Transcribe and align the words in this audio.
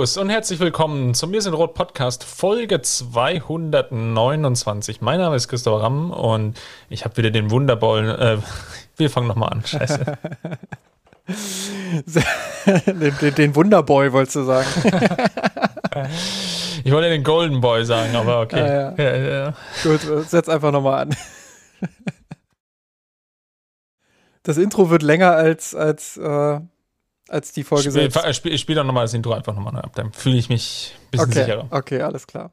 Servus 0.00 0.16
und 0.16 0.30
herzlich 0.30 0.60
willkommen 0.60 1.12
zum 1.12 1.30
Mir 1.30 1.42
sind 1.42 1.52
Rot 1.52 1.74
Podcast 1.74 2.24
Folge 2.24 2.80
229. 2.80 5.02
Mein 5.02 5.20
Name 5.20 5.36
ist 5.36 5.48
Christopher 5.48 5.82
Ramm 5.82 6.10
und 6.10 6.58
ich 6.88 7.04
habe 7.04 7.18
wieder 7.18 7.30
den 7.30 7.50
wundervollen. 7.50 8.08
Äh, 8.08 8.38
wir 8.96 9.10
fangen 9.10 9.28
nochmal 9.28 9.50
an. 9.50 9.62
Scheiße. 9.62 9.98
den, 12.86 13.14
den, 13.20 13.34
den, 13.34 13.54
Wunderboy 13.54 14.10
wolltest 14.14 14.36
du 14.36 14.44
sagen. 14.44 14.66
ich 16.82 16.92
wollte 16.92 17.10
den 17.10 17.22
Golden 17.22 17.60
Boy 17.60 17.84
sagen, 17.84 18.16
aber 18.16 18.40
okay. 18.40 18.58
Ja, 18.58 18.94
ja. 18.96 19.16
Ja, 19.16 19.52
Gut, 19.82 20.00
setz 20.30 20.48
einfach 20.48 20.72
nochmal 20.72 21.02
an. 21.02 21.14
Das 24.44 24.56
Intro 24.56 24.88
wird 24.88 25.02
länger 25.02 25.32
als, 25.32 25.74
als 25.74 26.16
äh, 26.16 26.60
als 27.30 27.52
die 27.52 27.64
Folge 27.64 27.90
spiel, 27.90 28.10
selbst. 28.10 28.36
Spiel, 28.36 28.58
spiel 28.58 28.74
doch 28.74 28.84
nochmal 28.84 29.04
das 29.04 29.14
Intro 29.14 29.32
einfach 29.32 29.54
nochmal 29.54 29.76
ab, 29.76 29.92
dann 29.94 30.12
fühle 30.12 30.36
ich 30.36 30.48
mich 30.48 30.96
ein 30.96 31.10
bisschen 31.10 31.30
okay, 31.30 31.40
sicherer. 31.44 31.66
Okay, 31.70 32.02
alles 32.02 32.26
klar. 32.26 32.50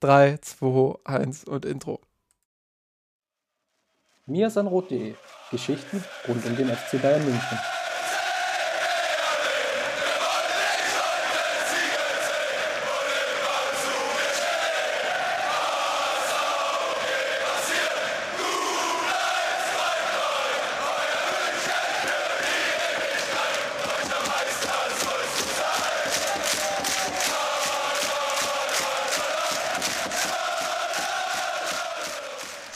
3, 0.00 0.38
2, 0.38 0.98
1 1.04 1.44
und 1.44 1.64
Intro. 1.64 2.00
Miasanrot.de 4.26 5.14
Geschichten 5.50 6.04
rund 6.28 6.46
um 6.46 6.56
den 6.56 6.68
FC 6.68 7.02
Bayern 7.02 7.24
München. 7.24 7.58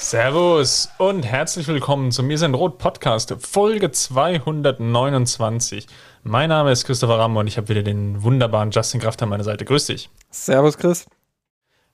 Servus 0.05 0.91
und 0.98 1.22
herzlich 1.22 1.66
willkommen 1.66 2.12
zum 2.12 2.27
Mir 2.27 2.36
sind 2.36 2.55
Rot 2.55 2.77
Podcast, 2.77 3.34
Folge 3.41 3.91
229. 3.91 5.86
Mein 6.22 6.50
Name 6.50 6.72
ist 6.72 6.84
Christopher 6.84 7.19
Ramm 7.19 7.38
und 7.38 7.47
ich 7.47 7.56
habe 7.56 7.70
wieder 7.70 7.83
den 7.83 8.22
wunderbaren 8.22 8.70
Justin 8.70 9.00
Kraft 9.00 9.22
an 9.22 9.30
meiner 9.30 9.44
Seite. 9.44 9.64
Grüß 9.64 9.86
dich. 9.86 10.10
Servus, 10.28 10.77
Chris. 10.77 11.06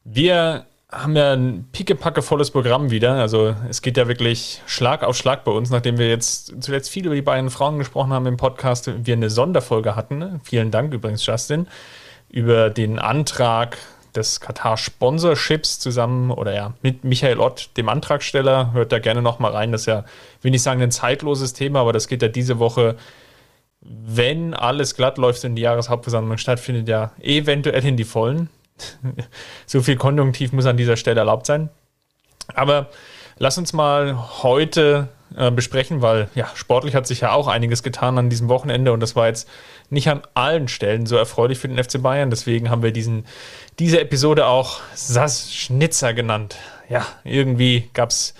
Wir 0.03 0.67
haben 0.91 1.15
ja 1.15 1.35
ein 1.35 1.69
pickepackevolles 1.71 2.51
Programm 2.51 2.91
wieder. 2.91 3.13
Also 3.13 3.55
es 3.69 3.81
geht 3.81 3.97
ja 3.97 4.09
wirklich 4.09 4.61
Schlag 4.67 5.05
auf 5.05 5.17
Schlag 5.17 5.45
bei 5.45 5.53
uns, 5.53 5.71
nachdem 5.71 5.97
wir 5.97 6.09
jetzt 6.09 6.61
zuletzt 6.61 6.91
viel 6.91 7.07
über 7.07 7.15
die 7.15 7.23
beiden 7.23 7.49
Frauen 7.49 7.79
gesprochen 7.79 8.13
haben 8.13 8.27
im 8.27 8.37
Podcast, 8.37 8.91
wir 9.07 9.15
eine 9.15 9.31
Sonderfolge 9.31 9.95
hatten. 9.95 10.41
Vielen 10.43 10.73
Dank 10.73 10.93
übrigens, 10.93 11.25
Justin, 11.25 11.69
über 12.29 12.71
den 12.71 12.99
Antrag 12.99 13.79
des 14.17 14.41
Katar-Sponsorships 14.41 15.79
zusammen 15.79 16.31
oder 16.31 16.55
ja, 16.55 16.75
mit 16.83 17.05
Michael 17.05 17.41
Ott, 17.41 17.71
dem 17.77 17.89
Antragsteller. 17.89 18.73
Hört 18.73 18.93
da 18.93 18.99
gerne 18.99 19.23
nochmal 19.23 19.53
rein. 19.53 19.73
Das 19.73 19.83
ist 19.83 19.87
ja, 19.87 20.05
will 20.43 20.51
nicht 20.51 20.63
sagen, 20.63 20.83
ein 20.83 20.91
zeitloses 20.91 21.53
Thema, 21.53 21.81
aber 21.81 21.93
das 21.93 22.09
geht 22.09 22.23
ja 22.23 22.29
diese 22.29 22.59
Woche, 22.59 22.97
wenn 23.81 24.55
alles 24.55 24.95
glatt 24.95 25.19
läuft 25.19 25.45
und 25.45 25.55
die 25.55 25.63
Jahreshauptversammlung 25.63 26.39
stattfindet, 26.39 26.89
ja 26.89 27.13
eventuell 27.21 27.85
in 27.85 27.97
die 27.97 28.05
Vollen. 28.05 28.51
so 29.67 29.83
viel 29.83 29.97
Konjunktiv 29.97 30.53
muss 30.53 30.67
an 30.67 30.77
dieser 30.77 30.97
Stelle 30.97 31.21
erlaubt 31.21 31.47
sein. 31.47 31.71
Aber 32.55 32.89
lass 33.39 33.59
uns 33.59 33.73
mal 33.73 34.43
heute 34.43 35.09
äh, 35.37 35.51
besprechen, 35.51 36.03
weil 36.03 36.29
ja, 36.35 36.51
sportlich 36.55 36.95
hat 36.95 37.07
sich 37.07 37.21
ja 37.21 37.33
auch 37.33 37.47
einiges 37.47 37.83
getan 37.83 38.19
an 38.19 38.31
diesem 38.31 38.49
Wochenende 38.49 38.93
und 38.93 39.01
das 39.01 39.15
war 39.15 39.29
jetzt 39.29 39.49
nicht 39.91 40.09
an 40.09 40.23
allen 40.35 40.69
Stellen 40.69 41.07
so 41.07 41.17
erfreulich 41.17 41.59
für 41.59 41.69
den 41.69 41.83
FC 41.83 42.01
Bayern. 42.01 42.31
Deswegen 42.31 42.71
haben 42.71 42.83
wir 42.83 42.93
diesen, 42.93 43.27
diese 43.79 44.01
Episode 44.01 44.47
auch 44.47 44.81
Sass 44.95 45.53
Schnitzer 45.53 46.15
genannt. 46.15 46.57
Ja, 46.89 47.07
irgendwie 47.25 47.91
gab 47.93 48.11
es 48.11 48.35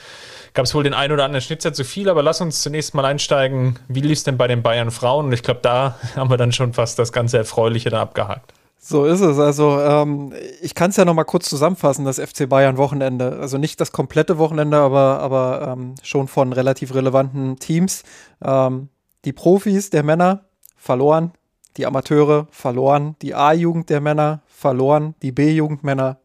wohl 0.75 0.85
den 0.85 0.95
einen 0.95 1.13
oder 1.13 1.25
anderen 1.25 1.43
Schnitzer 1.43 1.73
zu 1.73 1.85
viel, 1.85 2.09
aber 2.09 2.23
lass 2.23 2.41
uns 2.41 2.63
zunächst 2.63 2.95
mal 2.95 3.05
einsteigen. 3.05 3.79
Wie 3.89 4.01
lief 4.01 4.19
es 4.19 4.25
denn 4.25 4.39
bei 4.39 4.47
den 4.47 4.63
Bayern 4.63 4.91
Frauen? 4.91 5.27
Und 5.27 5.33
ich 5.33 5.43
glaube, 5.43 5.61
da 5.63 5.97
haben 6.17 6.31
wir 6.31 6.37
dann 6.37 6.53
schon 6.53 6.73
fast 6.73 6.99
das 6.99 7.13
ganze 7.13 7.39
Erfreuliche 7.39 7.91
da 7.91 8.01
abgehakt. 8.01 8.53
So 8.83 9.05
ist 9.05 9.21
es. 9.21 9.39
Also 9.39 9.79
ähm, 9.79 10.33
ich 10.63 10.75
kann 10.75 10.89
es 10.89 10.97
ja 10.97 11.05
noch 11.05 11.13
mal 11.13 11.25
kurz 11.25 11.51
zusammenfassen, 11.51 12.07
das 12.07 12.19
FC 12.19 12.49
Bayern 12.49 12.79
Wochenende. 12.79 13.39
Also 13.39 13.59
nicht 13.59 13.79
das 13.79 13.93
komplette 13.93 14.39
Wochenende, 14.39 14.79
aber, 14.79 15.19
aber 15.19 15.77
ähm, 15.77 15.97
schon 16.03 16.29
von 16.29 16.55
relativ 16.55 16.95
relevanten 16.95 17.59
Teams. 17.59 18.05
Ähm, 18.43 18.89
die 19.27 19.35
Profis 19.35 19.91
der 19.91 20.03
Männer 20.03 20.47
verloren, 20.79 21.33
die 21.77 21.87
Amateure 21.87 22.47
verloren, 22.51 23.17
die 23.23 23.35
A-Jugend 23.35 23.91
der 23.91 24.01
Männer 24.01 24.43
verloren, 24.47 25.15
die 25.23 25.33
B-Jugendmänner 25.33 26.19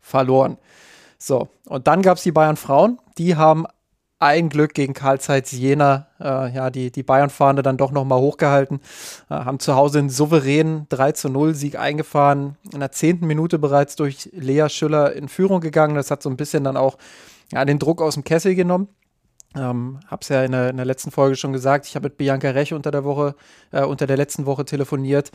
verloren. 0.00 0.58
So, 1.18 1.48
und 1.66 1.86
dann 1.86 2.02
gab 2.02 2.18
es 2.18 2.22
die 2.22 2.32
Bayern 2.32 2.56
Frauen, 2.56 2.98
die 3.18 3.36
haben 3.36 3.66
ein 4.18 4.48
Glück 4.48 4.72
gegen 4.74 4.94
Karl 4.94 5.20
Zeiss 5.20 5.52
Jena, 5.52 6.06
äh, 6.20 6.54
ja, 6.54 6.70
die, 6.70 6.90
die 6.90 7.02
Bayern-Fahne 7.02 7.62
dann 7.62 7.76
doch 7.76 7.90
nochmal 7.90 8.20
hochgehalten, 8.20 8.80
äh, 9.28 9.34
haben 9.34 9.58
zu 9.58 9.74
Hause 9.74 9.98
einen 9.98 10.10
souveränen 10.10 10.86
3 10.88 11.12
zu 11.12 11.28
0 11.28 11.54
Sieg 11.54 11.78
eingefahren, 11.78 12.56
in 12.72 12.80
der 12.80 12.92
zehnten 12.92 13.26
Minute 13.26 13.58
bereits 13.58 13.94
durch 13.96 14.30
Lea 14.32 14.68
Schüller 14.68 15.12
in 15.12 15.28
Führung 15.28 15.60
gegangen. 15.60 15.96
Das 15.96 16.10
hat 16.10 16.22
so 16.22 16.30
ein 16.30 16.36
bisschen 16.36 16.64
dann 16.64 16.78
auch 16.78 16.96
ja, 17.52 17.64
den 17.64 17.78
Druck 17.78 18.00
aus 18.00 18.14
dem 18.14 18.24
Kessel 18.24 18.54
genommen. 18.54 18.88
Ähm, 19.56 20.00
hab's 20.08 20.28
ja 20.28 20.44
in 20.44 20.52
der, 20.52 20.70
in 20.70 20.76
der, 20.76 20.86
letzten 20.86 21.10
Folge 21.10 21.36
schon 21.36 21.52
gesagt. 21.52 21.86
Ich 21.86 21.96
habe 21.96 22.04
mit 22.04 22.18
Bianca 22.18 22.50
Rech 22.50 22.74
unter 22.74 22.90
der 22.90 23.04
Woche, 23.04 23.34
äh, 23.72 23.84
unter 23.84 24.06
der 24.06 24.16
letzten 24.16 24.44
Woche 24.46 24.64
telefoniert, 24.64 25.30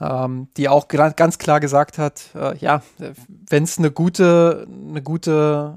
ähm, 0.00 0.48
die 0.56 0.68
auch 0.68 0.88
ganz 0.88 1.38
klar 1.38 1.60
gesagt 1.60 1.98
hat, 1.98 2.30
äh, 2.34 2.56
ja, 2.58 2.82
wenn 3.48 3.64
es 3.64 3.78
eine 3.78 3.90
gute, 3.90 4.66
eine 4.68 5.02
gute 5.02 5.76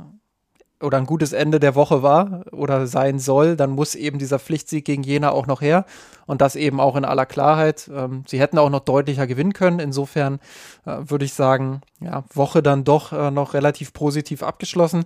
oder 0.82 0.98
ein 0.98 1.06
gutes 1.06 1.34
Ende 1.34 1.60
der 1.60 1.76
Woche 1.76 2.04
war 2.04 2.44
oder 2.52 2.86
sein 2.86 3.20
soll, 3.20 3.56
dann 3.56 3.72
muss 3.72 3.96
eben 3.96 4.20
dieser 4.20 4.38
Pflichtsieg 4.38 4.86
gegen 4.86 5.04
Jena 5.04 5.32
auch 5.32 5.48
noch 5.48 5.62
her 5.62 5.86
und 6.28 6.42
das 6.42 6.56
eben 6.56 6.80
auch 6.80 6.96
in 6.96 7.06
aller 7.06 7.26
Klarheit. 7.26 7.90
Ähm, 7.94 8.24
sie 8.28 8.40
hätten 8.40 8.60
auch 8.60 8.70
noch 8.70 8.82
deutlicher 8.82 9.26
gewinnen 9.26 9.54
können. 9.54 9.80
Insofern 9.80 10.40
äh, 10.86 10.98
würde 11.00 11.26
ich 11.26 11.34
sagen, 11.34 11.82
ja, 12.00 12.24
Woche 12.34 12.62
dann 12.62 12.84
doch 12.84 13.12
äh, 13.12 13.32
noch 13.32 13.54
relativ 13.54 13.94
positiv 13.94 14.44
abgeschlossen. 14.44 15.06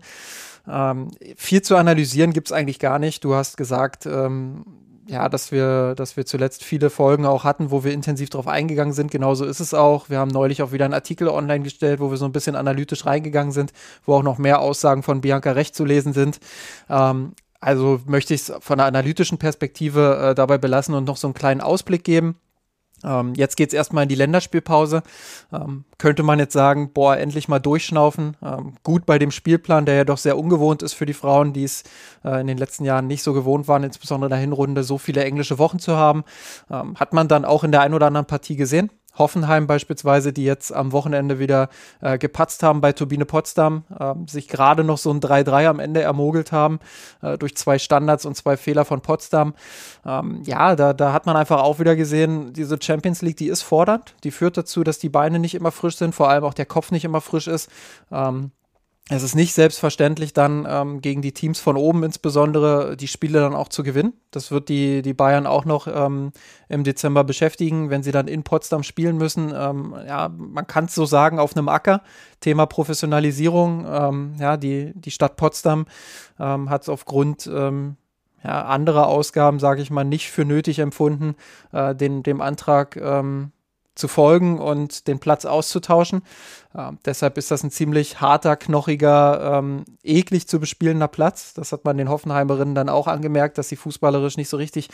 Ähm, 0.68 1.10
viel 1.36 1.62
zu 1.62 1.76
analysieren 1.76 2.34
gibt 2.34 2.48
es 2.48 2.52
eigentlich 2.52 2.80
gar 2.80 3.00
nicht. 3.00 3.24
Du 3.24 3.36
hast 3.36 3.58
gesagt, 3.58 4.06
ähm, 4.06 4.66
ja, 5.08 5.28
dass 5.30 5.52
wir, 5.52 5.96
dass 5.96 6.16
wir 6.16 6.26
zuletzt 6.26 6.64
viele 6.64 6.90
Folgen 6.90 7.26
auch 7.26 7.44
hatten, 7.44 7.72
wo 7.72 7.84
wir 7.84 7.92
intensiv 7.92 8.30
darauf 8.30 8.48
eingegangen 8.48 8.94
sind. 8.94 9.12
Genauso 9.12 9.46
ist 9.46 9.60
es 9.60 9.74
auch. 9.74 10.10
Wir 10.10 10.20
haben 10.20 10.32
neulich 10.32 10.62
auch 10.62 10.72
wieder 10.72 10.86
einen 10.86 10.94
Artikel 10.94 11.28
online 11.28 11.64
gestellt, 11.64 12.00
wo 12.00 12.12
wir 12.12 12.18
so 12.18 12.26
ein 12.26 12.32
bisschen 12.32 12.56
analytisch 12.56 13.06
reingegangen 13.06 13.52
sind, 13.52 13.74
wo 14.06 14.16
auch 14.16 14.24
noch 14.24 14.38
mehr 14.38 14.62
Aussagen 14.62 15.04
von 15.04 15.22
Bianca 15.22 15.52
Recht 15.52 15.76
zu 15.76 15.86
lesen 15.86 16.14
sind. 16.14 16.40
Ähm, 16.90 17.34
also 17.60 18.00
möchte 18.06 18.34
ich 18.34 18.42
es 18.42 18.54
von 18.60 18.80
einer 18.80 18.88
analytischen 18.88 19.38
Perspektive 19.38 20.30
äh, 20.32 20.36
dabei 20.36 20.58
belassen 20.58 20.96
und 20.96 21.06
noch 21.06 21.18
so 21.18 21.28
einen 21.28 21.34
kleinen 21.34 21.62
Ausblick 21.62 22.04
geben. 22.04 22.38
Ähm, 23.04 23.34
jetzt 23.36 23.58
geht 23.58 23.70
es 23.70 23.74
erstmal 23.74 24.04
in 24.04 24.10
die 24.10 24.16
Länderspielpause. 24.16 25.04
Ähm, 25.52 25.86
könnte 25.98 26.24
man 26.24 26.40
jetzt 26.40 26.54
sagen, 26.54 26.92
boah, 26.94 27.18
endlich 27.18 27.48
mal 27.48 27.60
durchschnaufen. 27.60 28.38
Ähm, 28.44 28.74
gut 28.84 29.06
bei 29.06 29.20
dem 29.20 29.32
Spielplan, 29.32 29.86
der 29.86 29.96
ja 29.96 30.04
doch 30.04 30.18
sehr 30.18 30.38
ungewohnt 30.38 30.84
ist 30.84 30.94
für 30.94 31.06
die 31.06 31.14
Frauen, 31.14 31.54
die 31.54 31.64
es 31.64 31.84
äh, 32.24 32.42
in 32.42 32.48
den 32.48 32.58
letzten 32.58 32.86
Jahren 32.86 33.08
nicht 33.08 33.24
so 33.24 33.34
gewohnt 33.34 33.68
waren, 33.68 33.84
insbesondere 33.84 34.28
in 34.28 34.32
der 34.32 34.40
Hinrunde 34.40 34.84
so 34.84 34.98
viele 34.98 35.24
englische 35.24 35.60
Wochen 35.60 35.80
zu 35.80 35.96
haben. 35.96 36.24
Ähm, 36.70 36.96
hat 36.96 37.14
man 37.14 37.28
dann 37.28 37.46
auch 37.46 37.64
in 37.64 37.72
der 37.72 37.82
ein 37.82 37.94
oder 37.94 38.08
anderen 38.08 38.28
Partie 38.28 38.56
gesehen. 38.56 38.92
Hoffenheim 39.18 39.68
beispielsweise, 39.68 40.34
die 40.34 40.44
jetzt 40.44 40.74
am 40.74 40.92
Wochenende 40.92 41.40
wieder 41.40 41.70
äh, 42.02 42.18
gepatzt 42.18 42.64
haben 42.64 42.82
bei 42.82 42.94
Turbine 42.94 43.26
Potsdam, 43.26 43.84
äh, 44.00 44.14
sich 44.28 44.48
gerade 44.48 44.84
noch 44.84 44.98
so 44.98 45.12
ein 45.12 45.20
3-3 45.20 45.68
am 45.68 45.80
Ende 45.80 46.02
ermogelt 46.02 46.52
haben 46.52 46.80
äh, 47.22 47.38
durch 47.38 47.56
zwei 47.56 47.80
Standards 47.80 48.26
und 48.26 48.36
zwei 48.36 48.58
Fehler 48.58 48.86
von 48.86 49.02
Potsdam. 49.02 49.54
Ähm, 50.06 50.44
ja, 50.46 50.76
da, 50.76 50.94
da 50.94 51.14
hat 51.14 51.26
man 51.26 51.36
einfach 51.36 51.62
auch 51.62 51.80
wieder 51.80 51.96
gesehen, 51.96 52.54
diese 52.54 52.78
Champions 52.82 53.22
League, 53.22 53.38
die 53.38 53.48
ist 53.48 53.62
fordernd. 53.62 54.16
Die 54.24 54.32
führt 54.32 54.58
dazu, 54.58 54.84
dass 54.84 55.00
die 55.00 55.10
Beine 55.10 55.40
nicht 55.40 55.56
immer 55.56 55.72
frisch 55.72 55.98
sind, 55.98 56.16
vor 56.16 56.30
allem 56.30 56.44
auch 56.44 56.54
der 56.54 56.66
Kopf 56.66 56.92
nicht 56.92 57.06
immer 57.06 57.22
frisch 57.22 57.48
ist. 57.48 57.70
Ähm, 58.12 58.52
es 59.10 59.24
ist 59.24 59.36
nicht 59.36 59.54
selbstverständlich, 59.54 60.32
dann 60.32 60.66
ähm, 60.70 61.02
gegen 61.02 61.22
die 61.22 61.34
Teams 61.34 61.60
von 61.60 61.76
oben 61.76 62.04
insbesondere 62.04 62.96
die 62.96 63.10
Spiele 63.10 63.42
dann 63.42 63.54
auch 63.54 63.68
zu 63.68 63.84
gewinnen. 63.84 64.14
Das 64.32 64.52
wird 64.52 64.70
die, 64.70 65.02
die 65.02 65.14
Bayern 65.14 65.46
auch 65.48 65.66
noch 65.66 65.88
ähm, 65.88 66.32
im 66.70 66.84
Dezember 66.86 67.24
beschäftigen, 67.24 67.90
wenn 67.90 68.04
sie 68.04 68.14
dann 68.14 68.30
in 68.30 68.44
Potsdam 68.44 68.84
spielen 68.84 69.18
müssen. 69.18 69.54
Ähm, 69.54 69.96
ja, 70.08 70.30
man 70.30 70.66
kann 70.66 70.86
es 70.86 70.96
so 70.96 71.06
sagen, 71.06 71.40
auf 71.40 71.58
einem 71.58 71.68
Acker. 71.68 72.04
Thema 72.40 72.66
Professionalisierung. 72.68 73.86
Ähm, 73.86 74.36
ja, 74.40 74.56
die, 74.56 74.94
die 74.96 75.12
Stadt 75.12 75.36
Potsdam 75.36 75.88
ähm, 76.40 76.70
hat 76.70 76.84
es 76.84 76.90
aufgrund 76.90 77.48
ähm, 77.48 77.98
ja, 78.44 78.64
anderer 78.66 79.08
Ausgaben, 79.08 79.60
sage 79.60 79.82
ich 79.82 79.92
mal, 79.92 80.06
nicht 80.06 80.32
für 80.32 80.46
nötig 80.46 80.80
empfunden, 80.80 81.36
äh, 81.74 81.94
den, 81.94 82.24
dem 82.24 82.40
Antrag 82.40 82.96
ähm, 82.96 83.52
zu 83.96 84.08
folgen 84.08 84.60
und 84.60 85.08
den 85.08 85.20
Platz 85.20 85.46
auszutauschen. 85.46 86.22
Äh, 86.74 86.92
deshalb 87.06 87.38
ist 87.38 87.52
das 87.52 87.64
ein 87.64 87.72
ziemlich 87.72 88.22
harter, 88.22 88.56
knochiger, 88.56 89.60
ähm, 89.60 89.86
eklig 90.04 90.48
zu 90.48 90.60
bespielender 90.60 91.08
Platz. 91.08 91.54
Das 91.54 91.72
hat 91.72 91.86
man 91.86 91.98
den 91.98 92.10
Hoffenheimerinnen 92.10 92.76
dann 92.76 92.90
auch 92.90 93.08
angemerkt, 93.08 93.58
dass 93.58 93.70
sie 93.70 93.76
fußballerisch 93.76 94.38
nicht 94.38 94.50
so 94.50 94.58
richtig 94.58 94.90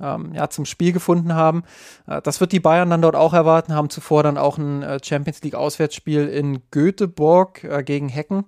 ähm, 0.00 0.32
ja, 0.34 0.48
zum 0.50 0.64
Spiel 0.64 0.92
gefunden 0.92 1.34
haben. 1.34 1.64
Äh, 2.06 2.22
das 2.22 2.40
wird 2.40 2.52
die 2.52 2.60
Bayern 2.60 2.90
dann 2.90 3.02
dort 3.02 3.16
auch 3.16 3.32
erwarten, 3.32 3.74
haben 3.74 3.90
zuvor 3.90 4.22
dann 4.22 4.38
auch 4.38 4.58
ein 4.58 4.82
äh, 4.82 4.98
Champions 5.02 5.42
League 5.42 5.54
Auswärtsspiel 5.54 6.28
in 6.28 6.62
Göteborg 6.70 7.64
äh, 7.64 7.82
gegen 7.82 8.08
Hecken. 8.08 8.44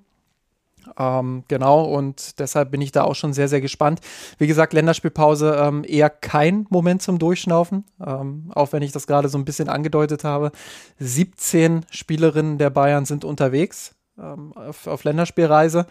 Ähm, 0.98 1.44
genau, 1.48 1.84
und 1.84 2.38
deshalb 2.38 2.70
bin 2.70 2.80
ich 2.80 2.92
da 2.92 3.04
auch 3.04 3.14
schon 3.14 3.32
sehr, 3.32 3.48
sehr 3.48 3.60
gespannt. 3.60 4.00
Wie 4.38 4.46
gesagt, 4.46 4.72
Länderspielpause 4.72 5.56
ähm, 5.60 5.84
eher 5.86 6.10
kein 6.10 6.66
Moment 6.70 7.02
zum 7.02 7.18
Durchschnaufen, 7.18 7.84
ähm, 8.04 8.50
auch 8.54 8.72
wenn 8.72 8.82
ich 8.82 8.92
das 8.92 9.06
gerade 9.06 9.28
so 9.28 9.38
ein 9.38 9.44
bisschen 9.44 9.68
angedeutet 9.68 10.24
habe. 10.24 10.52
17 10.98 11.86
Spielerinnen 11.90 12.58
der 12.58 12.70
Bayern 12.70 13.04
sind 13.04 13.24
unterwegs 13.24 13.94
ähm, 14.18 14.52
auf, 14.54 14.86
auf, 14.86 15.04
Länderspielreise. 15.04 15.86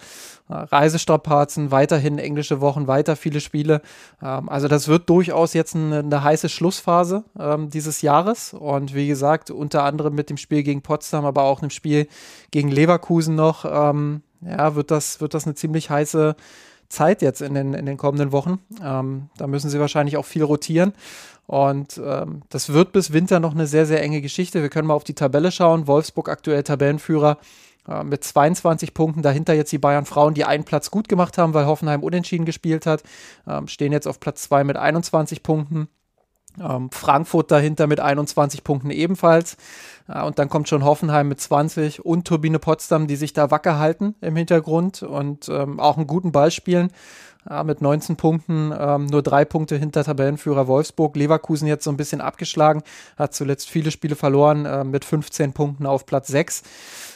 Äh, 0.50 0.54
Reisestrapazen, 0.54 1.72
weiterhin 1.72 2.20
englische 2.20 2.62
Wochen, 2.62 2.88
weiter 2.88 3.16
viele 3.16 3.42
Spiele. 3.42 3.82
Ähm, 4.22 4.50
also 4.50 4.68
das 4.68 4.88
wird 4.88 5.10
durchaus 5.10 5.54
jetzt 5.54 5.76
eine, 5.76 6.00
eine 6.00 6.24
heiße 6.24 6.50
Schlussphase 6.50 7.24
ähm, 7.40 7.70
dieses 7.70 8.02
Jahres. 8.02 8.54
Und 8.54 8.94
wie 8.94 9.08
gesagt, 9.08 9.52
unter 9.52 9.84
anderem 9.84 10.16
mit 10.16 10.30
dem 10.30 10.38
Spiel 10.38 10.64
gegen 10.64 10.82
Potsdam, 10.82 11.26
aber 11.26 11.44
auch 11.44 11.62
einem 11.62 11.70
Spiel 11.70 12.08
gegen 12.52 12.70
Leverkusen 12.70 13.36
noch, 13.36 13.66
ähm, 13.66 14.22
ja, 14.42 14.75
wird 14.75 14.92
das, 14.92 15.22
wird 15.22 15.34
das 15.34 15.45
eine 15.45 15.56
ziemlich 15.56 15.89
heiße 15.89 16.36
Zeit 16.89 17.22
jetzt 17.22 17.42
in 17.42 17.54
den, 17.54 17.74
in 17.74 17.86
den 17.86 17.98
kommenden 17.98 18.31
Wochen. 18.31 18.60
Ähm, 18.81 19.30
da 19.38 19.48
müssen 19.48 19.69
sie 19.69 19.80
wahrscheinlich 19.80 20.18
auch 20.18 20.25
viel 20.25 20.44
rotieren. 20.44 20.94
Und 21.45 22.00
ähm, 22.04 22.42
das 22.50 22.74
wird 22.74 22.92
bis 22.92 23.13
Winter 23.13 23.39
noch 23.39 23.54
eine 23.54 23.68
sehr, 23.68 23.86
sehr 23.86 24.01
enge 24.01 24.22
Geschichte. 24.22 24.62
Wir 24.62 24.69
können 24.69 24.88
mal 24.88 24.94
auf 24.94 25.04
die 25.04 25.13
Tabelle 25.13 25.51
schauen. 25.51 25.88
Wolfsburg 25.88 26.30
aktuell 26.30 26.63
Tabellenführer 26.63 27.38
äh, 27.88 28.04
mit 28.04 28.24
22 28.24 28.94
Punkten. 28.94 29.22
Dahinter 29.22 29.54
jetzt 29.54 29.72
die 29.72 29.78
Bayern 29.78 30.06
Frauen, 30.06 30.34
die 30.34 30.45
einen 30.45 30.66
Platz 30.66 30.92
gut 30.92 31.07
gemacht 31.07 31.38
haben, 31.38 31.54
weil 31.54 31.66
Hoffenheim 31.66 32.04
unentschieden 32.04 32.45
gespielt 32.45 32.86
hat. 32.86 33.04
Ähm, 33.48 33.68
stehen 33.68 33.94
jetzt 33.94 34.07
auf 34.07 34.19
Platz 34.19 34.44
2 34.44 34.63
mit 34.66 34.78
21 34.78 35.42
Punkten. 35.42 35.88
Ähm, 36.59 36.89
Frankfurt 36.92 37.51
dahinter 37.51 37.88
mit 37.88 38.00
21 38.00 38.63
Punkten 38.63 38.92
ebenfalls. 38.92 39.57
Äh, 40.07 40.24
und 40.24 40.39
dann 40.39 40.50
kommt 40.50 40.69
schon 40.69 40.83
Hoffenheim 40.83 41.27
mit 41.27 41.39
20 41.39 42.06
und 42.06 42.27
Turbine 42.27 42.59
Potsdam, 42.59 43.07
die 43.07 43.15
sich 43.15 43.33
da 43.33 43.51
wacker 43.51 43.80
halten 43.80 44.15
im 44.21 44.36
Hintergrund 44.36 45.04
und 45.04 45.50
ähm, 45.50 45.80
auch 45.80 45.98
einen 45.98 46.07
guten 46.07 46.31
Ball 46.31 46.51
spielen. 46.51 46.92
Äh, 47.50 47.63
mit 47.63 47.81
19 47.81 48.18
Punkten, 48.18 48.74
ähm, 48.77 49.06
nur 49.06 49.21
drei 49.21 49.45
Punkte 49.45 49.77
hinter 49.77 50.04
Tabellenführer 50.04 50.68
Wolfsburg. 50.68 51.15
Leverkusen 51.15 51.68
jetzt 51.68 51.83
so 51.83 51.92
ein 51.92 51.98
bisschen 51.98 52.21
abgeschlagen, 52.21 52.83
hat 53.18 53.33
zuletzt 53.33 53.69
viele 53.69 53.92
Spiele 53.92 54.15
verloren, 54.15 54.65
äh, 54.65 54.83
mit 54.83 55.06
15 55.06 55.54
Punkten 55.54 55.86
auf 55.86 56.06
Platz 56.06 56.27
6. 56.27 56.63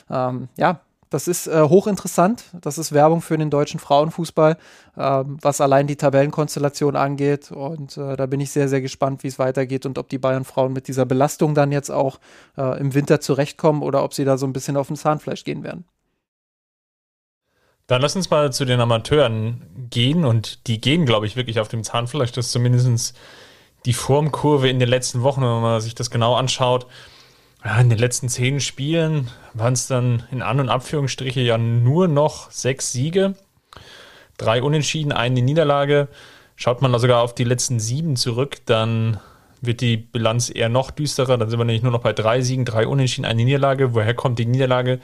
Ähm, 0.09 0.47
ja, 0.57 0.81
das 1.11 1.27
ist 1.27 1.47
äh, 1.47 1.61
hochinteressant. 1.61 2.45
Das 2.53 2.77
ist 2.77 2.93
Werbung 2.93 3.21
für 3.21 3.37
den 3.37 3.49
deutschen 3.49 3.81
Frauenfußball, 3.81 4.53
äh, 4.95 5.23
was 5.25 5.59
allein 5.59 5.85
die 5.85 5.97
Tabellenkonstellation 5.97 6.95
angeht. 6.95 7.51
Und 7.51 7.97
äh, 7.97 8.15
da 8.15 8.25
bin 8.27 8.39
ich 8.39 8.51
sehr, 8.51 8.69
sehr 8.69 8.79
gespannt, 8.79 9.21
wie 9.23 9.27
es 9.27 9.37
weitergeht 9.37 9.85
und 9.85 9.97
ob 9.97 10.07
die 10.07 10.17
Bayern-Frauen 10.17 10.71
mit 10.71 10.87
dieser 10.87 11.05
Belastung 11.05 11.53
dann 11.53 11.73
jetzt 11.73 11.91
auch 11.91 12.19
äh, 12.57 12.79
im 12.79 12.93
Winter 12.93 13.19
zurechtkommen 13.19 13.83
oder 13.83 14.05
ob 14.05 14.13
sie 14.13 14.23
da 14.23 14.37
so 14.37 14.47
ein 14.47 14.53
bisschen 14.53 14.77
auf 14.77 14.87
den 14.87 14.95
Zahnfleisch 14.95 15.43
gehen 15.43 15.63
werden. 15.63 15.83
Dann 17.87 18.01
lass 18.01 18.15
uns 18.15 18.29
mal 18.29 18.53
zu 18.53 18.63
den 18.63 18.79
Amateuren 18.79 19.87
gehen 19.89 20.23
und 20.23 20.65
die 20.67 20.79
gehen, 20.79 21.05
glaube 21.05 21.25
ich, 21.25 21.35
wirklich 21.35 21.59
auf 21.59 21.67
dem 21.67 21.83
Zahnfleisch. 21.83 22.31
Das 22.31 22.45
ist 22.45 22.51
zumindest 22.53 23.17
die 23.85 23.93
Formkurve 23.93 24.69
in 24.69 24.79
den 24.79 24.87
letzten 24.87 25.23
Wochen, 25.23 25.41
wenn 25.41 25.61
man 25.61 25.81
sich 25.81 25.93
das 25.93 26.09
genau 26.09 26.35
anschaut 26.35 26.87
in 27.63 27.89
den 27.89 27.99
letzten 27.99 28.27
zehn 28.27 28.59
Spielen 28.59 29.29
waren 29.53 29.73
es 29.73 29.87
dann 29.87 30.23
in 30.31 30.41
An- 30.41 30.59
und 30.59 30.69
Abführungsstriche 30.69 31.41
ja 31.41 31.57
nur 31.57 32.07
noch 32.07 32.49
sechs 32.51 32.91
Siege, 32.91 33.35
drei 34.37 34.63
Unentschieden, 34.63 35.11
eine 35.11 35.41
Niederlage. 35.41 36.07
Schaut 36.55 36.81
man 36.81 36.91
da 36.91 36.99
sogar 36.99 37.21
auf 37.21 37.35
die 37.35 37.43
letzten 37.43 37.79
sieben 37.79 38.15
zurück, 38.15 38.57
dann 38.65 39.19
wird 39.61 39.81
die 39.81 39.97
Bilanz 39.97 40.51
eher 40.53 40.69
noch 40.69 40.91
düsterer. 40.91 41.37
Dann 41.37 41.49
sind 41.49 41.59
wir 41.59 41.65
nämlich 41.65 41.83
nur 41.83 41.91
noch 41.91 42.01
bei 42.01 42.13
drei 42.13 42.41
Siegen, 42.41 42.65
drei 42.65 42.87
Unentschieden, 42.87 43.25
eine 43.25 43.43
Niederlage. 43.43 43.93
Woher 43.93 44.15
kommt 44.15 44.39
die 44.39 44.45
Niederlage? 44.45 44.99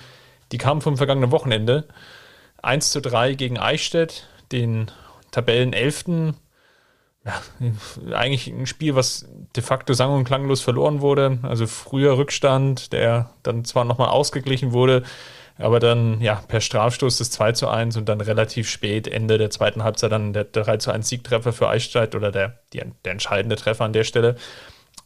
Die 0.51 0.57
kam 0.57 0.81
vom 0.81 0.97
vergangenen 0.97 1.31
Wochenende. 1.31 1.85
1 2.63 2.91
zu 2.91 3.01
3 3.01 3.35
gegen 3.35 3.59
Eichstätt, 3.59 4.27
den 4.51 4.89
Tabellenelften 5.29 6.35
ja, 7.27 8.15
eigentlich 8.15 8.47
ein 8.47 8.65
Spiel, 8.65 8.95
was 8.95 9.27
de 9.55 9.61
facto 9.61 9.93
sang- 9.93 10.13
und 10.13 10.23
klanglos 10.23 10.61
verloren 10.61 11.01
wurde. 11.01 11.39
Also 11.43 11.67
früher 11.67 12.17
Rückstand, 12.17 12.93
der 12.93 13.31
dann 13.43 13.65
zwar 13.65 13.83
nochmal 13.83 14.09
ausgeglichen 14.09 14.71
wurde, 14.71 15.03
aber 15.57 15.79
dann 15.79 16.21
ja 16.21 16.41
per 16.47 16.61
Strafstoß 16.61 17.17
das 17.17 17.31
2 17.31 17.51
zu 17.51 17.67
1 17.67 17.97
und 17.97 18.07
dann 18.07 18.21
relativ 18.21 18.69
spät, 18.69 19.07
Ende 19.07 19.37
der 19.37 19.49
zweiten 19.49 19.83
Halbzeit, 19.83 20.11
dann 20.11 20.31
der 20.31 20.45
3 20.45 20.77
zu 20.77 20.91
1 20.91 21.09
Siegtreffer 21.09 21.51
für 21.51 21.67
Eichstätt 21.67 22.15
oder 22.15 22.31
der, 22.31 22.59
die, 22.71 22.81
der 23.03 23.11
entscheidende 23.11 23.57
Treffer 23.57 23.83
an 23.83 23.93
der 23.93 24.05
Stelle. 24.05 24.35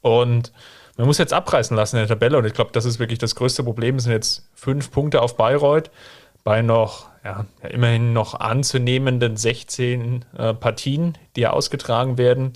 Und 0.01 0.51
man 0.97 1.07
muss 1.07 1.17
jetzt 1.17 1.33
abreißen 1.33 1.75
lassen 1.75 1.95
in 1.95 2.01
der 2.01 2.09
Tabelle 2.09 2.37
und 2.37 2.45
ich 2.45 2.53
glaube, 2.53 2.71
das 2.73 2.85
ist 2.85 2.99
wirklich 2.99 3.17
das 3.17 3.33
größte 3.35 3.63
Problem. 3.63 3.95
Es 3.95 4.03
sind 4.03 4.13
jetzt 4.13 4.47
fünf 4.53 4.91
Punkte 4.91 5.21
auf 5.21 5.37
Bayreuth 5.37 5.89
bei 6.43 6.61
noch 6.61 7.09
ja, 7.23 7.45
immerhin 7.69 8.13
noch 8.13 8.39
anzunehmenden 8.39 9.37
16 9.37 10.25
äh, 10.37 10.53
Partien, 10.53 11.17
die 11.35 11.41
ja 11.41 11.51
ausgetragen 11.51 12.17
werden. 12.17 12.53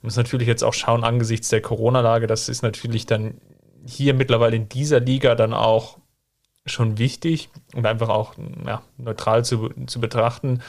Muss 0.00 0.16
natürlich 0.16 0.48
jetzt 0.48 0.64
auch 0.64 0.74
schauen, 0.74 1.04
angesichts 1.04 1.48
der 1.48 1.60
Corona-Lage, 1.60 2.26
das 2.26 2.48
ist 2.48 2.62
natürlich 2.62 3.06
dann 3.06 3.40
hier 3.86 4.14
mittlerweile 4.14 4.56
in 4.56 4.68
dieser 4.68 5.00
Liga 5.00 5.34
dann 5.34 5.52
auch 5.52 5.98
schon 6.66 6.98
wichtig 6.98 7.50
und 7.74 7.86
einfach 7.86 8.08
auch 8.08 8.34
ja, 8.66 8.82
neutral 8.96 9.44
zu, 9.44 9.70
zu 9.86 10.00
betrachten. 10.00 10.60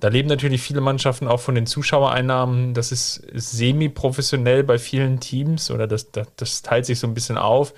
Da 0.00 0.08
leben 0.08 0.28
natürlich 0.28 0.60
viele 0.60 0.80
Mannschaften 0.80 1.26
auch 1.26 1.40
von 1.40 1.54
den 1.54 1.66
Zuschauereinnahmen. 1.66 2.74
Das 2.74 2.92
ist 2.92 3.22
semi-professionell 3.32 4.62
bei 4.62 4.78
vielen 4.78 5.20
Teams 5.20 5.70
oder 5.70 5.86
das, 5.86 6.10
das, 6.12 6.28
das 6.36 6.62
teilt 6.62 6.84
sich 6.84 6.98
so 6.98 7.06
ein 7.06 7.14
bisschen 7.14 7.38
auf. 7.38 7.72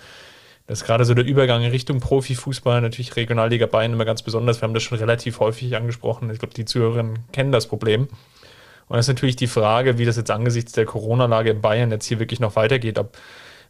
Das 0.69 0.83
ist 0.83 0.87
gerade 0.87 1.07
so 1.07 1.15
der 1.15 1.25
Übergang 1.25 1.63
in 1.63 1.71
Richtung 1.71 1.99
Profifußball, 1.99 2.83
natürlich 2.83 3.17
Regionalliga 3.17 3.65
Bayern 3.65 3.95
immer 3.95 4.05
ganz 4.05 4.23
besonders. 4.23 4.61
Wir 4.61 4.69
haben 4.69 4.75
das 4.75 4.83
schon 4.83 4.99
relativ 4.99 5.41
häufig 5.41 5.75
angesprochen. 5.75 6.29
Ich 6.29 6.39
glaube, 6.39 6.53
die 6.53 6.67
Zuhörerinnen 6.67 7.21
kennen 7.33 7.53
das 7.53 7.67
Problem. 7.67 8.03
Und 8.03 8.97
das 8.97 9.07
ist 9.07 9.15
natürlich 9.15 9.37
die 9.37 9.47
Frage, 9.47 9.97
wie 9.97 10.05
das 10.05 10.19
jetzt 10.19 10.31
angesichts 10.31 10.73
der 10.73 10.85
Corona-Lage 10.85 11.49
in 11.49 11.63
Bayern 11.63 11.91
jetzt 11.91 12.05
hier 12.05 12.19
wirklich 12.19 12.39
noch 12.39 12.55
weitergeht, 12.55 12.99
ob 12.99 13.17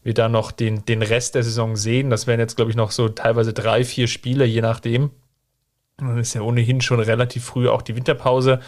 wir 0.03 0.12
da 0.12 0.29
noch 0.29 0.50
den, 0.50 0.85
den 0.87 1.03
Rest 1.03 1.37
der 1.37 1.45
Saison 1.45 1.77
sehen. 1.77 2.11
Das 2.11 2.27
wären 2.27 2.41
jetzt, 2.41 2.56
glaube 2.56 2.73
ich, 2.73 2.77
noch 2.77 2.91
so 2.91 3.09
teilweise 3.09 3.53
drei, 3.53 3.85
vier 3.85 4.09
Spiele, 4.09 4.45
je 4.45 4.61
nachdem. 4.61 5.12
Dann 5.99 6.19
ist 6.19 6.35
ja 6.35 6.41
ohnehin 6.41 6.81
schon 6.81 6.99
relativ 6.99 7.45
früh 7.45 7.69
auch 7.69 7.83
die 7.83 7.95
Winterpause. 7.95 8.59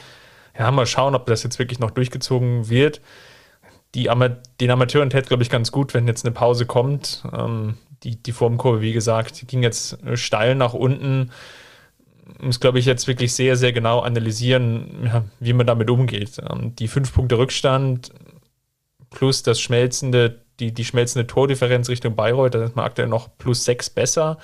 Ja, 0.56 0.70
mal 0.70 0.86
schauen, 0.86 1.16
ob 1.16 1.26
das 1.26 1.42
jetzt 1.42 1.58
wirklich 1.58 1.80
noch 1.80 1.90
durchgezogen 1.90 2.68
wird. 2.68 3.00
Die 3.96 4.08
Ama 4.08 4.28
den 4.60 4.70
Amateuren 4.70 5.10
täte, 5.10 5.26
glaube 5.26 5.42
ich, 5.42 5.50
ganz 5.50 5.72
gut, 5.72 5.94
wenn 5.94 6.06
jetzt 6.06 6.24
eine 6.24 6.32
Pause 6.32 6.64
kommt. 6.64 7.24
Ähm, 7.36 7.74
die, 8.02 8.22
die 8.22 8.32
Formkurve, 8.32 8.80
wie 8.80 8.92
gesagt, 8.92 9.46
ging 9.48 9.62
jetzt 9.62 10.02
äh, 10.04 10.16
steil 10.16 10.54
nach 10.54 10.74
unten. 10.74 11.30
Muss, 12.40 12.60
glaube 12.60 12.78
ich, 12.78 12.86
jetzt 12.86 13.06
wirklich 13.08 13.34
sehr, 13.34 13.56
sehr 13.56 13.72
genau 13.72 14.00
analysieren, 14.00 15.04
ja, 15.04 15.24
wie 15.40 15.52
man 15.52 15.66
damit 15.66 15.90
umgeht. 15.90 16.40
Ähm, 16.50 16.74
die 16.76 16.88
fünf 16.88 17.12
Punkte 17.12 17.38
Rückstand 17.38 18.12
plus 19.10 19.42
das 19.42 19.60
schmelzende, 19.60 20.40
die, 20.60 20.72
die 20.72 20.84
schmelzende 20.84 21.26
Tordifferenz 21.26 21.88
Richtung 21.88 22.14
Bayreuth, 22.14 22.54
da 22.54 22.64
ist 22.64 22.76
man 22.76 22.84
aktuell 22.84 23.08
noch 23.08 23.36
plus 23.38 23.64
sechs 23.64 23.90
besser. 23.90 24.38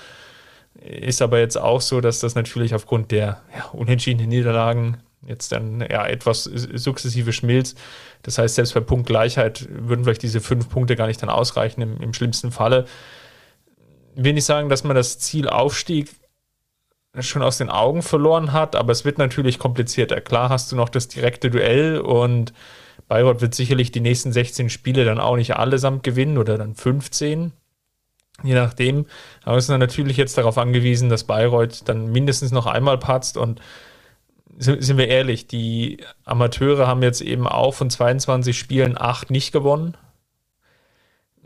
Ist 0.75 1.23
aber 1.23 1.39
jetzt 1.39 1.57
auch 1.57 1.81
so, 1.81 2.01
dass 2.01 2.21
das 2.21 2.35
natürlich 2.35 2.75
aufgrund 2.75 3.11
der 3.11 3.41
ja, 3.57 3.65
unentschiedenen 3.73 4.29
Niederlagen 4.29 4.99
jetzt 5.27 5.53
dann 5.53 5.81
ja 5.81 6.07
etwas 6.07 6.45
sukzessive 6.45 7.33
schmilzt. 7.33 7.79
Das 8.23 8.39
heißt, 8.39 8.57
selbst 8.57 8.75
bei 8.75 8.81
Punktgleichheit 8.81 9.67
würden 9.71 10.05
vielleicht 10.05 10.23
diese 10.23 10.41
fünf 10.41 10.69
Punkte 10.69 10.97
gar 10.97 11.07
nicht 11.07 11.23
dann 11.23 11.31
ausreichen 11.31 11.81
im, 11.81 12.01
im 12.01 12.13
schlimmsten 12.13 12.53
Falle 12.53 12.87
will 14.17 14.33
nicht 14.33 14.45
sagen, 14.45 14.69
dass 14.69 14.85
man 14.85 14.97
das 14.97 15.19
Ziel 15.19 15.49
Aufstieg 15.49 16.09
schon 17.21 17.43
aus 17.43 17.59
den 17.59 17.71
Augen 17.71 18.03
verloren 18.03 18.53
hat, 18.53 18.77
aber 18.77 18.93
es 18.93 19.05
wird 19.05 19.19
natürlich 19.19 19.59
komplizierter. 19.59 20.21
Klar 20.21 20.51
hast 20.51 20.71
du 20.71 20.77
noch 20.77 20.89
das 20.89 21.09
direkte 21.09 21.51
Duell 21.51 21.99
und 21.99 22.53
Bayreuth 23.09 23.41
wird 23.41 23.55
sicherlich 23.55 23.91
die 23.91 24.01
nächsten 24.01 24.33
16 24.33 24.69
Spiele 24.69 25.05
dann 25.05 25.21
auch 25.21 25.37
nicht 25.37 25.57
allesamt 25.57 26.03
gewinnen 26.03 26.39
oder 26.39 26.59
dann 26.59 26.75
15, 26.75 27.53
je 28.43 28.55
nachdem. 28.55 29.07
Aber 29.45 29.57
es 29.57 29.65
ist 29.65 29.71
natürlich 29.71 30.17
jetzt 30.17 30.37
darauf 30.37 30.59
angewiesen, 30.59 31.09
dass 31.09 31.25
Bayreuth 31.25 31.89
dann 31.89 32.11
mindestens 32.11 32.51
noch 32.51 32.67
einmal 32.67 32.99
patzt 32.99 33.37
und 33.37 33.61
sind 34.59 34.97
wir 34.97 35.09
ehrlich, 35.09 35.47
die 35.47 36.03
Amateure 36.25 36.87
haben 36.87 37.03
jetzt 37.03 37.21
eben 37.21 37.47
auch 37.47 37.75
von 37.75 37.91
22 37.91 38.59
Spielen 38.59 38.97
8 38.99 39.31
nicht 39.31 39.53
gewonnen 39.53 39.97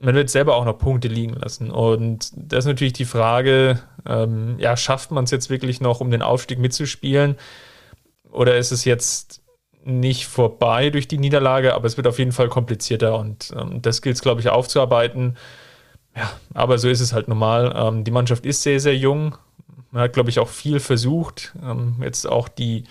man 0.00 0.14
wird 0.14 0.30
selber 0.30 0.57
auch 0.57 0.64
noch 0.64 0.78
Punkte 0.78 1.09
liegen 1.09 1.35
lassen. 1.35 1.71
Und 1.71 2.30
das 2.35 2.61
ist 2.61 2.69
natürlich 2.69 2.95
die 2.95 3.04
Frage, 3.04 3.80
ähm, 4.07 4.57
ja, 4.59 4.76
schafft 4.76 5.11
man 5.11 5.25
es 5.25 5.30
jetzt 5.30 5.50
wirklich 5.50 5.80
noch, 5.80 6.00
um 6.00 6.11
den 6.11 6.23
Aufstieg 6.23 6.59
mitzuspielen? 6.59 7.37
Oder 8.30 8.57
ist 8.57 8.73
es 8.73 8.85
jetzt 8.85 9.42
nicht 9.85 10.26
vorbei 10.26 10.90
durch 10.90 11.09
die 11.09 11.19
Niederlage, 11.19 11.75
aber 11.75 11.87
es 11.87 11.97
wird 11.97 12.07
auf 12.07 12.19
jeden 12.19 12.33
Fall 12.33 12.49
komplizierter 12.49 13.19
und 13.19 13.52
ähm, 13.57 13.80
das 13.83 14.02
gilt 14.02 14.16
es, 14.16 14.23
glaube 14.23 14.40
ich, 14.40 14.49
aufzuarbeiten. 14.49 15.37
Ja, 16.16 16.30
aber 16.54 16.78
so 16.78 16.88
ist 16.88 17.00
es 17.00 17.12
halt 17.12 17.28
normal. 17.28 17.73
Ähm, 17.75 18.04
die 18.04 18.11
Mannschaft 18.11 18.45
ist 18.45 18.62
sehr, 18.62 18.80
sehr 18.80 18.97
jung. 18.97 19.37
Man 19.90 20.02
hat, 20.02 20.12
glaube 20.12 20.30
ich, 20.30 20.38
auch 20.38 20.49
viel 20.49 20.80
versucht. 20.80 21.54
Ähm, 21.62 21.97
jetzt 22.02 22.26
auch 22.26 22.49
die 22.49 22.85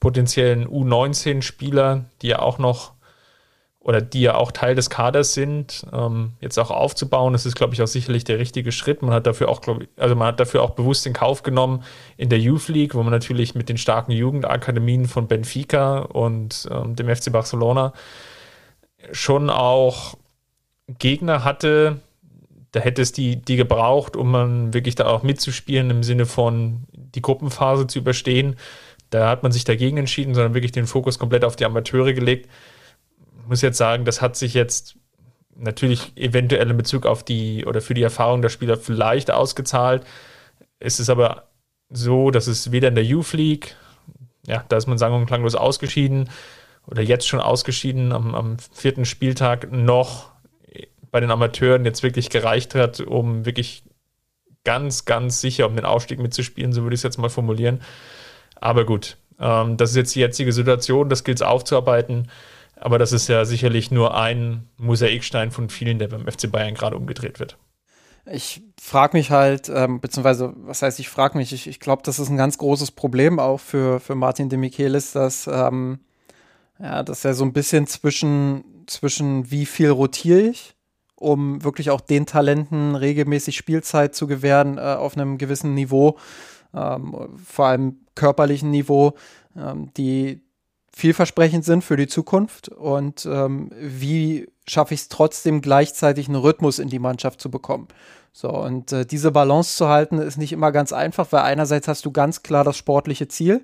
potenziellen 0.00 0.66
U19-Spieler, 0.66 2.04
die 2.20 2.28
ja 2.28 2.40
auch 2.40 2.58
noch 2.58 2.93
oder 3.84 4.00
die 4.00 4.22
ja 4.22 4.34
auch 4.34 4.50
Teil 4.50 4.74
des 4.74 4.88
Kaders 4.88 5.34
sind, 5.34 5.84
ähm, 5.92 6.32
jetzt 6.40 6.58
auch 6.58 6.70
aufzubauen. 6.70 7.34
Das 7.34 7.44
ist, 7.44 7.54
glaube 7.54 7.74
ich, 7.74 7.82
auch 7.82 7.86
sicherlich 7.86 8.24
der 8.24 8.38
richtige 8.38 8.72
Schritt. 8.72 9.02
Man 9.02 9.12
hat 9.12 9.26
dafür 9.26 9.50
auch, 9.50 9.60
ich, 9.78 9.88
also 9.98 10.16
man 10.16 10.28
hat 10.28 10.40
dafür 10.40 10.62
auch 10.62 10.70
bewusst 10.70 11.04
den 11.04 11.12
Kauf 11.12 11.42
genommen 11.42 11.84
in 12.16 12.30
der 12.30 12.38
Youth 12.38 12.68
League, 12.68 12.94
wo 12.94 13.02
man 13.02 13.12
natürlich 13.12 13.54
mit 13.54 13.68
den 13.68 13.76
starken 13.76 14.12
Jugendakademien 14.12 15.04
von 15.04 15.28
Benfica 15.28 15.98
und 15.98 16.66
ähm, 16.72 16.96
dem 16.96 17.14
FC 17.14 17.30
Barcelona 17.30 17.92
schon 19.12 19.50
auch 19.50 20.14
Gegner 20.98 21.44
hatte, 21.44 22.00
da 22.72 22.80
hätte 22.80 23.02
es 23.02 23.12
die, 23.12 23.36
die 23.36 23.56
gebraucht, 23.56 24.16
um 24.16 24.30
man 24.30 24.72
wirklich 24.72 24.94
da 24.94 25.08
auch 25.08 25.22
mitzuspielen 25.22 25.90
im 25.90 26.02
Sinne 26.02 26.24
von 26.24 26.84
die 26.94 27.20
Gruppenphase 27.20 27.86
zu 27.86 27.98
überstehen. 27.98 28.56
Da 29.10 29.28
hat 29.28 29.42
man 29.42 29.52
sich 29.52 29.64
dagegen 29.64 29.98
entschieden, 29.98 30.34
sondern 30.34 30.54
wirklich 30.54 30.72
den 30.72 30.86
Fokus 30.86 31.18
komplett 31.18 31.44
auf 31.44 31.54
die 31.54 31.66
Amateure 31.66 32.14
gelegt 32.14 32.48
muss 33.46 33.62
jetzt 33.62 33.78
sagen, 33.78 34.04
das 34.04 34.20
hat 34.20 34.36
sich 34.36 34.54
jetzt 34.54 34.96
natürlich 35.56 36.16
eventuell 36.16 36.70
in 36.70 36.76
Bezug 36.76 37.06
auf 37.06 37.22
die 37.22 37.64
oder 37.64 37.80
für 37.80 37.94
die 37.94 38.02
Erfahrung 38.02 38.42
der 38.42 38.48
Spieler 38.48 38.76
vielleicht 38.76 39.30
ausgezahlt. 39.30 40.04
Es 40.78 41.00
ist 41.00 41.10
aber 41.10 41.48
so, 41.90 42.30
dass 42.30 42.46
es 42.46 42.72
weder 42.72 42.88
in 42.88 42.94
der 42.94 43.04
Youth 43.04 43.32
League, 43.32 43.76
ja, 44.46 44.64
da 44.68 44.76
ist 44.76 44.86
man 44.86 44.98
sagen 44.98 45.14
und 45.14 45.26
klanglos 45.26 45.54
ausgeschieden 45.54 46.28
oder 46.86 47.02
jetzt 47.02 47.26
schon 47.26 47.40
ausgeschieden 47.40 48.12
am, 48.12 48.34
am 48.34 48.56
vierten 48.58 49.04
Spieltag, 49.04 49.72
noch 49.72 50.34
bei 51.10 51.20
den 51.20 51.30
Amateuren 51.30 51.84
jetzt 51.84 52.02
wirklich 52.02 52.28
gereicht 52.28 52.74
hat, 52.74 52.98
um 52.98 53.46
wirklich 53.46 53.84
ganz, 54.64 55.04
ganz 55.04 55.40
sicher 55.40 55.66
um 55.66 55.76
den 55.76 55.84
Aufstieg 55.84 56.18
mitzuspielen, 56.18 56.72
so 56.72 56.82
würde 56.82 56.94
ich 56.94 56.98
es 56.98 57.04
jetzt 57.04 57.18
mal 57.18 57.30
formulieren. 57.30 57.82
Aber 58.56 58.84
gut, 58.84 59.16
ähm, 59.38 59.76
das 59.76 59.90
ist 59.90 59.96
jetzt 59.96 60.14
die 60.16 60.20
jetzige 60.20 60.52
Situation, 60.52 61.08
das 61.08 61.22
gilt 61.22 61.38
es 61.38 61.42
aufzuarbeiten. 61.42 62.28
Aber 62.84 62.98
das 62.98 63.12
ist 63.12 63.28
ja 63.28 63.46
sicherlich 63.46 63.90
nur 63.90 64.14
ein 64.14 64.68
Mosaikstein 64.76 65.50
von 65.50 65.70
vielen, 65.70 65.98
der 65.98 66.08
beim 66.08 66.26
FC 66.30 66.52
Bayern 66.52 66.74
gerade 66.74 66.98
umgedreht 66.98 67.40
wird. 67.40 67.56
Ich 68.30 68.62
frage 68.78 69.16
mich 69.16 69.30
halt, 69.30 69.70
ähm, 69.74 70.02
beziehungsweise, 70.02 70.52
was 70.56 70.82
heißt, 70.82 71.00
ich 71.00 71.08
frage 71.08 71.38
mich, 71.38 71.54
ich, 71.54 71.66
ich 71.66 71.80
glaube, 71.80 72.02
das 72.04 72.18
ist 72.18 72.28
ein 72.28 72.36
ganz 72.36 72.58
großes 72.58 72.90
Problem 72.90 73.38
auch 73.38 73.58
für, 73.58 74.00
für 74.00 74.14
Martin 74.14 74.50
de 74.50 74.58
Michelis, 74.58 75.12
dass, 75.12 75.46
ähm, 75.46 76.00
ja, 76.78 77.02
dass 77.02 77.24
er 77.24 77.32
so 77.32 77.46
ein 77.46 77.54
bisschen 77.54 77.86
zwischen, 77.86 78.84
zwischen 78.86 79.50
wie 79.50 79.64
viel 79.64 79.88
rotiere 79.88 80.40
ich, 80.40 80.74
um 81.16 81.64
wirklich 81.64 81.88
auch 81.88 82.02
den 82.02 82.26
Talenten 82.26 82.96
regelmäßig 82.96 83.56
Spielzeit 83.56 84.14
zu 84.14 84.26
gewähren 84.26 84.76
äh, 84.76 84.82
auf 84.82 85.16
einem 85.16 85.38
gewissen 85.38 85.72
Niveau, 85.72 86.18
ähm, 86.74 87.16
vor 87.42 87.64
allem 87.64 87.96
körperlichen 88.14 88.70
Niveau, 88.70 89.14
ähm, 89.56 89.88
die, 89.96 90.43
vielversprechend 90.96 91.64
sind 91.64 91.82
für 91.82 91.96
die 91.96 92.06
Zukunft 92.06 92.68
und 92.68 93.26
ähm, 93.26 93.70
wie 93.78 94.48
schaffe 94.66 94.94
ich 94.94 95.00
es 95.00 95.08
trotzdem 95.08 95.60
gleichzeitig 95.60 96.28
einen 96.28 96.36
Rhythmus 96.36 96.78
in 96.78 96.88
die 96.88 96.98
Mannschaft 96.98 97.40
zu 97.40 97.50
bekommen. 97.50 97.88
So, 98.32 98.48
und 98.50 98.92
äh, 98.92 99.06
diese 99.06 99.30
Balance 99.30 99.76
zu 99.76 99.88
halten 99.88 100.18
ist 100.18 100.38
nicht 100.38 100.52
immer 100.52 100.72
ganz 100.72 100.92
einfach, 100.92 101.30
weil 101.30 101.42
einerseits 101.42 101.88
hast 101.88 102.04
du 102.04 102.10
ganz 102.10 102.42
klar 102.42 102.64
das 102.64 102.76
sportliche 102.76 103.28
Ziel. 103.28 103.62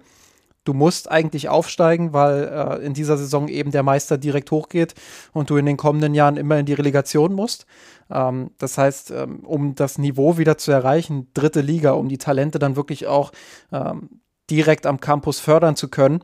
Du 0.64 0.74
musst 0.74 1.10
eigentlich 1.10 1.48
aufsteigen, 1.48 2.12
weil 2.12 2.44
äh, 2.44 2.84
in 2.84 2.94
dieser 2.94 3.16
Saison 3.16 3.48
eben 3.48 3.70
der 3.70 3.82
Meister 3.82 4.18
direkt 4.18 4.50
hochgeht 4.50 4.94
und 5.32 5.50
du 5.50 5.56
in 5.56 5.66
den 5.66 5.76
kommenden 5.76 6.14
Jahren 6.14 6.36
immer 6.36 6.58
in 6.58 6.66
die 6.66 6.74
Relegation 6.74 7.32
musst. 7.32 7.66
Ähm, 8.10 8.50
das 8.58 8.76
heißt, 8.76 9.10
ähm, 9.10 9.40
um 9.40 9.74
das 9.74 9.98
Niveau 9.98 10.36
wieder 10.36 10.58
zu 10.58 10.70
erreichen, 10.70 11.28
dritte 11.34 11.62
Liga, 11.62 11.92
um 11.92 12.08
die 12.08 12.18
Talente 12.18 12.58
dann 12.58 12.76
wirklich 12.76 13.06
auch 13.06 13.32
ähm, 13.72 14.20
direkt 14.50 14.86
am 14.86 15.00
Campus 15.00 15.40
fördern 15.40 15.76
zu 15.76 15.88
können, 15.88 16.22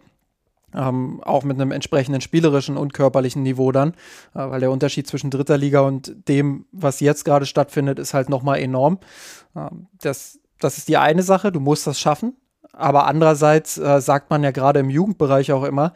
ähm, 0.75 1.23
auch 1.23 1.45
mit 1.45 1.61
einem 1.61 1.73
entsprechenden 1.73 2.21
spielerischen 2.21 2.77
und 2.77 2.93
körperlichen 2.93 3.43
Niveau 3.43 3.73
dann, 3.73 3.91
äh, 4.35 4.51
weil 4.51 4.61
der 4.61 4.71
Unterschied 4.71 5.07
zwischen 5.07 5.31
dritter 5.31 5.57
Liga 5.57 5.81
und 5.81 6.29
dem, 6.29 6.67
was 6.73 7.01
jetzt 7.01 7.25
gerade 7.25 7.47
stattfindet, 7.47 7.99
ist 7.99 8.15
halt 8.15 8.29
nochmal 8.29 8.59
enorm. 8.59 8.99
Ähm, 9.55 9.87
das, 10.01 10.39
das 10.61 10.79
ist 10.79 10.89
die 10.89 10.97
eine 10.97 11.23
Sache, 11.23 11.53
du 11.53 11.61
musst 11.61 11.87
das 11.87 12.01
schaffen. 12.01 12.35
Aber 12.73 13.07
andererseits 13.07 13.79
äh, 13.79 14.01
sagt 14.01 14.29
man 14.29 14.43
ja 14.43 14.51
gerade 14.51 14.81
im 14.81 14.91
Jugendbereich 14.91 15.53
auch 15.53 15.65
immer, 15.65 15.95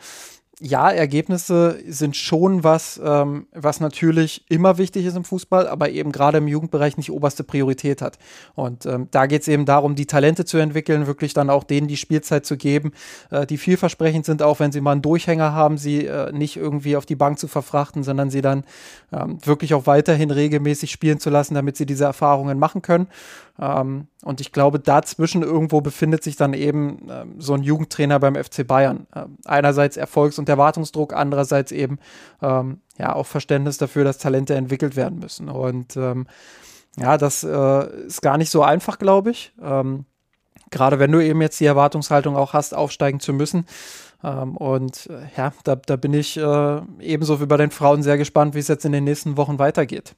ja, 0.60 0.90
Ergebnisse 0.90 1.78
sind 1.86 2.16
schon 2.16 2.62
was, 2.62 3.00
ähm, 3.02 3.46
was 3.52 3.80
natürlich 3.80 4.44
immer 4.50 4.76
wichtig 4.76 5.06
ist 5.06 5.16
im 5.16 5.24
Fußball, 5.24 5.66
aber 5.66 5.88
eben 5.88 6.12
gerade 6.12 6.38
im 6.38 6.48
Jugendbereich 6.48 6.98
nicht 6.98 7.10
oberste 7.10 7.44
Priorität 7.44 8.02
hat. 8.02 8.18
Und 8.54 8.84
ähm, 8.84 9.08
da 9.10 9.26
geht 9.26 9.42
es 9.42 9.48
eben 9.48 9.64
darum, 9.64 9.94
die 9.94 10.06
Talente 10.06 10.44
zu 10.44 10.58
entwickeln, 10.58 11.06
wirklich 11.06 11.32
dann 11.32 11.48
auch 11.48 11.64
denen 11.64 11.88
die 11.88 11.96
Spielzeit 11.96 12.44
zu 12.44 12.58
geben, 12.58 12.92
äh, 13.30 13.46
die 13.46 13.56
vielversprechend 13.56 14.26
sind, 14.26 14.42
auch 14.42 14.60
wenn 14.60 14.70
sie 14.70 14.82
mal 14.82 14.92
einen 14.92 15.02
Durchhänger 15.02 15.54
haben, 15.54 15.78
sie 15.78 16.04
äh, 16.06 16.30
nicht 16.32 16.56
irgendwie 16.56 16.96
auf 16.96 17.06
die 17.06 17.16
Bank 17.16 17.38
zu 17.38 17.48
verfrachten, 17.48 18.02
sondern 18.02 18.28
sie 18.28 18.42
dann 18.42 18.64
ähm, 19.12 19.38
wirklich 19.42 19.72
auch 19.72 19.86
weiterhin 19.86 20.30
regelmäßig 20.30 20.90
spielen 20.90 21.20
zu 21.20 21.30
lassen, 21.30 21.54
damit 21.54 21.78
sie 21.78 21.86
diese 21.86 22.04
Erfahrungen 22.04 22.58
machen 22.58 22.82
können. 22.82 23.06
Ähm, 23.60 24.06
und 24.22 24.40
ich 24.40 24.52
glaube, 24.52 24.80
dazwischen 24.80 25.42
irgendwo 25.42 25.82
befindet 25.82 26.24
sich 26.24 26.36
dann 26.36 26.54
eben 26.54 27.08
ähm, 27.10 27.34
so 27.38 27.52
ein 27.54 27.62
Jugendtrainer 27.62 28.18
beim 28.18 28.34
FC 28.34 28.66
Bayern. 28.66 29.06
Ähm, 29.14 29.36
einerseits 29.44 29.98
Erfolgs- 29.98 30.38
und 30.38 30.48
Erwartungsdruck, 30.48 31.12
andererseits 31.12 31.70
eben 31.70 31.98
ähm, 32.40 32.80
ja 32.96 33.14
auch 33.14 33.26
Verständnis 33.26 33.76
dafür, 33.76 34.04
dass 34.04 34.18
Talente 34.18 34.54
entwickelt 34.54 34.96
werden 34.96 35.18
müssen. 35.18 35.50
Und 35.50 35.96
ähm, 35.96 36.26
ja, 36.96 37.18
das 37.18 37.44
äh, 37.44 38.06
ist 38.06 38.22
gar 38.22 38.38
nicht 38.38 38.50
so 38.50 38.62
einfach, 38.62 38.98
glaube 38.98 39.30
ich. 39.30 39.52
Ähm, 39.62 40.06
gerade 40.70 40.98
wenn 40.98 41.12
du 41.12 41.22
eben 41.22 41.42
jetzt 41.42 41.60
die 41.60 41.66
Erwartungshaltung 41.66 42.36
auch 42.36 42.54
hast, 42.54 42.74
aufsteigen 42.74 43.20
zu 43.20 43.32
müssen. 43.32 43.66
und 44.22 45.08
äh, 45.10 45.22
ja, 45.36 45.52
da, 45.64 45.76
da 45.76 45.96
bin 45.96 46.14
ich 46.14 46.36
äh, 46.36 46.80
ebenso 47.00 47.40
wie 47.40 47.46
bei 47.46 47.56
den 47.56 47.70
Frauen 47.70 48.02
sehr 48.02 48.18
gespannt, 48.18 48.54
wie 48.54 48.60
es 48.60 48.68
jetzt 48.68 48.84
in 48.84 48.92
den 48.92 49.04
nächsten 49.04 49.36
Wochen 49.36 49.58
weitergeht. 49.58 50.14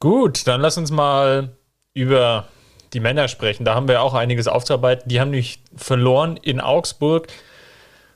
Gut, 0.00 0.46
dann 0.46 0.60
lass 0.60 0.76
uns 0.78 0.90
mal 0.90 1.56
über 1.94 2.48
die 2.92 3.00
Männer 3.00 3.28
sprechen. 3.28 3.64
Da 3.64 3.74
haben 3.74 3.88
wir 3.88 4.02
auch 4.02 4.14
einiges 4.14 4.48
aufzuarbeiten. 4.48 5.08
Die 5.08 5.20
haben 5.20 5.30
nämlich 5.30 5.60
verloren 5.74 6.36
in 6.36 6.60
Augsburg. 6.60 7.28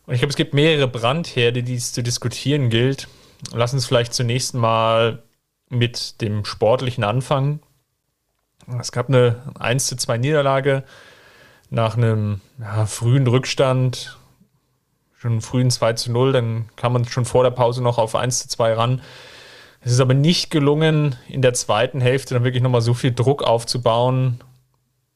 Und 0.07 0.15
ich 0.15 0.21
glaube, 0.21 0.31
es 0.31 0.37
gibt 0.37 0.55
mehrere 0.55 0.89
Brandherde, 0.89 1.63
die 1.63 1.75
es 1.75 1.93
zu 1.93 2.03
diskutieren 2.03 2.71
gilt. 2.71 3.09
Lass 3.53 3.73
uns 3.73 3.87
vielleicht 3.87 4.13
zunächst 4.13 4.55
mal 4.55 5.23
mit 5.69 6.21
dem 6.21 6.45
Sportlichen 6.45 7.05
anfangen. 7.05 7.61
Es 8.79 8.93
gab 8.93 9.09
eine 9.09 9.37
1 9.59 9.87
zu 9.87 9.97
2 9.97 10.19
Niederlage 10.19 10.85
nach 11.71 11.97
einem 11.97 12.41
ja, 12.61 12.87
frühen 12.87 13.27
Rückstand, 13.27 14.19
schon 15.17 15.41
frühen 15.41 15.71
2 15.71 15.95
zu 15.95 16.13
0. 16.13 16.33
Dann 16.33 16.69
kam 16.77 16.93
man 16.93 17.07
schon 17.07 17.25
vor 17.25 17.45
der 17.45 17.51
Pause 17.51 17.83
noch 17.83 17.99
auf 17.99 18.15
1 18.15 18.41
zu 18.41 18.49
2 18.49 18.75
ran. 18.75 19.03
Es 19.81 19.93
ist 19.93 20.01
aber 20.01 20.15
nicht 20.15 20.51
gelungen, 20.51 21.17
in 21.29 21.43
der 21.43 21.55
zweiten 21.55 22.01
Hälfte 22.01 22.35
dann 22.35 22.45
wirklich 22.45 22.63
nochmal 22.63 22.83
so 22.83 22.95
viel 22.95 23.13
Druck 23.13 23.43
aufzubauen, 23.43 24.41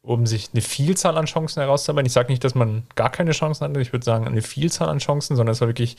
um 0.01 0.27
sich 0.27 0.51
eine 0.53 0.63
Vielzahl 0.63 1.19
an 1.19 1.27
Chancen 1.27 1.61
herauszuarbeiten. 1.61 2.07
Ich 2.07 2.13
sage 2.13 2.31
nicht, 2.31 2.45
dass 2.45 2.55
man 2.55 2.85
gar 2.95 3.11
keine 3.11 3.33
Chancen 3.33 3.65
hatte, 3.65 3.81
ich 3.81 3.93
würde 3.93 4.05
sagen 4.05 4.27
eine 4.27 4.43
Vielzahl 4.43 4.89
an 4.89 4.99
Chancen, 4.99 5.37
sondern 5.37 5.53
es 5.53 5.61
war 5.61 5.69
wirklich 5.69 5.97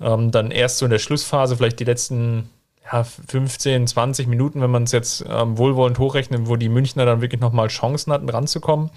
ähm, 0.00 0.30
dann 0.30 0.50
erst 0.50 0.78
so 0.78 0.86
in 0.86 0.90
der 0.90 0.98
Schlussphase, 0.98 1.56
vielleicht 1.56 1.80
die 1.80 1.84
letzten 1.84 2.48
ja, 2.84 3.04
15, 3.04 3.86
20 3.86 4.26
Minuten, 4.26 4.60
wenn 4.60 4.70
man 4.70 4.84
es 4.84 4.92
jetzt 4.92 5.24
ähm, 5.28 5.58
wohlwollend 5.58 5.98
hochrechnet, 5.98 6.48
wo 6.48 6.56
die 6.56 6.68
Münchner 6.68 7.06
dann 7.06 7.20
wirklich 7.20 7.40
nochmal 7.40 7.68
Chancen 7.68 8.12
hatten, 8.12 8.28
ranzukommen 8.28 8.90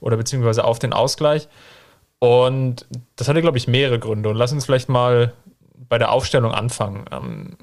oder 0.00 0.16
beziehungsweise 0.16 0.64
auf 0.64 0.78
den 0.78 0.92
Ausgleich. 0.92 1.48
Und 2.18 2.86
das 3.16 3.28
hatte, 3.28 3.42
glaube 3.42 3.58
ich, 3.58 3.68
mehrere 3.68 3.98
Gründe. 3.98 4.30
Und 4.30 4.36
lass 4.36 4.52
uns 4.52 4.64
vielleicht 4.64 4.88
mal 4.88 5.32
bei 5.88 5.98
der 5.98 6.10
Aufstellung 6.10 6.52
anfangen. 6.52 7.04
Ähm, 7.10 7.56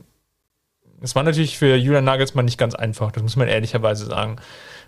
es 1.02 1.16
war 1.16 1.24
natürlich 1.24 1.58
für 1.58 1.76
Julian 1.76 2.04
Nagelsmann 2.04 2.46
nicht 2.46 2.58
ganz 2.58 2.76
einfach, 2.76 3.12
das 3.12 3.24
muss 3.24 3.36
man 3.36 3.48
ehrlicherweise 3.48 4.06
sagen. 4.06 4.38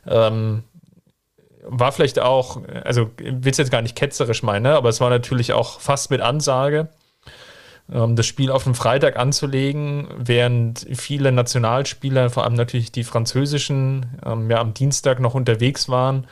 Ähm, 0.08 0.64
war 1.66 1.92
vielleicht 1.92 2.20
auch, 2.20 2.62
also 2.84 3.10
will 3.18 3.52
es 3.52 3.58
jetzt 3.58 3.72
gar 3.72 3.82
nicht 3.82 3.96
ketzerisch 3.96 4.44
meinen, 4.44 4.64
ne? 4.64 4.76
aber 4.76 4.90
es 4.90 5.02
war 5.02 5.10
natürlich 5.10 5.54
auch 5.54 5.80
fast 5.80 6.12
mit 6.12 6.22
Ansage, 6.22 6.90
ähm, 7.92 8.16
das 8.16 8.26
Spiel 8.26 8.52
auf 8.52 8.64
den 8.64 8.76
Freitag 8.76 9.18
anzulegen, 9.18 10.08
während 10.18 10.86
viele 10.94 11.32
Nationalspieler, 11.32 12.30
vor 12.30 12.44
allem 12.44 12.56
natürlich 12.56 12.92
die 12.92 13.04
französischen, 13.04 14.06
ähm, 14.26 14.50
ja 14.50 14.60
am 14.60 14.74
Dienstag 14.74 15.20
noch 15.20 15.34
unterwegs 15.34 15.90
waren. 15.90 16.28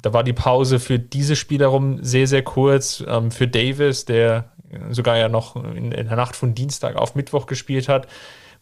Da 0.00 0.12
war 0.12 0.22
die 0.22 0.32
Pause 0.32 0.78
für 0.78 0.98
diese 0.98 1.34
Spieler 1.34 1.66
rum 1.68 1.98
sehr, 2.02 2.28
sehr 2.28 2.42
kurz. 2.42 3.02
Ähm, 3.06 3.32
für 3.32 3.48
Davis, 3.48 4.04
der 4.04 4.44
sogar 4.90 5.16
ja 5.16 5.28
noch 5.28 5.56
in, 5.56 5.92
in 5.92 6.08
der 6.08 6.16
Nacht 6.16 6.36
von 6.36 6.54
Dienstag 6.54 6.96
auf 6.96 7.14
Mittwoch 7.14 7.46
gespielt 7.46 7.88
hat, 7.88 8.06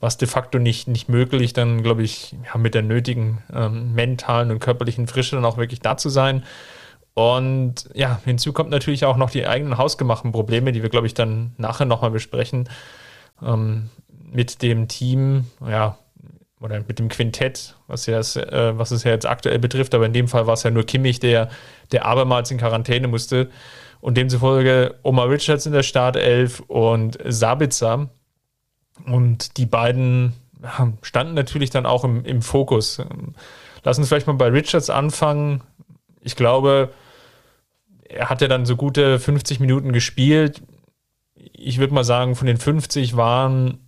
was 0.01 0.19
de 0.19 0.29
facto 0.29 0.59
nicht, 0.59 0.89
nicht 0.89 1.09
möglich, 1.09 1.53
dann 1.53 1.83
glaube 1.83 2.03
ich, 2.03 2.35
ja, 2.45 2.59
mit 2.59 2.75
der 2.75 2.83
nötigen 2.83 3.43
ähm, 3.53 3.95
mentalen 3.95 4.51
und 4.51 4.61
körperlichen 4.61 5.07
Frische 5.07 5.37
dann 5.37 5.45
auch 5.45 5.57
wirklich 5.57 5.81
da 5.81 5.97
zu 5.97 6.09
sein. 6.09 6.45
Und 7.15 7.89
ja, 7.95 8.21
hinzu 8.25 8.53
kommt 8.53 8.69
natürlich 8.71 9.07
auch 9.07 9.17
noch 9.17 9.31
die 9.31 9.47
eigenen 9.47 9.79
hausgemachten 9.79 10.33
Probleme, 10.33 10.73
die 10.73 10.83
wir, 10.83 10.91
glaube 10.91 11.07
ich, 11.07 11.15
dann 11.15 11.55
nachher 11.57 11.87
nochmal 11.87 12.11
besprechen. 12.11 12.69
Ähm, 13.43 13.89
mit 14.31 14.61
dem 14.63 14.87
Team, 14.87 15.47
ja, 15.67 15.99
oder 16.61 16.81
mit 16.87 16.99
dem 16.99 17.09
Quintett, 17.09 17.77
was, 17.87 18.07
ja 18.07 18.19
äh, 18.19 18.79
was 18.79 18.91
es 18.91 19.05
ja 19.05 19.13
jetzt 19.13 19.27
aktuell 19.27 19.59
betrifft, 19.59 19.95
aber 19.95 20.07
in 20.07 20.13
dem 20.13 20.29
Fall 20.29 20.47
war 20.47 20.55
es 20.55 20.63
ja 20.63 20.71
nur 20.71 20.85
Kimmich, 20.85 21.21
der, 21.21 21.49
der 21.93 22.05
abermals 22.05 22.51
in 22.51 22.59
Quarantäne 22.59 23.09
musste. 23.09 23.51
Und 24.01 24.17
demzufolge 24.17 24.97
Omar 25.03 25.31
Richards 25.31 25.67
in 25.67 25.73
der 25.73 25.83
Startelf 25.83 26.61
und 26.61 27.19
Sabitzer. 27.25 28.11
Und 29.05 29.57
die 29.57 29.67
beiden 29.67 30.33
standen 31.03 31.35
natürlich 31.35 31.71
dann 31.71 31.87
auch 31.87 32.05
im, 32.05 32.25
im 32.25 32.43
Fokus. 32.43 33.01
Lass 33.85 33.99
uns 33.99 34.09
vielleicht 34.09 34.27
mal 34.27 34.33
bei 34.35 34.49
Richards 34.49 34.91
anfangen. 34.91 35.63
Ich 36.23 36.35
glaube, 36.35 36.91
er 38.09 38.29
hat 38.29 38.41
ja 38.41 38.49
dann 38.49 38.67
so 38.67 38.77
gute 38.77 39.19
50 39.19 39.61
Minuten 39.61 39.93
gespielt. 39.93 40.63
Ich 41.53 41.79
würde 41.79 41.95
mal 41.95 42.05
sagen, 42.05 42.35
von 42.35 42.47
den 42.47 42.57
50 42.57 43.17
waren 43.17 43.79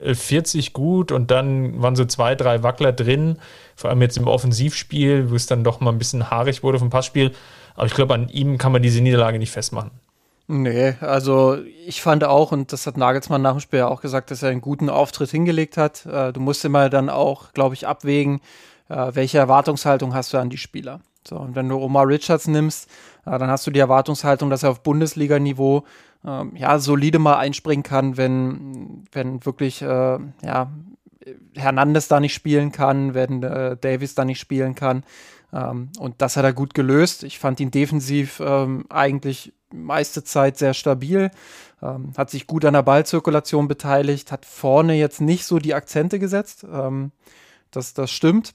40 0.00 0.72
gut 0.72 1.10
und 1.10 1.30
dann 1.30 1.80
waren 1.80 1.96
so 1.96 2.04
zwei, 2.04 2.34
drei 2.34 2.62
Wackler 2.62 2.92
drin, 2.92 3.38
vor 3.74 3.88
allem 3.90 4.02
jetzt 4.02 4.18
im 4.18 4.26
Offensivspiel, 4.26 5.30
wo 5.30 5.36
es 5.36 5.46
dann 5.46 5.64
doch 5.64 5.80
mal 5.80 5.90
ein 5.90 5.98
bisschen 5.98 6.30
haarig 6.30 6.62
wurde 6.62 6.78
vom 6.78 6.90
Passspiel. 6.90 7.32
Aber 7.74 7.86
ich 7.86 7.94
glaube, 7.94 8.14
an 8.14 8.28
ihm 8.28 8.58
kann 8.58 8.72
man 8.72 8.82
diese 8.82 9.00
Niederlage 9.00 9.38
nicht 9.38 9.50
festmachen. 9.50 9.90
Nee, 10.48 10.94
also 11.00 11.58
ich 11.86 12.00
fand 12.02 12.22
auch, 12.22 12.52
und 12.52 12.72
das 12.72 12.86
hat 12.86 12.96
Nagelsmann 12.96 13.42
nach 13.42 13.52
dem 13.52 13.60
Spiel 13.60 13.82
auch 13.82 14.00
gesagt, 14.00 14.30
dass 14.30 14.44
er 14.44 14.50
einen 14.50 14.60
guten 14.60 14.88
Auftritt 14.88 15.30
hingelegt 15.30 15.76
hat. 15.76 16.06
Äh, 16.06 16.32
du 16.32 16.40
musst 16.40 16.64
immer 16.64 16.88
dann 16.88 17.10
auch, 17.10 17.52
glaube 17.52 17.74
ich, 17.74 17.86
abwägen, 17.86 18.40
äh, 18.88 19.10
welche 19.12 19.38
Erwartungshaltung 19.38 20.14
hast 20.14 20.32
du 20.32 20.38
an 20.38 20.48
die 20.48 20.58
Spieler. 20.58 21.00
So, 21.26 21.36
und 21.36 21.56
wenn 21.56 21.68
du 21.68 21.78
Omar 21.78 22.06
Richards 22.06 22.46
nimmst, 22.46 22.88
äh, 23.24 23.36
dann 23.36 23.50
hast 23.50 23.66
du 23.66 23.72
die 23.72 23.80
Erwartungshaltung, 23.80 24.48
dass 24.48 24.62
er 24.62 24.70
auf 24.70 24.84
Bundesliga-Niveau 24.84 25.82
ähm, 26.24 26.52
ja, 26.54 26.78
solide 26.78 27.18
mal 27.18 27.38
einspringen 27.38 27.82
kann, 27.82 28.16
wenn, 28.16 29.04
wenn 29.10 29.44
wirklich 29.44 29.80
ja, 29.80 30.70
Hernandez 31.56 32.06
da 32.06 32.20
nicht 32.20 32.34
spielen 32.34 32.70
kann, 32.70 33.14
wenn 33.14 33.40
Davis 33.40 34.14
da 34.14 34.24
nicht 34.24 34.38
spielen 34.38 34.76
kann. 34.76 35.02
Ähm, 35.52 35.90
und 35.98 36.20
das 36.22 36.36
hat 36.36 36.44
er 36.44 36.52
gut 36.52 36.74
gelöst. 36.74 37.24
Ich 37.24 37.38
fand 37.38 37.60
ihn 37.60 37.70
defensiv 37.70 38.40
ähm, 38.44 38.86
eigentlich 38.88 39.52
meiste 39.72 40.24
Zeit 40.24 40.58
sehr 40.58 40.74
stabil, 40.74 41.30
ähm, 41.82 42.12
hat 42.16 42.30
sich 42.30 42.46
gut 42.46 42.64
an 42.64 42.74
der 42.74 42.82
Ballzirkulation 42.82 43.68
beteiligt, 43.68 44.32
hat 44.32 44.44
vorne 44.44 44.94
jetzt 44.94 45.20
nicht 45.20 45.44
so 45.44 45.58
die 45.58 45.74
Akzente 45.74 46.18
gesetzt. 46.18 46.64
Ähm, 46.70 47.12
das, 47.70 47.94
das 47.94 48.10
stimmt. 48.10 48.54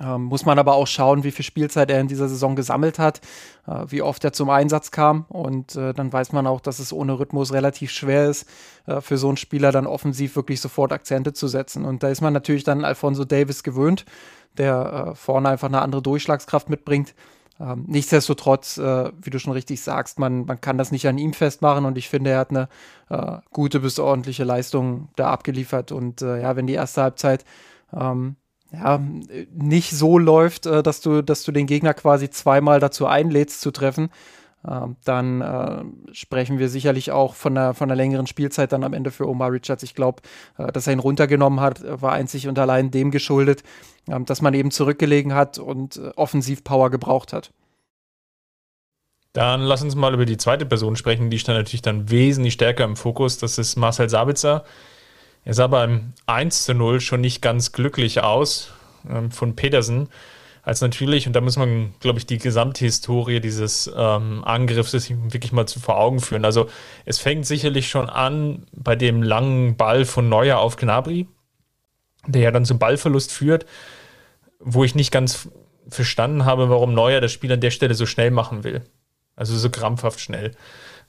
Ähm, 0.00 0.24
muss 0.24 0.44
man 0.44 0.58
aber 0.58 0.74
auch 0.74 0.86
schauen, 0.86 1.24
wie 1.24 1.32
viel 1.32 1.44
Spielzeit 1.44 1.90
er 1.90 2.00
in 2.00 2.06
dieser 2.06 2.28
Saison 2.28 2.54
gesammelt 2.54 2.98
hat, 2.98 3.20
äh, 3.66 3.84
wie 3.88 4.02
oft 4.02 4.22
er 4.24 4.32
zum 4.32 4.48
Einsatz 4.48 4.90
kam. 4.90 5.24
Und 5.28 5.74
äh, 5.74 5.92
dann 5.92 6.12
weiß 6.12 6.32
man 6.32 6.46
auch, 6.46 6.60
dass 6.60 6.78
es 6.78 6.92
ohne 6.92 7.18
Rhythmus 7.18 7.52
relativ 7.52 7.90
schwer 7.90 8.28
ist, 8.28 8.48
äh, 8.86 9.00
für 9.00 9.18
so 9.18 9.28
einen 9.28 9.36
Spieler 9.36 9.72
dann 9.72 9.86
offensiv 9.86 10.36
wirklich 10.36 10.60
sofort 10.60 10.92
Akzente 10.92 11.32
zu 11.32 11.48
setzen. 11.48 11.84
Und 11.84 12.02
da 12.02 12.08
ist 12.10 12.20
man 12.20 12.32
natürlich 12.32 12.64
dann 12.64 12.84
Alfonso 12.84 13.24
Davis 13.24 13.64
gewöhnt, 13.64 14.04
der 14.56 15.08
äh, 15.10 15.14
vorne 15.16 15.48
einfach 15.48 15.68
eine 15.68 15.82
andere 15.82 16.02
Durchschlagskraft 16.02 16.70
mitbringt. 16.70 17.14
Ähm, 17.60 17.84
nichtsdestotrotz, 17.86 18.78
äh, 18.78 19.10
wie 19.20 19.30
du 19.30 19.38
schon 19.38 19.52
richtig 19.52 19.80
sagst, 19.80 20.18
man, 20.18 20.44
man 20.44 20.60
kann 20.60 20.78
das 20.78 20.92
nicht 20.92 21.08
an 21.08 21.18
ihm 21.18 21.32
festmachen 21.32 21.84
und 21.84 21.98
ich 21.98 22.08
finde, 22.08 22.30
er 22.30 22.38
hat 22.38 22.50
eine 22.50 22.68
äh, 23.08 23.38
gute 23.52 23.80
bis 23.80 23.98
ordentliche 23.98 24.44
Leistung 24.44 25.08
da 25.16 25.30
abgeliefert. 25.30 25.92
Und 25.92 26.20
ja, 26.20 26.56
wenn 26.56 26.66
die 26.66 26.74
erste 26.74 27.02
Halbzeit 27.02 27.44
ähm, 27.92 28.36
ja, 28.72 29.00
nicht 29.52 29.90
so 29.92 30.18
läuft, 30.18 30.66
äh, 30.66 30.82
dass 30.82 31.00
du, 31.00 31.22
dass 31.22 31.44
du 31.44 31.52
den 31.52 31.66
Gegner 31.66 31.94
quasi 31.94 32.30
zweimal 32.30 32.80
dazu 32.80 33.06
einlädst 33.06 33.60
zu 33.60 33.70
treffen, 33.70 34.06
äh, 34.06 34.08
dann 34.62 35.40
äh, 35.40 36.14
sprechen 36.14 36.58
wir 36.58 36.68
sicherlich 36.68 37.12
auch 37.12 37.34
von 37.34 37.56
einer, 37.56 37.74
von 37.74 37.88
einer 37.88 37.96
längeren 37.96 38.26
Spielzeit 38.26 38.72
dann 38.72 38.82
am 38.82 38.92
Ende 38.92 39.10
für 39.10 39.28
Omar 39.28 39.52
Richards. 39.52 39.82
Ich 39.82 39.94
glaube, 39.94 40.22
äh, 40.58 40.72
dass 40.72 40.86
er 40.86 40.94
ihn 40.94 40.98
runtergenommen 40.98 41.60
hat, 41.60 41.80
war 41.84 42.12
einzig 42.12 42.48
und 42.48 42.58
allein 42.58 42.90
dem 42.90 43.10
geschuldet, 43.10 43.62
ähm, 44.08 44.24
dass 44.24 44.42
man 44.42 44.54
eben 44.54 44.70
zurückgelegen 44.70 45.32
hat 45.34 45.58
und 45.58 45.96
äh, 45.96 46.10
Offensivpower 46.16 46.90
gebraucht 46.90 47.32
hat. 47.32 47.52
Dann 49.32 49.60
lass 49.60 49.82
uns 49.82 49.94
mal 49.94 50.14
über 50.14 50.26
die 50.26 50.38
zweite 50.38 50.66
Person 50.66 50.96
sprechen, 50.96 51.30
die 51.30 51.38
stand 51.38 51.58
natürlich 51.58 51.82
dann 51.82 52.10
wesentlich 52.10 52.54
stärker 52.54 52.84
im 52.84 52.96
Fokus. 52.96 53.38
Das 53.38 53.58
ist 53.58 53.76
Marcel 53.76 54.08
Sabitzer. 54.08 54.64
Er 55.44 55.54
sah 55.54 55.68
beim 55.68 56.14
1 56.26 56.64
zu 56.64 56.74
0 56.74 57.00
schon 57.00 57.20
nicht 57.20 57.40
ganz 57.40 57.72
glücklich 57.72 58.22
aus 58.22 58.72
ähm, 59.08 59.30
von 59.30 59.54
Petersen. 59.54 60.08
Als 60.68 60.82
natürlich, 60.82 61.26
und 61.26 61.32
da 61.32 61.40
muss 61.40 61.56
man, 61.56 61.94
glaube 61.98 62.18
ich, 62.18 62.26
die 62.26 62.36
gesamte 62.36 62.84
Historie 62.84 63.40
dieses 63.40 63.90
ähm, 63.96 64.44
Angriffs 64.44 64.92
wirklich 64.92 65.50
mal 65.50 65.64
zu 65.64 65.80
vor 65.80 65.96
Augen 65.96 66.20
führen. 66.20 66.44
Also 66.44 66.68
es 67.06 67.18
fängt 67.18 67.46
sicherlich 67.46 67.88
schon 67.88 68.10
an 68.10 68.66
bei 68.72 68.94
dem 68.94 69.22
langen 69.22 69.78
Ball 69.78 70.04
von 70.04 70.28
Neuer 70.28 70.58
auf 70.58 70.76
Gnabry, 70.76 71.26
der 72.26 72.42
ja 72.42 72.50
dann 72.50 72.66
zum 72.66 72.78
Ballverlust 72.78 73.32
führt, 73.32 73.64
wo 74.60 74.84
ich 74.84 74.94
nicht 74.94 75.10
ganz 75.10 75.48
verstanden 75.88 76.44
habe, 76.44 76.68
warum 76.68 76.92
Neuer 76.92 77.22
das 77.22 77.32
Spiel 77.32 77.50
an 77.50 77.62
der 77.62 77.70
Stelle 77.70 77.94
so 77.94 78.04
schnell 78.04 78.30
machen 78.30 78.62
will. 78.62 78.82
Also 79.36 79.56
so 79.56 79.70
krampfhaft 79.70 80.20
schnell. 80.20 80.50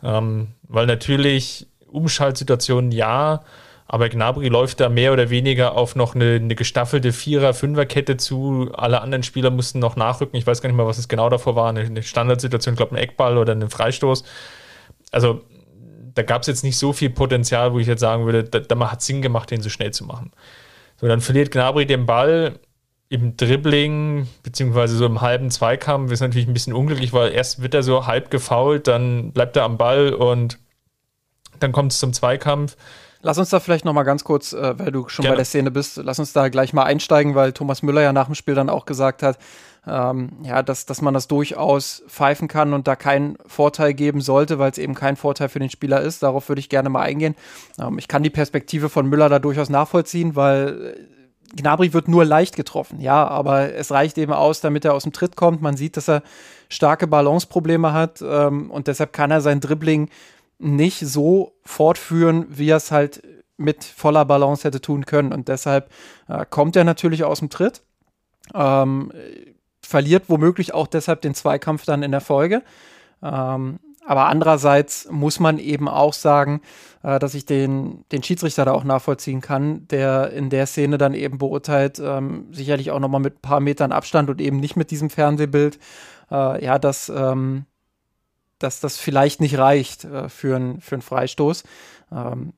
Ähm, 0.01 0.53
weil 0.69 0.85
natürlich 0.85 1.67
Umschaltsituationen 1.85 2.93
ja, 2.93 3.43
aber 3.91 4.07
Gnabry 4.07 4.49
läuft 4.49 4.81
da 4.81 4.87
mehr 4.87 5.11
oder 5.11 5.31
weniger 5.31 5.75
auf 5.75 5.95
noch 5.95 6.13
eine, 6.13 6.35
eine 6.35 6.53
gestaffelte 6.53 7.11
Vierer-Fünfer-Kette 7.11 8.17
zu. 8.17 8.69
Alle 8.73 9.01
anderen 9.01 9.23
Spieler 9.23 9.49
mussten 9.49 9.79
noch 9.79 9.95
nachrücken. 9.95 10.37
Ich 10.37 10.45
weiß 10.45 10.61
gar 10.61 10.69
nicht 10.69 10.77
mehr, 10.77 10.85
was 10.85 10.99
es 10.99 11.07
genau 11.07 11.27
davor 11.27 11.55
war. 11.55 11.69
Eine, 11.69 11.81
eine 11.81 12.03
Standardsituation, 12.03 12.75
ich 12.75 12.77
glaube, 12.77 12.95
ein 12.95 13.01
Eckball 13.01 13.39
oder 13.39 13.51
einen 13.51 13.71
Freistoß. 13.71 14.23
Also 15.09 15.41
da 16.13 16.21
gab 16.21 16.43
es 16.43 16.47
jetzt 16.47 16.63
nicht 16.63 16.77
so 16.77 16.93
viel 16.93 17.09
Potenzial, 17.09 17.73
wo 17.73 17.79
ich 17.79 17.87
jetzt 17.87 18.01
sagen 18.01 18.25
würde, 18.25 18.43
da, 18.43 18.59
da 18.59 18.91
hat 18.91 19.01
Sinn 19.01 19.23
gemacht, 19.23 19.49
den 19.49 19.63
so 19.63 19.69
schnell 19.69 19.91
zu 19.91 20.05
machen. 20.05 20.33
So, 20.97 21.07
dann 21.07 21.19
verliert 21.19 21.49
Gnabry 21.49 21.87
den 21.87 22.05
Ball 22.05 22.59
im 23.09 23.37
Dribbling, 23.37 24.27
beziehungsweise 24.43 24.97
so 24.97 25.07
im 25.07 25.21
halben 25.21 25.49
Zweikampf, 25.49 26.11
ist 26.11 26.19
natürlich 26.19 26.47
ein 26.47 26.53
bisschen 26.53 26.73
unglücklich, 26.73 27.11
weil 27.11 27.31
erst 27.31 27.63
wird 27.63 27.73
er 27.73 27.81
so 27.81 28.05
halb 28.05 28.29
gefault, 28.29 28.87
dann 28.87 29.31
bleibt 29.31 29.57
er 29.57 29.63
am 29.63 29.79
Ball 29.79 30.13
und 30.13 30.59
dann 31.59 31.71
kommt 31.71 31.91
es 31.91 31.97
zum 31.97 32.13
Zweikampf. 32.13 32.77
Lass 33.21 33.37
uns 33.37 33.49
da 33.49 33.59
vielleicht 33.59 33.83
noch 33.83 33.93
mal 33.93 34.03
ganz 34.03 34.23
kurz, 34.23 34.53
äh, 34.53 34.79
weil 34.79 34.91
du 34.91 35.09
schon 35.09 35.23
Gerne. 35.23 35.35
bei 35.35 35.39
der 35.39 35.45
Szene 35.45 35.71
bist, 35.71 35.97
lass 35.97 36.19
uns 36.19 36.31
da 36.31 36.47
gleich 36.47 36.71
mal 36.71 36.83
einsteigen, 36.83 37.35
weil 37.35 37.51
Thomas 37.51 37.83
Müller 37.83 38.01
ja 38.01 38.13
nach 38.13 38.27
dem 38.27 38.35
Spiel 38.35 38.55
dann 38.55 38.69
auch 38.69 38.85
gesagt 38.85 39.23
hat, 39.23 39.37
ähm, 39.85 40.31
ja, 40.43 40.63
dass, 40.63 40.85
dass 40.85 41.01
man 41.01 41.13
das 41.13 41.27
durchaus 41.27 42.03
pfeifen 42.07 42.47
kann 42.47 42.73
und 42.73 42.87
da 42.87 42.95
keinen 42.95 43.37
Vorteil 43.45 43.93
geben 43.93 44.21
sollte, 44.21 44.57
weil 44.59 44.71
es 44.71 44.77
eben 44.77 44.95
kein 44.95 45.15
Vorteil 45.17 45.49
für 45.49 45.59
den 45.59 45.69
Spieler 45.69 46.01
ist. 46.01 46.23
Darauf 46.23 46.47
würde 46.47 46.59
ich 46.59 46.69
gerne 46.69 46.89
mal 46.89 47.01
eingehen. 47.01 47.35
Ähm, 47.79 47.97
ich 47.97 48.07
kann 48.07 48.23
die 48.23 48.29
Perspektive 48.29 48.87
von 48.87 49.07
Müller 49.07 49.27
da 49.27 49.39
durchaus 49.39 49.69
nachvollziehen, 49.69 50.35
weil 50.35 50.95
äh, 50.95 51.55
Gnabry 51.57 51.93
wird 51.93 52.07
nur 52.07 52.25
leicht 52.25 52.55
getroffen, 52.55 52.99
ja, 52.99 53.27
aber 53.27 53.73
es 53.73 53.91
reicht 53.91 54.19
eben 54.19 54.33
aus, 54.33 54.61
damit 54.61 54.85
er 54.85 54.93
aus 54.93 55.03
dem 55.03 55.13
Tritt 55.13 55.35
kommt. 55.35 55.61
Man 55.61 55.75
sieht, 55.75 55.97
dass 55.97 56.07
er 56.07 56.21
starke 56.69 57.07
Balanceprobleme 57.07 57.91
hat 57.91 58.21
ähm, 58.21 58.69
und 58.69 58.87
deshalb 58.87 59.13
kann 59.13 59.31
er 59.31 59.41
sein 59.41 59.59
Dribbling 59.59 60.09
nicht 60.59 60.99
so 60.99 61.53
fortführen, 61.63 62.45
wie 62.49 62.69
er 62.69 62.77
es 62.77 62.91
halt 62.91 63.23
mit 63.57 63.83
voller 63.83 64.25
Balance 64.25 64.63
hätte 64.63 64.81
tun 64.81 65.05
können. 65.05 65.33
Und 65.33 65.47
deshalb 65.47 65.89
äh, 66.27 66.45
kommt 66.49 66.75
er 66.75 66.83
natürlich 66.83 67.23
aus 67.23 67.39
dem 67.39 67.49
Tritt, 67.49 67.81
ähm, 68.53 69.11
verliert 69.81 70.25
womöglich 70.27 70.73
auch 70.73 70.87
deshalb 70.87 71.21
den 71.21 71.33
Zweikampf 71.33 71.85
dann 71.85 72.03
in 72.03 72.11
der 72.11 72.21
Folge. 72.21 72.61
Ähm, 73.23 73.79
aber 74.05 74.25
andererseits 74.25 75.07
muss 75.11 75.39
man 75.39 75.59
eben 75.59 75.87
auch 75.87 76.13
sagen, 76.13 76.61
äh, 77.03 77.19
dass 77.19 77.35
ich 77.35 77.45
den, 77.45 78.05
den 78.11 78.23
Schiedsrichter 78.23 78.65
da 78.65 78.71
auch 78.71 78.83
nachvollziehen 78.83 79.41
kann, 79.41 79.87
der 79.89 80.31
in 80.31 80.49
der 80.49 80.65
Szene 80.65 80.97
dann 80.97 81.13
eben 81.13 81.37
beurteilt, 81.37 81.99
ähm, 81.99 82.47
sicherlich 82.51 82.91
auch 82.91 82.99
nochmal 82.99 83.21
mit 83.21 83.35
ein 83.35 83.41
paar 83.41 83.59
Metern 83.59 83.91
Abstand 83.91 84.29
und 84.29 84.41
eben 84.41 84.59
nicht 84.59 84.75
mit 84.75 84.89
diesem 84.91 85.09
Fernsehbild, 85.09 85.79
äh, 86.31 86.63
ja, 86.63 86.79
dass 86.79 87.09
ähm, 87.09 87.65
dass 88.59 88.79
das 88.79 88.97
vielleicht 88.97 89.41
nicht 89.41 89.57
reicht 89.57 90.03
äh, 90.05 90.29
für, 90.29 90.55
ein, 90.55 90.81
für 90.81 90.95
einen 90.95 91.01
Freistoß. 91.01 91.63
Ähm, 92.11 92.53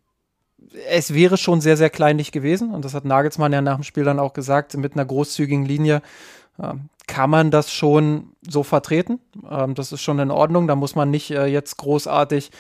es 0.87 1.13
wäre 1.13 1.37
schon 1.37 1.61
sehr, 1.61 1.77
sehr 1.77 1.89
kleinlich 1.89 2.31
gewesen 2.31 2.73
und 2.73 2.85
das 2.85 2.93
hat 2.93 3.05
Nagelsmann 3.05 3.53
ja 3.53 3.61
nach 3.61 3.75
dem 3.75 3.83
Spiel 3.83 4.03
dann 4.03 4.19
auch 4.19 4.33
gesagt, 4.33 4.75
mit 4.77 4.93
einer 4.93 5.05
großzügigen 5.05 5.65
Linie 5.65 6.01
äh, 6.59 6.73
kann 7.07 7.29
man 7.29 7.51
das 7.51 7.71
schon 7.71 8.33
so 8.47 8.63
vertreten. 8.63 9.19
Ähm, 9.49 9.75
das 9.75 9.91
ist 9.91 10.01
schon 10.01 10.19
in 10.19 10.31
Ordnung, 10.31 10.67
da 10.67 10.75
muss 10.75 10.95
man 10.95 11.09
nicht 11.09 11.31
äh, 11.31 11.45
jetzt 11.45 11.77
großartig 11.77 12.51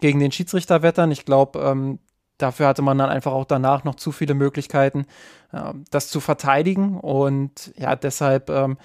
gegen 0.00 0.18
den 0.18 0.32
Schiedsrichter 0.32 0.82
wettern. 0.82 1.10
Ich 1.10 1.24
glaube, 1.24 1.60
ähm, 1.60 1.98
dafür 2.38 2.66
hatte 2.66 2.82
man 2.82 2.98
dann 2.98 3.10
einfach 3.10 3.32
auch 3.32 3.44
danach 3.44 3.84
noch 3.84 3.96
zu 3.96 4.12
viele 4.12 4.34
Möglichkeiten, 4.34 5.06
das 5.90 6.08
zu 6.08 6.20
verteidigen. 6.20 6.98
Und 6.98 7.72
ja, 7.76 7.96
deshalb 7.96 8.50
ähm, 8.50 8.78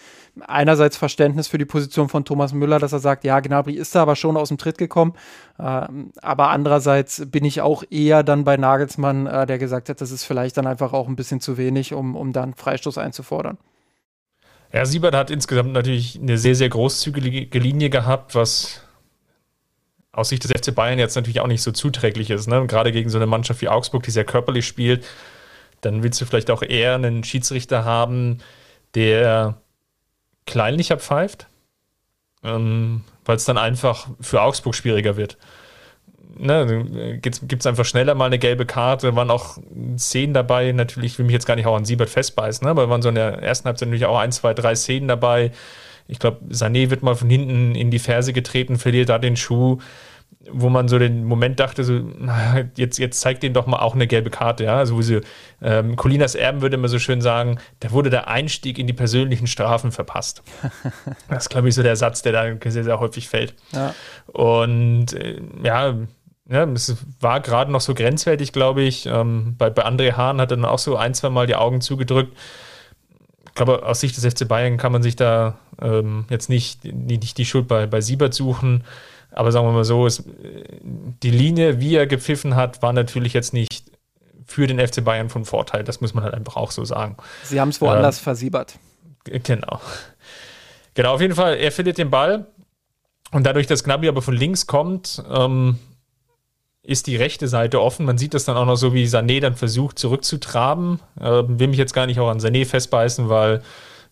einerseits 0.47 0.97
Verständnis 0.97 1.47
für 1.47 1.57
die 1.57 1.65
Position 1.65 2.09
von 2.09 2.25
Thomas 2.25 2.53
Müller, 2.53 2.79
dass 2.79 2.93
er 2.93 2.99
sagt, 2.99 3.23
ja, 3.23 3.39
Gnabry 3.39 3.73
ist 3.73 3.95
da 3.95 4.01
aber 4.01 4.15
schon 4.15 4.37
aus 4.37 4.49
dem 4.49 4.57
Tritt 4.57 4.77
gekommen. 4.77 5.13
Äh, 5.59 5.87
aber 6.21 6.49
andererseits 6.49 7.23
bin 7.29 7.45
ich 7.45 7.61
auch 7.61 7.83
eher 7.89 8.23
dann 8.23 8.43
bei 8.43 8.57
Nagelsmann, 8.57 9.27
äh, 9.27 9.45
der 9.45 9.59
gesagt 9.59 9.89
hat, 9.89 10.01
das 10.01 10.11
ist 10.11 10.23
vielleicht 10.23 10.57
dann 10.57 10.67
einfach 10.67 10.93
auch 10.93 11.07
ein 11.07 11.15
bisschen 11.15 11.39
zu 11.39 11.57
wenig, 11.57 11.93
um, 11.93 12.15
um 12.15 12.33
dann 12.33 12.53
Freistoß 12.53 12.97
einzufordern. 12.97 13.57
Ja, 14.73 14.85
Siebert 14.85 15.15
hat 15.15 15.31
insgesamt 15.31 15.71
natürlich 15.71 16.19
eine 16.19 16.37
sehr, 16.37 16.55
sehr 16.55 16.69
großzügige 16.69 17.59
Linie 17.59 17.89
gehabt, 17.89 18.35
was 18.35 18.81
aus 20.11 20.29
Sicht 20.29 20.43
des 20.43 20.51
FC 20.51 20.73
Bayern 20.73 20.97
jetzt 20.97 21.15
natürlich 21.15 21.41
auch 21.41 21.47
nicht 21.47 21.61
so 21.61 21.71
zuträglich 21.71 22.29
ist. 22.29 22.47
Ne? 22.47 22.65
gerade 22.67 22.91
gegen 22.91 23.09
so 23.09 23.17
eine 23.17 23.25
Mannschaft 23.25 23.61
wie 23.61 23.69
Augsburg, 23.69 24.03
die 24.03 24.11
sehr 24.11 24.23
körperlich 24.23 24.65
spielt, 24.65 25.05
dann 25.85 26.03
willst 26.03 26.19
du 26.19 26.25
vielleicht 26.25 26.51
auch 26.51 26.61
eher 26.61 26.95
einen 26.95 27.23
Schiedsrichter 27.23 27.85
haben, 27.85 28.39
der 28.95 29.61
kleinlicher 30.45 30.97
pfeift, 30.97 31.47
ähm, 32.43 33.03
weil 33.23 33.35
es 33.35 33.45
dann 33.45 33.57
einfach 33.57 34.07
für 34.19 34.41
Augsburg 34.41 34.75
schwieriger 34.75 35.17
wird. 35.17 35.37
Ne, 36.37 37.19
Gibt 37.21 37.53
es 37.53 37.65
einfach 37.65 37.85
schneller 37.85 38.13
mal 38.13 38.25
eine 38.25 38.39
gelbe 38.39 38.65
Karte, 38.65 39.15
waren 39.15 39.31
auch 39.31 39.57
Szenen 39.97 40.33
dabei, 40.33 40.73
natürlich, 40.73 41.13
ich 41.13 41.17
will 41.17 41.25
mich 41.25 41.33
jetzt 41.33 41.45
gar 41.45 41.55
nicht 41.55 41.65
auch 41.65 41.77
an 41.77 41.85
Siebert 41.85 42.09
festbeißen, 42.09 42.65
ne, 42.65 42.71
aber 42.71 42.89
waren 42.89 43.01
so 43.01 43.09
in 43.09 43.15
der 43.15 43.41
ersten 43.41 43.67
Halbzeit 43.67 43.87
natürlich 43.87 44.05
auch 44.05 44.17
ein, 44.17 44.33
zwei, 44.33 44.53
drei 44.53 44.75
Szenen 44.75 45.07
dabei. 45.07 45.51
Ich 46.07 46.19
glaube, 46.19 46.39
Sané 46.53 46.89
wird 46.89 47.03
mal 47.03 47.15
von 47.15 47.29
hinten 47.29 47.73
in 47.73 47.89
die 47.89 47.99
Ferse 47.99 48.33
getreten, 48.33 48.77
verliert 48.77 49.09
da 49.09 49.17
den 49.17 49.37
Schuh 49.37 49.79
wo 50.51 50.69
man 50.69 50.87
so 50.87 50.99
den 50.99 51.25
Moment 51.25 51.59
dachte, 51.59 51.83
so, 51.83 52.01
jetzt, 52.75 52.97
jetzt 52.97 53.19
zeigt 53.19 53.43
denen 53.43 53.53
doch 53.53 53.65
mal 53.67 53.79
auch 53.79 53.95
eine 53.95 54.07
gelbe 54.07 54.29
Karte, 54.29 54.65
ja. 54.65 54.77
Also 54.77 54.95
wo 54.95 55.01
sie, 55.01 55.21
ähm, 55.61 55.95
Colinas 55.95 56.35
Erben 56.35 56.61
würde 56.61 56.75
immer 56.75 56.87
so 56.87 56.99
schön 56.99 57.21
sagen, 57.21 57.59
da 57.79 57.91
wurde 57.91 58.09
der 58.09 58.27
Einstieg 58.27 58.77
in 58.77 58.87
die 58.87 58.93
persönlichen 58.93 59.47
Strafen 59.47 59.91
verpasst. 59.91 60.43
das 61.29 61.45
ist, 61.45 61.49
glaube 61.49 61.69
ich, 61.69 61.75
so 61.75 61.83
der 61.83 61.95
Satz, 61.95 62.21
der 62.21 62.31
da 62.31 62.71
sehr, 62.71 62.83
sehr 62.83 62.99
häufig 62.99 63.27
fällt. 63.27 63.55
Ja. 63.71 63.93
Und 64.27 65.13
äh, 65.13 65.41
ja, 65.63 65.95
ja, 66.47 66.63
es 66.65 66.95
war 67.19 67.39
gerade 67.39 67.71
noch 67.71 67.81
so 67.81 67.93
grenzwertig, 67.93 68.53
glaube 68.53 68.83
ich. 68.83 69.07
Ähm, 69.07 69.55
bei, 69.57 69.69
bei 69.69 69.85
André 69.85 70.13
Hahn 70.13 70.39
hat 70.39 70.51
er 70.51 70.57
dann 70.57 70.65
auch 70.65 70.79
so 70.79 70.95
ein, 70.95 71.13
zwei 71.13 71.29
Mal 71.29 71.47
die 71.47 71.55
Augen 71.55 71.81
zugedrückt. 71.81 72.37
Ich 73.47 73.55
glaube, 73.55 73.83
aus 73.83 74.01
Sicht 74.01 74.15
des 74.17 74.25
FC 74.25 74.47
Bayern 74.47 74.77
kann 74.77 74.91
man 74.91 75.01
sich 75.01 75.15
da 75.15 75.57
ähm, 75.81 76.25
jetzt 76.29 76.49
nicht, 76.49 76.83
nicht 76.83 77.37
die 77.37 77.45
Schuld 77.45 77.67
bei, 77.67 77.87
bei 77.87 78.01
Siebert 78.01 78.33
suchen. 78.33 78.83
Aber 79.35 79.51
sagen 79.51 79.67
wir 79.67 79.73
mal 79.73 79.83
so, 79.83 80.07
es, 80.07 80.23
die 81.23 81.31
Linie, 81.31 81.81
wie 81.81 81.95
er 81.95 82.07
gepfiffen 82.07 82.55
hat, 82.55 82.81
war 82.81 82.93
natürlich 82.93 83.33
jetzt 83.33 83.53
nicht 83.53 83.91
für 84.45 84.65
den 84.65 84.79
FC 84.79 85.03
Bayern 85.03 85.29
von 85.29 85.43
Vorteil. 85.43 85.83
Das 85.83 85.99
muss 85.99 86.13
man 86.13 86.23
halt 86.23 86.33
einfach 86.33 86.55
auch 86.55 86.71
so 86.71 86.85
sagen. 86.85 87.17
Sie 87.43 87.59
haben 87.59 87.69
es 87.69 87.81
woanders 87.81 88.19
ähm, 88.19 88.23
versiebert. 88.23 88.79
Genau. 89.25 89.81
Genau, 90.93 91.13
auf 91.13 91.21
jeden 91.21 91.35
Fall, 91.35 91.57
er 91.57 91.71
findet 91.71 91.97
den 91.97 92.09
Ball 92.09 92.45
und 93.31 93.45
dadurch, 93.45 93.67
dass 93.67 93.83
Gnabry 93.83 94.07
aber 94.07 94.21
von 94.21 94.35
links 94.35 94.67
kommt, 94.67 95.21
ähm, 95.29 95.77
ist 96.83 97.07
die 97.07 97.17
rechte 97.17 97.49
Seite 97.49 97.81
offen. 97.81 98.05
Man 98.05 98.17
sieht 98.17 98.33
das 98.33 98.45
dann 98.45 98.55
auch 98.55 98.65
noch 98.65 98.77
so, 98.77 98.93
wie 98.93 99.05
Sané 99.05 99.41
dann 99.41 99.55
versucht 99.55 99.99
zurückzutraben. 99.99 101.01
Ähm, 101.19 101.59
will 101.59 101.67
mich 101.67 101.79
jetzt 101.79 101.93
gar 101.93 102.05
nicht 102.05 102.19
auch 102.19 102.29
an 102.29 102.39
Sané 102.39 102.65
festbeißen, 102.65 103.27
weil 103.27 103.61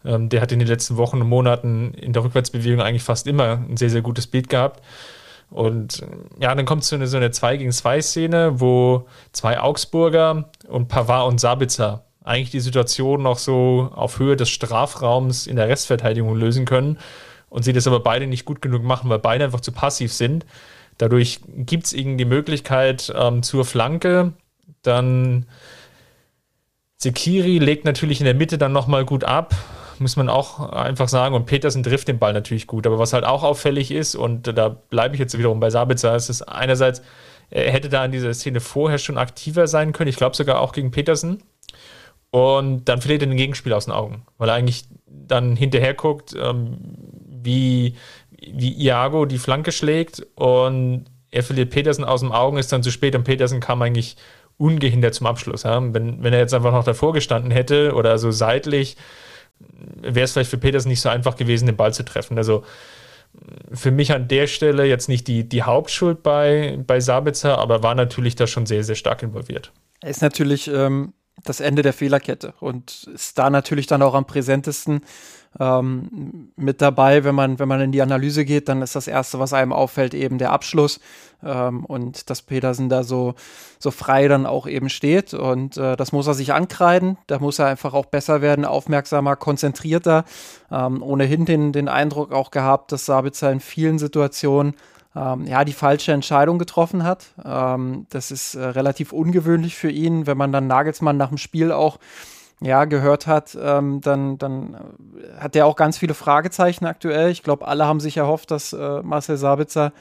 ähm, 0.04 0.30
der 0.30 0.42
hat 0.42 0.52
in 0.52 0.60
den 0.60 0.68
letzten 0.68 0.98
Wochen 0.98 1.22
und 1.22 1.30
Monaten 1.30 1.94
in 1.94 2.12
der 2.14 2.24
Rückwärtsbewegung 2.24 2.82
eigentlich 2.82 3.04
fast 3.04 3.28
immer 3.28 3.64
ein 3.70 3.78
sehr, 3.78 3.90
sehr 3.90 4.02
gutes 4.02 4.28
Bild 4.28 4.50
gehabt. 4.50 4.84
Und 5.54 6.04
ja, 6.40 6.54
dann 6.56 6.66
kommt 6.66 6.84
so 6.84 6.96
eine, 6.96 7.06
so 7.06 7.18
eine 7.18 7.30
2 7.30 7.58
gegen 7.58 7.72
2 7.72 8.02
Szene, 8.02 8.60
wo 8.60 9.06
zwei 9.32 9.60
Augsburger 9.60 10.50
und 10.68 10.88
Pavard 10.88 11.28
und 11.32 11.40
Sabitzer 11.40 12.06
eigentlich 12.24 12.50
die 12.50 12.60
Situation 12.60 13.22
noch 13.22 13.38
so 13.38 13.92
auf 13.94 14.18
Höhe 14.18 14.36
des 14.36 14.50
Strafraums 14.50 15.46
in 15.46 15.58
der 15.58 15.68
Restverteidigung 15.68 16.36
lösen 16.36 16.66
können 16.66 16.98
und 17.50 17.64
sie 17.64 17.74
das 17.74 17.86
aber 17.86 18.00
beide 18.00 18.26
nicht 18.26 18.46
gut 18.46 18.62
genug 18.64 18.84
machen, 18.84 19.10
weil 19.10 19.20
beide 19.20 19.46
einfach 19.46 19.62
zu 19.62 19.72
passiv 19.72 20.12
sind. 20.12 20.46
Dadurch 20.98 21.42
gibt 21.56 21.86
es 21.86 21.94
ihnen 21.94 22.18
die 22.18 22.26
Möglichkeit 22.26 23.14
ähm, 23.16 23.44
zur 23.44 23.64
Flanke. 23.64 24.34
Dann 24.82 25.46
Sekiri 26.98 27.60
legt 27.60 27.86
natürlich 27.86 28.22
in 28.22 28.26
der 28.26 28.34
Mitte 28.34 28.58
dann 28.58 28.72
nochmal 28.72 29.06
gut 29.06 29.24
ab 29.24 29.54
muss 30.00 30.16
man 30.16 30.30
auch 30.30 30.72
einfach 30.72 31.08
sagen. 31.08 31.36
Und 31.36 31.46
Petersen 31.46 31.84
trifft 31.84 32.08
den 32.08 32.20
Ball 32.20 32.34
natürlich 32.34 32.68
gut. 32.68 32.88
Aber 32.88 33.00
was 33.00 33.14
halt 33.14 33.26
auch 33.26 33.44
auffällig 33.44 33.92
ist, 33.92 34.16
und 34.16 34.48
da 34.48 34.70
bleibe 34.70 35.16
ich 35.16 35.20
jetzt 35.20 35.38
wiederum 35.38 35.60
bei 35.60 35.70
Sabitzer, 35.70 36.16
ist 36.16 36.30
es 36.30 36.42
einerseits, 36.42 37.02
er 37.50 37.72
hätte 37.72 37.90
da 37.90 38.04
in 38.04 38.12
dieser 38.12 38.34
Szene 38.34 38.60
vorher 38.60 38.98
schon 38.98 39.18
aktiver 39.18 39.68
sein 39.68 39.94
können. 39.94 40.10
Ich 40.10 40.16
glaube 40.16 40.36
sogar 40.36 40.60
auch 40.60 40.72
gegen 40.72 40.92
Petersen. 40.92 41.44
Und 42.32 42.86
dann 42.86 43.00
verliert 43.00 43.22
er 43.22 43.28
den 43.28 43.38
Gegenspiel 43.38 43.74
aus 43.74 43.86
den 43.86 43.94
Augen, 43.94 44.26
weil 44.40 44.50
er 44.50 44.56
eigentlich 44.56 44.86
dann 45.06 45.56
hinterher 45.56 45.94
guckt, 45.94 46.34
ähm, 46.36 46.78
wie, 47.30 47.96
wie 48.52 48.74
Iago 48.74 49.26
die 49.26 49.38
Flanke 49.38 49.72
schlägt 49.72 50.26
und 50.34 51.06
er 51.30 51.44
verliert 51.44 51.70
Petersen 51.70 52.04
aus 52.04 52.22
den 52.22 52.32
Augen, 52.32 52.58
ist 52.58 52.72
dann 52.72 52.82
zu 52.82 52.92
spät 52.92 53.16
und 53.16 53.24
Petersen 53.24 53.60
kam 53.60 53.84
eigentlich 53.84 54.18
ungehindert 54.58 55.14
zum 55.14 55.28
Abschluss. 55.28 55.64
Ja? 55.64 55.80
Wenn, 55.94 56.24
wenn 56.24 56.34
er 56.34 56.40
jetzt 56.40 56.54
einfach 56.54 56.72
noch 56.72 56.84
davor 56.84 57.14
gestanden 57.14 57.52
hätte 57.52 57.94
oder 57.94 58.18
so 58.18 58.32
seitlich, 58.32 58.98
wäre 59.60 60.26
es 60.26 60.34
vielleicht 60.34 60.50
für 60.50 60.58
Peters 60.58 60.86
nicht 60.86 61.02
so 61.02 61.10
einfach 61.10 61.36
gewesen, 61.36 61.66
den 61.66 61.76
Ball 61.76 61.94
zu 61.94 62.04
treffen. 62.04 62.38
Also 62.38 62.64
für 63.72 63.92
mich 63.92 64.12
an 64.12 64.28
der 64.28 64.48
Stelle 64.48 64.86
jetzt 64.86 65.10
nicht 65.10 65.28
die, 65.28 65.48
die 65.48 65.64
Hauptschuld 65.64 66.22
bei, 66.22 66.80
bei 66.86 67.00
Sabitzer, 67.00 67.58
aber 67.58 67.82
war 67.82 67.96
natürlich 67.96 68.36
da 68.36 68.48
schon 68.48 68.66
sehr, 68.66 68.84
sehr 68.84 68.96
stark 68.96 69.24
involviert. 69.24 69.72
Er 70.02 70.10
ist 70.10 70.22
natürlich 70.22 70.68
ähm, 70.68 71.14
das 71.44 71.60
Ende 71.60 71.82
der 71.82 71.94
Fehlerkette 71.94 72.54
und 72.60 73.10
ist 73.14 73.38
da 73.38 73.50
natürlich 73.50 73.88
dann 73.88 74.02
auch 74.02 74.14
am 74.14 74.26
präsentesten 74.26 75.02
ähm, 75.60 76.52
mit 76.56 76.82
dabei. 76.82 77.24
Wenn 77.24 77.36
man, 77.36 77.60
wenn 77.60 77.68
man 77.68 77.82
in 77.82 77.92
die 77.92 78.02
Analyse 78.02 78.46
geht, 78.46 78.70
dann 78.70 78.82
ist 78.82 78.96
das 78.96 79.08
Erste, 79.08 79.40
was 79.40 79.54
einem 79.54 79.74
auffällt, 79.74 80.14
eben 80.14 80.38
der 80.38 80.52
Abschluss 80.52 81.00
ähm, 81.44 81.86
und 81.86 82.30
dass 82.30 82.42
Petersen 82.42 82.90
da 82.90 83.04
so, 83.04 83.36
so 83.80 83.92
frei 83.92 84.28
dann 84.28 84.46
auch 84.46 84.68
eben 84.68 84.90
steht. 84.90 85.34
Und 85.34 85.78
äh, 85.78 85.96
das 85.96 86.12
muss 86.12 86.28
er 86.28 86.34
sich 86.34 86.54
ankreiden. 86.54 87.18
Da 87.28 87.40
muss 87.40 87.60
er 87.60 87.68
einfach 87.68 87.94
auch 87.94 88.06
besser 88.06 88.42
werden, 88.42 88.66
aufmerksamer, 88.66 89.36
konzentrierter. 89.36 90.26
Ähm, 90.72 91.04
ohnehin 91.04 91.46
den, 91.46 91.72
den 91.72 91.88
Eindruck 91.88 92.32
auch 92.32 92.52
gehabt, 92.52 92.92
dass 92.92 93.06
Sabitzer 93.06 93.52
in 93.52 93.60
vielen 93.60 94.00
Situationen 94.00 94.76
ähm, 95.16 95.46
ja, 95.46 95.64
die 95.64 95.74
falsche 95.74 96.12
Entscheidung 96.12 96.60
getroffen 96.60 97.04
hat. 97.04 97.28
Ähm, 97.44 98.08
das 98.10 98.32
ist 98.32 98.56
äh, 98.56 98.64
relativ 98.64 99.14
ungewöhnlich 99.14 99.76
für 99.76 99.90
ihn, 99.90 100.28
wenn 100.28 100.38
man 100.38 100.52
dann 100.52 100.68
Nagelsmann 100.68 101.18
nach 101.18 101.30
dem 101.30 101.38
Spiel 101.38 101.72
auch 101.72 102.00
ja, 102.62 102.86
gehört 102.86 103.28
hat, 103.28 103.58
ähm, 103.62 104.00
dann, 104.02 104.38
dann 104.38 104.74
äh, 104.74 105.40
hat 105.42 105.56
er 105.56 105.66
auch 105.66 105.76
ganz 105.76 105.98
viele 105.98 106.14
Fragezeichen 106.14 106.86
aktuell. 106.86 107.30
Ich 107.30 107.44
glaube, 107.44 107.68
alle 107.68 107.86
haben 107.86 108.00
sich 108.00 108.18
erhofft, 108.18 108.52
dass 108.52 108.74
äh, 108.74 109.02
Marcel 109.02 109.38
Sabitzer 109.38 109.92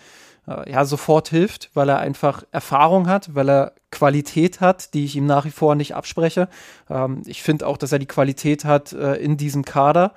äh, 0.47 0.71
ja 0.71 0.85
sofort 0.85 1.29
hilft, 1.29 1.71
weil 1.75 1.89
er 1.89 1.99
einfach 1.99 2.45
Erfahrung 2.53 3.09
hat, 3.09 3.35
weil 3.35 3.49
er 3.51 3.73
Qualität 3.91 4.61
hat, 4.61 4.95
die 4.95 5.05
ich 5.05 5.17
ihm 5.17 5.27
nach 5.27 5.45
wie 5.45 5.51
vor 5.51 5.75
nicht 5.75 5.95
abspreche. 5.95 6.49
Ähm, 6.89 7.23
ich 7.27 7.43
finde 7.43 7.67
auch, 7.67 7.77
dass 7.77 7.93
er 7.93 7.99
die 7.99 8.07
Qualität 8.07 8.65
hat, 8.65 8.93
äh, 8.93 9.15
in 9.15 9.37
diesem 9.37 9.65
Kader 9.65 10.13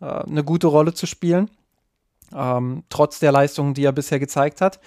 äh, 0.00 0.04
eine 0.04 0.44
gute 0.44 0.66
Rolle 0.66 0.92
zu 0.92 1.06
spielen. 1.06 1.50
Ähm, 2.34 2.82
trotz 2.88 3.18
der 3.18 3.32
Leistungen, 3.32 3.74
die 3.74 3.84
er 3.84 3.92
bisher 3.92 4.18
gezeigt 4.18 4.60
hat. 4.60 4.80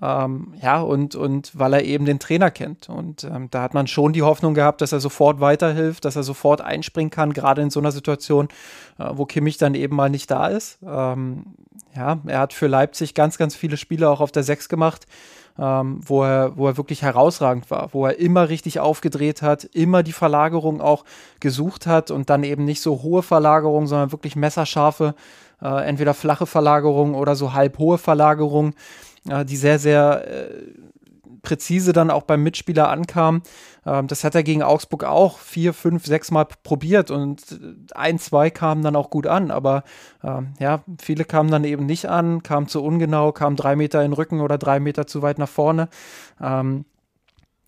Ähm, 0.00 0.54
ja, 0.60 0.80
und, 0.80 1.14
und 1.14 1.58
weil 1.58 1.74
er 1.74 1.84
eben 1.84 2.06
den 2.06 2.18
Trainer 2.18 2.50
kennt. 2.50 2.88
Und 2.88 3.24
ähm, 3.24 3.48
da 3.50 3.62
hat 3.62 3.74
man 3.74 3.86
schon 3.86 4.12
die 4.12 4.22
Hoffnung 4.22 4.54
gehabt, 4.54 4.80
dass 4.80 4.92
er 4.92 5.00
sofort 5.00 5.40
weiterhilft, 5.40 6.04
dass 6.04 6.16
er 6.16 6.22
sofort 6.22 6.60
einspringen 6.60 7.10
kann, 7.10 7.32
gerade 7.32 7.60
in 7.60 7.70
so 7.70 7.80
einer 7.80 7.92
Situation, 7.92 8.48
äh, 8.98 9.10
wo 9.12 9.26
Kimmich 9.26 9.58
dann 9.58 9.74
eben 9.74 9.94
mal 9.94 10.08
nicht 10.08 10.30
da 10.30 10.46
ist. 10.46 10.78
Ähm, 10.86 11.44
ja, 11.94 12.18
er 12.26 12.38
hat 12.38 12.54
für 12.54 12.68
Leipzig 12.68 13.14
ganz, 13.14 13.36
ganz 13.36 13.54
viele 13.54 13.76
Spiele 13.76 14.08
auch 14.08 14.20
auf 14.20 14.32
der 14.32 14.44
Sechs 14.44 14.68
gemacht. 14.68 15.06
Ähm, 15.58 16.00
wo, 16.02 16.24
er, 16.24 16.56
wo 16.56 16.66
er 16.66 16.78
wirklich 16.78 17.02
herausragend 17.02 17.70
war, 17.70 17.90
wo 17.92 18.06
er 18.06 18.18
immer 18.18 18.48
richtig 18.48 18.80
aufgedreht 18.80 19.42
hat, 19.42 19.64
immer 19.64 20.02
die 20.02 20.14
Verlagerung 20.14 20.80
auch 20.80 21.04
gesucht 21.40 21.86
hat 21.86 22.10
und 22.10 22.30
dann 22.30 22.42
eben 22.42 22.64
nicht 22.64 22.80
so 22.80 23.02
hohe 23.02 23.22
Verlagerung, 23.22 23.86
sondern 23.86 24.12
wirklich 24.12 24.34
messerscharfe, 24.34 25.14
äh, 25.62 25.84
entweder 25.86 26.14
flache 26.14 26.46
Verlagerung 26.46 27.14
oder 27.14 27.36
so 27.36 27.52
halb 27.52 27.78
hohe 27.78 27.98
Verlagerung 27.98 28.74
äh, 29.28 29.44
die 29.44 29.56
sehr, 29.56 29.78
sehr 29.78 30.24
äh, 30.26 30.48
präzise 31.42 31.92
dann 31.92 32.10
auch 32.10 32.22
beim 32.22 32.42
Mitspieler 32.42 32.88
ankam. 32.88 33.42
Ähm, 33.84 34.06
das 34.06 34.24
hat 34.24 34.34
er 34.34 34.42
gegen 34.42 34.62
Augsburg 34.62 35.04
auch 35.04 35.38
vier, 35.38 35.72
fünf, 35.72 36.06
sechs 36.06 36.30
Mal 36.30 36.44
probiert 36.44 37.10
und 37.10 37.60
ein, 37.94 38.18
zwei 38.18 38.50
kamen 38.50 38.82
dann 38.82 38.96
auch 38.96 39.10
gut 39.10 39.26
an, 39.26 39.50
aber 39.50 39.84
ähm, 40.22 40.54
ja, 40.60 40.84
viele 41.00 41.24
kamen 41.24 41.50
dann 41.50 41.64
eben 41.64 41.86
nicht 41.86 42.06
an, 42.06 42.42
kamen 42.42 42.68
zu 42.68 42.82
ungenau, 42.82 43.32
kamen 43.32 43.56
drei 43.56 43.76
Meter 43.76 44.02
in 44.04 44.10
den 44.10 44.16
Rücken 44.16 44.40
oder 44.40 44.58
drei 44.58 44.80
Meter 44.80 45.06
zu 45.06 45.22
weit 45.22 45.38
nach 45.38 45.48
vorne. 45.48 45.88
Ähm, 46.40 46.84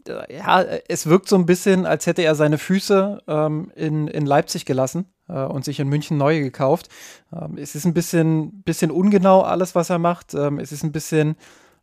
ja, 0.06 0.62
es 0.88 1.06
wirkt 1.06 1.28
so 1.28 1.36
ein 1.36 1.46
bisschen, 1.46 1.86
als 1.86 2.06
hätte 2.06 2.22
er 2.22 2.34
seine 2.34 2.58
Füße 2.58 3.22
ähm, 3.26 3.72
in, 3.74 4.06
in 4.06 4.26
Leipzig 4.26 4.66
gelassen 4.66 5.06
äh, 5.06 5.13
und 5.32 5.64
sich 5.64 5.80
in 5.80 5.88
München 5.88 6.16
neue 6.16 6.40
gekauft. 6.40 6.88
Ähm, 7.32 7.56
es 7.56 7.74
ist 7.74 7.84
ein 7.84 7.94
bisschen, 7.94 8.62
bisschen 8.62 8.90
ungenau 8.90 9.42
alles, 9.42 9.74
was 9.74 9.90
er 9.90 9.98
macht. 9.98 10.34
Ähm, 10.34 10.58
es 10.58 10.72
ist 10.72 10.82
ein 10.82 10.92
bisschen 10.92 11.36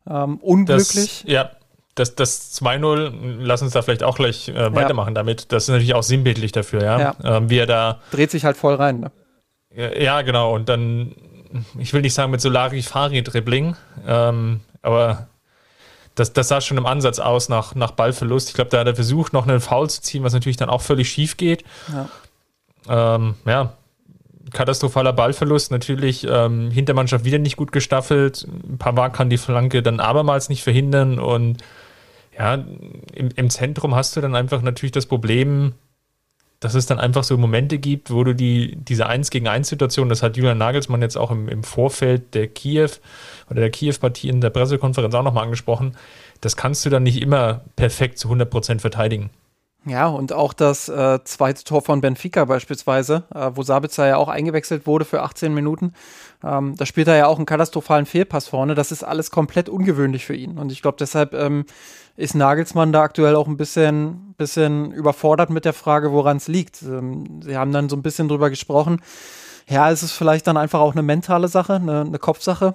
ähm, 0.08 0.38
unglücklich. 0.38 1.22
Das, 1.24 1.32
ja, 1.32 1.50
das, 1.94 2.14
das 2.14 2.62
2-0, 2.62 3.12
lass 3.40 3.62
uns 3.62 3.72
da 3.72 3.82
vielleicht 3.82 4.02
auch 4.02 4.16
gleich 4.16 4.48
äh, 4.48 4.74
weitermachen 4.74 5.10
ja. 5.10 5.14
damit. 5.14 5.52
Das 5.52 5.64
ist 5.64 5.68
natürlich 5.68 5.94
auch 5.94 6.02
sinnbildlich 6.02 6.52
dafür, 6.52 6.82
ja. 6.82 7.00
ja. 7.00 7.14
Ähm, 7.24 7.50
wie 7.50 7.58
er 7.58 7.66
da. 7.66 8.00
Dreht 8.10 8.30
sich 8.30 8.44
halt 8.44 8.56
voll 8.56 8.74
rein, 8.74 9.00
ne? 9.00 9.10
Ja, 9.74 10.20
genau. 10.22 10.54
Und 10.54 10.68
dann, 10.68 11.14
ich 11.78 11.94
will 11.94 12.02
nicht 12.02 12.14
sagen 12.14 12.30
mit 12.30 12.40
Solari-Fari-Dribbling, 12.40 13.74
ähm, 14.06 14.60
aber 14.82 15.28
das, 16.14 16.32
das 16.34 16.48
sah 16.48 16.60
schon 16.60 16.76
im 16.76 16.84
Ansatz 16.84 17.18
aus 17.18 17.48
nach, 17.48 17.74
nach 17.74 17.92
Ballverlust. 17.92 18.48
Ich 18.48 18.54
glaube, 18.54 18.70
da 18.70 18.80
hat 18.80 18.86
er 18.86 18.94
versucht, 18.94 19.32
noch 19.32 19.46
einen 19.46 19.60
Foul 19.60 19.88
zu 19.88 20.02
ziehen, 20.02 20.24
was 20.24 20.34
natürlich 20.34 20.58
dann 20.58 20.68
auch 20.68 20.82
völlig 20.82 21.08
schief 21.08 21.36
geht. 21.38 21.64
Ja. 21.90 22.08
Ähm, 22.88 23.34
ja, 23.46 23.74
katastrophaler 24.52 25.12
Ballverlust. 25.12 25.70
Natürlich 25.70 26.26
ähm, 26.28 26.70
Hintermannschaft 26.70 27.24
wieder 27.24 27.38
nicht 27.38 27.56
gut 27.56 27.72
gestaffelt. 27.72 28.46
Pavard 28.78 29.14
kann 29.14 29.30
die 29.30 29.38
Flanke 29.38 29.82
dann 29.82 30.00
abermals 30.00 30.48
nicht 30.48 30.62
verhindern. 30.62 31.18
Und 31.18 31.58
ja, 32.36 32.54
im, 32.54 33.28
im 33.34 33.50
Zentrum 33.50 33.94
hast 33.94 34.16
du 34.16 34.20
dann 34.20 34.34
einfach 34.34 34.62
natürlich 34.62 34.92
das 34.92 35.06
Problem, 35.06 35.74
dass 36.62 36.74
es 36.74 36.86
dann 36.86 37.00
einfach 37.00 37.24
so 37.24 37.36
Momente 37.36 37.78
gibt, 37.78 38.12
wo 38.12 38.22
du 38.22 38.34
die, 38.34 38.76
diese 38.76 39.06
1 39.06 39.30
gegen 39.30 39.48
1 39.48 39.68
Situation, 39.68 40.08
das 40.08 40.22
hat 40.22 40.36
Julian 40.36 40.58
Nagelsmann 40.58 41.02
jetzt 41.02 41.16
auch 41.16 41.32
im, 41.32 41.48
im 41.48 41.64
Vorfeld 41.64 42.34
der 42.34 42.46
Kiew 42.46 42.90
oder 43.50 43.60
der 43.60 43.70
Kiew-Partie 43.70 44.28
in 44.28 44.40
der 44.40 44.50
Pressekonferenz 44.50 45.12
auch 45.14 45.24
nochmal 45.24 45.42
angesprochen, 45.42 45.96
das 46.40 46.56
kannst 46.56 46.86
du 46.86 46.90
dann 46.90 47.02
nicht 47.02 47.20
immer 47.20 47.62
perfekt 47.74 48.18
zu 48.18 48.28
100% 48.28 48.78
verteidigen. 48.78 49.30
Ja, 49.84 50.06
und 50.06 50.32
auch 50.32 50.52
das 50.52 50.88
äh, 50.88 51.18
zweite 51.24 51.64
Tor 51.64 51.82
von 51.82 52.00
Benfica 52.00 52.44
beispielsweise, 52.44 53.24
äh, 53.34 53.50
wo 53.54 53.64
Sabitzer 53.64 54.06
ja 54.06 54.16
auch 54.16 54.28
eingewechselt 54.28 54.86
wurde 54.86 55.04
für 55.04 55.22
18 55.22 55.52
Minuten. 55.52 55.92
Ähm, 56.44 56.76
da 56.76 56.86
spielt 56.86 57.08
er 57.08 57.16
ja 57.16 57.26
auch 57.26 57.36
einen 57.36 57.46
katastrophalen 57.46 58.06
Fehlpass 58.06 58.46
vorne. 58.46 58.76
Das 58.76 58.92
ist 58.92 59.02
alles 59.02 59.32
komplett 59.32 59.68
ungewöhnlich 59.68 60.24
für 60.24 60.36
ihn. 60.36 60.56
Und 60.56 60.70
ich 60.70 60.82
glaube, 60.82 60.98
deshalb 61.00 61.34
ähm, 61.34 61.64
ist 62.16 62.36
Nagelsmann 62.36 62.92
da 62.92 63.02
aktuell 63.02 63.34
auch 63.34 63.48
ein 63.48 63.56
bisschen, 63.56 64.34
bisschen 64.38 64.92
überfordert 64.92 65.50
mit 65.50 65.64
der 65.64 65.72
Frage, 65.72 66.12
woran 66.12 66.36
es 66.36 66.46
liegt. 66.46 66.82
Ähm, 66.82 67.40
sie 67.42 67.56
haben 67.56 67.72
dann 67.72 67.88
so 67.88 67.96
ein 67.96 68.02
bisschen 68.02 68.28
drüber 68.28 68.50
gesprochen. 68.50 69.00
Ja, 69.68 69.90
es 69.90 70.04
ist 70.04 70.12
vielleicht 70.12 70.46
dann 70.46 70.56
einfach 70.56 70.80
auch 70.80 70.92
eine 70.92 71.02
mentale 71.02 71.48
Sache, 71.48 71.74
eine, 71.74 72.02
eine 72.02 72.18
Kopfsache. 72.20 72.74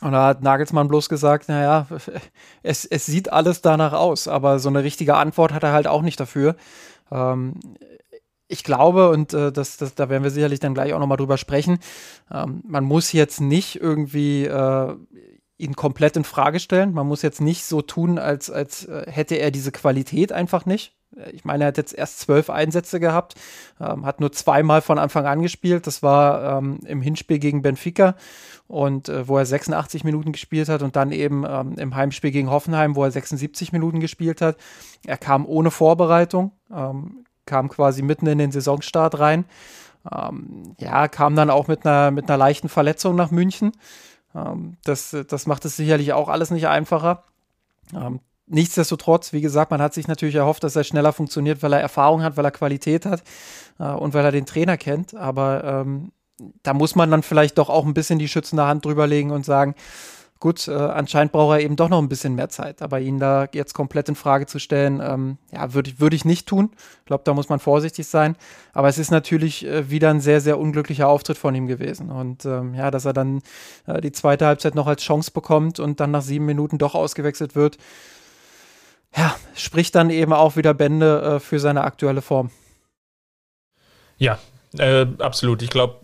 Und 0.00 0.12
da 0.12 0.26
hat 0.28 0.42
Nagelsmann 0.42 0.88
bloß 0.88 1.08
gesagt, 1.08 1.48
naja, 1.48 1.86
es, 2.62 2.84
es 2.84 3.06
sieht 3.06 3.32
alles 3.32 3.62
danach 3.62 3.92
aus, 3.92 4.28
aber 4.28 4.58
so 4.58 4.68
eine 4.68 4.84
richtige 4.84 5.16
Antwort 5.16 5.52
hat 5.52 5.64
er 5.64 5.72
halt 5.72 5.86
auch 5.86 6.02
nicht 6.02 6.20
dafür. 6.20 6.56
Ähm, 7.10 7.54
ich 8.46 8.64
glaube, 8.64 9.10
und 9.10 9.34
äh, 9.34 9.52
das, 9.52 9.76
das, 9.76 9.94
da 9.94 10.08
werden 10.08 10.22
wir 10.22 10.30
sicherlich 10.30 10.60
dann 10.60 10.74
gleich 10.74 10.94
auch 10.94 11.00
nochmal 11.00 11.18
drüber 11.18 11.36
sprechen, 11.36 11.78
ähm, 12.32 12.62
man 12.66 12.84
muss 12.84 13.12
jetzt 13.12 13.40
nicht 13.40 13.80
irgendwie 13.80 14.44
äh, 14.44 14.94
ihn 15.58 15.74
komplett 15.74 16.16
in 16.16 16.24
Frage 16.24 16.60
stellen. 16.60 16.92
Man 16.92 17.06
muss 17.06 17.22
jetzt 17.22 17.40
nicht 17.40 17.64
so 17.64 17.82
tun, 17.82 18.18
als, 18.18 18.50
als 18.50 18.84
äh, 18.86 19.10
hätte 19.10 19.34
er 19.34 19.50
diese 19.50 19.72
Qualität 19.72 20.32
einfach 20.32 20.64
nicht. 20.64 20.94
Ich 21.32 21.44
meine, 21.44 21.64
er 21.64 21.68
hat 21.68 21.78
jetzt 21.78 21.94
erst 21.94 22.20
zwölf 22.20 22.48
Einsätze 22.48 23.00
gehabt, 23.00 23.34
ähm, 23.80 24.06
hat 24.06 24.20
nur 24.20 24.30
zweimal 24.30 24.82
von 24.82 24.98
Anfang 24.98 25.26
an 25.26 25.42
gespielt. 25.42 25.86
Das 25.86 26.02
war 26.02 26.58
ähm, 26.58 26.80
im 26.86 27.02
Hinspiel 27.02 27.38
gegen 27.38 27.62
Benfica 27.62 28.14
und 28.68 29.08
äh, 29.08 29.26
wo 29.26 29.38
er 29.38 29.46
86 29.46 30.04
Minuten 30.04 30.32
gespielt 30.32 30.68
hat 30.68 30.82
und 30.82 30.94
dann 30.94 31.10
eben 31.10 31.44
ähm, 31.48 31.74
im 31.78 31.96
Heimspiel 31.96 32.30
gegen 32.30 32.50
Hoffenheim, 32.50 32.94
wo 32.94 33.02
er 33.02 33.10
76 33.10 33.72
Minuten 33.72 33.98
gespielt 33.98 34.40
hat. 34.40 34.56
Er 35.04 35.16
kam 35.16 35.46
ohne 35.46 35.70
Vorbereitung, 35.70 36.52
ähm, 36.70 37.24
kam 37.46 37.70
quasi 37.70 38.02
mitten 38.02 38.26
in 38.26 38.38
den 38.38 38.52
Saisonstart 38.52 39.18
rein. 39.18 39.46
Ähm, 40.12 40.74
ja, 40.78 41.08
kam 41.08 41.34
dann 41.34 41.50
auch 41.50 41.66
mit 41.66 41.86
einer, 41.86 42.10
mit 42.10 42.28
einer 42.28 42.36
leichten 42.36 42.68
Verletzung 42.68 43.16
nach 43.16 43.30
München. 43.30 43.72
Ähm, 44.34 44.76
das, 44.84 45.16
das 45.26 45.46
macht 45.46 45.64
es 45.64 45.76
sicherlich 45.76 46.12
auch 46.12 46.28
alles 46.28 46.50
nicht 46.50 46.68
einfacher. 46.68 47.24
Ähm, 47.94 48.20
nichtsdestotrotz, 48.46 49.32
wie 49.32 49.40
gesagt, 49.40 49.70
man 49.70 49.80
hat 49.80 49.94
sich 49.94 50.08
natürlich 50.08 50.34
erhofft, 50.34 50.62
dass 50.62 50.76
er 50.76 50.84
schneller 50.84 51.14
funktioniert, 51.14 51.62
weil 51.62 51.72
er 51.72 51.80
Erfahrung 51.80 52.22
hat, 52.22 52.36
weil 52.36 52.44
er 52.44 52.50
Qualität 52.50 53.06
hat 53.06 53.22
äh, 53.78 53.84
und 53.84 54.12
weil 54.12 54.26
er 54.26 54.32
den 54.32 54.46
Trainer 54.46 54.76
kennt. 54.76 55.14
Aber 55.14 55.64
ähm, 55.64 56.12
da 56.62 56.74
muss 56.74 56.94
man 56.94 57.10
dann 57.10 57.22
vielleicht 57.22 57.58
doch 57.58 57.68
auch 57.68 57.86
ein 57.86 57.94
bisschen 57.94 58.18
die 58.18 58.28
schützende 58.28 58.64
Hand 58.64 58.84
drüberlegen 58.84 59.30
und 59.30 59.44
sagen, 59.44 59.74
gut, 60.40 60.68
äh, 60.68 60.72
anscheinend 60.72 61.32
braucht 61.32 61.58
er 61.58 61.64
eben 61.64 61.76
doch 61.76 61.88
noch 61.88 62.00
ein 62.00 62.08
bisschen 62.08 62.34
mehr 62.34 62.48
Zeit. 62.48 62.82
Aber 62.82 63.00
ihn 63.00 63.18
da 63.18 63.48
jetzt 63.52 63.74
komplett 63.74 64.08
in 64.08 64.14
Frage 64.14 64.46
zu 64.46 64.58
stellen, 64.58 65.00
ähm, 65.02 65.38
ja, 65.52 65.74
würde 65.74 65.98
würd 65.98 66.14
ich 66.14 66.24
nicht 66.24 66.46
tun. 66.46 66.70
Ich 67.00 67.06
glaube, 67.06 67.24
da 67.24 67.34
muss 67.34 67.48
man 67.48 67.58
vorsichtig 67.58 68.06
sein. 68.06 68.36
Aber 68.72 68.88
es 68.88 68.98
ist 68.98 69.10
natürlich 69.10 69.66
äh, 69.66 69.90
wieder 69.90 70.10
ein 70.10 70.20
sehr, 70.20 70.40
sehr 70.40 70.58
unglücklicher 70.58 71.08
Auftritt 71.08 71.38
von 71.38 71.54
ihm 71.54 71.66
gewesen. 71.66 72.10
Und 72.10 72.44
ähm, 72.44 72.74
ja, 72.74 72.90
dass 72.90 73.04
er 73.04 73.12
dann 73.12 73.42
äh, 73.86 74.00
die 74.00 74.12
zweite 74.12 74.46
Halbzeit 74.46 74.74
noch 74.74 74.86
als 74.86 75.02
Chance 75.02 75.32
bekommt 75.32 75.80
und 75.80 76.00
dann 76.00 76.10
nach 76.12 76.22
sieben 76.22 76.46
Minuten 76.46 76.78
doch 76.78 76.94
ausgewechselt 76.94 77.54
wird, 77.56 77.78
ja, 79.16 79.34
spricht 79.54 79.94
dann 79.94 80.10
eben 80.10 80.32
auch 80.32 80.56
wieder 80.56 80.74
Bände 80.74 81.22
äh, 81.22 81.40
für 81.40 81.58
seine 81.58 81.82
aktuelle 81.82 82.22
Form. 82.22 82.50
Ja, 84.18 84.38
äh, 84.76 85.06
absolut. 85.18 85.62
Ich 85.62 85.70
glaube, 85.70 85.96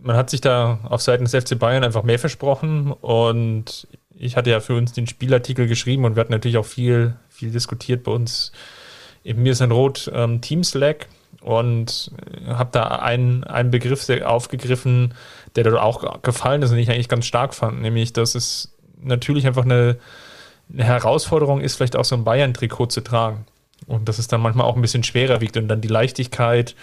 man 0.00 0.16
hat 0.16 0.30
sich 0.30 0.40
da 0.40 0.78
auf 0.84 1.02
Seiten 1.02 1.24
des 1.24 1.34
FC 1.34 1.58
Bayern 1.58 1.84
einfach 1.84 2.02
mehr 2.02 2.18
versprochen 2.18 2.92
und 2.92 3.86
ich 4.16 4.36
hatte 4.36 4.50
ja 4.50 4.60
für 4.60 4.74
uns 4.74 4.92
den 4.92 5.06
Spielartikel 5.06 5.66
geschrieben 5.66 6.04
und 6.04 6.16
wir 6.16 6.20
hatten 6.20 6.32
natürlich 6.32 6.56
auch 6.56 6.66
viel, 6.66 7.16
viel 7.28 7.50
diskutiert 7.50 8.04
bei 8.04 8.12
uns 8.12 8.52
im 9.24 9.42
Mir 9.42 9.52
ist 9.52 9.62
ein 9.62 9.72
Rot 9.72 10.10
ähm, 10.14 10.40
Team 10.40 10.64
Slack 10.64 11.08
und 11.42 12.10
habe 12.46 12.70
da 12.72 12.84
einen, 12.86 13.44
einen 13.44 13.70
Begriff 13.70 14.08
aufgegriffen, 14.24 15.14
der 15.54 15.64
dort 15.64 15.76
auch 15.76 16.22
gefallen 16.22 16.62
ist 16.62 16.70
und 16.70 16.78
ich 16.78 16.90
eigentlich 16.90 17.08
ganz 17.08 17.26
stark 17.26 17.54
fand, 17.54 17.82
nämlich, 17.82 18.12
dass 18.12 18.34
es 18.34 18.74
natürlich 19.00 19.46
einfach 19.46 19.64
eine, 19.64 19.98
eine 20.72 20.84
Herausforderung 20.84 21.60
ist, 21.60 21.76
vielleicht 21.76 21.96
auch 21.96 22.04
so 22.04 22.16
ein 22.16 22.24
Bayern-Trikot 22.24 22.86
zu 22.86 23.02
tragen 23.02 23.44
und 23.86 24.08
dass 24.08 24.18
es 24.18 24.28
dann 24.28 24.40
manchmal 24.40 24.66
auch 24.66 24.76
ein 24.76 24.82
bisschen 24.82 25.04
schwerer 25.04 25.40
wiegt 25.40 25.56
und 25.56 25.68
dann 25.68 25.80
die 25.80 25.88
Leichtigkeit 25.88 26.74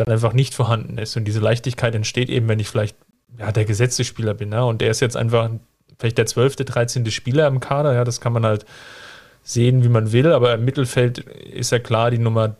dann 0.00 0.08
einfach 0.08 0.32
nicht 0.32 0.54
vorhanden 0.54 0.98
ist. 0.98 1.16
Und 1.16 1.24
diese 1.24 1.40
Leichtigkeit 1.40 1.94
entsteht 1.94 2.28
eben, 2.28 2.48
wenn 2.48 2.60
ich 2.60 2.68
vielleicht 2.68 2.96
ja, 3.38 3.52
der 3.52 3.64
gesetzte 3.64 4.04
Spieler 4.04 4.34
bin. 4.34 4.50
Ne? 4.50 4.64
Und 4.64 4.80
der 4.80 4.90
ist 4.90 5.00
jetzt 5.00 5.16
einfach 5.16 5.50
vielleicht 5.98 6.18
der 6.18 6.26
12., 6.26 6.56
13. 6.56 7.10
Spieler 7.10 7.46
im 7.46 7.60
Kader. 7.60 7.94
Ja, 7.94 8.04
das 8.04 8.20
kann 8.20 8.32
man 8.32 8.44
halt 8.44 8.64
sehen, 9.42 9.84
wie 9.84 9.88
man 9.88 10.12
will. 10.12 10.32
Aber 10.32 10.54
im 10.54 10.64
Mittelfeld 10.64 11.18
ist 11.18 11.72
ja 11.72 11.78
klar 11.78 12.10
die 12.10 12.18
Nummer 12.18 12.56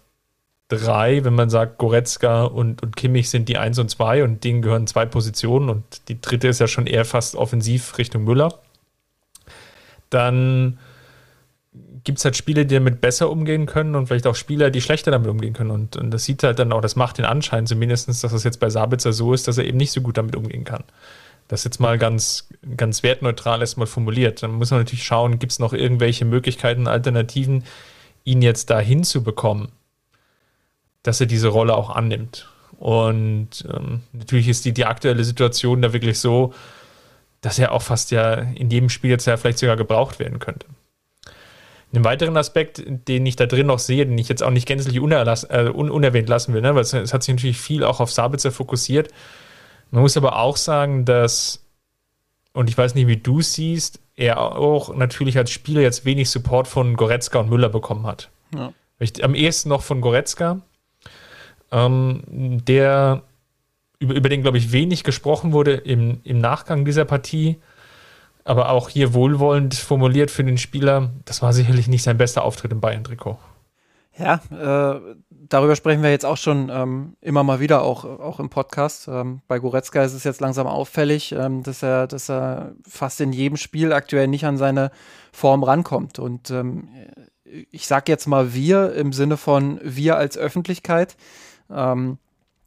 3, 0.68 1.24
wenn 1.24 1.35
man 1.35 1.48
sagt, 1.48 1.79
Goretzka 1.79 2.44
und, 2.44 2.83
und 2.83 2.96
Kimmich 2.96 3.31
sind 3.31 3.48
die 3.48 3.57
1 3.57 3.79
und 3.79 3.90
2 3.90 4.24
und 4.24 4.44
denen 4.44 4.61
gehören 4.61 4.87
zwei 4.87 5.07
Positionen 5.07 5.70
und 5.70 6.09
die 6.09 6.20
dritte 6.20 6.48
ist 6.48 6.61
ja 6.61 6.66
schon 6.66 6.87
eher 6.87 7.07
fast 7.07 7.37
offensiv 7.37 7.96
Richtung 7.96 8.24
Müller. 8.24 8.53
Dann 10.11 10.79
gibt 12.04 12.18
es 12.18 12.24
halt 12.24 12.37
Spieler, 12.37 12.64
die 12.64 12.74
damit 12.74 13.00
besser 13.00 13.30
umgehen 13.30 13.66
können 13.66 13.94
und 13.94 14.06
vielleicht 14.06 14.26
auch 14.26 14.34
Spieler, 14.34 14.70
die 14.70 14.80
schlechter 14.80 15.11
damit 15.11 15.28
umgehen 15.28 15.54
können. 15.54 15.70
Und, 15.70 15.96
und 15.96 16.11
das 16.11 16.24
sieht 16.24 16.42
halt 16.42 16.58
dann 16.58 16.72
auch, 16.72 16.80
das 16.80 16.96
macht 16.96 17.18
den 17.18 17.24
Anschein 17.24 17.66
zumindest, 17.66 18.08
dass 18.08 18.32
es 18.32 18.44
jetzt 18.44 18.61
bei 18.61 18.70
Sabitzer 18.70 19.12
so 19.12 19.32
ist, 19.32 19.48
dass 19.48 19.58
er 19.58 19.64
eben 19.64 19.78
nicht 19.78 19.92
so 19.92 20.00
gut 20.00 20.16
damit 20.16 20.37
umgehen 20.37 20.64
kann. 20.64 20.84
Das 21.48 21.64
jetzt 21.64 21.80
mal 21.80 21.98
ganz, 21.98 22.48
ganz 22.76 23.02
wertneutral 23.02 23.61
erstmal 23.61 23.87
formuliert. 23.87 24.42
Dann 24.42 24.52
muss 24.52 24.70
man 24.70 24.80
natürlich 24.80 25.04
schauen, 25.04 25.38
gibt 25.38 25.52
es 25.52 25.58
noch 25.58 25.72
irgendwelche 25.72 26.24
Möglichkeiten, 26.24 26.87
Alternativen, 26.87 27.64
ihn 28.24 28.42
jetzt 28.42 28.68
da 28.68 28.78
hinzubekommen, 28.78 29.68
dass 31.02 31.20
er 31.20 31.26
diese 31.26 31.48
Rolle 31.48 31.74
auch 31.74 31.90
annimmt. 31.90 32.48
Und 32.78 33.66
ähm, 33.74 34.02
natürlich 34.12 34.48
ist 34.48 34.64
die, 34.64 34.72
die 34.72 34.84
aktuelle 34.84 35.24
Situation 35.24 35.82
da 35.82 35.92
wirklich 35.92 36.20
so, 36.20 36.52
dass 37.40 37.58
er 37.58 37.72
auch 37.72 37.82
fast 37.82 38.11
ja 38.11 38.34
in 38.34 38.70
jedem 38.70 38.88
Spiel 38.88 39.11
jetzt 39.11 39.26
ja 39.26 39.37
vielleicht 39.37 39.58
sogar 39.58 39.76
gebraucht 39.76 40.18
werden 40.18 40.38
könnte. 40.38 40.66
Einen 41.92 42.05
weiteren 42.05 42.37
Aspekt, 42.37 42.83
den 42.87 43.24
ich 43.24 43.37
da 43.37 43.46
drin 43.46 43.66
noch 43.66 43.79
sehe, 43.79 44.05
den 44.05 44.18
ich 44.18 44.29
jetzt 44.29 44.42
auch 44.42 44.51
nicht 44.51 44.66
gänzlich 44.66 44.96
äh, 44.96 45.01
un 45.01 45.90
unerwähnt 45.90 46.29
lassen 46.29 46.53
will, 46.53 46.61
ne? 46.61 46.74
weil 46.74 46.83
es, 46.83 46.92
es, 46.92 47.14
hat 47.14 47.22
sich 47.22 47.35
natürlich 47.35 47.59
viel 47.59 47.83
auch 47.83 48.01
auf 48.01 48.12
Sabitzer 48.12 48.53
fokussiert. 48.53 49.09
Man 49.90 50.03
muss 50.03 50.16
aber 50.18 50.38
auch 50.38 50.59
sagen, 50.59 51.07
dass, 51.07 51.64
und 52.53 52.68
ich 52.68 52.77
weiß 52.77 52.94
nicht, 52.94 53.07
wie 53.07 53.16
du 53.16 53.40
siehst, 53.40 54.01
er 54.16 54.38
auch 54.38 54.94
natürlich 54.94 55.38
als 55.38 55.51
Spieler 55.51 55.81
jetzt 55.81 56.05
wenig 56.05 56.29
Support 56.29 56.68
von 56.68 56.96
Goretzka 56.96 57.38
und 57.38 57.48
Müller 57.48 57.70
bekommen 57.70 58.07
hat. 58.07 58.29
Ja. 58.55 58.72
Am 59.22 59.35
ehesten 59.35 59.70
noch 59.70 59.83
von 59.83 60.01
Goretzka, 60.01 60.61
ähm, 61.70 62.22
der 62.29 63.22
über, 63.98 64.14
über 64.14 64.29
den, 64.29 64.42
glaube 64.42 64.59
ich, 64.59 64.72
wenig 64.72 65.05
gesprochen 65.05 65.53
wurde 65.53 65.74
im, 65.74 66.20
im 66.24 66.38
Nachgang 66.38 66.85
dieser 66.85 67.05
Partie 67.05 67.57
aber 68.48 68.70
auch 68.70 68.88
hier 68.88 69.12
wohlwollend 69.12 69.74
formuliert 69.74 70.30
für 70.30 70.42
den 70.42 70.58
Spieler, 70.58 71.11
das 71.26 71.42
war 71.42 71.52
sicherlich 71.52 71.87
nicht 71.87 72.02
sein 72.02 72.16
bester 72.16 72.44
Auftritt 72.44 72.72
im 72.72 72.80
Bayern-Trikot. 72.80 73.38
Ja, 74.18 74.40
äh, 74.50 75.00
darüber 75.30 75.76
sprechen 75.76 76.02
wir 76.02 76.11
jetzt 76.11 76.24
auch 76.24 76.38
schon 76.38 76.70
ähm, 76.72 77.16
immer 77.20 77.44
mal 77.44 77.61
wieder, 77.61 77.82
auch, 77.82 78.04
auch 78.04 78.40
im 78.40 78.48
Podcast. 78.48 79.06
Ähm, 79.06 79.42
bei 79.46 79.58
Goretzka 79.58 80.02
ist 80.02 80.14
es 80.14 80.24
jetzt 80.24 80.40
langsam 80.40 80.66
auffällig, 80.66 81.32
ähm, 81.32 81.62
dass, 81.62 81.82
er, 81.82 82.06
dass 82.06 82.28
er 82.28 82.72
fast 82.88 83.20
in 83.20 83.32
jedem 83.32 83.56
Spiel 83.56 83.92
aktuell 83.92 84.26
nicht 84.26 84.44
an 84.44 84.56
seine 84.56 84.90
Form 85.30 85.62
rankommt. 85.62 86.18
Und 86.18 86.50
ähm, 86.50 86.88
ich 87.44 87.87
sage 87.87 88.11
jetzt 88.11 88.26
mal 88.26 88.54
wir 88.54 88.94
im 88.94 89.12
Sinne 89.12 89.37
von 89.37 89.78
wir 89.82 90.16
als 90.16 90.37
Öffentlichkeit 90.37 91.16
ähm, 91.70 92.18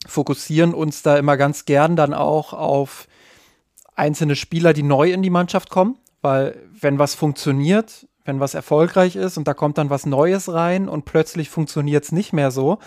fokussieren 0.08 0.74
uns 0.74 1.02
da 1.02 1.18
immer 1.18 1.38
ganz 1.38 1.66
gern 1.66 1.96
dann 1.96 2.14
auch 2.14 2.54
auf 2.54 3.08
einzelne 4.02 4.36
Spieler, 4.36 4.74
die 4.74 4.84
neu 4.84 5.12
in 5.12 5.22
die 5.22 5.30
Mannschaft 5.30 5.70
kommen, 5.70 5.96
weil 6.22 6.58
wenn 6.80 6.98
was 6.98 7.14
funktioniert, 7.14 8.08
wenn 8.26 8.40
was 8.40 8.56
erfolgreich 8.56 9.16
ist 9.16 9.38
und 9.38 9.48
da 9.48 9.54
kommt 9.54 9.78
dann 9.78 9.90
was 9.90 10.06
Neues 10.06 10.52
rein 10.52 10.90
und 10.90 11.06
plötzlich 11.06 11.50
funktioniert 11.50 12.04
es 12.04 12.12
nicht 12.12 12.34
mehr 12.34 12.50
so, 12.52 12.80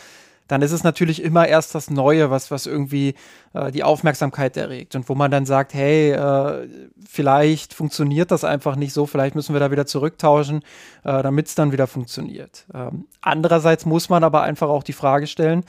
dann 0.49 0.61
ist 0.61 0.73
es 0.73 0.85
natürlich 0.85 1.23
immer 1.23 1.47
erst 1.47 1.75
das 1.75 1.89
Neue, 1.89 2.31
was, 2.31 2.51
was 2.51 2.67
irgendwie 2.67 3.15
äh, 3.55 3.71
die 3.71 3.83
Aufmerksamkeit 3.83 4.57
erregt 4.57 4.95
und 4.95 5.09
wo 5.09 5.15
man 5.15 5.31
dann 5.31 5.47
sagt, 5.47 5.73
hey, 5.73 6.11
äh, 6.11 6.69
vielleicht 7.09 7.73
funktioniert 7.73 8.31
das 8.31 8.45
einfach 8.45 8.77
nicht 8.77 8.93
so, 8.93 9.07
vielleicht 9.07 9.37
müssen 9.37 9.55
wir 9.55 9.61
da 9.61 9.71
wieder 9.71 9.87
zurücktauschen, 9.87 10.63
äh, 11.05 11.23
damit 11.23 11.47
es 11.47 11.55
dann 11.55 11.73
wieder 11.73 11.87
funktioniert. 11.87 12.67
Ähm, 12.75 13.07
andererseits 13.23 13.87
muss 13.87 14.11
man 14.11 14.23
aber 14.23 14.43
einfach 14.43 14.69
auch 14.69 14.83
die 14.83 14.93
Frage 14.93 15.27
stellen, 15.27 15.65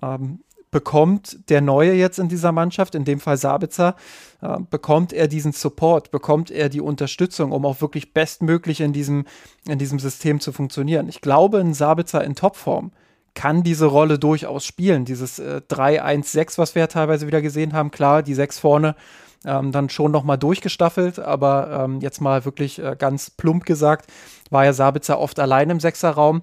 ähm, 0.00 0.40
bekommt 0.74 1.48
der 1.50 1.60
Neue 1.60 1.92
jetzt 1.92 2.18
in 2.18 2.28
dieser 2.28 2.50
Mannschaft, 2.50 2.96
in 2.96 3.04
dem 3.04 3.20
Fall 3.20 3.36
Sabitzer, 3.36 3.94
äh, 4.42 4.56
bekommt 4.70 5.12
er 5.12 5.28
diesen 5.28 5.52
Support, 5.52 6.10
bekommt 6.10 6.50
er 6.50 6.68
die 6.68 6.80
Unterstützung, 6.80 7.52
um 7.52 7.64
auch 7.64 7.80
wirklich 7.80 8.12
bestmöglich 8.12 8.80
in 8.80 8.92
diesem, 8.92 9.24
in 9.68 9.78
diesem 9.78 10.00
System 10.00 10.40
zu 10.40 10.50
funktionieren. 10.50 11.08
Ich 11.08 11.20
glaube, 11.20 11.60
ein 11.60 11.74
Sabitzer 11.74 12.24
in 12.24 12.34
Topform 12.34 12.90
kann 13.34 13.62
diese 13.62 13.86
Rolle 13.86 14.18
durchaus 14.18 14.66
spielen. 14.66 15.04
Dieses 15.04 15.38
äh, 15.38 15.60
3-1-6, 15.70 16.58
was 16.58 16.74
wir 16.74 16.80
ja 16.80 16.86
teilweise 16.88 17.28
wieder 17.28 17.40
gesehen 17.40 17.72
haben, 17.72 17.92
klar, 17.92 18.24
die 18.24 18.34
sechs 18.34 18.58
vorne 18.58 18.96
ähm, 19.44 19.70
dann 19.70 19.90
schon 19.90 20.10
nochmal 20.10 20.38
durchgestaffelt, 20.38 21.20
aber 21.20 21.84
ähm, 21.84 22.00
jetzt 22.00 22.20
mal 22.20 22.44
wirklich 22.44 22.80
äh, 22.80 22.96
ganz 22.98 23.30
plump 23.30 23.64
gesagt, 23.64 24.10
war 24.50 24.64
ja 24.64 24.72
Sabitzer 24.72 25.20
oft 25.20 25.38
allein 25.38 25.70
im 25.70 25.78
Sechserraum. 25.78 26.42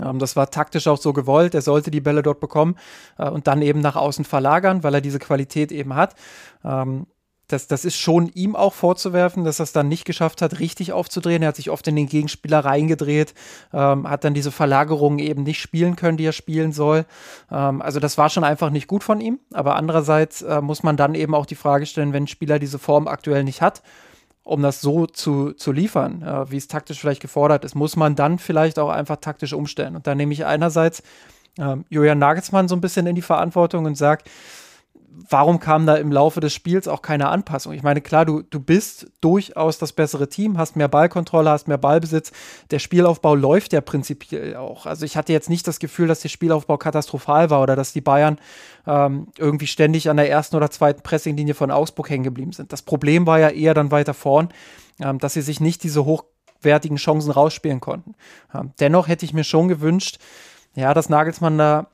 Ähm, 0.00 0.18
das 0.18 0.36
war 0.36 0.50
taktisch 0.50 0.86
auch 0.86 0.98
so 0.98 1.12
gewollt. 1.12 1.54
Er 1.54 1.62
sollte 1.62 1.90
die 1.90 2.00
Bälle 2.00 2.22
dort 2.22 2.40
bekommen 2.40 2.76
äh, 3.18 3.28
und 3.28 3.46
dann 3.46 3.62
eben 3.62 3.80
nach 3.80 3.96
außen 3.96 4.24
verlagern, 4.24 4.82
weil 4.82 4.94
er 4.94 5.00
diese 5.00 5.18
Qualität 5.18 5.72
eben 5.72 5.94
hat. 5.94 6.14
Ähm, 6.64 7.06
das, 7.48 7.66
das 7.66 7.84
ist 7.84 7.98
schon 7.98 8.28
ihm 8.28 8.56
auch 8.56 8.72
vorzuwerfen, 8.72 9.44
dass 9.44 9.60
er 9.60 9.64
es 9.64 9.72
dann 9.72 9.88
nicht 9.88 10.06
geschafft 10.06 10.40
hat, 10.40 10.58
richtig 10.58 10.92
aufzudrehen. 10.92 11.42
Er 11.42 11.48
hat 11.48 11.56
sich 11.56 11.68
oft 11.68 11.86
in 11.86 11.96
den 11.96 12.06
Gegenspieler 12.06 12.60
reingedreht, 12.60 13.34
ähm, 13.74 14.08
hat 14.08 14.24
dann 14.24 14.32
diese 14.32 14.50
Verlagerungen 14.50 15.18
eben 15.18 15.42
nicht 15.42 15.60
spielen 15.60 15.94
können, 15.96 16.16
die 16.16 16.24
er 16.24 16.32
spielen 16.32 16.72
soll. 16.72 17.04
Also 17.48 18.00
das 18.00 18.16
war 18.16 18.30
schon 18.30 18.44
einfach 18.44 18.70
nicht 18.70 18.86
gut 18.86 19.04
von 19.04 19.20
ihm. 19.20 19.38
Aber 19.52 19.76
andererseits 19.76 20.40
äh, 20.40 20.62
muss 20.62 20.82
man 20.82 20.96
dann 20.96 21.14
eben 21.14 21.34
auch 21.34 21.44
die 21.44 21.54
Frage 21.54 21.84
stellen, 21.84 22.14
wenn 22.14 22.24
ein 22.24 22.28
Spieler 22.28 22.58
diese 22.58 22.78
Form 22.78 23.06
aktuell 23.06 23.44
nicht 23.44 23.60
hat, 23.60 23.82
um 24.44 24.62
das 24.62 24.80
so 24.80 25.06
zu, 25.06 25.52
zu 25.52 25.72
liefern, 25.72 26.22
äh, 26.22 26.50
wie 26.50 26.56
es 26.56 26.68
taktisch 26.68 27.00
vielleicht 27.00 27.22
gefordert 27.22 27.64
ist, 27.64 27.74
muss 27.74 27.96
man 27.96 28.16
dann 28.16 28.38
vielleicht 28.38 28.78
auch 28.78 28.90
einfach 28.90 29.16
taktisch 29.16 29.52
umstellen. 29.52 29.96
Und 29.96 30.06
da 30.06 30.14
nehme 30.14 30.32
ich 30.32 30.44
einerseits 30.44 31.02
äh, 31.58 31.76
Julian 31.88 32.18
Nagelsmann 32.18 32.68
so 32.68 32.74
ein 32.74 32.80
bisschen 32.80 33.06
in 33.06 33.14
die 33.14 33.22
Verantwortung 33.22 33.84
und 33.84 33.96
sage, 33.96 34.24
warum 35.28 35.60
kam 35.60 35.86
da 35.86 35.96
im 35.96 36.10
Laufe 36.10 36.40
des 36.40 36.54
Spiels 36.54 36.88
auch 36.88 37.02
keine 37.02 37.28
Anpassung? 37.28 37.72
Ich 37.72 37.82
meine, 37.82 38.00
klar, 38.00 38.24
du, 38.24 38.42
du 38.42 38.60
bist 38.60 39.10
durchaus 39.20 39.78
das 39.78 39.92
bessere 39.92 40.28
Team, 40.28 40.58
hast 40.58 40.76
mehr 40.76 40.88
Ballkontrolle, 40.88 41.50
hast 41.50 41.68
mehr 41.68 41.78
Ballbesitz. 41.78 42.32
Der 42.70 42.78
Spielaufbau 42.78 43.34
läuft 43.34 43.72
ja 43.72 43.80
prinzipiell 43.80 44.56
auch. 44.56 44.86
Also 44.86 45.04
ich 45.04 45.16
hatte 45.16 45.32
jetzt 45.32 45.50
nicht 45.50 45.66
das 45.68 45.78
Gefühl, 45.78 46.08
dass 46.08 46.20
der 46.20 46.28
Spielaufbau 46.28 46.78
katastrophal 46.78 47.50
war 47.50 47.62
oder 47.62 47.76
dass 47.76 47.92
die 47.92 48.00
Bayern 48.00 48.38
ähm, 48.86 49.28
irgendwie 49.38 49.66
ständig 49.66 50.08
an 50.08 50.16
der 50.16 50.30
ersten 50.30 50.56
oder 50.56 50.70
zweiten 50.70 51.02
Pressinglinie 51.02 51.54
von 51.54 51.70
Augsburg 51.70 52.08
hängen 52.08 52.24
geblieben 52.24 52.52
sind. 52.52 52.72
Das 52.72 52.82
Problem 52.82 53.26
war 53.26 53.38
ja 53.38 53.48
eher 53.48 53.74
dann 53.74 53.90
weiter 53.90 54.14
vorn, 54.14 54.48
ähm, 55.00 55.18
dass 55.18 55.34
sie 55.34 55.42
sich 55.42 55.60
nicht 55.60 55.82
diese 55.82 56.04
hochwertigen 56.04 56.96
Chancen 56.96 57.30
rausspielen 57.30 57.80
konnten. 57.80 58.14
Ähm, 58.54 58.72
dennoch 58.80 59.08
hätte 59.08 59.24
ich 59.24 59.34
mir 59.34 59.44
schon 59.44 59.68
gewünscht, 59.68 60.18
ja, 60.74 60.94
dass 60.94 61.10
Nagelsmann 61.10 61.58
da 61.58 61.88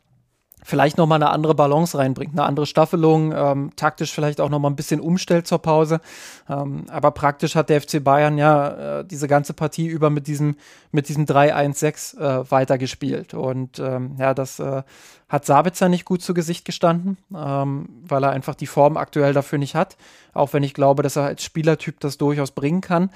vielleicht 0.64 0.98
nochmal 0.98 1.22
eine 1.22 1.30
andere 1.30 1.54
Balance 1.54 1.96
reinbringt, 1.96 2.32
eine 2.32 2.44
andere 2.44 2.66
Staffelung, 2.66 3.32
ähm, 3.32 3.70
taktisch 3.76 4.12
vielleicht 4.12 4.40
auch 4.40 4.50
nochmal 4.50 4.70
ein 4.70 4.76
bisschen 4.76 5.00
umstellt 5.00 5.46
zur 5.46 5.60
Pause. 5.60 6.00
Ähm, 6.48 6.84
aber 6.88 7.10
praktisch 7.10 7.54
hat 7.54 7.70
der 7.70 7.80
FC 7.80 8.02
Bayern 8.02 8.38
ja 8.38 9.00
äh, 9.00 9.04
diese 9.04 9.28
ganze 9.28 9.54
Partie 9.54 9.86
über 9.86 10.10
mit 10.10 10.26
diesem, 10.26 10.56
mit 10.92 11.08
diesem 11.08 11.24
3-1-6 11.24 12.18
äh, 12.18 12.50
weitergespielt. 12.50 13.34
Und 13.34 13.78
ähm, 13.78 14.16
ja, 14.18 14.34
das 14.34 14.58
äh, 14.58 14.82
hat 15.28 15.44
Sabitzer 15.44 15.88
nicht 15.88 16.04
gut 16.04 16.22
zu 16.22 16.34
Gesicht 16.34 16.64
gestanden, 16.64 17.18
ähm, 17.34 17.88
weil 18.06 18.24
er 18.24 18.30
einfach 18.30 18.54
die 18.54 18.66
Form 18.66 18.96
aktuell 18.96 19.32
dafür 19.32 19.58
nicht 19.58 19.74
hat. 19.74 19.96
Auch 20.32 20.52
wenn 20.52 20.62
ich 20.62 20.74
glaube, 20.74 21.02
dass 21.02 21.16
er 21.16 21.24
als 21.24 21.42
Spielertyp 21.44 22.00
das 22.00 22.18
durchaus 22.18 22.50
bringen 22.50 22.80
kann. 22.80 23.10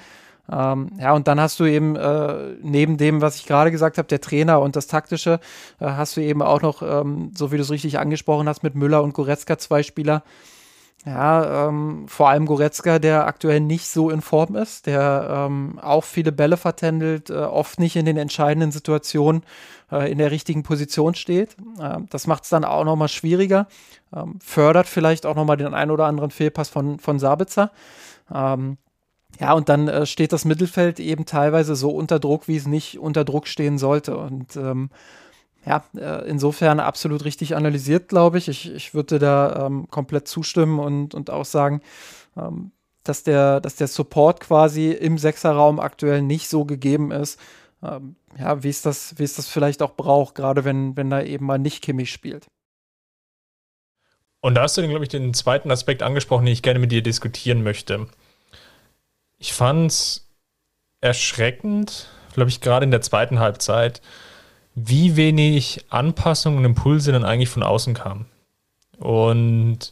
Ähm, 0.51 0.91
ja, 0.99 1.13
und 1.13 1.27
dann 1.27 1.39
hast 1.39 1.59
du 1.59 1.65
eben 1.65 1.95
äh, 1.95 2.55
neben 2.61 2.97
dem, 2.97 3.21
was 3.21 3.37
ich 3.37 3.45
gerade 3.45 3.71
gesagt 3.71 3.97
habe, 3.97 4.07
der 4.07 4.19
Trainer 4.19 4.59
und 4.59 4.75
das 4.75 4.87
Taktische, 4.87 5.39
äh, 5.79 5.85
hast 5.85 6.17
du 6.17 6.21
eben 6.21 6.41
auch 6.41 6.61
noch, 6.61 6.81
ähm, 6.81 7.31
so 7.33 7.51
wie 7.51 7.57
du 7.57 7.63
es 7.63 7.71
richtig 7.71 7.97
angesprochen 7.97 8.49
hast, 8.49 8.61
mit 8.61 8.75
Müller 8.75 9.03
und 9.03 9.13
Goretzka 9.13 9.57
zwei 9.57 9.83
Spieler. 9.83 10.23
Ja, 11.05 11.67
ähm, 11.67 12.05
vor 12.07 12.29
allem 12.29 12.45
Goretzka, 12.45 12.97
der 12.97 13.27
aktuell 13.27 13.59
nicht 13.59 13.87
so 13.87 14.09
in 14.09 14.21
Form 14.21 14.55
ist, 14.55 14.85
der 14.85 15.47
ähm, 15.49 15.77
auch 15.81 16.05
viele 16.05 16.31
Bälle 16.31 16.55
vertändelt, 16.55 17.29
äh, 17.29 17.33
oft 17.33 17.77
nicht 17.77 17.97
in 17.97 18.05
den 18.05 18.15
entscheidenden 18.15 18.71
Situationen 18.71 19.43
äh, 19.91 20.09
in 20.09 20.17
der 20.17 20.31
richtigen 20.31 20.63
Position 20.63 21.13
steht. 21.13 21.57
Ähm, 21.81 22.07
das 22.09 22.25
macht 22.25 22.43
es 22.43 22.49
dann 22.49 22.63
auch 22.63 22.85
nochmal 22.85 23.09
schwieriger, 23.09 23.67
ähm, 24.15 24.39
fördert 24.41 24.87
vielleicht 24.87 25.25
auch 25.25 25.35
nochmal 25.35 25.57
den 25.57 25.73
einen 25.73 25.91
oder 25.91 26.05
anderen 26.05 26.31
Fehlpass 26.31 26.69
von, 26.69 26.99
von 26.99 27.19
Sabitzer. 27.19 27.71
Ähm, 28.33 28.77
ja, 29.39 29.53
und 29.53 29.69
dann 29.69 29.87
äh, 29.87 30.05
steht 30.05 30.31
das 30.31 30.45
Mittelfeld 30.45 30.99
eben 30.99 31.25
teilweise 31.25 31.75
so 31.75 31.89
unter 31.91 32.19
Druck, 32.19 32.47
wie 32.47 32.55
es 32.55 32.67
nicht 32.67 32.99
unter 32.99 33.25
Druck 33.25 33.47
stehen 33.47 33.77
sollte. 33.77 34.15
Und 34.17 34.55
ähm, 34.55 34.89
ja, 35.65 35.83
äh, 35.97 36.27
insofern 36.27 36.79
absolut 36.79 37.25
richtig 37.25 37.55
analysiert, 37.55 38.09
glaube 38.09 38.37
ich. 38.37 38.47
Ich, 38.47 38.71
ich 38.71 38.93
würde 38.93 39.19
da 39.19 39.65
ähm, 39.65 39.87
komplett 39.89 40.27
zustimmen 40.27 40.79
und, 40.79 41.15
und 41.15 41.29
auch 41.29 41.45
sagen, 41.45 41.81
ähm, 42.37 42.71
dass, 43.03 43.23
der, 43.23 43.59
dass 43.59 43.75
der 43.75 43.87
Support 43.87 44.39
quasi 44.39 44.91
im 44.91 45.17
Sechserraum 45.17 45.79
aktuell 45.79 46.21
nicht 46.21 46.49
so 46.49 46.65
gegeben 46.65 47.11
ist, 47.11 47.39
ähm, 47.81 48.15
ja, 48.37 48.63
wie 48.63 48.69
es 48.69 48.81
das, 48.81 49.17
wie 49.17 49.23
es 49.23 49.35
das 49.35 49.47
vielleicht 49.47 49.81
auch 49.81 49.95
braucht, 49.95 50.35
gerade 50.35 50.63
wenn, 50.63 50.95
wenn 50.95 51.09
da 51.09 51.21
eben 51.21 51.45
mal 51.45 51.59
nicht 51.59 51.83
Kimmich 51.83 52.11
spielt. 52.11 52.47
Und 54.41 54.55
da 54.55 54.63
hast 54.63 54.77
du, 54.77 54.87
glaube 54.87 55.05
ich, 55.05 55.09
den 55.09 55.33
zweiten 55.33 55.71
Aspekt 55.71 56.03
angesprochen, 56.03 56.45
den 56.45 56.53
ich 56.53 56.61
gerne 56.61 56.79
mit 56.79 56.91
dir 56.91 57.01
diskutieren 57.01 57.63
möchte. 57.63 58.07
Ich 59.43 59.51
fand 59.51 59.91
es 59.91 60.25
erschreckend, 61.01 62.07
glaube 62.33 62.49
ich, 62.49 62.61
gerade 62.61 62.85
in 62.85 62.91
der 62.91 63.01
zweiten 63.01 63.39
Halbzeit, 63.39 64.01
wie 64.73 65.17
wenig 65.17 65.83
Anpassungen 65.89 66.59
und 66.59 66.63
Impulse 66.63 67.11
dann 67.11 67.25
eigentlich 67.25 67.49
von 67.49 67.61
außen 67.61 67.93
kamen. 67.93 68.25
Und 68.99 69.91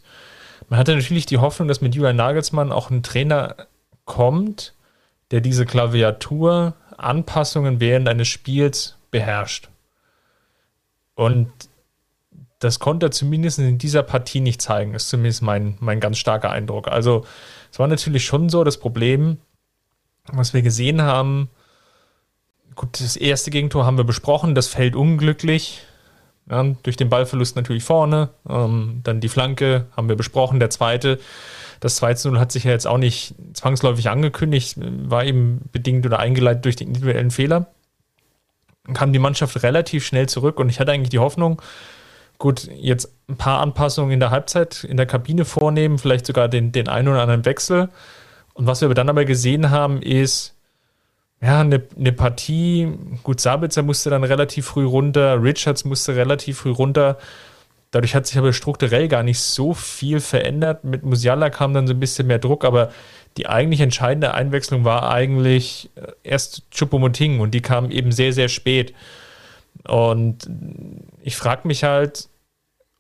man 0.70 0.80
hatte 0.80 0.96
natürlich 0.96 1.26
die 1.26 1.40
Hoffnung, 1.40 1.68
dass 1.68 1.82
mit 1.82 1.94
Julian 1.94 2.16
Nagelsmann 2.16 2.72
auch 2.72 2.92
ein 2.92 3.04
Trainer 3.04 3.68
kommt, 4.06 4.74
der 5.32 5.42
diese 5.42 5.66
Klaviatur, 5.66 6.76
Anpassungen 6.96 7.82
während 7.82 8.08
eines 8.08 8.30
Spiels 8.30 8.96
beherrscht. 9.12 9.68
Und 11.14 11.52
das 12.60 12.80
konnte 12.80 13.08
er 13.08 13.12
zumindest 13.12 13.60
in 13.60 13.78
dieser 13.78 14.04
Partie 14.04 14.40
nicht 14.40 14.62
zeigen, 14.62 14.94
ist 14.94 15.10
zumindest 15.10 15.42
mein, 15.42 15.76
mein 15.82 16.00
ganz 16.00 16.20
starker 16.20 16.52
Eindruck. 16.52 16.88
Also 16.88 17.26
es 17.72 17.80
war 17.80 17.88
natürlich 17.88 18.26
schon 18.26 18.50
so 18.50 18.64
das 18.64 18.78
Problem, 18.78 19.38
was 20.32 20.54
wir 20.54 20.62
gesehen 20.62 21.02
haben. 21.02 21.50
Gut, 22.76 23.00
das 23.02 23.16
erste 23.16 23.52
Gegentor 23.52 23.86
haben 23.86 23.98
wir 23.98 24.04
besprochen, 24.04 24.56
das 24.56 24.68
fällt 24.68 24.96
unglücklich. 24.96 25.82
Ja, 26.50 26.64
durch 26.84 26.98
den 26.98 27.10
Ballverlust 27.10 27.56
natürlich 27.56 27.84
vorne. 27.84 28.30
Ähm, 28.50 29.02
dann 29.04 29.22
die 29.22 29.30
Flanke 29.30 29.88
haben 29.96 30.10
wir 30.10 30.16
besprochen. 30.16 30.60
Der 30.60 30.70
zweite, 30.70 31.20
das 31.80 31.96
2 31.98 32.16
0 32.26 32.40
hat 32.40 32.52
sich 32.52 32.66
ja 32.66 32.72
jetzt 32.72 32.88
auch 32.88 32.98
nicht 32.98 33.36
zwangsläufig 33.54 34.10
angekündigt, 34.10 34.76
war 34.78 35.24
eben 35.24 35.62
bedingt 35.72 36.06
oder 36.06 36.20
eingeleitet 36.20 36.66
durch 36.66 36.76
den 36.76 36.90
individuellen 36.90 37.32
Fehler. 37.32 37.68
Dann 38.86 38.96
kam 38.96 39.14
die 39.14 39.20
Mannschaft 39.20 39.64
relativ 39.64 40.06
schnell 40.06 40.28
zurück 40.28 40.60
und 40.60 40.70
ich 40.70 40.80
hatte 40.80 40.92
eigentlich 40.92 41.10
die 41.10 41.20
Hoffnung, 41.20 41.62
gut, 42.42 42.68
jetzt 42.76 43.14
ein 43.30 43.38
paar 43.38 43.62
Anpassungen 43.62 44.12
in 44.12 44.20
der 44.20 44.32
Halbzeit 44.32 44.84
in 44.84 44.98
der 44.98 45.06
Kabine 45.06 45.46
vornehmen, 45.46 46.00
vielleicht 46.00 46.26
sogar 46.26 46.50
den, 46.50 46.72
den 46.72 46.88
einen 46.88 47.08
oder 47.08 47.22
anderen 47.22 47.46
Wechsel. 47.46 47.90
Und 48.56 48.66
was 48.66 48.82
wir 48.82 48.90
dann 48.96 49.10
aber 49.10 49.26
gesehen 49.26 49.70
haben, 49.70 50.02
ist, 50.02 50.56
ja, 51.40 51.62
eine, 51.62 51.84
eine 51.96 52.12
Partie, 52.12 52.98
gut, 53.22 53.40
Sabitzer 53.40 53.84
musste 53.84 54.10
dann 54.10 54.24
relativ 54.24 54.66
früh 54.66 54.86
runter, 54.86 55.42
Richards 55.42 55.86
musste 55.86 56.16
relativ 56.16 56.58
früh 56.58 56.72
runter. 56.72 57.20
Dadurch 57.92 58.16
hat 58.16 58.26
sich 58.26 58.40
aber 58.40 58.54
strukturell 58.54 59.08
gar 59.08 59.22
nicht 59.22 59.40
so 59.40 59.76
viel 59.76 60.20
verändert. 60.20 60.84
Mit 60.84 61.04
Musiala 61.04 61.52
kam 61.52 61.76
dann 61.76 61.86
so 61.86 61.94
ein 61.94 62.00
bisschen 62.00 62.26
mehr 62.26 62.40
Druck, 62.40 62.66
aber 62.66 62.90
die 63.38 63.46
eigentlich 63.46 63.82
entscheidende 63.82 64.34
Einwechslung 64.34 64.84
war 64.84 65.12
eigentlich 65.12 65.92
äh, 65.94 66.08
erst 66.24 66.64
Chupomoting 66.72 67.40
und 67.40 67.52
die 67.52 67.62
kam 67.62 67.92
eben 67.92 68.12
sehr, 68.12 68.34
sehr 68.34 68.50
spät. 68.50 68.96
Und 69.88 70.50
ich 71.22 71.36
frage 71.36 71.68
mich 71.68 71.84
halt, 71.84 72.30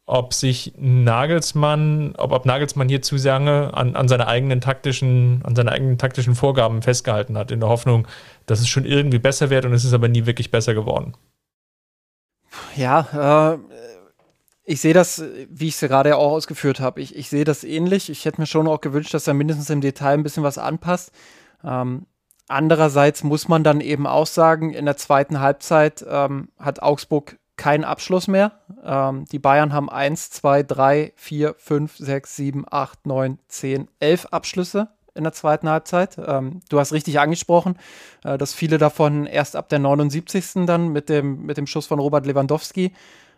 ob 0.05 0.33
sich 0.33 0.73
Nagelsmann, 0.77 2.15
ob, 2.17 2.31
ob 2.31 2.45
Nagelsmann 2.45 2.89
hier 2.89 3.01
zu 3.01 3.15
lange 3.17 3.73
an, 3.73 3.95
an 3.95 4.07
seine 4.07 4.27
eigenen 4.27 4.61
taktischen, 4.61 5.41
an 5.43 5.55
seine 5.55 5.71
eigenen 5.71 5.97
taktischen 5.97 6.35
Vorgaben 6.35 6.81
festgehalten 6.81 7.37
hat, 7.37 7.51
in 7.51 7.59
der 7.59 7.69
Hoffnung, 7.69 8.07
dass 8.45 8.59
es 8.59 8.67
schon 8.67 8.85
irgendwie 8.85 9.19
besser 9.19 9.49
wird 9.49 9.65
und 9.65 9.73
es 9.73 9.85
ist 9.85 9.93
aber 9.93 10.07
nie 10.07 10.25
wirklich 10.25 10.51
besser 10.51 10.73
geworden. 10.73 11.13
Ja, 12.75 13.53
äh, 13.53 13.57
ich 14.63 14.81
sehe 14.81 14.93
das, 14.93 15.23
wie 15.49 15.67
ich 15.67 15.75
es 15.75 15.79
gerade 15.81 16.15
auch 16.15 16.31
ausgeführt 16.31 16.79
habe. 16.79 17.01
Ich, 17.01 17.15
ich 17.15 17.29
sehe 17.29 17.43
das 17.43 17.63
ähnlich. 17.63 18.09
Ich 18.09 18.25
hätte 18.25 18.39
mir 18.39 18.47
schon 18.47 18.67
auch 18.67 18.81
gewünscht, 18.81 19.13
dass 19.13 19.27
er 19.27 19.33
mindestens 19.33 19.69
im 19.69 19.81
Detail 19.81 20.13
ein 20.13 20.23
bisschen 20.23 20.43
was 20.43 20.57
anpasst. 20.57 21.11
Ähm, 21.63 22.05
andererseits 22.47 23.23
muss 23.23 23.47
man 23.47 23.63
dann 23.63 23.81
eben 23.81 24.07
auch 24.07 24.27
sagen, 24.27 24.73
in 24.73 24.85
der 24.85 24.97
zweiten 24.97 25.39
Halbzeit 25.39 26.05
ähm, 26.07 26.49
hat 26.57 26.81
Augsburg 26.81 27.37
keinen 27.61 27.83
Abschluss 27.83 28.27
mehr. 28.27 28.53
Ähm, 28.83 29.25
die 29.31 29.37
Bayern 29.37 29.71
haben 29.71 29.87
1, 29.87 30.31
2, 30.31 30.63
3, 30.63 31.13
4, 31.15 31.55
5, 31.59 31.95
6, 31.95 32.35
7, 32.35 32.65
8, 32.67 33.05
9, 33.05 33.37
10, 33.47 33.87
11 33.99 34.25
Abschlüsse 34.31 34.87
in 35.13 35.23
der 35.23 35.33
zweiten 35.33 35.69
Halbzeit. 35.69 36.17
Ähm, 36.25 36.61
du 36.69 36.79
hast 36.79 36.91
richtig 36.91 37.19
angesprochen, 37.19 37.77
äh, 38.23 38.39
dass 38.39 38.55
viele 38.55 38.79
davon 38.79 39.27
erst 39.27 39.55
ab 39.55 39.69
der 39.69 39.77
79. 39.77 40.65
dann 40.65 40.89
mit 40.89 41.07
dem, 41.07 41.45
mit 41.45 41.57
dem 41.57 41.67
Schuss 41.67 41.85
von 41.85 41.99
Robert 41.99 42.25
Lewandowski 42.25 42.93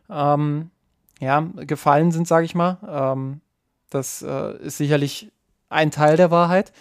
ähm, 0.09 0.71
ja, 1.19 1.41
gefallen 1.57 2.11
sind, 2.11 2.26
sage 2.26 2.45
ich 2.45 2.55
mal. 2.55 2.78
Ähm, 2.88 3.41
das 3.89 4.21
äh, 4.21 4.55
ist 4.59 4.78
sicherlich 4.78 5.34
ein 5.67 5.91
Teil 5.91 6.15
der 6.15 6.32
Wahrheit. 6.32 6.71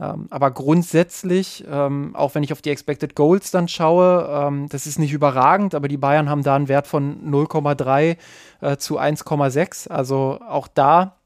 Ähm, 0.00 0.28
aber 0.30 0.50
grundsätzlich, 0.50 1.64
ähm, 1.70 2.16
auch 2.16 2.34
wenn 2.34 2.42
ich 2.42 2.52
auf 2.52 2.62
die 2.62 2.70
Expected 2.70 3.14
Goals 3.14 3.50
dann 3.50 3.68
schaue, 3.68 4.28
ähm, 4.30 4.68
das 4.70 4.86
ist 4.86 4.98
nicht 4.98 5.12
überragend, 5.12 5.74
aber 5.74 5.88
die 5.88 5.98
Bayern 5.98 6.30
haben 6.30 6.42
da 6.42 6.56
einen 6.56 6.68
Wert 6.68 6.86
von 6.86 7.30
0,3 7.30 8.16
äh, 8.60 8.76
zu 8.78 8.98
1,6. 8.98 9.88
Also 9.88 10.40
auch 10.48 10.68
da 10.68 11.16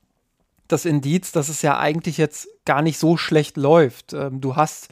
das 0.67 0.87
Indiz, 0.87 1.31
dass 1.31 1.49
es 1.49 1.63
ja 1.63 1.79
eigentlich 1.79 2.17
jetzt 2.17 2.49
gar 2.65 2.83
nicht 2.83 2.99
so 2.99 3.17
schlecht 3.17 3.57
läuft. 3.57 4.13
Ähm, 4.13 4.41
du 4.41 4.57
hast 4.57 4.89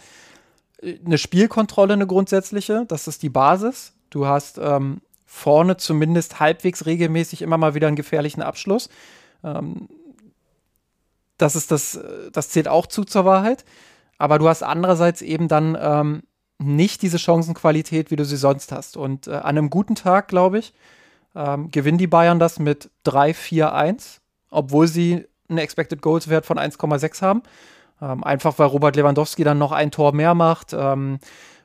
äh, 0.81 0.99
eine 1.05 1.19
Spielkontrolle, 1.19 1.95
eine 1.95 2.07
grundsätzliche, 2.07 2.85
das 2.87 3.09
ist 3.09 3.23
die 3.23 3.31
Basis. 3.31 3.95
Du 4.11 4.27
hast 4.27 4.59
ähm, 4.59 5.01
vorne 5.27 5.77
zumindest 5.77 6.39
halbwegs 6.39 6.87
regelmäßig 6.87 7.43
immer 7.43 7.57
mal 7.57 7.75
wieder 7.75 7.89
einen 7.89 7.97
gefährlichen 7.97 8.43
Abschluss. 8.43 8.91
Ähm, 9.43 9.89
das 11.39 11.57
ist 11.57 11.71
das, 11.71 12.01
das 12.33 12.51
zählt 12.51 12.69
auch 12.69 12.87
zu 12.87 13.05
zur 13.05 13.25
Wahrheit. 13.25 13.65
Aber 14.19 14.39
du 14.39 14.49
hast 14.49 14.63
andererseits 14.63 15.23
eben 15.23 15.49
dann 15.49 15.77
ähm, 15.81 16.23
nicht 16.59 17.03
diese 17.03 17.19
Chancenqualität, 17.19 18.11
wie 18.11 18.17
du 18.17 18.25
sie 18.25 18.37
sonst 18.37 18.73
hast. 18.73 18.97
Und 18.97 19.27
äh, 19.27 19.33
an 19.33 19.59
einem 19.59 19.71
guten 19.71 19.95
Tag, 19.95 20.29
glaube 20.29 20.59
ich, 20.59 20.73
ähm, 21.35 21.71
gewinnen 21.71 21.99
die 21.99 22.07
Bayern 22.07 22.39
das 22.39 22.59
mit 22.59 22.91
3-4-1, 23.07 24.19
obwohl 24.51 24.87
sie 24.87 25.27
einen 25.49 25.59
Expected 25.59 26.03
Goals 26.03 26.29
Wert 26.29 26.47
von 26.47 26.59
1,6 26.59 27.23
haben. 27.23 27.43
Ähm, 28.01 28.25
einfach 28.25 28.59
weil 28.59 28.69
Robert 28.69 28.97
Lewandowski 28.97 29.45
dann 29.45 29.59
noch 29.59 29.73
ein 29.73 29.91
Tor 29.91 30.13
mehr 30.13 30.35
macht, 30.35 30.73
ähm, 30.73 31.19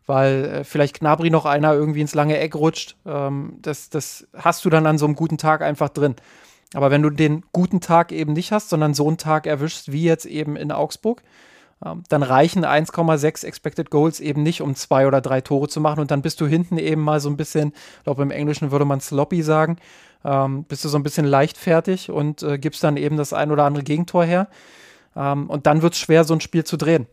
weil 0.06 0.46
äh, 0.46 0.64
vielleicht 0.64 1.00
Knabri 1.00 1.30
noch 1.30 1.46
einer 1.46 1.74
irgendwie 1.74 2.02
ins 2.02 2.16
lange 2.16 2.38
Eck 2.38 2.56
rutscht. 2.56 2.96
Ähm, 3.06 3.58
das, 3.62 3.90
das 3.90 4.28
hast 4.36 4.64
du 4.64 4.70
dann 4.70 4.86
an 4.86 4.98
so 4.98 5.06
einem 5.06 5.16
guten 5.16 5.38
Tag 5.38 5.62
einfach 5.62 5.90
drin. 5.90 6.16
Aber 6.74 6.92
wenn 6.92 7.02
du 7.02 7.10
den 7.10 7.44
guten 7.52 7.80
Tag 7.80 8.12
eben 8.12 8.34
nicht 8.34 8.52
hast, 8.52 8.70
sondern 8.70 8.94
so 8.94 9.08
einen 9.08 9.18
Tag 9.18 9.48
erwischst, 9.48 9.92
wie 9.92 10.04
jetzt 10.04 10.26
eben 10.26 10.56
in 10.56 10.72
Augsburg, 10.72 11.24
ähm, 11.86 12.04
dann 12.10 12.24
reichen 12.24 12.66
1,6 12.66 13.46
Expected 13.46 13.90
Goals 13.90 14.20
eben 14.20 14.44
nicht, 14.44 14.62
um 14.62 14.76
zwei 14.76 15.08
oder 15.08 15.22
drei 15.22 15.42
Tore 15.42 15.68
zu 15.68 15.80
machen. 15.80 16.00
Und 16.00 16.12
dann 16.12 16.22
bist 16.22 16.42
du 16.42 16.48
hinten 16.48 16.78
eben 16.78 17.02
mal 17.02 17.20
so 17.20 17.30
ein 17.30 17.38
bisschen, 17.38 17.74
ich 17.98 18.04
glaube 18.04 18.24
im 18.24 18.32
Englischen 18.32 18.72
würde 18.72 18.86
man 18.86 19.00
sloppy 19.00 19.44
sagen, 19.44 19.78
ähm, 20.26 20.64
bist 20.66 20.84
du 20.84 20.90
so 20.90 20.98
ein 20.98 21.04
bisschen 21.04 21.26
leichtfertig 21.26 22.10
und 22.10 22.44
äh, 22.44 22.58
gibst 22.58 22.84
dann 22.84 22.98
eben 22.98 23.18
das 23.18 23.34
ein 23.34 23.52
oder 23.52 23.64
andere 23.64 23.84
Gegentor 23.84 24.26
her. 24.26 24.48
Ähm, 25.16 25.50
und 25.50 25.68
dann 25.68 25.82
wird 25.82 25.94
es 25.94 26.00
schwer, 26.00 26.24
so 26.24 26.34
ein 26.34 26.42
Spiel 26.42 26.64
zu 26.64 26.78
drehen. 26.78 27.08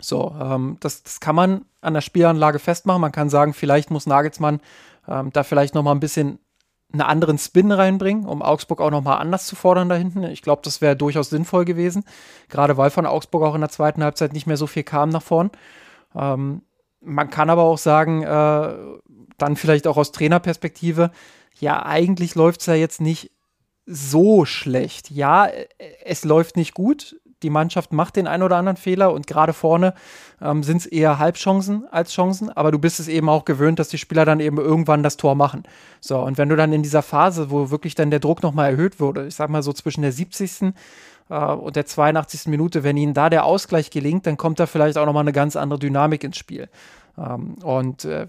So, 0.00 0.34
ähm, 0.40 0.76
das, 0.80 1.02
das, 1.02 1.20
kann 1.20 1.34
man 1.34 1.64
an 1.80 1.94
der 1.94 2.00
Spielanlage 2.00 2.58
festmachen. 2.58 3.00
Man 3.00 3.12
kann 3.12 3.30
sagen, 3.30 3.54
vielleicht 3.54 3.90
muss 3.90 4.06
Nagelsmann 4.06 4.60
ähm, 5.08 5.30
da 5.32 5.44
vielleicht 5.44 5.74
noch 5.74 5.82
mal 5.82 5.92
ein 5.92 6.00
bisschen 6.00 6.38
einen 6.94 7.02
anderen 7.02 7.38
Spin 7.38 7.72
reinbringen, 7.72 8.24
um 8.24 8.40
Augsburg 8.40 8.80
auch 8.80 8.90
nochmal 8.90 9.20
anders 9.20 9.46
zu 9.46 9.56
fordern 9.56 9.88
da 9.88 9.96
hinten. 9.96 10.22
Ich 10.24 10.42
glaube, 10.42 10.62
das 10.64 10.80
wäre 10.80 10.96
durchaus 10.96 11.28
sinnvoll 11.28 11.64
gewesen, 11.64 12.04
gerade 12.48 12.76
weil 12.76 12.90
von 12.90 13.04
Augsburg 13.04 13.42
auch 13.42 13.54
in 13.54 13.60
der 13.60 13.70
zweiten 13.70 14.02
Halbzeit 14.02 14.32
nicht 14.32 14.46
mehr 14.46 14.56
so 14.56 14.66
viel 14.66 14.84
kam 14.84 15.10
nach 15.10 15.22
vorn. 15.22 15.50
Ähm, 16.14 16.62
man 17.00 17.30
kann 17.30 17.50
aber 17.50 17.62
auch 17.64 17.78
sagen, 17.78 18.22
äh, 18.22 18.74
dann 19.36 19.56
vielleicht 19.56 19.86
auch 19.86 19.96
aus 19.96 20.12
Trainerperspektive, 20.12 21.10
ja, 21.58 21.84
eigentlich 21.84 22.34
läuft 22.34 22.60
es 22.60 22.66
ja 22.66 22.74
jetzt 22.74 23.00
nicht 23.00 23.32
so 23.86 24.44
schlecht. 24.44 25.10
Ja, 25.10 25.48
es 26.04 26.24
läuft 26.24 26.56
nicht 26.56 26.74
gut 26.74 27.16
die 27.44 27.50
Mannschaft 27.50 27.92
macht 27.92 28.16
den 28.16 28.26
einen 28.26 28.42
oder 28.42 28.56
anderen 28.56 28.76
Fehler 28.76 29.12
und 29.12 29.26
gerade 29.26 29.52
vorne 29.52 29.94
ähm, 30.40 30.62
sind 30.62 30.78
es 30.78 30.86
eher 30.86 31.18
Halbchancen 31.18 31.86
als 31.90 32.12
Chancen, 32.12 32.50
aber 32.50 32.72
du 32.72 32.78
bist 32.78 32.98
es 32.98 33.06
eben 33.06 33.28
auch 33.28 33.44
gewöhnt, 33.44 33.78
dass 33.78 33.88
die 33.88 33.98
Spieler 33.98 34.24
dann 34.24 34.40
eben 34.40 34.58
irgendwann 34.58 35.02
das 35.02 35.16
Tor 35.16 35.34
machen. 35.36 35.62
So, 36.00 36.18
und 36.18 36.38
wenn 36.38 36.48
du 36.48 36.56
dann 36.56 36.72
in 36.72 36.82
dieser 36.82 37.02
Phase, 37.02 37.50
wo 37.50 37.70
wirklich 37.70 37.94
dann 37.94 38.10
der 38.10 38.20
Druck 38.20 38.42
nochmal 38.42 38.70
erhöht 38.70 38.98
wurde, 38.98 39.26
ich 39.26 39.34
sag 39.36 39.50
mal 39.50 39.62
so 39.62 39.72
zwischen 39.72 40.02
der 40.02 40.12
70. 40.12 40.74
Äh, 41.30 41.34
und 41.34 41.76
der 41.76 41.86
82. 41.86 42.46
Minute, 42.46 42.82
wenn 42.82 42.96
ihnen 42.96 43.14
da 43.14 43.30
der 43.30 43.44
Ausgleich 43.44 43.90
gelingt, 43.90 44.26
dann 44.26 44.36
kommt 44.36 44.58
da 44.58 44.66
vielleicht 44.66 44.98
auch 44.98 45.06
nochmal 45.06 45.22
eine 45.22 45.32
ganz 45.32 45.54
andere 45.54 45.78
Dynamik 45.78 46.24
ins 46.24 46.38
Spiel. 46.38 46.68
Ähm, 47.16 47.54
und 47.62 48.04
äh, 48.04 48.26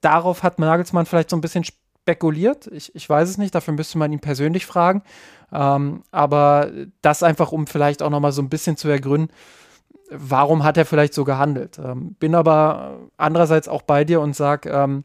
darauf 0.00 0.42
hat 0.42 0.58
Nagelsmann 0.58 1.06
vielleicht 1.06 1.30
so 1.30 1.36
ein 1.36 1.40
bisschen 1.40 1.64
spekuliert. 2.04 2.66
Ich, 2.66 2.94
ich 2.94 3.08
weiß 3.08 3.30
es 3.30 3.38
nicht, 3.38 3.54
dafür 3.54 3.72
müsste 3.72 3.96
man 3.96 4.12
ihn 4.12 4.20
persönlich 4.20 4.66
fragen. 4.66 5.02
Ähm, 5.52 6.02
aber 6.10 6.70
das 7.00 7.22
einfach, 7.22 7.50
um 7.50 7.66
vielleicht 7.66 8.02
auch 8.02 8.10
nochmal 8.10 8.32
so 8.32 8.42
ein 8.42 8.50
bisschen 8.50 8.76
zu 8.76 8.88
ergründen, 8.88 9.34
warum 10.10 10.64
hat 10.64 10.76
er 10.76 10.84
vielleicht 10.84 11.14
so 11.14 11.24
gehandelt. 11.24 11.78
Ähm, 11.78 12.14
bin 12.20 12.34
aber 12.34 12.98
andererseits 13.16 13.68
auch 13.68 13.80
bei 13.80 14.04
dir 14.04 14.20
und 14.20 14.36
sag, 14.36 14.66
ähm, 14.66 15.04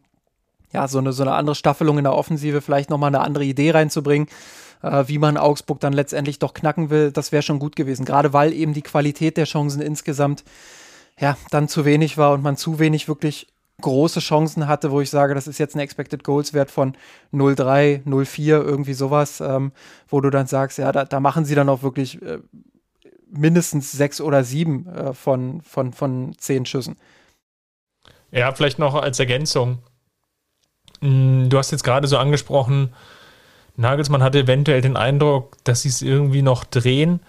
ja, 0.74 0.89
so 0.89 1.00
eine, 1.00 1.14
so 1.14 1.24
eine 1.24 1.34
andere 1.34 1.56
Staffelung 1.56 1.97
in 1.97 2.04
der 2.04 2.14
Offensive, 2.14 2.60
vielleicht 2.60 2.89
nochmal 2.89 3.08
eine 3.08 3.22
andere 3.22 3.45
Idee 3.45 3.72
reinzubringen, 3.72 4.28
äh, 4.84 5.06
wie 5.08 5.20
man 5.20 5.38
Augsburg 5.38 5.80
dann 5.80 5.93
letztendlich 5.93 6.38
doch 6.38 6.54
knacken 6.54 6.89
will, 6.89 7.14
das 7.14 7.32
wäre 7.32 7.43
schon 7.43 7.60
gut 7.60 7.78
gewesen. 7.78 8.04
Gerade 8.04 8.34
weil 8.34 8.52
eben 8.52 8.74
die 8.74 8.82
Qualität 8.82 9.38
der 9.38 9.45
Chancen 9.45 9.82
insgesamt 9.82 10.43
ja 11.18 11.38
dann 11.50 11.70
zu 11.70 11.86
wenig 11.86 12.18
war 12.18 12.34
und 12.34 12.43
man 12.43 12.58
zu 12.58 12.78
wenig 12.78 13.08
wirklich 13.08 13.47
große 13.82 14.19
Chancen 14.19 14.67
hatte, 14.67 14.91
wo 14.91 15.01
ich 15.01 15.09
sage, 15.09 15.36
das 15.36 15.47
ist 15.47 15.57
jetzt 15.57 15.75
ein 15.75 15.80
Expected 15.80 16.23
Goals 16.23 16.53
Wert 16.53 16.71
von 16.71 16.95
0,3, 17.34 18.03
0,4, 18.05 18.47
irgendwie 18.47 18.93
sowas, 18.93 19.41
ähm, 19.41 19.71
wo 20.07 20.21
du 20.21 20.30
dann 20.30 20.47
sagst, 20.47 20.77
ja, 20.77 20.91
da, 20.91 21.05
da, 21.05 21.19
machen 21.19 21.45
sie 21.45 21.55
dann 21.55 21.69
auch 21.69 21.84
wirklich 21.84 22.21
äh, 22.21 22.39
mindestens 23.32 23.91
sechs 23.91 24.21
oder 24.21 24.43
sieben 24.43 24.88
äh, 24.88 25.13
von, 25.13 25.61
von, 25.61 25.93
von 25.93 26.34
zehn 26.38 26.65
Schüssen. 26.65 26.95
Ja, 28.32 28.53
vielleicht 28.53 28.80
noch 28.80 28.95
als 28.95 29.19
Ergänzung. 29.19 29.80
Hm, 31.01 31.49
du 31.49 31.57
hast 31.57 31.71
jetzt 31.71 31.84
gerade 31.84 32.07
so 32.07 32.17
angesprochen, 32.17 32.93
Nagelsmann 33.80 34.21
hatte 34.21 34.39
eventuell 34.39 34.82
den 34.82 34.97
Eindruck, 34.97 35.55
dass 35.63 35.84
sie 35.84 35.89
es 35.89 36.01
irgendwie 36.01 36.41
noch 36.41 36.65
drehen. 36.65 37.21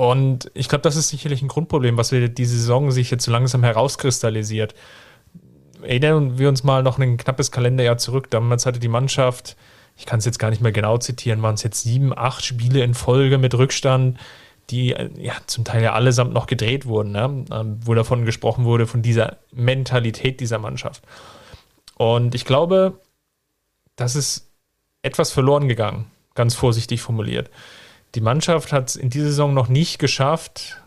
Und 0.00 0.50
ich 0.54 0.70
glaube, 0.70 0.80
das 0.80 0.96
ist 0.96 1.10
sicherlich 1.10 1.42
ein 1.42 1.48
Grundproblem, 1.48 1.98
was 1.98 2.10
wir 2.10 2.26
diese 2.30 2.56
Saison 2.56 2.90
sich 2.90 3.10
jetzt 3.10 3.22
so 3.22 3.30
langsam 3.30 3.62
herauskristallisiert. 3.62 4.74
Erinnern 5.82 6.38
wir 6.38 6.48
uns 6.48 6.64
mal 6.64 6.82
noch 6.82 6.98
ein 6.98 7.18
knappes 7.18 7.50
Kalenderjahr 7.50 7.98
zurück. 7.98 8.30
Damals 8.30 8.64
hatte 8.64 8.78
die 8.78 8.88
Mannschaft, 8.88 9.58
ich 9.98 10.06
kann 10.06 10.20
es 10.20 10.24
jetzt 10.24 10.38
gar 10.38 10.48
nicht 10.48 10.62
mehr 10.62 10.72
genau 10.72 10.96
zitieren, 10.96 11.42
waren 11.42 11.56
es 11.56 11.62
jetzt 11.62 11.82
sieben, 11.82 12.16
acht 12.16 12.42
Spiele 12.46 12.82
in 12.82 12.94
Folge 12.94 13.36
mit 13.36 13.54
Rückstand, 13.54 14.18
die 14.70 14.96
ja 15.18 15.34
zum 15.46 15.64
Teil 15.66 15.82
ja 15.82 15.92
allesamt 15.92 16.32
noch 16.32 16.46
gedreht 16.46 16.86
wurden, 16.86 17.12
ne? 17.12 17.44
Ähm, 17.52 17.80
wo 17.84 17.92
davon 17.92 18.24
gesprochen 18.24 18.64
wurde, 18.64 18.86
von 18.86 19.02
dieser 19.02 19.36
Mentalität 19.52 20.40
dieser 20.40 20.58
Mannschaft. 20.58 21.02
Und 21.98 22.34
ich 22.34 22.46
glaube, 22.46 22.98
das 23.96 24.16
ist 24.16 24.48
etwas 25.02 25.30
verloren 25.30 25.68
gegangen, 25.68 26.06
ganz 26.34 26.54
vorsichtig 26.54 27.02
formuliert 27.02 27.50
die 28.14 28.20
Mannschaft 28.20 28.72
hat 28.72 28.88
es 28.88 28.96
in 28.96 29.10
dieser 29.10 29.26
Saison 29.26 29.54
noch 29.54 29.68
nicht 29.68 29.98
geschafft, 29.98 30.82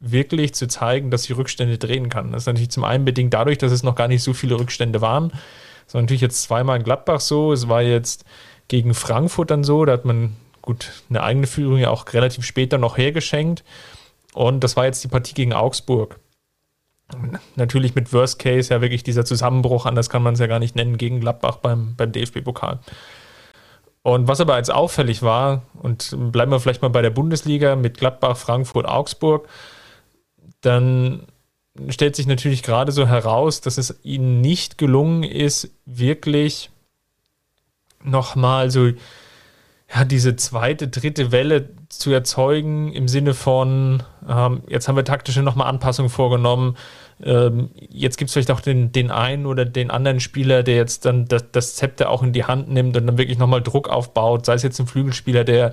wirklich 0.00 0.54
zu 0.54 0.68
zeigen, 0.68 1.10
dass 1.10 1.24
sie 1.24 1.32
Rückstände 1.32 1.78
drehen 1.78 2.08
kann. 2.08 2.32
Das 2.32 2.42
ist 2.42 2.46
natürlich 2.46 2.70
zum 2.70 2.84
einen 2.84 3.04
bedingt 3.04 3.32
dadurch, 3.32 3.58
dass 3.58 3.72
es 3.72 3.82
noch 3.82 3.94
gar 3.94 4.08
nicht 4.08 4.22
so 4.22 4.32
viele 4.32 4.58
Rückstände 4.58 5.00
waren. 5.00 5.32
Das 5.86 5.94
war 5.94 6.02
natürlich 6.02 6.22
jetzt 6.22 6.42
zweimal 6.42 6.78
in 6.78 6.84
Gladbach 6.84 7.20
so. 7.20 7.52
Es 7.52 7.68
war 7.68 7.82
jetzt 7.82 8.24
gegen 8.68 8.94
Frankfurt 8.94 9.50
dann 9.50 9.64
so. 9.64 9.84
Da 9.84 9.92
hat 9.92 10.04
man 10.04 10.36
gut 10.62 10.92
eine 11.08 11.22
eigene 11.22 11.46
Führung 11.46 11.78
ja 11.78 11.90
auch 11.90 12.12
relativ 12.12 12.44
später 12.44 12.78
noch 12.78 12.98
hergeschenkt. 12.98 13.64
Und 14.34 14.60
das 14.60 14.76
war 14.76 14.84
jetzt 14.84 15.02
die 15.02 15.08
Partie 15.08 15.34
gegen 15.34 15.52
Augsburg. 15.52 16.18
Natürlich 17.54 17.94
mit 17.94 18.12
Worst 18.12 18.40
Case 18.40 18.74
ja 18.74 18.80
wirklich 18.80 19.04
dieser 19.04 19.24
Zusammenbruch, 19.24 19.86
anders 19.86 20.10
kann 20.10 20.24
man 20.24 20.34
es 20.34 20.40
ja 20.40 20.48
gar 20.48 20.58
nicht 20.58 20.74
nennen, 20.74 20.98
gegen 20.98 21.20
Gladbach 21.20 21.58
beim, 21.58 21.94
beim 21.96 22.10
DFB-Pokal. 22.10 22.80
Und 24.06 24.28
was 24.28 24.40
aber 24.40 24.54
als 24.54 24.70
auffällig 24.70 25.22
war, 25.22 25.62
und 25.82 26.14
bleiben 26.30 26.52
wir 26.52 26.60
vielleicht 26.60 26.80
mal 26.80 26.90
bei 26.90 27.02
der 27.02 27.10
Bundesliga 27.10 27.74
mit 27.74 27.98
Gladbach, 27.98 28.36
Frankfurt, 28.36 28.86
Augsburg, 28.86 29.48
dann 30.60 31.26
stellt 31.88 32.14
sich 32.14 32.28
natürlich 32.28 32.62
gerade 32.62 32.92
so 32.92 33.08
heraus, 33.08 33.62
dass 33.62 33.78
es 33.78 33.98
ihnen 34.04 34.40
nicht 34.40 34.78
gelungen 34.78 35.24
ist, 35.24 35.70
wirklich 35.86 36.70
nochmal 38.04 38.70
so 38.70 38.92
ja, 39.92 40.04
diese 40.04 40.36
zweite, 40.36 40.86
dritte 40.86 41.32
Welle 41.32 41.70
zu 41.88 42.12
erzeugen 42.12 42.92
im 42.92 43.08
Sinne 43.08 43.34
von, 43.34 44.04
ähm, 44.28 44.62
jetzt 44.68 44.86
haben 44.86 44.94
wir 44.94 45.04
taktische 45.04 45.42
nochmal 45.42 45.66
Anpassungen 45.66 46.10
vorgenommen, 46.10 46.76
ähm, 47.22 47.70
jetzt 47.90 48.18
gibt 48.18 48.28
es 48.28 48.34
vielleicht 48.34 48.50
auch 48.50 48.60
den, 48.60 48.92
den 48.92 49.10
einen 49.10 49.46
oder 49.46 49.64
den 49.64 49.90
anderen 49.90 50.20
Spieler, 50.20 50.62
der 50.62 50.76
jetzt 50.76 51.04
dann 51.04 51.26
das, 51.26 51.44
das 51.50 51.74
Zepter 51.74 52.10
auch 52.10 52.22
in 52.22 52.32
die 52.32 52.44
Hand 52.44 52.68
nimmt 52.68 52.96
und 52.96 53.06
dann 53.06 53.18
wirklich 53.18 53.38
nochmal 53.38 53.62
Druck 53.62 53.88
aufbaut, 53.88 54.44
sei 54.44 54.54
es 54.54 54.62
jetzt 54.62 54.78
ein 54.78 54.86
Flügelspieler, 54.86 55.44
der 55.44 55.72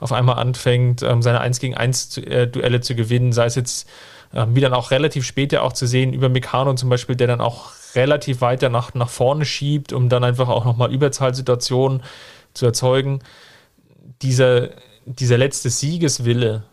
auf 0.00 0.12
einmal 0.12 0.36
anfängt, 0.38 1.02
ähm, 1.02 1.22
seine 1.22 1.40
1 1.40 1.60
gegen 1.60 1.76
1 1.76 2.10
zu, 2.10 2.20
äh, 2.26 2.46
Duelle 2.46 2.80
zu 2.80 2.94
gewinnen, 2.94 3.32
sei 3.32 3.46
es 3.46 3.54
jetzt 3.54 3.88
ähm, 4.34 4.54
wie 4.56 4.60
dann 4.60 4.72
auch 4.72 4.90
relativ 4.90 5.26
später 5.26 5.62
auch 5.62 5.72
zu 5.72 5.86
sehen, 5.86 6.12
über 6.12 6.28
Meccano 6.28 6.74
zum 6.74 6.88
Beispiel, 6.88 7.16
der 7.16 7.26
dann 7.26 7.40
auch 7.40 7.72
relativ 7.94 8.40
weiter 8.40 8.68
nach, 8.68 8.94
nach 8.94 9.10
vorne 9.10 9.44
schiebt, 9.44 9.92
um 9.92 10.08
dann 10.08 10.24
einfach 10.24 10.48
auch 10.48 10.64
nochmal 10.64 10.92
Überzahlsituationen 10.92 12.02
zu 12.54 12.66
erzeugen. 12.66 13.20
Dieser, 14.22 14.70
dieser 15.04 15.36
letzte 15.36 15.68
Siegeswille, 15.68 16.64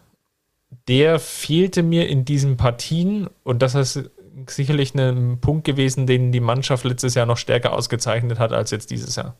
der 0.88 1.20
fehlte 1.20 1.84
mir 1.84 2.08
in 2.08 2.26
diesen 2.26 2.58
Partien 2.58 3.28
und 3.44 3.62
das 3.62 3.76
ist 3.76 4.10
sicherlich 4.48 4.94
ein 4.96 5.40
Punkt 5.42 5.66
gewesen, 5.66 6.08
den 6.08 6.32
die 6.32 6.40
Mannschaft 6.40 6.86
letztes 6.86 7.16
Jahr 7.16 7.26
noch 7.26 7.38
stärker 7.38 7.74
ausgezeichnet 7.74 8.40
hat 8.40 8.54
als 8.54 8.72
jetzt 8.72 8.92
dieses 8.92 9.16
Jahr. 9.16 9.36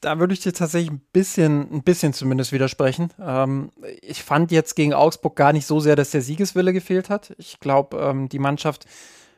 da 0.00 0.18
würde 0.18 0.32
ich 0.32 0.40
dir 0.40 0.52
tatsächlich 0.52 0.90
ein 0.90 1.02
bisschen, 1.12 1.72
ein 1.72 1.82
bisschen 1.82 2.12
zumindest 2.12 2.52
widersprechen. 2.52 3.12
Ähm, 3.20 3.70
ich 4.00 4.22
fand 4.22 4.50
jetzt 4.50 4.74
gegen 4.74 4.94
Augsburg 4.94 5.36
gar 5.36 5.52
nicht 5.52 5.66
so 5.66 5.78
sehr, 5.80 5.96
dass 5.96 6.10
der 6.10 6.22
Siegeswille 6.22 6.72
gefehlt 6.72 7.10
hat. 7.10 7.34
Ich 7.36 7.60
glaube, 7.60 7.98
ähm, 7.98 8.28
die 8.28 8.38
Mannschaft 8.38 8.86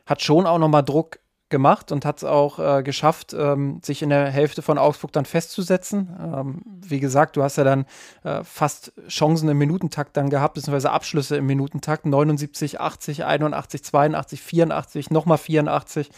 hat 0.05 0.21
schon 0.21 0.45
auch 0.45 0.59
nochmal 0.59 0.83
Druck 0.83 1.19
gemacht 1.53 1.91
und 1.91 2.03
hat 2.03 2.17
es 2.17 2.23
auch 2.23 2.57
äh, 2.57 2.81
geschafft, 2.81 3.33
ähm, 3.37 3.79
sich 3.83 4.01
in 4.01 4.09
der 4.09 4.25
Hälfte 4.25 4.63
von 4.63 4.79
Augsburg 4.79 5.11
dann 5.13 5.23
festzusetzen. 5.23 6.09
Ähm, 6.19 6.61
wie 6.65 6.99
gesagt, 6.99 7.37
du 7.37 7.43
hast 7.43 7.57
ja 7.57 7.63
dann 7.63 7.85
äh, 8.23 8.43
fast 8.43 8.91
Chancen 9.07 9.47
im 9.49 9.59
Minutentakt 9.59 10.17
dann 10.17 10.31
gehabt, 10.31 10.55
beziehungsweise 10.55 10.89
Abschlüsse 10.89 11.37
im 11.37 11.45
Minutentakt. 11.45 12.07
79, 12.07 12.81
80, 12.81 13.23
81, 13.25 13.83
82, 13.83 14.41
84, 14.41 15.11
nochmal 15.11 15.37
84. 15.37 16.09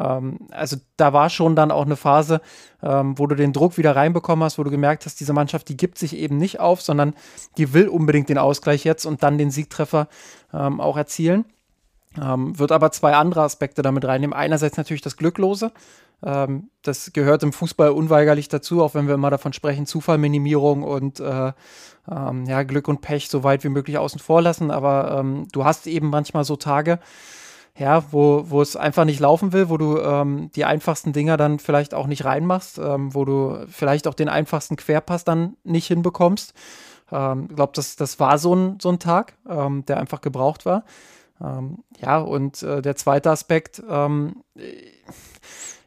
Ähm, 0.00 0.40
also 0.50 0.76
da 0.96 1.12
war 1.12 1.30
schon 1.30 1.54
dann 1.54 1.70
auch 1.70 1.86
eine 1.86 1.96
Phase, 1.96 2.40
ähm, 2.82 3.16
wo 3.18 3.28
du 3.28 3.36
den 3.36 3.52
Druck 3.52 3.78
wieder 3.78 3.94
reinbekommen 3.94 4.44
hast, 4.44 4.58
wo 4.58 4.64
du 4.64 4.70
gemerkt 4.70 5.06
hast, 5.06 5.20
diese 5.20 5.32
Mannschaft, 5.32 5.68
die 5.68 5.76
gibt 5.76 5.96
sich 5.96 6.16
eben 6.16 6.38
nicht 6.38 6.58
auf, 6.58 6.82
sondern 6.82 7.14
die 7.56 7.72
will 7.72 7.86
unbedingt 7.86 8.28
den 8.28 8.38
Ausgleich 8.38 8.82
jetzt 8.82 9.06
und 9.06 9.22
dann 9.22 9.38
den 9.38 9.52
Siegtreffer 9.52 10.08
ähm, 10.52 10.80
auch 10.80 10.96
erzielen. 10.96 11.44
Ähm, 12.20 12.58
wird 12.58 12.72
aber 12.72 12.92
zwei 12.92 13.14
andere 13.14 13.42
Aspekte 13.42 13.82
damit 13.82 14.04
reinnehmen. 14.04 14.34
Einerseits 14.34 14.76
natürlich 14.76 15.02
das 15.02 15.16
Glücklose. 15.16 15.72
Ähm, 16.24 16.70
das 16.82 17.12
gehört 17.12 17.42
im 17.42 17.52
Fußball 17.52 17.90
unweigerlich 17.90 18.48
dazu, 18.48 18.82
auch 18.82 18.94
wenn 18.94 19.06
wir 19.06 19.14
immer 19.14 19.30
davon 19.30 19.52
sprechen, 19.52 19.86
Zufallminimierung 19.86 20.82
und 20.82 21.20
äh, 21.20 21.52
ähm, 22.10 22.44
ja, 22.46 22.62
Glück 22.62 22.88
und 22.88 23.00
Pech 23.00 23.28
so 23.28 23.44
weit 23.44 23.64
wie 23.64 23.68
möglich 23.68 23.98
außen 23.98 24.20
vor 24.20 24.42
lassen. 24.42 24.70
Aber 24.70 25.18
ähm, 25.18 25.48
du 25.52 25.64
hast 25.64 25.86
eben 25.86 26.10
manchmal 26.10 26.44
so 26.44 26.56
Tage, 26.56 26.98
ja, 27.76 28.04
wo, 28.12 28.44
wo 28.50 28.60
es 28.60 28.76
einfach 28.76 29.04
nicht 29.04 29.20
laufen 29.20 29.52
will, 29.52 29.68
wo 29.70 29.78
du 29.78 29.98
ähm, 29.98 30.50
die 30.54 30.64
einfachsten 30.64 31.12
Dinger 31.12 31.36
dann 31.36 31.58
vielleicht 31.58 31.94
auch 31.94 32.06
nicht 32.06 32.24
reinmachst, 32.24 32.78
ähm, 32.78 33.14
wo 33.14 33.24
du 33.24 33.64
vielleicht 33.68 34.06
auch 34.06 34.14
den 34.14 34.28
einfachsten 34.28 34.76
Querpass 34.76 35.24
dann 35.24 35.56
nicht 35.64 35.86
hinbekommst. 35.86 36.52
Ich 37.06 37.12
ähm, 37.18 37.48
glaube, 37.48 37.72
das, 37.74 37.96
das 37.96 38.20
war 38.20 38.38
so 38.38 38.54
ein, 38.54 38.78
so 38.80 38.90
ein 38.90 38.98
Tag, 38.98 39.34
ähm, 39.48 39.84
der 39.86 39.98
einfach 39.98 40.20
gebraucht 40.20 40.66
war. 40.66 40.84
Ähm, 41.42 41.78
ja, 42.00 42.18
und 42.18 42.62
äh, 42.62 42.82
der 42.82 42.96
zweite 42.96 43.30
Aspekt, 43.30 43.82
ähm, 43.88 44.42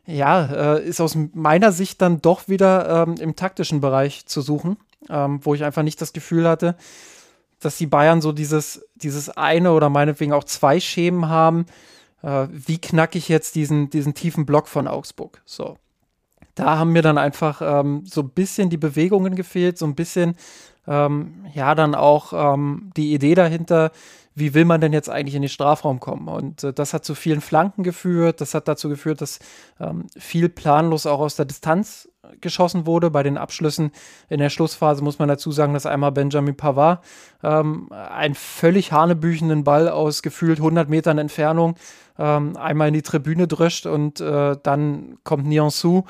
ja, 0.05 0.75
äh, 0.75 0.83
ist 0.85 1.01
aus 1.01 1.17
meiner 1.33 1.71
Sicht 1.71 2.01
dann 2.01 2.21
doch 2.21 2.47
wieder 2.47 3.03
ähm, 3.07 3.15
im 3.19 3.35
taktischen 3.35 3.81
Bereich 3.81 4.25
zu 4.25 4.41
suchen, 4.41 4.77
ähm, 5.09 5.39
wo 5.43 5.55
ich 5.55 5.63
einfach 5.63 5.83
nicht 5.83 6.01
das 6.01 6.13
Gefühl 6.13 6.47
hatte, 6.47 6.75
dass 7.59 7.77
die 7.77 7.87
Bayern 7.87 8.21
so 8.21 8.31
dieses, 8.31 8.85
dieses 8.95 9.29
eine 9.29 9.71
oder 9.71 9.89
meinetwegen 9.89 10.33
auch 10.33 10.43
zwei 10.43 10.79
Schemen 10.79 11.29
haben. 11.29 11.65
Äh, 12.21 12.47
wie 12.51 12.79
knacke 12.79 13.17
ich 13.17 13.29
jetzt 13.29 13.55
diesen, 13.55 13.89
diesen 13.89 14.13
tiefen 14.13 14.45
Block 14.45 14.67
von 14.67 14.87
Augsburg? 14.87 15.41
So. 15.45 15.77
Da 16.53 16.77
haben 16.77 16.91
mir 16.91 17.01
dann 17.01 17.17
einfach 17.17 17.61
ähm, 17.61 18.03
so 18.05 18.21
ein 18.21 18.29
bisschen 18.29 18.69
die 18.69 18.77
Bewegungen 18.77 19.35
gefehlt, 19.35 19.77
so 19.77 19.85
ein 19.85 19.95
bisschen, 19.95 20.35
ähm, 20.87 21.45
ja, 21.53 21.75
dann 21.75 21.95
auch 21.95 22.57
die 22.95 23.13
Idee 23.13 23.33
dahinter, 23.33 23.91
wie 24.35 24.53
will 24.53 24.65
man 24.65 24.81
denn 24.81 24.93
jetzt 24.93 25.09
eigentlich 25.09 25.35
in 25.35 25.41
den 25.41 25.49
Strafraum 25.49 25.99
kommen? 25.99 26.27
Und 26.27 26.63
äh, 26.63 26.73
das 26.73 26.93
hat 26.93 27.05
zu 27.05 27.15
vielen 27.15 27.41
Flanken 27.41 27.83
geführt, 27.83 28.41
das 28.41 28.53
hat 28.53 28.67
dazu 28.67 28.89
geführt, 28.89 29.21
dass 29.21 29.39
ähm, 29.79 30.05
viel 30.17 30.49
planlos 30.49 31.05
auch 31.05 31.19
aus 31.19 31.35
der 31.35 31.45
Distanz 31.45 32.09
geschossen 32.41 32.85
wurde. 32.85 33.09
Bei 33.09 33.23
den 33.23 33.37
Abschlüssen 33.37 33.91
in 34.29 34.39
der 34.39 34.49
Schlussphase 34.49 35.03
muss 35.03 35.19
man 35.19 35.29
dazu 35.29 35.51
sagen, 35.51 35.73
dass 35.73 35.85
einmal 35.85 36.11
Benjamin 36.11 36.57
Pavard 36.57 37.03
ähm, 37.43 37.91
einen 37.91 38.35
völlig 38.35 38.91
hanebüchenden 38.91 39.63
Ball 39.63 39.89
aus 39.89 40.21
gefühlt 40.21 40.59
100 40.59 40.89
Metern 40.89 41.17
Entfernung 41.17 41.75
ähm, 42.17 42.55
einmal 42.57 42.89
in 42.89 42.93
die 42.93 43.01
Tribüne 43.01 43.47
dröscht 43.47 43.85
und 43.85 44.21
äh, 44.21 44.55
dann 44.61 45.17
kommt 45.23 45.47
Niansu 45.47 46.03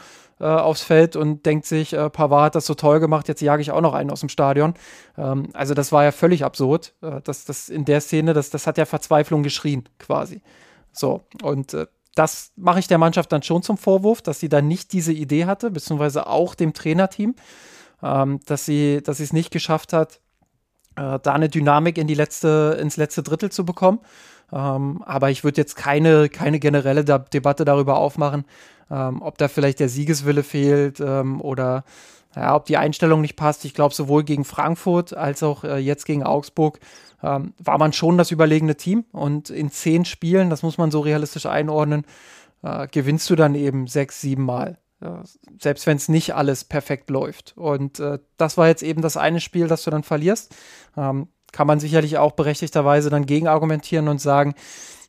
äh, 0.45 0.47
aufs 0.47 0.83
Feld 0.83 1.15
und 1.15 1.43
denkt 1.47 1.65
sich, 1.65 1.93
äh, 1.93 2.07
Pavard 2.11 2.45
hat 2.45 2.55
das 2.55 2.67
so 2.67 2.75
toll 2.75 2.99
gemacht, 2.99 3.27
jetzt 3.27 3.41
jage 3.41 3.63
ich 3.63 3.71
auch 3.71 3.81
noch 3.81 3.95
einen 3.95 4.11
aus 4.11 4.19
dem 4.19 4.29
Stadion. 4.29 4.75
Ähm, 5.17 5.49
also 5.53 5.73
das 5.73 5.91
war 5.91 6.03
ja 6.03 6.11
völlig 6.11 6.45
absurd. 6.45 6.93
Äh, 7.01 7.21
das, 7.23 7.45
das 7.45 7.67
in 7.67 7.83
der 7.83 7.99
Szene, 7.99 8.33
das, 8.33 8.51
das 8.51 8.67
hat 8.67 8.77
ja 8.77 8.85
Verzweiflung 8.85 9.41
geschrien, 9.41 9.89
quasi. 9.97 10.43
So, 10.91 11.23
und 11.41 11.73
äh, 11.73 11.87
das 12.13 12.51
mache 12.55 12.77
ich 12.77 12.87
der 12.87 12.99
Mannschaft 12.99 13.31
dann 13.31 13.41
schon 13.41 13.63
zum 13.63 13.79
Vorwurf, 13.79 14.21
dass 14.21 14.39
sie 14.39 14.47
da 14.47 14.61
nicht 14.61 14.93
diese 14.93 15.13
Idee 15.13 15.45
hatte, 15.45 15.71
beziehungsweise 15.71 16.27
auch 16.27 16.53
dem 16.53 16.73
Trainerteam, 16.73 17.33
ähm, 18.03 18.39
dass 18.45 18.65
sie 18.65 19.01
dass 19.01 19.19
es 19.19 19.33
nicht 19.33 19.49
geschafft 19.49 19.93
hat, 19.93 20.19
äh, 20.95 21.19
da 21.19 21.33
eine 21.33 21.49
Dynamik 21.49 21.97
in 21.97 22.05
die 22.05 22.13
letzte, 22.13 22.77
ins 22.79 22.97
letzte 22.97 23.23
Drittel 23.23 23.51
zu 23.51 23.65
bekommen. 23.65 23.99
Ähm, 24.53 25.01
aber 25.05 25.31
ich 25.31 25.43
würde 25.43 25.59
jetzt 25.59 25.75
keine, 25.75 26.29
keine 26.29 26.59
generelle 26.59 27.03
da 27.03 27.17
Debatte 27.17 27.65
darüber 27.65 27.97
aufmachen, 27.97 28.45
ähm, 28.89 29.21
ob 29.21 29.38
da 29.38 29.47
vielleicht 29.47 29.79
der 29.79 29.89
Siegeswille 29.89 30.43
fehlt 30.43 30.99
ähm, 30.99 31.41
oder 31.41 31.83
ja, 32.36 32.55
ob 32.55 32.65
die 32.65 32.77
Einstellung 32.77 33.21
nicht 33.21 33.36
passt. 33.36 33.63
Ich 33.65 33.73
glaube, 33.73 33.93
sowohl 33.93 34.23
gegen 34.23 34.43
Frankfurt 34.43 35.15
als 35.15 35.41
auch 35.41 35.63
äh, 35.63 35.77
jetzt 35.77 36.05
gegen 36.05 36.23
Augsburg 36.23 36.79
ähm, 37.23 37.53
war 37.57 37.77
man 37.77 37.93
schon 37.93 38.17
das 38.17 38.31
überlegene 38.31 38.75
Team. 38.75 39.05
Und 39.11 39.49
in 39.49 39.71
zehn 39.71 40.05
Spielen, 40.05 40.49
das 40.49 40.61
muss 40.61 40.77
man 40.77 40.91
so 40.91 40.99
realistisch 40.99 41.45
einordnen, 41.45 42.05
äh, 42.61 42.88
gewinnst 42.88 43.29
du 43.29 43.36
dann 43.36 43.55
eben 43.55 43.88
sechs, 43.88 44.19
sieben 44.19 44.43
Mal. 44.43 44.77
Äh, 45.01 45.09
selbst 45.61 45.88
wenn 45.88 45.97
es 45.97 46.09
nicht 46.09 46.36
alles 46.36 46.65
perfekt 46.65 47.09
läuft. 47.09 47.53
Und 47.55 47.99
äh, 47.99 48.19
das 48.38 48.57
war 48.57 48.67
jetzt 48.67 48.83
eben 48.83 49.01
das 49.01 49.17
eine 49.17 49.39
Spiel, 49.39 49.67
das 49.67 49.83
du 49.83 49.91
dann 49.91 50.03
verlierst. 50.03 50.53
Ähm, 50.97 51.29
kann 51.51 51.67
man 51.67 51.79
sicherlich 51.79 52.17
auch 52.17 52.33
berechtigterweise 52.33 53.09
dann 53.09 53.25
gegen 53.25 53.47
argumentieren 53.47 54.09
und 54.09 54.19
sagen, 54.19 54.55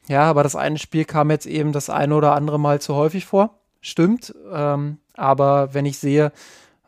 ja, 0.09 0.23
aber 0.23 0.45
das 0.45 0.55
eine 0.55 0.79
Spiel 0.79 1.05
kam 1.05 1.31
jetzt 1.31 1.47
eben 1.47 1.73
das 1.73 1.91
eine 1.91 2.15
oder 2.15 2.35
andere 2.35 2.61
Mal 2.61 2.81
zu 2.81 2.95
häufig 2.95 3.27
vor. 3.27 3.59
Stimmt. 3.81 4.35
Ähm, 4.53 4.99
aber 5.15 5.75
wenn 5.75 5.87
ich 5.87 5.99
sehe, 5.99 6.33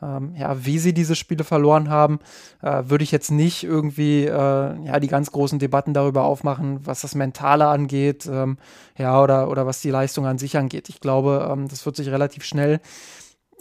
ähm, 0.02 0.34
ja, 0.36 0.64
wie 0.64 0.78
sie 0.78 0.94
diese 0.94 1.16
Spiele 1.16 1.44
verloren 1.44 1.90
haben, 1.90 2.20
äh, 2.62 2.84
würde 2.86 3.04
ich 3.04 3.12
jetzt 3.12 3.30
nicht 3.30 3.64
irgendwie 3.64 4.24
äh, 4.24 4.30
ja, 4.30 5.00
die 5.00 5.08
ganz 5.08 5.32
großen 5.32 5.58
Debatten 5.58 5.94
darüber 5.94 6.24
aufmachen, 6.24 6.86
was 6.86 7.00
das 7.00 7.14
Mentale 7.14 7.66
angeht, 7.66 8.26
ähm, 8.30 8.58
ja, 8.96 9.20
oder, 9.20 9.48
oder 9.48 9.66
was 9.66 9.80
die 9.80 9.90
Leistung 9.90 10.26
an 10.26 10.38
sich 10.38 10.56
angeht. 10.56 10.88
Ich 10.88 11.00
glaube, 11.00 11.48
ähm, 11.50 11.68
das 11.68 11.84
wird 11.84 11.96
sich 11.96 12.08
relativ 12.10 12.44
schnell 12.44 12.80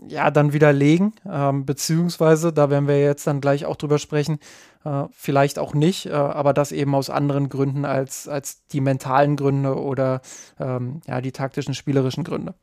ja, 0.05 0.29
dann 0.29 0.53
widerlegen, 0.53 1.13
ähm, 1.27 1.65
beziehungsweise, 1.65 2.53
da 2.53 2.69
werden 2.69 2.87
wir 2.87 3.01
jetzt 3.01 3.25
dann 3.25 3.41
gleich 3.41 3.65
auch 3.65 3.75
drüber 3.75 3.97
sprechen, 3.97 4.39
äh, 4.85 5.05
vielleicht 5.11 5.57
auch 5.57 5.73
nicht, 5.73 6.05
äh, 6.05 6.11
aber 6.11 6.53
das 6.53 6.71
eben 6.71 6.93
aus 6.93 7.09
anderen 7.09 7.49
Gründen 7.49 7.85
als, 7.85 8.27
als 8.27 8.67
die 8.67 8.81
mentalen 8.81 9.35
Gründe 9.35 9.75
oder 9.75 10.21
ähm, 10.59 11.01
ja, 11.07 11.21
die 11.21 11.31
taktischen, 11.31 11.73
spielerischen 11.73 12.23
Gründe. 12.23 12.53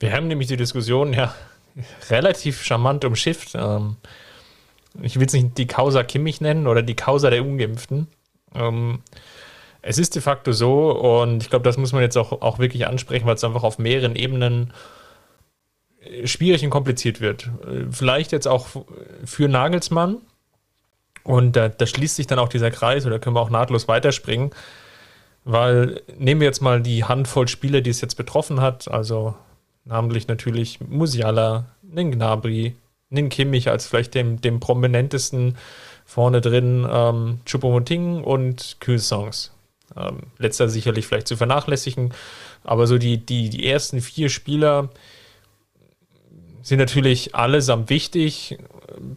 Wir 0.00 0.12
haben 0.14 0.28
nämlich 0.28 0.48
die 0.48 0.56
Diskussion 0.56 1.12
ja 1.12 1.34
relativ 2.08 2.62
charmant 2.64 3.04
umschifft. 3.04 3.54
Ähm, 3.54 3.96
ich 5.02 5.20
will 5.20 5.26
es 5.26 5.34
nicht 5.34 5.56
die 5.58 5.66
Causa 5.66 6.02
Kimmich 6.02 6.40
nennen 6.40 6.66
oder 6.66 6.82
die 6.82 6.96
Causa 6.96 7.30
der 7.30 7.44
Ungeimpften. 7.44 8.08
Ähm, 8.54 9.00
es 9.82 9.98
ist 9.98 10.14
de 10.14 10.22
facto 10.22 10.52
so 10.52 10.90
und 10.90 11.42
ich 11.42 11.50
glaube, 11.50 11.64
das 11.64 11.76
muss 11.76 11.92
man 11.92 12.02
jetzt 12.02 12.16
auch, 12.16 12.42
auch 12.42 12.58
wirklich 12.58 12.86
ansprechen, 12.86 13.26
weil 13.26 13.36
es 13.36 13.44
einfach 13.44 13.62
auf 13.62 13.78
mehreren 13.78 14.16
Ebenen 14.16 14.72
äh, 16.02 16.26
schwierig 16.26 16.64
und 16.64 16.70
kompliziert 16.70 17.20
wird. 17.20 17.50
Äh, 17.66 17.84
vielleicht 17.90 18.32
jetzt 18.32 18.48
auch 18.48 18.68
für 19.24 19.48
Nagelsmann 19.48 20.16
und 21.24 21.56
da, 21.56 21.68
da 21.68 21.86
schließt 21.86 22.16
sich 22.16 22.26
dann 22.26 22.38
auch 22.38 22.48
dieser 22.48 22.70
Kreis 22.70 23.06
oder 23.06 23.18
können 23.18 23.36
wir 23.36 23.40
auch 23.40 23.50
nahtlos 23.50 23.86
weiterspringen, 23.86 24.50
weil 25.44 26.02
nehmen 26.18 26.40
wir 26.40 26.46
jetzt 26.46 26.62
mal 26.62 26.80
die 26.80 27.04
Handvoll 27.04 27.48
Spiele, 27.48 27.82
die 27.82 27.90
es 27.90 28.00
jetzt 28.00 28.16
betroffen 28.16 28.60
hat, 28.60 28.88
also 28.90 29.34
namentlich 29.84 30.28
natürlich 30.28 30.80
Musiala, 30.80 31.66
Nin 31.82 32.12
Gnabry, 32.12 32.76
Nin 33.08 33.28
Kimmich 33.28 33.68
als 33.68 33.86
vielleicht 33.86 34.14
dem, 34.14 34.40
dem 34.40 34.60
prominentesten 34.60 35.56
vorne 36.04 36.40
drin, 36.40 36.86
ähm, 36.90 37.40
Choupo-Moting 37.44 38.22
und 38.22 38.76
Kühlsongs. 38.80 39.52
Ähm, 39.96 40.18
letzter 40.38 40.68
sicherlich 40.68 41.06
vielleicht 41.06 41.28
zu 41.28 41.36
vernachlässigen, 41.36 42.12
aber 42.62 42.86
so 42.86 42.98
die, 42.98 43.18
die, 43.18 43.50
die 43.50 43.66
ersten 43.66 44.00
vier 44.00 44.28
Spieler 44.28 44.90
sind 46.62 46.78
natürlich 46.78 47.34
allesamt 47.34 47.90
wichtig. 47.90 48.58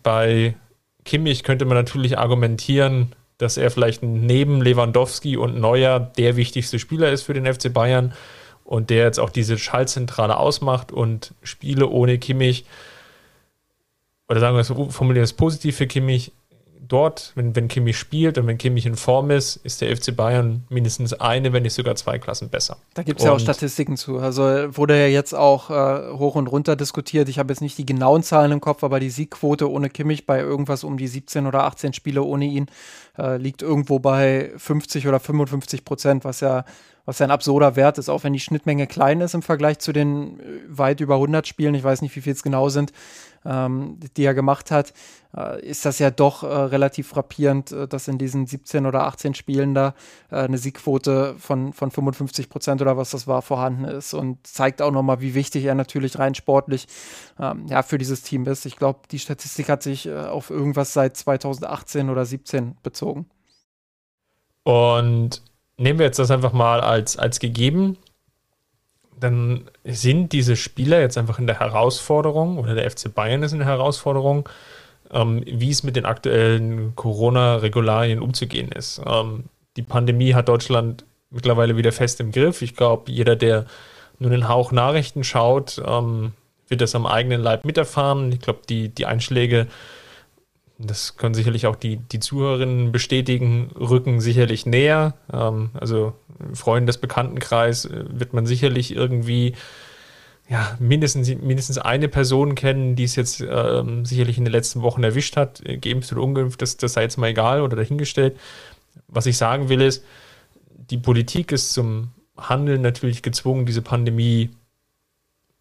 Bei 0.01 0.55
Kimmich 1.05 1.43
könnte 1.43 1.66
man 1.66 1.78
natürlich 1.78 2.18
argumentieren, 2.18 3.14
dass 3.38 3.57
er 3.57 3.70
vielleicht 3.70 4.03
neben 4.03 4.61
Lewandowski 4.61 5.38
und 5.38 5.59
Neuer 5.59 5.99
der 5.99 6.36
wichtigste 6.36 6.80
Spieler 6.80 7.11
ist 7.11 7.24
für 7.24 7.34
den 7.34 7.51
FC 7.51 7.74
Bayern 7.74 8.14
und 8.64 8.89
der 8.89 9.03
jetzt 9.03 9.20
auch 9.20 9.30
diese 9.30 9.57
Schaltzentrale 9.57 10.38
ausmacht 10.38 10.91
und 10.91 11.34
Spiele 11.43 11.88
ohne 11.89 12.18
Kimmich, 12.18 12.66
oder 14.30 14.39
sagen 14.39 14.55
wir 14.55 14.61
es, 14.61 14.68
formulieren 14.95 15.24
es 15.24 15.34
positiv 15.34 15.78
für 15.78 15.88
Kimmich, 15.88 16.32
dort, 16.88 17.32
wenn, 17.36 17.55
wenn 17.55 17.68
Kimmich 17.68 17.97
spielt 17.97 18.38
und 18.38 18.47
wenn 18.47 18.57
Kimmich 18.57 18.86
in 18.86 18.95
Form 18.95 19.32
ist, 19.32 19.55
ist 19.57 19.82
der 19.82 19.95
FC 19.95 20.16
Bayern 20.16 20.64
mindestens 20.70 21.14
eine, 21.14 21.53
wenn 21.53 21.64
nicht 21.64 21.74
sogar 21.74 21.95
zwei 21.95 22.20
Klassen 22.20 22.49
besser. 22.49 22.78
Da 22.93 23.03
gibt 23.03 23.20
es 23.20 23.26
ja 23.26 23.32
auch 23.32 23.39
Statistiken 23.39 23.97
zu. 23.97 24.20
Also 24.20 24.43
wurde 24.43 24.99
ja 24.99 25.07
jetzt 25.07 25.34
auch 25.34 25.70
äh, 25.70 26.11
hoch 26.14 26.36
und 26.36 26.47
runter 26.47 26.76
diskutiert. 26.76 27.30
Ich 27.30 27.39
habe 27.39 27.51
jetzt 27.51 27.61
nicht 27.61 27.78
die 27.78 27.86
genauen 27.86 28.24
Zahlen 28.24 28.51
im 28.51 28.61
Kopf, 28.61 28.84
aber 28.84 28.99
die 28.99 29.09
Siegquote 29.09 29.70
ohne 29.70 29.89
Kimmich 29.89 30.26
bei 30.26 30.39
irgendwas 30.39 30.84
um 30.84 30.97
die 30.97 31.07
17 31.07 31.47
oder 31.47 31.64
18 31.64 31.93
Spiele 31.93 32.22
ohne 32.22 32.45
ihn 32.45 32.68
äh, 33.18 33.38
liegt 33.38 33.61
irgendwo 33.61 33.99
bei 33.99 34.51
50 34.57 35.07
oder 35.07 35.20
55 35.20 35.86
Prozent, 35.86 36.26
was 36.26 36.41
ja 36.41 36.66
was 37.06 37.20
ja 37.20 37.26
ein 37.26 37.32
absurder 37.32 37.76
Wert 37.76 37.97
ist, 37.97 38.10
auch 38.10 38.24
wenn 38.24 38.34
die 38.34 38.39
Schnittmenge 38.39 38.88
klein 38.88 39.22
ist 39.22 39.34
im 39.34 39.41
Vergleich 39.41 39.80
zu 39.80 39.91
den 39.91 40.39
äh, 40.39 40.43
weit 40.68 40.99
über 40.99 41.16
100 41.16 41.47
Spielen, 41.47 41.76
ich 41.76 41.84
weiß 41.84 42.01
nicht, 42.01 42.16
wie 42.16 42.22
viel 42.22 42.34
es 42.34 42.43
genau 42.43 42.70
sind, 42.70 42.93
ähm, 43.45 43.99
die 44.16 44.24
er 44.24 44.34
gemacht 44.34 44.72
hat, 44.72 44.93
äh, 45.36 45.62
ist 45.66 45.86
das 45.86 45.99
ja 45.99 46.12
doch 46.12 46.43
äh, 46.43 46.47
relativ 46.47 47.10
frappierend, 47.10 47.72
äh, 47.72 47.88
dass 47.88 48.08
in 48.08 48.18
diesen 48.18 48.45
17 48.47 48.86
oder 48.86 49.04
18 49.04 49.34
Spielen 49.34 49.74
da 49.74 49.95
äh, 50.32 50.38
eine 50.38 50.58
Siegquote 50.58 51.36
von, 51.38 51.74
von 51.74 51.91
55 51.91 52.49
Prozent 52.49 52.82
oder 52.82 52.95
was 52.95 53.12
das 53.12 53.28
war 53.28 53.41
vorhanden 53.41 53.84
ist 53.84 54.14
und 54.14 54.45
zeigt 54.47 54.82
auch 54.82 54.91
nochmal, 54.91 55.20
wie 55.20 55.34
wichtig 55.34 55.66
er 55.66 55.76
natürlich 55.76 56.20
rein 56.20 56.36
sportlich 56.36 56.88
ähm, 57.38 57.68
ja, 57.68 57.84
für 57.84 57.97
dieses 57.97 58.22
Team 58.22 58.45
ist. 58.45 58.66
Ich 58.66 58.78
glaube, 58.78 58.99
die 59.12 59.20
Statistik 59.20 59.68
hat 59.68 59.84
sich 59.84 60.06
äh, 60.06 60.16
auf 60.16 60.49
irgendwas 60.49 60.93
seit 60.93 61.18
2018 61.18 62.10
oder 62.10 62.26
17 62.26 62.78
bezogen. 62.82 63.26
Und 64.64 65.41
nehmen 65.78 66.00
wir 66.00 66.06
jetzt 66.06 66.20
das 66.20 66.32
einfach 66.32 66.54
mal 66.54 66.82
als, 66.82 67.18
als 67.18 67.40
gegeben 67.40 67.98
dann 69.24 69.70
sind 69.86 70.34
diese 70.34 70.58
Spieler 70.58 71.00
jetzt 71.00 71.18
einfach 71.18 71.40
in 71.40 71.48
der 71.48 71.60
Herausforderung 71.60 72.58
oder 72.58 72.76
der 72.76 72.90
FC 72.92 73.14
Bayern 73.14 73.42
ist 73.42 73.54
in 73.54 73.60
der 73.60 73.68
Herausforderung, 73.68 74.50
ähm, 75.12 75.44
wie 75.46 75.70
es 75.70 75.84
mit 75.84 75.96
den 75.96 76.06
aktuellen 76.06 76.94
Corona-Regularien 76.96 78.20
umzugehen 78.20 78.72
ist. 78.72 79.02
Ähm, 79.06 79.46
die 79.78 79.82
Pandemie 79.82 80.34
hat 80.34 80.50
Deutschland 80.50 81.06
mittlerweile 81.30 81.78
wieder 81.78 81.94
fest 81.94 82.20
im 82.20 82.34
Griff. 82.34 82.62
Ich 82.62 82.76
glaube, 82.76 83.12
jeder, 83.12 83.38
der 83.38 83.66
nur 84.20 84.30
den 84.30 84.50
Hauch 84.50 84.74
Nachrichten 84.74 85.24
schaut, 85.24 85.82
ähm, 85.86 86.34
wird 86.68 86.82
das 86.82 86.94
am 86.94 87.06
eigenen 87.06 87.42
Leib 87.42 87.64
miterfahren. 87.64 88.32
Ich 88.34 88.42
glaube, 88.42 88.60
die, 88.68 88.90
die 88.90 89.06
Einschläge 89.06 89.68
das 90.90 91.18
können 91.18 91.34
sicherlich 91.34 91.68
auch 91.68 91.76
die, 91.76 91.98
die 91.98 92.20
Zuhörerinnen 92.20 92.92
bestätigen, 92.92 93.72
rücken 93.80 94.22
sicherlich 94.22 94.66
näher. 94.66 95.16
Ähm, 95.32 95.72
also 95.74 96.14
Freunde 96.54 96.88
des 96.88 96.98
Bekanntenkreis 96.98 97.86
äh, 97.86 98.06
wird 98.08 98.34
man 98.34 98.46
sicherlich 98.46 98.96
irgendwie 98.96 99.54
ja, 100.50 100.76
mindestens, 100.80 101.30
mindestens 101.30 101.78
eine 101.78 102.10
Person 102.10 102.56
kennen, 102.56 102.96
die 102.96 103.06
es 103.06 103.16
jetzt 103.16 103.42
ähm, 103.42 104.06
sicherlich 104.06 104.38
in 104.38 104.46
den 104.46 104.52
letzten 104.52 104.82
Wochen 104.82 105.04
erwischt 105.04 105.38
hat, 105.38 105.66
äh, 105.66 105.78
geimpft 105.78 106.12
oder 106.12 106.22
ungeimpft, 106.22 106.62
das, 106.62 106.78
das 106.78 106.94
sei 106.94 107.04
jetzt 107.04 107.18
mal 107.18 107.28
egal 107.28 107.62
oder 107.62 107.76
dahingestellt. 107.78 108.38
Was 109.08 109.26
ich 109.26 109.38
sagen 109.38 109.70
will 109.70 109.82
ist, 109.82 110.04
die 110.70 110.98
Politik 110.98 111.52
ist 111.52 111.74
zum 111.74 112.12
Handeln 112.38 112.82
natürlich 112.82 113.22
gezwungen, 113.22 113.66
diese 113.66 113.82
Pandemie 113.82 114.50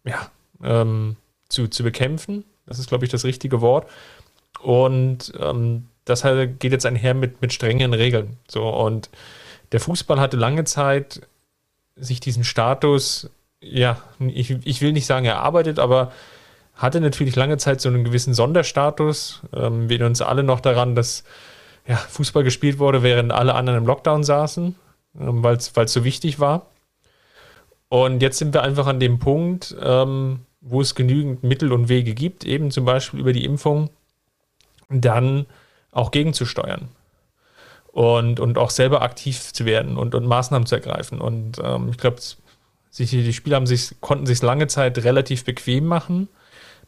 ja, 0.05 0.29
ähm, 0.61 1.15
zu, 1.49 1.67
zu 1.67 1.83
bekämpfen. 1.83 2.43
Das 2.65 2.79
ist, 2.79 2.89
glaube 2.89 3.05
ich, 3.05 3.11
das 3.11 3.23
richtige 3.23 3.61
Wort. 3.61 3.89
Und 4.61 5.33
ähm, 5.39 5.87
das 6.05 6.23
halt 6.23 6.59
geht 6.59 6.71
jetzt 6.71 6.85
einher 6.85 7.13
mit, 7.13 7.41
mit 7.41 7.53
strengen 7.53 7.93
Regeln. 7.93 8.37
So, 8.47 8.67
und 8.67 9.09
der 9.71 9.79
Fußball 9.79 10.19
hatte 10.19 10.37
lange 10.37 10.63
Zeit 10.63 11.21
sich 11.95 12.19
diesen 12.19 12.43
Status, 12.43 13.29
ja, 13.61 14.01
ich, 14.19 14.51
ich 14.65 14.81
will 14.81 14.93
nicht 14.93 15.05
sagen 15.05 15.25
erarbeitet, 15.25 15.79
aber 15.79 16.11
hatte 16.75 17.01
natürlich 17.01 17.35
lange 17.35 17.57
Zeit 17.57 17.81
so 17.81 17.89
einen 17.89 18.03
gewissen 18.03 18.33
Sonderstatus. 18.33 19.41
Ähm, 19.53 19.89
wir 19.89 19.95
erinnern 19.95 20.11
uns 20.11 20.21
alle 20.21 20.43
noch 20.43 20.59
daran, 20.59 20.95
dass 20.95 21.23
ja, 21.87 21.97
Fußball 21.97 22.43
gespielt 22.43 22.79
wurde, 22.79 23.03
während 23.03 23.31
alle 23.31 23.55
anderen 23.55 23.79
im 23.79 23.85
Lockdown 23.85 24.23
saßen, 24.23 24.75
ähm, 25.19 25.43
weil 25.43 25.57
es 25.57 25.71
so 25.85 26.03
wichtig 26.03 26.39
war. 26.39 26.67
Und 27.89 28.21
jetzt 28.21 28.39
sind 28.39 28.53
wir 28.53 28.63
einfach 28.63 28.87
an 28.87 28.99
dem 28.99 29.19
Punkt, 29.19 29.75
ähm, 29.81 30.41
wo 30.61 30.81
es 30.81 30.95
genügend 30.95 31.43
Mittel 31.43 31.71
und 31.71 31.89
Wege 31.89 32.15
gibt, 32.15 32.43
eben 32.43 32.71
zum 32.71 32.85
Beispiel 32.85 33.19
über 33.19 33.33
die 33.33 33.45
Impfung, 33.45 33.89
dann 34.89 35.45
auch 35.91 36.11
gegenzusteuern 36.11 36.89
und, 37.91 38.39
und 38.39 38.57
auch 38.57 38.71
selber 38.71 39.01
aktiv 39.01 39.53
zu 39.53 39.65
werden 39.65 39.97
und, 39.97 40.15
und 40.15 40.25
Maßnahmen 40.25 40.65
zu 40.65 40.75
ergreifen. 40.75 41.21
Und 41.21 41.59
ähm, 41.63 41.89
ich 41.89 41.97
glaube, 41.97 42.17
die 42.97 43.33
Spieler 43.33 43.55
haben 43.57 43.67
sich, 43.67 43.95
konnten 44.01 44.25
sich 44.25 44.41
lange 44.41 44.67
Zeit 44.67 44.97
relativ 45.03 45.45
bequem 45.45 45.85
machen 45.85 46.27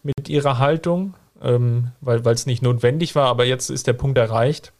mit 0.03 0.29
ihrer 0.29 0.59
Haltung, 0.59 1.13
ähm, 1.41 1.91
weil 2.01 2.21
es 2.25 2.45
nicht 2.45 2.61
notwendig 2.61 3.15
war, 3.15 3.27
aber 3.27 3.45
jetzt 3.45 3.69
ist 3.69 3.87
der 3.87 3.93
Punkt 3.93 4.17
erreicht, 4.17 4.71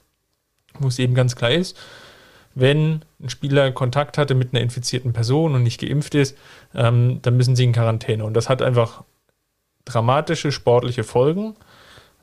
wo 0.80 0.88
es 0.88 0.99
eben 0.99 1.13
ganz 1.13 1.36
klar 1.36 1.51
ist, 1.51 1.78
wenn 2.55 3.01
ein 3.22 3.30
Spieler 3.30 3.72
Kontakt 3.72 4.18
hatte 4.18 4.34
mit 4.34 4.53
einer 4.53 4.63
infizierten 4.63 5.13
Person 5.13 5.55
und 5.55 5.63
nicht 5.63 5.80
geimpft 5.80 6.16
ist, 6.16 6.38
ähm, 6.74 7.20
dann 7.22 7.38
müssen 7.38 7.55
sie 7.55 7.66
in 7.66 7.74
Quarantäne. 7.74 8.24
Und 8.24 8.34
das 8.34 8.49
hat 8.49 8.61
einfach 8.61 9.03
dramatische 9.84 10.51
sportliche 10.51 11.03
Folgen. 11.03 11.55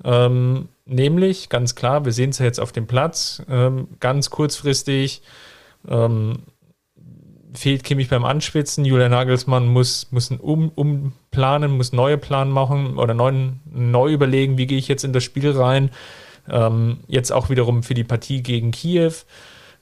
Ähm, 0.04 0.68
nämlich, 0.84 1.48
ganz 1.48 1.74
klar, 1.74 2.04
wir 2.04 2.12
sehen 2.12 2.30
es 2.30 2.38
ja 2.38 2.44
jetzt 2.44 2.60
auf 2.60 2.72
dem 2.72 2.86
Platz, 2.86 3.42
ähm, 3.48 3.88
ganz 4.00 4.30
kurzfristig 4.30 5.22
ähm, 5.88 6.38
fehlt 7.54 7.84
Kimmich 7.84 8.08
beim 8.08 8.24
Anschwitzen. 8.24 8.84
Julian 8.84 9.10
Nagelsmann 9.10 9.68
muss, 9.68 10.08
muss 10.10 10.30
um, 10.30 10.70
umplanen, 10.70 11.76
muss 11.76 11.92
neue 11.92 12.18
Pläne 12.18 12.50
machen 12.50 12.98
oder 12.98 13.14
neu, 13.14 13.32
neu 13.70 14.12
überlegen, 14.12 14.58
wie 14.58 14.66
gehe 14.66 14.78
ich 14.78 14.88
jetzt 14.88 15.04
in 15.04 15.12
das 15.12 15.24
Spiel 15.24 15.50
rein. 15.50 15.90
Ähm, 16.48 17.00
jetzt 17.06 17.30
auch 17.30 17.50
wiederum 17.50 17.82
für 17.82 17.94
die 17.94 18.04
Partie 18.04 18.42
gegen 18.42 18.72
Kiew 18.72 19.12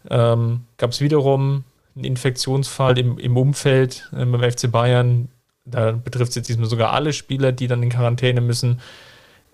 ähm, 0.09 0.63
gab 0.77 0.91
es 0.91 1.01
wiederum 1.01 1.65
einen 1.95 2.05
Infektionsfall 2.05 2.99
im, 2.99 3.19
im 3.19 3.37
Umfeld 3.37 4.11
äh, 4.13 4.25
beim 4.25 4.51
FC 4.51 4.71
Bayern. 4.71 5.29
Da 5.65 5.93
betrifft 5.93 6.31
es 6.31 6.37
jetzt 6.37 6.49
diesmal 6.49 6.69
sogar 6.69 6.93
alle 6.93 7.13
Spieler, 7.13 7.53
die 7.53 7.67
dann 7.67 7.83
in 7.83 7.91
Quarantäne 7.91 8.41
müssen. 8.41 8.81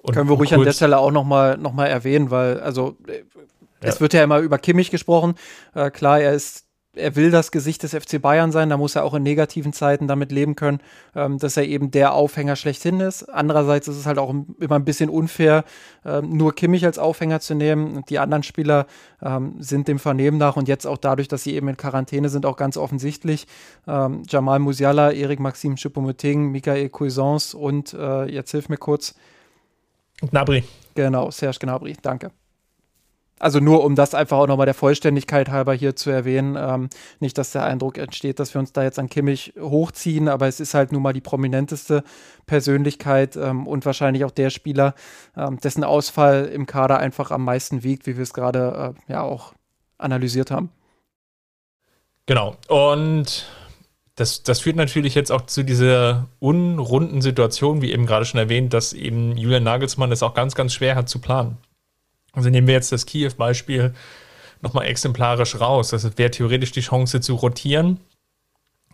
Und 0.07 0.15
Können 0.15 0.29
wir 0.29 0.37
ruhig 0.37 0.55
an 0.55 0.63
der 0.63 0.73
Stelle 0.73 0.99
auch 0.99 1.11
nochmal 1.11 1.59
noch 1.59 1.73
mal 1.73 1.87
erwähnen, 1.87 2.31
weil, 2.31 2.61
also, 2.61 2.97
äh, 3.09 3.19
ja. 3.19 3.23
es 3.81 4.01
wird 4.01 4.13
ja 4.15 4.23
immer 4.23 4.39
über 4.39 4.59
Kimmich 4.59 4.91
gesprochen. 4.91 5.35
Äh, 5.75 5.91
klar, 5.91 6.21
er 6.21 6.33
ist 6.33 6.67
er 6.97 7.15
will 7.15 7.31
das 7.31 7.51
Gesicht 7.51 7.83
des 7.83 7.95
FC 7.95 8.21
Bayern 8.21 8.53
sein, 8.53 8.71
da 8.71 8.77
muss 8.77 8.97
er 8.97 9.05
auch 9.05 9.15
in 9.15 9.23
negativen 9.23 9.73
Zeiten 9.73 10.09
damit 10.09 10.33
leben 10.33 10.57
können, 10.57 10.81
ähm, 11.15 11.39
dass 11.39 11.57
er 11.57 11.65
eben 11.65 11.91
der 11.91 12.15
Aufhänger 12.15 12.57
schlechthin 12.57 13.01
ist. 13.01 13.25
Andererseits 13.25 13.87
ist 13.89 13.97
es 13.97 14.07
halt 14.07 14.19
auch 14.19 14.35
immer 14.59 14.77
ein 14.77 14.85
bisschen 14.85 15.11
unfair, 15.11 15.65
ähm, 16.05 16.37
nur 16.37 16.55
Kimmich 16.55 16.85
als 16.85 16.99
Aufhänger 16.99 17.41
zu 17.41 17.55
nehmen. 17.55 18.03
Die 18.09 18.19
anderen 18.19 18.43
Spieler 18.43 18.87
ähm, 19.23 19.57
sind 19.59 19.89
dem 19.89 19.99
Vernehmen 19.99 20.39
nach 20.39 20.57
und 20.57 20.69
jetzt 20.69 20.87
auch 20.87 20.99
dadurch, 20.99 21.29
dass 21.29 21.45
sie 21.45 21.55
eben 21.55 21.69
in 21.69 21.77
Quarantäne 21.77 22.29
sind, 22.29 22.47
auch 22.47 22.57
ganz 22.57 22.77
offensichtlich. 22.77 23.47
Ähm, 23.87 24.23
Jamal 24.27 24.59
Musiala, 24.59 25.13
Erik 25.13 25.41
Maxim 25.41 25.77
Choupo-Moting, 25.77 26.51
Michael 26.51 26.89
Cuisance 26.89 27.57
und 27.57 27.95
äh, 27.95 28.25
jetzt 28.25 28.51
hilf 28.51 28.69
mir 28.69 28.79
kurz, 28.79 29.15
Gnabry. 30.21 30.65
Genau, 30.95 31.31
Serge 31.31 31.59
Gnabry, 31.61 31.97
danke. 32.01 32.31
Also 33.39 33.61
nur 33.61 33.85
um 33.85 33.95
das 33.97 34.15
einfach 34.15 34.39
auch 34.39 34.47
nochmal 34.47 34.65
der 34.65 34.75
Vollständigkeit 34.75 35.51
halber 35.51 35.75
hier 35.75 35.95
zu 35.95 36.09
erwähnen. 36.09 36.57
Ähm, 36.59 36.89
nicht, 37.21 37.37
dass 37.37 37.53
der 37.53 37.65
Eindruck 37.65 37.99
entsteht, 37.99 38.41
dass 38.41 38.55
wir 38.55 38.61
uns 38.61 38.73
da 38.73 38.83
jetzt 38.83 38.99
an 38.99 39.11
Kimmich 39.11 39.53
hochziehen, 39.61 40.29
aber 40.29 40.49
es 40.49 40.59
ist 40.59 40.73
halt 40.73 40.91
nun 40.91 41.03
mal 41.03 41.13
die 41.13 41.21
prominenteste 41.21 42.03
Persönlichkeit 42.47 43.37
ähm, 43.37 43.67
und 43.67 43.85
wahrscheinlich 43.85 44.25
auch 44.25 44.31
der 44.31 44.49
Spieler, 44.49 44.95
ähm, 45.37 45.61
dessen 45.61 45.85
Ausfall 45.85 46.47
im 46.47 46.65
Kader 46.65 46.99
einfach 46.99 47.31
am 47.31 47.45
meisten 47.45 47.83
wiegt, 47.83 48.07
wie 48.07 48.17
wir 48.17 48.23
es 48.23 48.33
gerade 48.33 48.95
äh, 49.09 49.13
ja 49.13 49.21
auch 49.21 49.53
analysiert 49.99 50.51
haben. 50.51 50.71
Genau. 52.25 52.57
Und 52.69 53.47
das, 54.17 54.43
das 54.43 54.61
führt 54.61 54.77
natürlich 54.77 55.15
jetzt 55.15 55.31
auch 55.31 55.43
zu 55.43 55.63
dieser 55.63 56.27
unrunden 56.41 57.21
Situation, 57.21 57.83
wie 57.83 57.93
eben 57.93 58.07
gerade 58.07 58.25
schon 58.25 58.41
erwähnt, 58.41 58.73
dass 58.73 58.95
eben 58.95 59.37
Julian 59.37 59.63
Nagelsmann 59.63 60.11
es 60.11 60.23
auch 60.23 60.33
ganz, 60.33 60.55
ganz 60.55 60.73
schwer 60.73 60.97
hat 60.97 61.09
zu 61.09 61.19
planen. 61.19 61.59
Also 62.33 62.49
nehmen 62.49 62.67
wir 62.67 62.75
jetzt 62.75 62.93
das 62.93 63.05
Kiew-Beispiel 63.05 63.95
nochmal 64.63 64.87
exemplarisch 64.87 65.61
raus. 65.61 65.91
Das 65.91 66.17
wäre 66.17 66.31
theoretisch 66.31 66.73
die 66.73 66.81
Chance 66.81 67.21
zu 67.21 67.35
rotieren. 67.35 68.01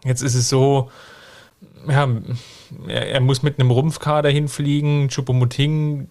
Jetzt 0.04 0.22
ist 0.22 0.34
es 0.34 0.48
so, 0.48 0.90
ja, 1.88 2.08
er, 2.88 3.06
er 3.08 3.20
muss 3.20 3.44
mit 3.44 3.60
einem 3.60 3.70
Rumpfkader 3.70 4.28
hinfliegen, 4.28 5.08
Chupomoting 5.08 6.08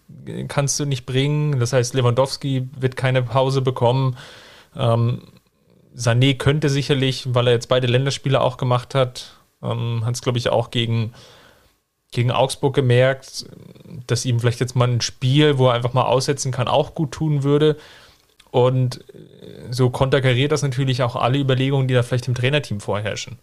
kannst 0.48 0.80
du 0.80 0.86
nicht 0.86 1.06
bringen, 1.06 1.60
das 1.60 1.74
heißt 1.74 1.94
Lewandowski 1.94 2.70
wird 2.80 2.96
keine 2.96 3.24
Pause 3.24 3.62
bekommen. 3.62 4.16
Ähm, 4.76 5.24
Sané 5.96 6.36
könnte 6.38 6.70
sicherlich, 6.70 7.34
weil 7.34 7.48
er 7.48 7.54
jetzt 7.54 7.70
beide 7.70 7.88
Länderspiele 7.88 8.42
auch 8.42 8.58
gemacht 8.58 8.96
hat, 8.96 9.38
ähm, 9.62 10.06
hat 10.06 10.16
es, 10.16 10.22
glaube 10.22 10.38
ich, 10.38 10.50
auch 10.50 10.72
gegen, 10.72 11.14
gegen 12.12 12.32
Augsburg 12.32 12.74
gemerkt, 12.74 13.46
dass 14.08 14.26
ihm 14.26 14.40
vielleicht 14.40 14.60
jetzt 14.60 14.76
mal 14.76 14.88
ein 14.88 15.02
Spiel, 15.02 15.58
wo 15.58 15.68
er 15.68 15.74
einfach 15.74 15.94
mal 15.94 16.06
aussetzen 16.06 16.52
kann, 16.52 16.68
auch 16.68 16.96
gut 16.96 17.12
tun 17.12 17.44
würde. 17.44 17.78
Und 18.52 19.04
äh, 19.14 19.72
so 19.72 19.90
konterkariert 19.90 20.52
das 20.52 20.62
natürlich 20.62 21.04
auch 21.04 21.16
alle 21.16 21.40
Überlegungen, 21.40 21.88
die 21.88 21.94
da 21.94 22.04
vielleicht 22.04 22.28
im 22.28 22.36
Trainerteam 22.36 22.80
vorherrschen. 22.80 23.40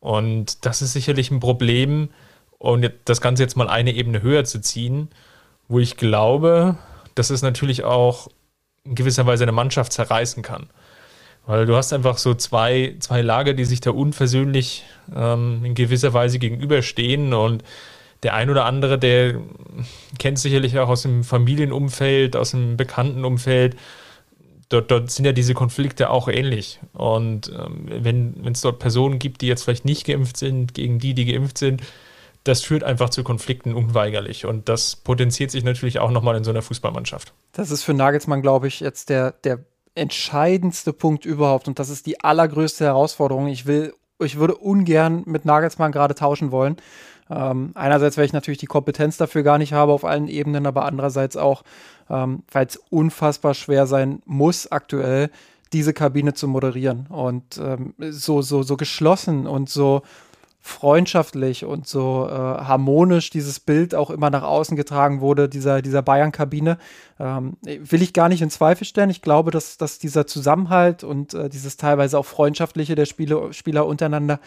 Und 0.00 0.66
das 0.66 0.82
ist 0.82 0.92
sicherlich 0.92 1.30
ein 1.30 1.40
Problem. 1.40 2.10
Und 2.58 2.90
das 3.04 3.20
Ganze 3.20 3.42
jetzt 3.42 3.56
mal 3.56 3.68
eine 3.68 3.92
Ebene 3.92 4.22
höher 4.22 4.44
zu 4.44 4.60
ziehen, 4.60 5.08
wo 5.68 5.78
ich 5.78 5.96
glaube, 5.96 6.76
dass 7.14 7.30
es 7.30 7.42
natürlich 7.42 7.84
auch 7.84 8.28
in 8.84 8.94
gewisser 8.94 9.26
Weise 9.26 9.44
eine 9.44 9.52
Mannschaft 9.52 9.92
zerreißen 9.92 10.42
kann. 10.42 10.68
Weil 11.46 11.66
du 11.66 11.76
hast 11.76 11.92
einfach 11.92 12.18
so 12.18 12.34
zwei, 12.34 12.96
zwei 13.00 13.20
Lager, 13.20 13.52
die 13.52 13.64
sich 13.64 13.80
da 13.80 13.90
unversöhnlich 13.90 14.84
ähm, 15.14 15.64
in 15.64 15.74
gewisser 15.74 16.14
Weise 16.14 16.38
gegenüberstehen 16.38 17.34
und 17.34 17.62
der 18.22 18.32
ein 18.32 18.48
oder 18.48 18.64
andere, 18.64 18.98
der 18.98 19.34
kennt 20.18 20.38
sicherlich 20.38 20.78
auch 20.78 20.88
aus 20.88 21.02
dem 21.02 21.24
Familienumfeld, 21.24 22.36
aus 22.36 22.52
dem 22.52 22.78
Bekanntenumfeld, 22.78 23.76
dort, 24.70 24.90
dort 24.90 25.10
sind 25.10 25.26
ja 25.26 25.32
diese 25.32 25.52
Konflikte 25.52 26.08
auch 26.08 26.28
ähnlich. 26.28 26.80
Und 26.94 27.50
ähm, 27.50 27.86
wenn 27.88 28.52
es 28.52 28.62
dort 28.62 28.78
Personen 28.78 29.18
gibt, 29.18 29.42
die 29.42 29.46
jetzt 29.46 29.64
vielleicht 29.64 29.84
nicht 29.84 30.06
geimpft 30.06 30.38
sind, 30.38 30.72
gegen 30.72 30.98
die, 30.98 31.12
die 31.12 31.26
geimpft 31.26 31.58
sind, 31.58 31.82
das 32.44 32.62
führt 32.62 32.84
einfach 32.84 33.10
zu 33.10 33.24
Konflikten 33.24 33.74
unweigerlich. 33.74 34.46
Und 34.46 34.68
das 34.68 34.96
potenziert 34.96 35.50
sich 35.50 35.64
natürlich 35.64 35.98
auch 35.98 36.10
nochmal 36.10 36.36
in 36.36 36.44
so 36.44 36.50
einer 36.50 36.62
Fußballmannschaft. 36.62 37.32
Das 37.52 37.70
ist 37.70 37.82
für 37.84 37.94
Nagelsmann, 37.94 38.42
glaube 38.42 38.68
ich, 38.68 38.80
jetzt 38.80 39.08
der, 39.08 39.32
der 39.32 39.60
entscheidendste 39.94 40.92
Punkt 40.92 41.24
überhaupt. 41.24 41.68
Und 41.68 41.78
das 41.78 41.88
ist 41.88 42.06
die 42.06 42.20
allergrößte 42.20 42.84
Herausforderung. 42.84 43.46
Ich 43.48 43.66
will, 43.66 43.94
ich 44.18 44.38
würde 44.38 44.56
ungern 44.56 45.22
mit 45.26 45.44
Nagelsmann 45.44 45.92
gerade 45.92 46.14
tauschen 46.14 46.50
wollen. 46.50 46.76
Ähm, 47.30 47.72
einerseits, 47.74 48.18
weil 48.18 48.26
ich 48.26 48.32
natürlich 48.32 48.58
die 48.58 48.66
Kompetenz 48.66 49.16
dafür 49.16 49.42
gar 49.42 49.58
nicht 49.58 49.72
habe 49.72 49.92
auf 49.92 50.04
allen 50.04 50.28
Ebenen, 50.28 50.66
aber 50.66 50.84
andererseits 50.84 51.36
auch, 51.36 51.62
ähm, 52.10 52.42
weil 52.50 52.66
es 52.66 52.76
unfassbar 52.90 53.54
schwer 53.54 53.86
sein 53.86 54.20
muss, 54.26 54.70
aktuell 54.70 55.30
diese 55.72 55.94
Kabine 55.94 56.34
zu 56.34 56.48
moderieren. 56.48 57.06
Und 57.08 57.58
ähm, 57.58 57.94
so, 57.98 58.42
so, 58.42 58.62
so 58.62 58.76
geschlossen 58.76 59.46
und 59.46 59.70
so 59.70 60.02
freundschaftlich 60.66 61.66
und 61.66 61.86
so 61.86 62.26
äh, 62.26 62.32
harmonisch 62.32 63.28
dieses 63.28 63.60
Bild 63.60 63.94
auch 63.94 64.08
immer 64.08 64.30
nach 64.30 64.42
außen 64.42 64.78
getragen 64.78 65.20
wurde, 65.20 65.46
dieser, 65.46 65.82
dieser 65.82 66.00
Bayern-Kabine, 66.00 66.78
ähm, 67.20 67.58
will 67.62 68.00
ich 68.00 68.14
gar 68.14 68.30
nicht 68.30 68.40
in 68.40 68.48
Zweifel 68.48 68.86
stellen. 68.86 69.10
Ich 69.10 69.20
glaube, 69.20 69.50
dass, 69.50 69.76
dass 69.76 69.98
dieser 69.98 70.26
Zusammenhalt 70.26 71.04
und 71.04 71.34
äh, 71.34 71.50
dieses 71.50 71.76
teilweise 71.76 72.18
auch 72.18 72.24
freundschaftliche 72.24 72.94
der 72.94 73.04
Spiele, 73.04 73.52
Spieler 73.52 73.84
untereinander 73.84 74.40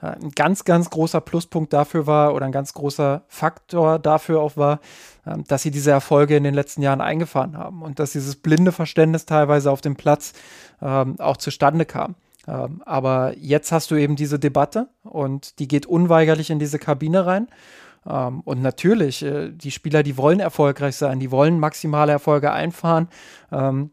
äh, 0.00 0.06
ein 0.06 0.30
ganz, 0.30 0.62
ganz 0.62 0.90
großer 0.90 1.20
Pluspunkt 1.20 1.72
dafür 1.72 2.06
war 2.06 2.34
oder 2.34 2.46
ein 2.46 2.52
ganz 2.52 2.72
großer 2.72 3.24
Faktor 3.26 3.98
dafür 3.98 4.42
auch 4.42 4.56
war, 4.56 4.78
äh, 5.26 5.38
dass 5.48 5.62
sie 5.62 5.72
diese 5.72 5.90
Erfolge 5.90 6.36
in 6.36 6.44
den 6.44 6.54
letzten 6.54 6.82
Jahren 6.82 7.00
eingefahren 7.00 7.58
haben 7.58 7.82
und 7.82 7.98
dass 7.98 8.12
dieses 8.12 8.36
blinde 8.36 8.70
Verständnis 8.70 9.26
teilweise 9.26 9.72
auf 9.72 9.80
dem 9.80 9.96
Platz 9.96 10.34
ähm, 10.80 11.18
auch 11.18 11.36
zustande 11.36 11.84
kam. 11.84 12.14
Ähm, 12.46 12.82
aber 12.84 13.34
jetzt 13.38 13.72
hast 13.72 13.90
du 13.90 13.96
eben 13.96 14.16
diese 14.16 14.38
Debatte 14.38 14.88
und 15.02 15.58
die 15.58 15.68
geht 15.68 15.86
unweigerlich 15.86 16.50
in 16.50 16.58
diese 16.58 16.78
Kabine 16.78 17.26
rein. 17.26 17.48
Ähm, 18.06 18.40
und 18.44 18.62
natürlich, 18.62 19.22
äh, 19.22 19.50
die 19.50 19.70
Spieler, 19.70 20.02
die 20.02 20.16
wollen 20.16 20.40
erfolgreich 20.40 20.96
sein, 20.96 21.20
die 21.20 21.30
wollen 21.30 21.58
maximale 21.58 22.12
Erfolge 22.12 22.52
einfahren. 22.52 23.08
Ähm, 23.50 23.90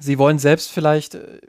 sie 0.00 0.18
wollen 0.18 0.38
selbst 0.38 0.72
vielleicht, 0.72 1.14
äh, 1.14 1.40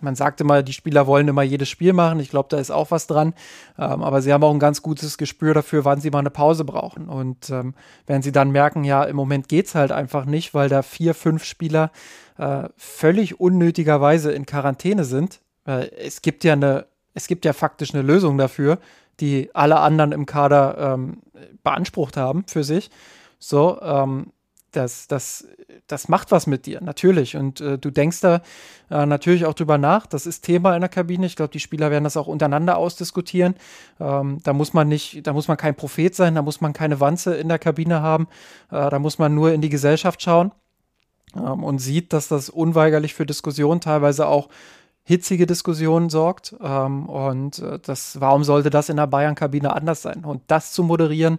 man 0.00 0.14
sagt 0.14 0.40
immer, 0.40 0.62
die 0.62 0.72
Spieler 0.72 1.06
wollen 1.06 1.26
immer 1.26 1.42
jedes 1.42 1.68
Spiel 1.68 1.92
machen. 1.92 2.20
Ich 2.20 2.30
glaube, 2.30 2.48
da 2.50 2.58
ist 2.58 2.70
auch 2.70 2.90
was 2.90 3.06
dran. 3.06 3.34
Ähm, 3.78 4.02
aber 4.02 4.22
sie 4.22 4.32
haben 4.32 4.44
auch 4.44 4.52
ein 4.52 4.60
ganz 4.60 4.82
gutes 4.82 5.18
Gespür 5.18 5.54
dafür, 5.54 5.84
wann 5.84 6.00
sie 6.00 6.10
mal 6.10 6.20
eine 6.20 6.30
Pause 6.30 6.64
brauchen. 6.64 7.08
Und 7.08 7.50
ähm, 7.50 7.74
wenn 8.06 8.22
sie 8.22 8.30
dann 8.30 8.50
merken, 8.50 8.84
ja, 8.84 9.04
im 9.04 9.16
Moment 9.16 9.48
geht 9.48 9.66
es 9.66 9.74
halt 9.74 9.90
einfach 9.90 10.24
nicht, 10.24 10.54
weil 10.54 10.68
da 10.68 10.82
vier, 10.82 11.14
fünf 11.14 11.44
Spieler 11.44 11.90
äh, 12.36 12.68
völlig 12.76 13.40
unnötigerweise 13.40 14.30
in 14.30 14.46
Quarantäne 14.46 15.04
sind, 15.04 15.40
es 15.68 16.22
gibt 16.22 16.44
ja 16.44 16.54
eine, 16.54 16.86
es 17.14 17.26
gibt 17.26 17.44
ja 17.44 17.52
faktisch 17.52 17.94
eine 17.94 18.02
Lösung 18.02 18.38
dafür, 18.38 18.78
die 19.20 19.50
alle 19.54 19.80
anderen 19.80 20.12
im 20.12 20.26
Kader 20.26 20.94
ähm, 20.94 21.22
beansprucht 21.62 22.16
haben 22.16 22.44
für 22.46 22.64
sich. 22.64 22.90
So, 23.38 23.80
ähm, 23.82 24.32
das, 24.72 25.08
das, 25.08 25.48
das 25.86 26.08
macht 26.08 26.30
was 26.30 26.46
mit 26.46 26.66
dir, 26.66 26.82
natürlich. 26.82 27.36
Und 27.36 27.60
äh, 27.60 27.78
du 27.78 27.90
denkst 27.90 28.20
da 28.20 28.42
äh, 28.90 29.06
natürlich 29.06 29.46
auch 29.46 29.54
drüber 29.54 29.78
nach. 29.78 30.06
Das 30.06 30.26
ist 30.26 30.42
Thema 30.42 30.74
in 30.74 30.80
der 30.80 30.90
Kabine. 30.90 31.26
Ich 31.26 31.36
glaube, 31.36 31.52
die 31.52 31.60
Spieler 31.60 31.90
werden 31.90 32.04
das 32.04 32.16
auch 32.16 32.26
untereinander 32.26 32.76
ausdiskutieren. 32.76 33.54
Ähm, 33.98 34.40
da 34.44 34.52
muss 34.52 34.74
man 34.74 34.88
nicht, 34.88 35.26
da 35.26 35.32
muss 35.32 35.48
man 35.48 35.56
kein 35.56 35.74
Prophet 35.74 36.14
sein, 36.14 36.34
da 36.34 36.42
muss 36.42 36.60
man 36.60 36.72
keine 36.72 37.00
Wanze 37.00 37.34
in 37.34 37.48
der 37.48 37.58
Kabine 37.58 38.02
haben. 38.02 38.28
Äh, 38.70 38.90
da 38.90 38.98
muss 38.98 39.18
man 39.18 39.34
nur 39.34 39.52
in 39.52 39.62
die 39.62 39.70
Gesellschaft 39.70 40.22
schauen 40.22 40.52
ähm, 41.34 41.64
und 41.64 41.78
sieht, 41.78 42.12
dass 42.12 42.28
das 42.28 42.50
unweigerlich 42.50 43.14
für 43.14 43.26
Diskussionen 43.26 43.80
teilweise 43.80 44.26
auch 44.26 44.48
hitzige 45.08 45.46
Diskussionen 45.46 46.10
sorgt. 46.10 46.54
Ähm, 46.62 47.08
und 47.08 47.60
äh, 47.60 47.78
das, 47.78 48.20
warum 48.20 48.44
sollte 48.44 48.68
das 48.68 48.90
in 48.90 48.98
der 48.98 49.06
Bayern-Kabine 49.06 49.74
anders 49.74 50.02
sein? 50.02 50.22
Und 50.22 50.42
das 50.48 50.72
zu 50.72 50.82
moderieren, 50.82 51.38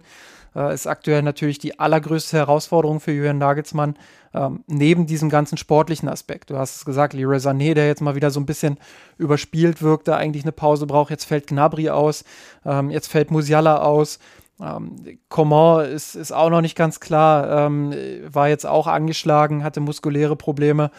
äh, 0.56 0.74
ist 0.74 0.88
aktuell 0.88 1.22
natürlich 1.22 1.60
die 1.60 1.78
allergrößte 1.78 2.36
Herausforderung 2.36 2.98
für 2.98 3.12
Julian 3.12 3.38
Nagelsmann, 3.38 3.94
ähm, 4.34 4.64
neben 4.66 5.06
diesem 5.06 5.30
ganzen 5.30 5.56
sportlichen 5.56 6.08
Aspekt. 6.08 6.50
Du 6.50 6.58
hast 6.58 6.76
es 6.78 6.84
gesagt, 6.84 7.12
Leroy 7.14 7.36
Sané, 7.36 7.74
der 7.74 7.86
jetzt 7.86 8.02
mal 8.02 8.16
wieder 8.16 8.32
so 8.32 8.40
ein 8.40 8.46
bisschen 8.46 8.76
überspielt 9.18 9.82
wirkte, 9.82 10.16
eigentlich 10.16 10.42
eine 10.42 10.52
Pause 10.52 10.88
braucht. 10.88 11.10
Jetzt 11.10 11.24
fällt 11.26 11.46
Gnabry 11.46 11.90
aus, 11.90 12.24
ähm, 12.64 12.90
jetzt 12.90 13.06
fällt 13.06 13.30
Musiala 13.30 13.82
aus. 13.82 14.18
Ähm, 14.60 14.96
Coman 15.28 15.86
ist, 15.86 16.16
ist 16.16 16.32
auch 16.32 16.50
noch 16.50 16.60
nicht 16.60 16.76
ganz 16.76 17.00
klar, 17.00 17.66
ähm, 17.66 17.94
war 18.26 18.48
jetzt 18.48 18.66
auch 18.66 18.88
angeschlagen, 18.88 19.62
hatte 19.62 19.80
muskuläre 19.80 20.36
Probleme. 20.36 20.90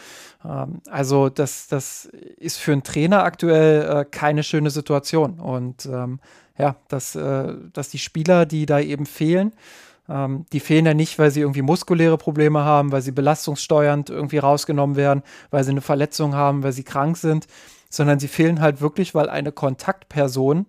Ähm, 0.45 0.81
also 0.89 1.29
das, 1.29 1.67
das 1.67 2.05
ist 2.37 2.57
für 2.57 2.71
einen 2.73 2.83
Trainer 2.83 3.23
aktuell 3.23 4.01
äh, 4.01 4.05
keine 4.05 4.43
schöne 4.43 4.69
Situation. 4.69 5.39
Und 5.39 5.85
ähm, 5.85 6.19
ja, 6.57 6.75
dass, 6.87 7.15
äh, 7.15 7.53
dass 7.73 7.89
die 7.89 7.99
Spieler, 7.99 8.45
die 8.45 8.65
da 8.65 8.79
eben 8.79 9.05
fehlen, 9.05 9.53
ähm, 10.09 10.45
die 10.51 10.59
fehlen 10.59 10.85
ja 10.85 10.93
nicht, 10.93 11.19
weil 11.19 11.31
sie 11.31 11.41
irgendwie 11.41 11.61
muskuläre 11.61 12.17
Probleme 12.17 12.63
haben, 12.63 12.91
weil 12.91 13.01
sie 13.01 13.11
belastungssteuernd 13.11 14.09
irgendwie 14.09 14.39
rausgenommen 14.39 14.95
werden, 14.95 15.23
weil 15.49 15.63
sie 15.63 15.71
eine 15.71 15.81
Verletzung 15.81 16.35
haben, 16.35 16.63
weil 16.63 16.73
sie 16.73 16.83
krank 16.83 17.17
sind, 17.17 17.47
sondern 17.89 18.19
sie 18.19 18.27
fehlen 18.27 18.61
halt 18.61 18.81
wirklich, 18.81 19.15
weil 19.15 19.29
eine 19.29 19.51
Kontaktperson 19.51 20.65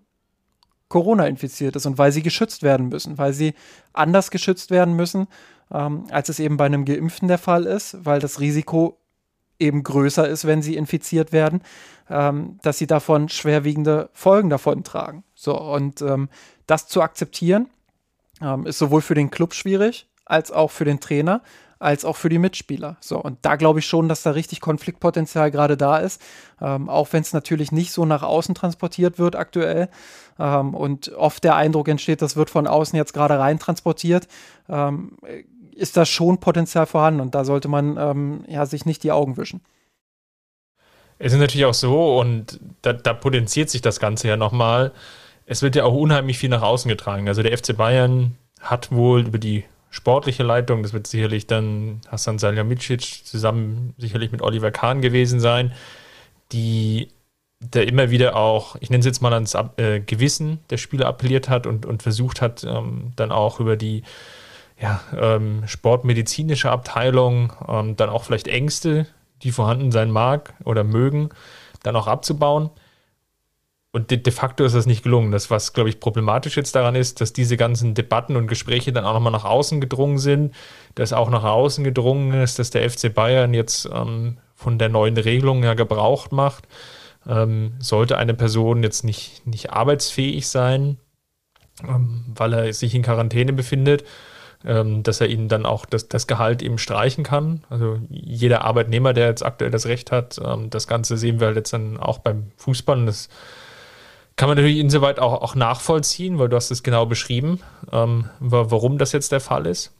Corona 0.88 1.26
infiziert 1.26 1.74
ist 1.74 1.86
und 1.86 1.96
weil 1.96 2.12
sie 2.12 2.22
geschützt 2.22 2.62
werden 2.62 2.88
müssen, 2.88 3.16
weil 3.16 3.32
sie 3.32 3.54
anders 3.94 4.30
geschützt 4.30 4.70
werden 4.70 4.94
müssen, 4.94 5.26
ähm, 5.72 6.04
als 6.10 6.28
es 6.28 6.38
eben 6.38 6.58
bei 6.58 6.66
einem 6.66 6.84
Geimpften 6.84 7.28
der 7.28 7.38
Fall 7.38 7.64
ist, 7.64 7.96
weil 8.04 8.20
das 8.20 8.40
Risiko 8.40 8.98
eben 9.62 9.82
größer 9.82 10.28
ist, 10.28 10.46
wenn 10.46 10.60
sie 10.60 10.76
infiziert 10.76 11.32
werden, 11.32 11.62
ähm, 12.10 12.58
dass 12.62 12.78
sie 12.78 12.86
davon 12.86 13.28
schwerwiegende 13.28 14.10
Folgen 14.12 14.50
davon 14.50 14.84
tragen. 14.84 15.24
So, 15.34 15.58
und 15.58 16.02
ähm, 16.02 16.28
das 16.66 16.88
zu 16.88 17.00
akzeptieren, 17.00 17.68
ähm, 18.42 18.66
ist 18.66 18.78
sowohl 18.78 19.00
für 19.00 19.14
den 19.14 19.30
Club 19.30 19.54
schwierig, 19.54 20.08
als 20.26 20.50
auch 20.50 20.70
für 20.70 20.84
den 20.84 21.00
Trainer, 21.00 21.42
als 21.78 22.04
auch 22.04 22.16
für 22.16 22.28
die 22.28 22.38
Mitspieler. 22.38 22.96
So, 23.00 23.20
und 23.20 23.38
da 23.42 23.56
glaube 23.56 23.80
ich 23.80 23.86
schon, 23.86 24.08
dass 24.08 24.22
da 24.22 24.30
richtig 24.30 24.60
Konfliktpotenzial 24.60 25.50
gerade 25.50 25.76
da 25.76 25.98
ist, 25.98 26.22
ähm, 26.60 26.88
auch 26.88 27.12
wenn 27.12 27.22
es 27.22 27.32
natürlich 27.32 27.72
nicht 27.72 27.92
so 27.92 28.04
nach 28.04 28.22
außen 28.22 28.54
transportiert 28.54 29.18
wird 29.18 29.34
aktuell 29.34 29.88
ähm, 30.38 30.74
und 30.74 31.12
oft 31.14 31.42
der 31.44 31.56
Eindruck 31.56 31.88
entsteht, 31.88 32.22
das 32.22 32.36
wird 32.36 32.50
von 32.50 32.66
außen 32.66 32.96
jetzt 32.96 33.12
gerade 33.12 33.38
rein 33.38 33.58
transportiert, 33.58 34.28
ähm, 34.68 35.16
ist 35.74 35.96
da 35.96 36.04
schon 36.04 36.38
Potenzial 36.38 36.86
vorhanden 36.86 37.20
und 37.20 37.34
da 37.34 37.44
sollte 37.44 37.68
man 37.68 37.96
ähm, 37.96 38.44
ja, 38.48 38.66
sich 38.66 38.86
nicht 38.86 39.02
die 39.02 39.12
Augen 39.12 39.36
wischen. 39.36 39.60
Es 41.18 41.32
ist 41.32 41.38
natürlich 41.38 41.66
auch 41.66 41.74
so 41.74 42.18
und 42.18 42.60
da, 42.82 42.92
da 42.92 43.14
potenziert 43.14 43.70
sich 43.70 43.80
das 43.80 44.00
Ganze 44.00 44.28
ja 44.28 44.36
nochmal. 44.36 44.92
Es 45.46 45.62
wird 45.62 45.76
ja 45.76 45.84
auch 45.84 45.94
unheimlich 45.94 46.38
viel 46.38 46.48
nach 46.48 46.62
außen 46.62 46.88
getragen. 46.88 47.28
Also 47.28 47.42
der 47.42 47.56
FC 47.56 47.76
Bayern 47.76 48.36
hat 48.60 48.90
wohl 48.92 49.26
über 49.26 49.38
die 49.38 49.64
sportliche 49.90 50.42
Leitung, 50.42 50.82
das 50.82 50.92
wird 50.92 51.06
sicherlich 51.06 51.46
dann 51.46 52.00
Hassan 52.08 52.38
Salihamidzic 52.38 53.24
zusammen 53.24 53.94
sicherlich 53.98 54.32
mit 54.32 54.40
Oliver 54.40 54.70
Kahn 54.70 55.02
gewesen 55.02 55.38
sein, 55.38 55.72
die 56.50 57.08
der 57.60 57.86
immer 57.86 58.10
wieder 58.10 58.34
auch, 58.36 58.76
ich 58.80 58.90
nenne 58.90 59.00
es 59.00 59.06
jetzt 59.06 59.22
mal 59.22 59.32
ans 59.32 59.54
äh, 59.76 60.00
Gewissen 60.00 60.58
der 60.70 60.78
Spieler 60.78 61.06
appelliert 61.06 61.48
hat 61.48 61.66
und, 61.66 61.86
und 61.86 62.02
versucht 62.02 62.40
hat, 62.40 62.64
ähm, 62.64 63.12
dann 63.14 63.30
auch 63.30 63.60
über 63.60 63.76
die 63.76 64.02
ja, 64.82 65.00
ähm, 65.16 65.62
sportmedizinische 65.66 66.70
Abteilung 66.70 67.52
ähm, 67.68 67.96
dann 67.96 68.10
auch 68.10 68.24
vielleicht 68.24 68.48
Ängste, 68.48 69.06
die 69.42 69.52
vorhanden 69.52 69.92
sein 69.92 70.10
mag 70.10 70.54
oder 70.64 70.82
mögen, 70.82 71.30
dann 71.84 71.94
auch 71.94 72.08
abzubauen. 72.08 72.70
Und 73.92 74.10
de, 74.10 74.18
de 74.18 74.32
facto 74.32 74.64
ist 74.64 74.74
das 74.74 74.86
nicht 74.86 75.04
gelungen. 75.04 75.30
Das, 75.30 75.50
was, 75.50 75.72
glaube 75.72 75.88
ich, 75.88 76.00
problematisch 76.00 76.56
jetzt 76.56 76.74
daran 76.74 76.94
ist, 76.94 77.20
dass 77.20 77.32
diese 77.32 77.56
ganzen 77.56 77.94
Debatten 77.94 78.36
und 78.36 78.48
Gespräche 78.48 78.92
dann 78.92 79.04
auch 79.04 79.12
nochmal 79.12 79.32
nach 79.32 79.44
außen 79.44 79.80
gedrungen 79.80 80.18
sind, 80.18 80.54
dass 80.94 81.12
auch 81.12 81.30
nach 81.30 81.44
außen 81.44 81.84
gedrungen 81.84 82.32
ist, 82.32 82.58
dass 82.58 82.70
der 82.70 82.88
FC 82.88 83.14
Bayern 83.14 83.54
jetzt 83.54 83.88
ähm, 83.92 84.38
von 84.54 84.78
der 84.78 84.88
neuen 84.88 85.16
Regelung 85.16 85.62
ja 85.62 85.74
Gebrauch 85.74 86.30
macht. 86.30 86.66
Ähm, 87.28 87.74
sollte 87.78 88.18
eine 88.18 88.34
Person 88.34 88.82
jetzt 88.82 89.04
nicht, 89.04 89.46
nicht 89.46 89.70
arbeitsfähig 89.70 90.48
sein, 90.48 90.96
ähm, 91.86 92.24
weil 92.34 92.52
er 92.54 92.72
sich 92.72 92.94
in 92.94 93.02
Quarantäne 93.02 93.52
befindet, 93.52 94.04
ähm, 94.64 95.02
dass 95.02 95.20
er 95.20 95.28
ihnen 95.28 95.48
dann 95.48 95.66
auch 95.66 95.86
das, 95.86 96.08
das 96.08 96.26
Gehalt 96.26 96.62
eben 96.62 96.78
streichen 96.78 97.24
kann. 97.24 97.64
Also 97.70 97.98
jeder 98.08 98.64
Arbeitnehmer, 98.64 99.12
der 99.12 99.28
jetzt 99.28 99.44
aktuell 99.44 99.70
das 99.70 99.86
Recht 99.86 100.12
hat, 100.12 100.40
ähm, 100.44 100.70
das 100.70 100.86
Ganze 100.86 101.16
sehen 101.16 101.40
wir 101.40 101.48
halt 101.48 101.56
jetzt 101.56 101.72
dann 101.72 101.98
auch 101.98 102.18
beim 102.18 102.52
Fußball. 102.56 102.98
Und 102.98 103.06
das 103.06 103.28
kann 104.36 104.48
man 104.48 104.56
natürlich 104.56 104.78
insoweit 104.78 105.18
auch, 105.18 105.42
auch 105.42 105.54
nachvollziehen, 105.54 106.38
weil 106.38 106.48
du 106.48 106.56
hast 106.56 106.70
es 106.70 106.82
genau 106.82 107.06
beschrieben, 107.06 107.60
ähm, 107.90 108.28
warum 108.40 108.98
das 108.98 109.12
jetzt 109.12 109.32
der 109.32 109.40
Fall 109.40 109.66
ist. 109.66 109.92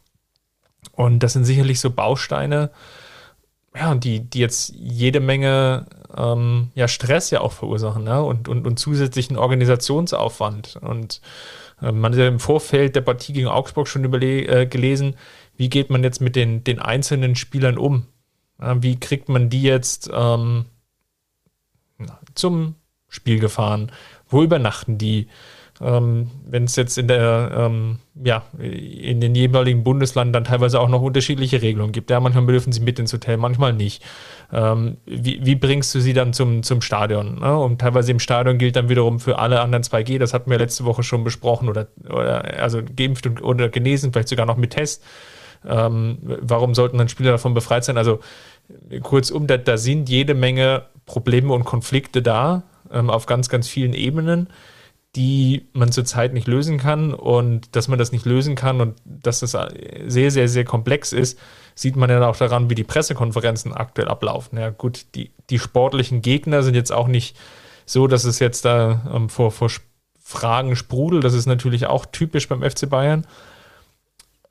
Und 0.91 1.19
das 1.19 1.33
sind 1.33 1.45
sicherlich 1.45 1.79
so 1.79 1.91
Bausteine, 1.91 2.71
ja, 3.75 3.95
die, 3.95 4.19
die 4.19 4.39
jetzt 4.39 4.73
jede 4.75 5.19
Menge 5.19 5.87
ähm, 6.15 6.71
ja, 6.75 6.87
Stress 6.87 7.31
ja 7.31 7.41
auch 7.41 7.53
verursachen 7.53 8.03
ne? 8.03 8.23
und, 8.23 8.47
und, 8.47 8.67
und 8.67 8.77
zusätzlichen 8.77 9.37
Organisationsaufwand. 9.37 10.77
Und 10.81 11.21
man 11.91 12.13
hat 12.13 12.19
ja 12.19 12.27
im 12.27 12.39
Vorfeld 12.39 12.95
der 12.95 13.01
Partie 13.01 13.33
gegen 13.33 13.47
Augsburg 13.47 13.87
schon 13.87 14.03
äh, 14.13 14.65
gelesen, 14.65 15.15
wie 15.55 15.69
geht 15.69 15.89
man 15.89 16.03
jetzt 16.03 16.21
mit 16.21 16.35
den, 16.35 16.63
den 16.63 16.79
einzelnen 16.79 17.35
Spielern 17.35 17.77
um. 17.77 18.07
Wie 18.57 18.99
kriegt 18.99 19.29
man 19.29 19.49
die 19.49 19.63
jetzt 19.63 20.09
ähm, 20.13 20.65
zum 22.33 22.75
Spiel 23.09 23.39
gefahren? 23.39 23.91
Wo 24.27 24.41
übernachten 24.41 24.97
die? 24.97 25.27
Ähm, 25.83 26.29
Wenn 26.45 26.63
es 26.63 26.75
jetzt 26.77 26.97
in 26.97 27.07
der, 27.07 27.51
ähm, 27.57 27.99
ja, 28.23 28.43
in 28.57 29.19
den 29.19 29.35
jeweiligen 29.35 29.83
Bundesländern 29.83 30.33
dann 30.33 30.43
teilweise 30.45 30.79
auch 30.79 30.87
noch 30.87 31.01
unterschiedliche 31.01 31.61
Regelungen 31.61 31.91
gibt. 31.91 32.09
Ja, 32.09 32.19
manchmal 32.21 32.45
dürfen 32.45 32.71
sie 32.71 32.79
mit 32.79 32.99
ins 32.99 33.11
Hotel, 33.11 33.35
manchmal 33.37 33.73
nicht. 33.73 34.01
Ähm, 34.53 34.97
wie, 35.05 35.45
wie, 35.45 35.55
bringst 35.55 35.93
du 35.93 35.99
sie 35.99 36.13
dann 36.13 36.31
zum, 36.31 36.63
zum 36.63 36.81
Stadion? 36.81 37.39
Ne? 37.39 37.57
Und 37.57 37.81
teilweise 37.81 38.11
im 38.11 38.19
Stadion 38.19 38.59
gilt 38.59 38.77
dann 38.77 38.87
wiederum 38.87 39.19
für 39.19 39.39
alle 39.39 39.59
anderen 39.59 39.83
2G, 39.83 40.19
das 40.19 40.33
hatten 40.33 40.49
wir 40.49 40.57
letzte 40.57 40.85
Woche 40.85 41.03
schon 41.03 41.23
besprochen, 41.23 41.67
oder, 41.67 41.87
oder 42.09 42.61
also 42.61 42.81
geimpft 42.95 43.41
oder 43.41 43.67
genesen, 43.67 44.13
vielleicht 44.13 44.29
sogar 44.29 44.45
noch 44.45 44.57
mit 44.57 44.71
Test. 44.71 45.03
Ähm, 45.67 46.19
warum 46.21 46.75
sollten 46.75 46.97
dann 46.97 47.09
Spieler 47.09 47.31
davon 47.31 47.53
befreit 47.53 47.83
sein? 47.83 47.97
Also 47.97 48.19
kurzum, 49.01 49.47
da, 49.47 49.57
da 49.57 49.77
sind 49.77 50.07
jede 50.07 50.33
Menge 50.33 50.83
Probleme 51.05 51.51
und 51.51 51.65
Konflikte 51.65 52.21
da 52.21 52.63
ähm, 52.91 53.09
auf 53.09 53.25
ganz, 53.25 53.49
ganz 53.49 53.67
vielen 53.67 53.93
Ebenen 53.93 54.47
die 55.15 55.67
man 55.73 55.91
zurzeit 55.91 56.33
nicht 56.33 56.47
lösen 56.47 56.77
kann. 56.77 57.13
Und 57.13 57.75
dass 57.75 57.87
man 57.87 57.99
das 57.99 58.11
nicht 58.11 58.25
lösen 58.25 58.55
kann 58.55 58.81
und 58.81 58.95
dass 59.05 59.39
das 59.39 59.51
sehr, 60.07 60.31
sehr, 60.31 60.47
sehr 60.47 60.65
komplex 60.65 61.13
ist, 61.13 61.39
sieht 61.75 61.95
man 61.95 62.09
ja 62.09 62.27
auch 62.27 62.35
daran, 62.35 62.69
wie 62.69 62.75
die 62.75 62.83
Pressekonferenzen 62.83 63.73
aktuell 63.73 64.07
ablaufen. 64.07 64.57
Ja, 64.57 64.69
gut, 64.69 65.05
die, 65.15 65.31
die 65.49 65.59
sportlichen 65.59 66.21
Gegner 66.21 66.63
sind 66.63 66.75
jetzt 66.75 66.91
auch 66.91 67.07
nicht 67.07 67.37
so, 67.85 68.07
dass 68.07 68.23
es 68.23 68.39
jetzt 68.39 68.65
da 68.65 69.09
ähm, 69.13 69.29
vor, 69.29 69.51
vor 69.51 69.69
Fragen 70.19 70.75
sprudelt. 70.75 71.23
Das 71.23 71.33
ist 71.33 71.45
natürlich 71.45 71.85
auch 71.87 72.05
typisch 72.05 72.47
beim 72.47 72.63
FC 72.63 72.89
Bayern. 72.89 73.27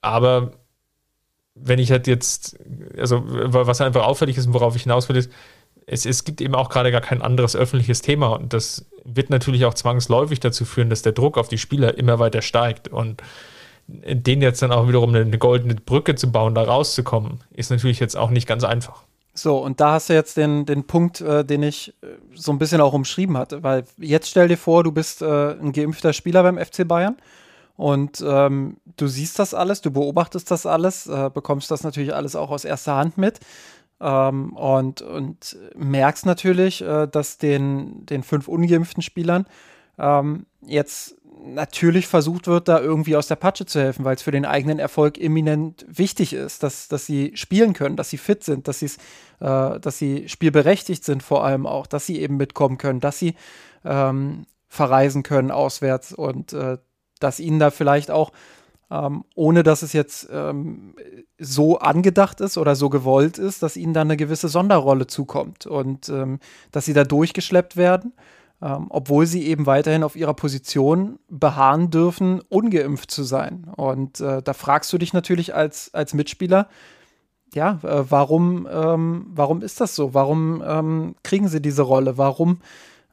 Aber 0.00 0.52
wenn 1.54 1.78
ich 1.78 1.90
halt 1.90 2.06
jetzt, 2.06 2.58
also 2.96 3.22
was 3.24 3.80
einfach 3.80 4.04
auffällig 4.04 4.36
ist 4.36 4.46
und 4.46 4.54
worauf 4.54 4.76
ich 4.76 4.82
hinaus 4.82 5.08
will, 5.08 5.16
ist, 5.16 5.30
es, 5.86 6.06
es 6.06 6.24
gibt 6.24 6.40
eben 6.40 6.54
auch 6.54 6.68
gerade 6.68 6.92
gar 6.92 7.00
kein 7.00 7.22
anderes 7.22 7.56
öffentliches 7.56 8.02
Thema 8.02 8.28
und 8.28 8.52
das 8.52 8.86
wird 9.04 9.30
natürlich 9.30 9.64
auch 9.64 9.74
zwangsläufig 9.74 10.40
dazu 10.40 10.64
führen, 10.64 10.90
dass 10.90 11.02
der 11.02 11.12
Druck 11.12 11.38
auf 11.38 11.48
die 11.48 11.58
Spieler 11.58 11.98
immer 11.98 12.18
weiter 12.18 12.42
steigt 12.42 12.88
und 12.88 13.22
den 13.88 14.42
jetzt 14.42 14.62
dann 14.62 14.72
auch 14.72 14.88
wiederum 14.88 15.14
eine, 15.14 15.38
goldene 15.38 15.74
Brücke 15.74 16.14
zu 16.14 16.30
bauen, 16.30 16.54
da 16.54 16.62
rauszukommen, 16.62 17.40
ist 17.52 17.70
natürlich 17.70 18.00
jetzt 18.00 18.16
auch 18.16 18.30
nicht 18.30 18.46
ganz 18.46 18.64
einfach. 18.64 19.02
So, 19.34 19.58
und 19.58 19.80
da 19.80 19.92
hast 19.92 20.10
du 20.10 20.14
jetzt 20.14 20.36
den, 20.36 20.66
den 20.66 20.86
Punkt, 20.86 21.20
äh, 21.20 21.44
den 21.44 21.62
ich 21.62 21.94
äh, 22.02 22.06
so 22.34 22.52
ein 22.52 22.58
bisschen 22.58 22.80
auch 22.80 22.92
umschrieben 22.92 23.36
hatte, 23.38 23.62
weil 23.62 23.84
jetzt 23.98 24.28
stell 24.28 24.48
dir 24.48 24.58
vor, 24.58 24.84
du 24.84 24.92
bist 24.92 25.22
äh, 25.22 25.52
ein 25.52 25.72
geimpfter 25.72 26.12
Spieler 26.12 26.42
beim 26.42 26.58
FC 26.58 26.86
Bayern 26.86 27.16
und 27.76 28.22
ähm, 28.26 28.76
du 28.96 29.06
siehst 29.08 29.38
das 29.38 29.54
alles, 29.54 29.80
du 29.80 29.90
beobachtest 29.90 30.50
das 30.50 30.66
alles, 30.66 31.06
äh, 31.06 31.30
bekommst 31.32 31.70
das 31.70 31.82
natürlich 31.82 32.14
alles 32.14 32.36
auch 32.36 32.50
aus 32.50 32.66
erster 32.66 32.94
Hand 32.94 33.16
mit 33.16 33.40
ähm, 34.02 34.52
und, 34.54 35.00
und 35.00 35.56
merkst 35.76 36.26
natürlich, 36.26 36.82
äh, 36.82 37.06
dass 37.06 37.38
den, 37.38 38.04
den 38.04 38.22
fünf 38.22 38.48
ungeimpften 38.48 39.02
Spielern 39.02 39.46
ähm, 39.98 40.46
jetzt 40.66 41.16
natürlich 41.44 42.06
versucht 42.06 42.46
wird, 42.46 42.68
da 42.68 42.80
irgendwie 42.80 43.16
aus 43.16 43.26
der 43.26 43.36
Patsche 43.36 43.66
zu 43.66 43.80
helfen, 43.80 44.04
weil 44.04 44.14
es 44.14 44.22
für 44.22 44.30
den 44.30 44.44
eigenen 44.44 44.78
Erfolg 44.78 45.18
eminent 45.18 45.84
wichtig 45.88 46.32
ist, 46.32 46.62
dass, 46.62 46.88
dass 46.88 47.06
sie 47.06 47.32
spielen 47.34 47.72
können, 47.72 47.96
dass 47.96 48.10
sie 48.10 48.18
fit 48.18 48.44
sind, 48.44 48.68
dass, 48.68 48.82
äh, 48.82 48.88
dass 49.38 49.98
sie 49.98 50.28
spielberechtigt 50.28 51.04
sind 51.04 51.22
vor 51.22 51.44
allem 51.44 51.66
auch, 51.66 51.86
dass 51.86 52.06
sie 52.06 52.20
eben 52.20 52.36
mitkommen 52.36 52.78
können, 52.78 53.00
dass 53.00 53.18
sie 53.18 53.34
ähm, 53.84 54.46
verreisen 54.68 55.22
können 55.22 55.50
auswärts 55.50 56.12
und 56.12 56.52
äh, 56.52 56.78
dass 57.18 57.40
ihnen 57.40 57.58
da 57.58 57.70
vielleicht 57.70 58.10
auch 58.10 58.32
ähm, 58.92 59.24
ohne 59.34 59.62
dass 59.62 59.82
es 59.82 59.94
jetzt 59.94 60.28
ähm, 60.30 60.94
so 61.38 61.78
angedacht 61.78 62.40
ist 62.40 62.58
oder 62.58 62.76
so 62.76 62.90
gewollt 62.90 63.38
ist, 63.38 63.62
dass 63.62 63.76
ihnen 63.76 63.94
dann 63.94 64.08
eine 64.08 64.18
gewisse 64.18 64.48
Sonderrolle 64.48 65.06
zukommt 65.06 65.66
und 65.66 66.08
ähm, 66.10 66.38
dass 66.72 66.84
sie 66.84 66.92
da 66.92 67.04
durchgeschleppt 67.04 67.76
werden, 67.76 68.12
ähm, 68.60 68.86
obwohl 68.90 69.26
sie 69.26 69.46
eben 69.46 69.64
weiterhin 69.64 70.04
auf 70.04 70.14
ihrer 70.14 70.34
Position 70.34 71.18
beharren 71.28 71.90
dürfen, 71.90 72.42
ungeimpft 72.50 73.10
zu 73.10 73.22
sein. 73.22 73.64
Und 73.76 74.20
äh, 74.20 74.42
da 74.42 74.52
fragst 74.52 74.92
du 74.92 74.98
dich 74.98 75.14
natürlich 75.14 75.54
als, 75.54 75.94
als 75.94 76.12
Mitspieler, 76.12 76.68
ja, 77.54 77.80
äh, 77.82 78.04
warum, 78.08 78.68
ähm, 78.70 79.26
warum 79.28 79.62
ist 79.62 79.80
das 79.80 79.94
so? 79.94 80.14
Warum 80.14 80.62
ähm, 80.66 81.14
kriegen 81.22 81.48
sie 81.48 81.60
diese 81.60 81.82
Rolle? 81.82 82.18
Warum 82.18 82.58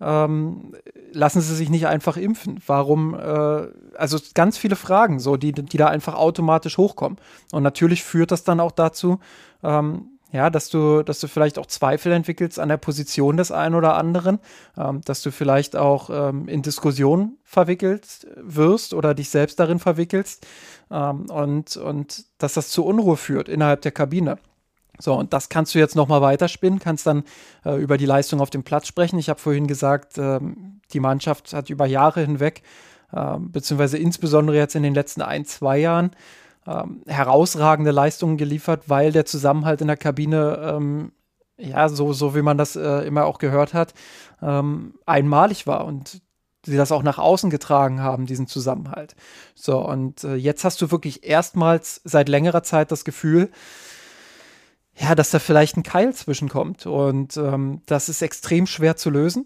ähm, 0.02 0.76
lassen 1.12 1.42
sie 1.42 1.56
sich 1.56 1.70
nicht 1.70 1.88
einfach 1.88 2.18
impfen? 2.18 2.62
Warum, 2.66 3.14
äh, 3.14 3.68
also 3.98 4.18
ganz 4.34 4.58
viele 4.58 4.76
Fragen, 4.76 5.20
so, 5.20 5.38
die, 5.38 5.52
die 5.52 5.78
da 5.78 5.88
einfach 5.88 6.16
automatisch 6.16 6.78
hochkommen. 6.78 7.18
Und 7.52 7.64
natürlich 7.64 8.04
führt 8.04 8.32
das 8.32 8.44
dann 8.44 8.60
auch 8.60 8.72
dazu, 8.72 9.20
ähm, 9.64 10.20
ja, 10.32 10.50
dass 10.50 10.70
du, 10.70 11.02
dass 11.02 11.20
du 11.20 11.28
vielleicht 11.28 11.58
auch 11.58 11.66
Zweifel 11.66 12.12
entwickelst 12.12 12.60
an 12.60 12.70
der 12.70 12.78
Position 12.78 13.38
des 13.38 13.52
einen 13.52 13.74
oder 13.74 13.96
anderen, 13.96 14.40
ähm, 14.78 15.02
dass 15.06 15.22
du 15.22 15.32
vielleicht 15.32 15.76
auch 15.76 16.10
ähm, 16.12 16.48
in 16.48 16.62
Diskussionen 16.62 17.38
verwickelt 17.44 18.28
wirst 18.38 18.94
oder 18.94 19.16
dich 19.16 19.30
selbst 19.30 19.60
darin 19.60 19.80
verwickelst 19.80 20.46
ähm, 20.92 21.26
und, 21.32 21.78
und 21.78 22.26
dass 22.38 22.54
das 22.54 22.70
zu 22.70 22.86
Unruhe 22.86 23.18
führt 23.18 23.50
innerhalb 23.50 23.82
der 23.82 23.92
Kabine. 23.92 24.38
So, 25.00 25.16
und 25.16 25.34
das 25.34 25.50
kannst 25.50 25.74
du 25.74 25.80
jetzt 25.80 25.96
nochmal 25.96 26.22
weiterspinnen, 26.22 26.80
kannst 26.80 27.08
dann 27.08 27.24
äh, 27.66 27.76
über 27.82 27.98
die 27.98 28.06
Leistung 28.06 28.42
auf 28.42 28.50
dem 28.50 28.64
Platz 28.64 28.86
sprechen. 28.86 29.18
Ich 29.18 29.30
habe 29.30 29.40
vorhin 29.40 29.66
gesagt, 29.66 30.18
äh, 30.18 30.40
die 30.94 31.00
Mannschaft 31.00 31.54
hat 31.54 31.70
über 31.70 31.86
Jahre 31.86 32.22
hinweg, 32.22 32.64
äh, 33.14 33.38
beziehungsweise 33.40 33.98
insbesondere 33.98 34.58
jetzt 34.58 34.76
in 34.76 34.84
den 34.84 34.94
letzten 34.94 35.22
ein, 35.22 35.46
zwei 35.46 35.78
Jahren, 35.80 36.12
ähm, 36.68 37.02
herausragende 37.08 37.92
Leistungen 37.92 38.38
geliefert, 38.38 38.84
weil 38.88 39.12
der 39.12 39.26
Zusammenhalt 39.26 39.82
in 39.82 39.88
der 39.88 39.98
Kabine, 39.98 40.60
ähm, 40.62 41.12
ja, 41.58 41.90
so, 41.90 42.14
so 42.14 42.36
wie 42.36 42.42
man 42.42 42.58
das 42.58 42.76
äh, 42.76 43.08
immer 43.08 43.26
auch 43.26 43.38
gehört 43.38 43.74
hat, 43.74 43.94
ähm, 44.42 44.96
einmalig 45.06 45.66
war 45.66 45.86
und 45.86 46.22
sie 46.66 46.78
das 46.78 46.92
auch 46.92 47.04
nach 47.04 47.18
außen 47.18 47.50
getragen 47.50 48.02
haben, 48.02 48.26
diesen 48.26 48.48
Zusammenhalt. 48.48 49.16
So, 49.56 49.80
und 49.80 50.24
äh, 50.26 50.36
jetzt 50.36 50.64
hast 50.66 50.82
du 50.82 50.92
wirklich 50.92 51.24
erstmals 51.24 52.02
seit 52.04 52.28
längerer 52.28 52.64
Zeit 52.64 52.92
das 52.92 53.06
Gefühl, 53.06 53.50
ja, 55.00 55.16
dass 55.16 55.32
da 55.32 55.40
vielleicht 55.40 55.78
ein 55.78 55.84
Keil 55.84 56.14
zwischenkommt. 56.14 56.86
Und 56.86 57.38
ähm, 57.38 57.82
das 57.86 58.10
ist 58.10 58.22
extrem 58.22 58.68
schwer 58.68 58.98
zu 58.98 59.10
lösen. 59.10 59.46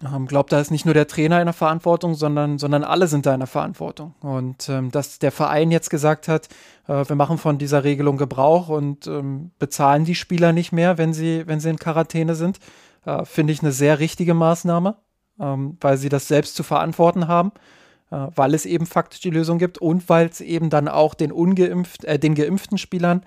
Ich 0.00 0.08
ähm, 0.08 0.26
glaube, 0.26 0.48
da 0.48 0.60
ist 0.60 0.70
nicht 0.70 0.84
nur 0.84 0.94
der 0.94 1.08
Trainer 1.08 1.40
in 1.40 1.46
der 1.46 1.52
Verantwortung, 1.52 2.14
sondern, 2.14 2.58
sondern 2.58 2.84
alle 2.84 3.08
sind 3.08 3.26
da 3.26 3.34
in 3.34 3.40
der 3.40 3.48
Verantwortung. 3.48 4.14
Und 4.20 4.68
ähm, 4.68 4.92
dass 4.92 5.18
der 5.18 5.32
Verein 5.32 5.72
jetzt 5.72 5.90
gesagt 5.90 6.28
hat, 6.28 6.48
äh, 6.86 7.08
wir 7.08 7.16
machen 7.16 7.38
von 7.38 7.58
dieser 7.58 7.82
Regelung 7.82 8.16
Gebrauch 8.16 8.68
und 8.68 9.08
ähm, 9.08 9.50
bezahlen 9.58 10.04
die 10.04 10.14
Spieler 10.14 10.52
nicht 10.52 10.70
mehr, 10.70 10.98
wenn 10.98 11.12
sie, 11.12 11.42
wenn 11.46 11.58
sie 11.58 11.70
in 11.70 11.78
Quarantäne 11.78 12.36
sind, 12.36 12.60
äh, 13.04 13.24
finde 13.24 13.52
ich 13.52 13.62
eine 13.62 13.72
sehr 13.72 13.98
richtige 13.98 14.34
Maßnahme, 14.34 14.96
ähm, 15.40 15.76
weil 15.80 15.96
sie 15.96 16.08
das 16.08 16.28
selbst 16.28 16.54
zu 16.54 16.62
verantworten 16.62 17.26
haben, 17.26 17.50
äh, 18.12 18.28
weil 18.36 18.54
es 18.54 18.66
eben 18.66 18.86
faktisch 18.86 19.20
die 19.20 19.30
Lösung 19.30 19.58
gibt 19.58 19.78
und 19.78 20.08
weil 20.08 20.28
es 20.28 20.40
eben 20.40 20.70
dann 20.70 20.86
auch 20.86 21.14
den 21.14 21.32
ungeimpft, 21.32 22.04
äh, 22.04 22.20
den 22.20 22.36
geimpften 22.36 22.78
Spielern 22.78 23.24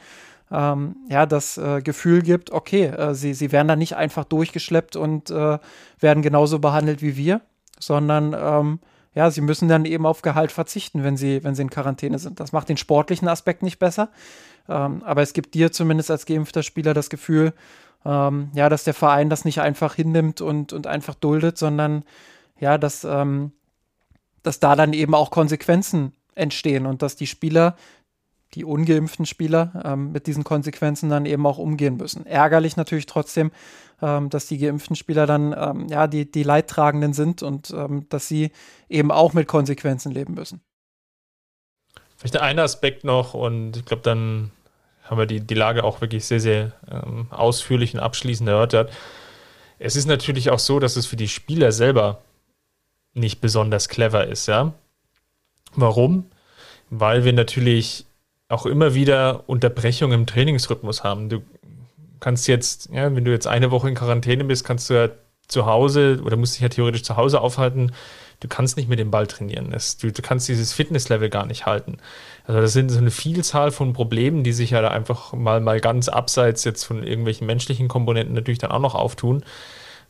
ähm, 0.52 0.96
ja, 1.10 1.26
das 1.26 1.58
äh, 1.58 1.82
Gefühl 1.82 2.22
gibt, 2.22 2.52
okay, 2.52 2.86
äh, 2.86 3.14
sie, 3.14 3.34
sie 3.34 3.52
werden 3.52 3.68
da 3.68 3.76
nicht 3.76 3.96
einfach 3.96 4.26
durchgeschleppt 4.26 4.96
und 4.96 5.30
äh, 5.30 5.60
werden 6.00 6.24
genauso 6.24 6.60
behandelt 6.60 7.02
wie 7.02 7.16
wir, 7.16 7.42
sondern 7.80 8.36
ähm, 8.38 8.80
ja, 9.14 9.30
sie 9.30 9.42
müssen 9.42 9.68
dann 9.68 9.86
eben 9.86 10.06
auf 10.06 10.22
Gehalt 10.22 10.52
verzichten, 10.52 11.04
wenn 11.04 11.18
sie, 11.18 11.44
wenn 11.44 11.56
sie 11.56 11.64
in 11.64 11.70
Quarantäne 11.70 12.20
sind. 12.20 12.40
Das 12.40 12.52
macht 12.52 12.70
den 12.70 12.78
sportlichen 12.78 13.28
Aspekt 13.28 13.62
nicht 13.64 13.80
besser. 13.80 14.10
Ähm, 14.70 15.04
aber 15.04 15.22
es 15.22 15.34
gibt 15.34 15.54
dir 15.54 15.72
zumindest 15.72 16.12
als 16.12 16.26
geimpfter 16.26 16.64
Spieler 16.64 16.94
das 16.94 17.10
Gefühl, 17.10 17.54
ähm, 18.06 18.52
ja, 18.54 18.70
dass 18.70 18.84
der 18.84 18.94
Verein 18.94 19.30
das 19.30 19.46
nicht 19.46 19.62
einfach 19.62 19.96
hinnimmt 19.96 20.42
und, 20.42 20.74
und 20.74 20.88
einfach 20.88 21.16
duldet, 21.16 21.58
sondern 21.58 22.04
ja, 22.60 22.78
dass, 22.78 23.04
ähm, 23.04 23.52
dass 24.44 24.60
da 24.60 24.76
dann 24.76 24.94
eben 24.94 25.14
auch 25.14 25.30
Konsequenzen 25.30 26.14
entstehen 26.36 26.86
und 26.86 27.02
dass 27.02 27.16
die 27.16 27.28
Spieler 27.28 27.76
die 28.54 28.66
ungeimpften 28.66 29.26
Spieler 29.26 29.82
ähm, 29.86 30.12
mit 30.12 30.28
diesen 30.28 30.44
Konsequenzen 30.44 31.10
dann 31.10 31.26
eben 31.26 31.46
auch 31.46 31.58
umgehen 31.58 31.98
müssen. 31.98 32.26
Ärgerlich 32.26 32.76
natürlich 32.76 33.06
trotzdem, 33.06 33.52
ähm, 34.02 34.30
dass 34.30 34.48
die 34.48 34.58
geimpften 34.58 34.96
Spieler 34.96 35.26
dann 35.26 35.56
ähm, 35.58 35.88
ja 35.88 36.08
die, 36.08 36.30
die 36.30 36.44
Leidtragenden 36.44 37.14
sind 37.14 37.44
und 37.44 37.72
ähm, 37.72 38.08
dass 38.10 38.28
sie 38.28 38.52
eben 38.90 39.12
auch 39.12 39.34
mit 39.34 39.48
Konsequenzen 39.48 40.12
leben 40.12 40.34
müssen. 40.34 40.62
Vielleicht 42.18 42.38
ein 42.38 42.60
Aspekt 42.60 43.04
noch 43.04 43.34
und 43.34 43.78
ich 43.78 43.86
glaube, 43.86 44.04
dann 44.04 44.52
haben 45.04 45.18
wir 45.18 45.26
die, 45.26 45.40
die 45.42 45.56
Lage 45.56 45.84
auch 45.84 46.02
wirklich 46.02 46.26
sehr, 46.26 46.40
sehr 46.40 46.74
ähm, 46.90 47.28
ausführlich 47.32 47.94
und 47.94 48.00
abschließend 48.00 48.48
erörtert. 48.48 48.92
Es 49.80 49.96
ist 49.96 50.06
natürlich 50.06 50.52
auch 50.52 50.60
so, 50.60 50.80
dass 50.80 50.96
es 50.96 51.06
für 51.06 51.16
die 51.16 51.28
Spieler 51.28 51.72
selber 51.72 52.22
nicht 53.14 53.42
besonders 53.42 53.90
clever 53.90 54.28
ist, 54.28 54.48
ja. 54.48 54.74
Warum? 55.74 56.30
Weil 56.90 57.26
wir 57.26 57.34
natürlich 57.34 58.06
auch 58.52 58.66
immer 58.66 58.94
wieder 58.94 59.44
Unterbrechungen 59.48 60.22
im 60.22 60.26
Trainingsrhythmus 60.26 61.04
haben. 61.04 61.30
Du 61.30 61.42
kannst 62.20 62.48
jetzt, 62.48 62.90
ja, 62.92 63.14
wenn 63.16 63.26
du 63.26 63.32
jetzt 63.32 63.48
eine 63.48 63.72
Woche 63.72 63.90
in 63.90 63.96
Quarantäne 63.96 64.44
bist, 64.44 64.64
kannst 64.64 64.90
du 64.90 64.94
ja 64.94 65.10
zu 65.48 65.66
Hause 65.66 66.22
oder 66.24 66.38
musst 66.38 66.56
dich 66.56 66.62
ja 66.62 66.70
theoretisch 66.70 67.04
zu 67.04 67.18
Hause 67.18 67.42
aufhalten. 67.42 67.92
du 68.40 68.48
kannst 68.48 68.76
nicht 68.76 68.90
mit 68.90 68.98
dem 68.98 69.12
Ball 69.12 69.28
trainieren. 69.28 69.72
Es, 69.72 69.98
du, 69.98 70.12
du 70.12 70.22
kannst 70.24 70.50
dieses 70.50 70.74
Fitnesslevel 70.74 71.30
gar 71.30 71.46
nicht 71.46 71.68
halten. 71.68 71.98
Also 72.46 72.60
das 72.60 72.74
sind 72.74 72.90
so 72.90 72.98
eine 72.98 73.12
Vielzahl 73.12 73.70
von 73.70 73.94
Problemen, 73.94 74.44
die 74.44 74.52
sich 74.52 74.72
ja 74.72 74.82
da 74.82 74.88
einfach 74.88 75.34
mal, 75.34 75.62
mal 75.62 75.80
ganz 75.80 76.10
abseits 76.10 76.64
jetzt 76.64 76.84
von 76.84 77.04
irgendwelchen 77.04 77.46
menschlichen 77.46 77.88
Komponenten 77.88 78.34
natürlich 78.34 78.58
dann 78.58 78.72
auch 78.72 78.80
noch 78.80 78.96
auftun, 78.96 79.44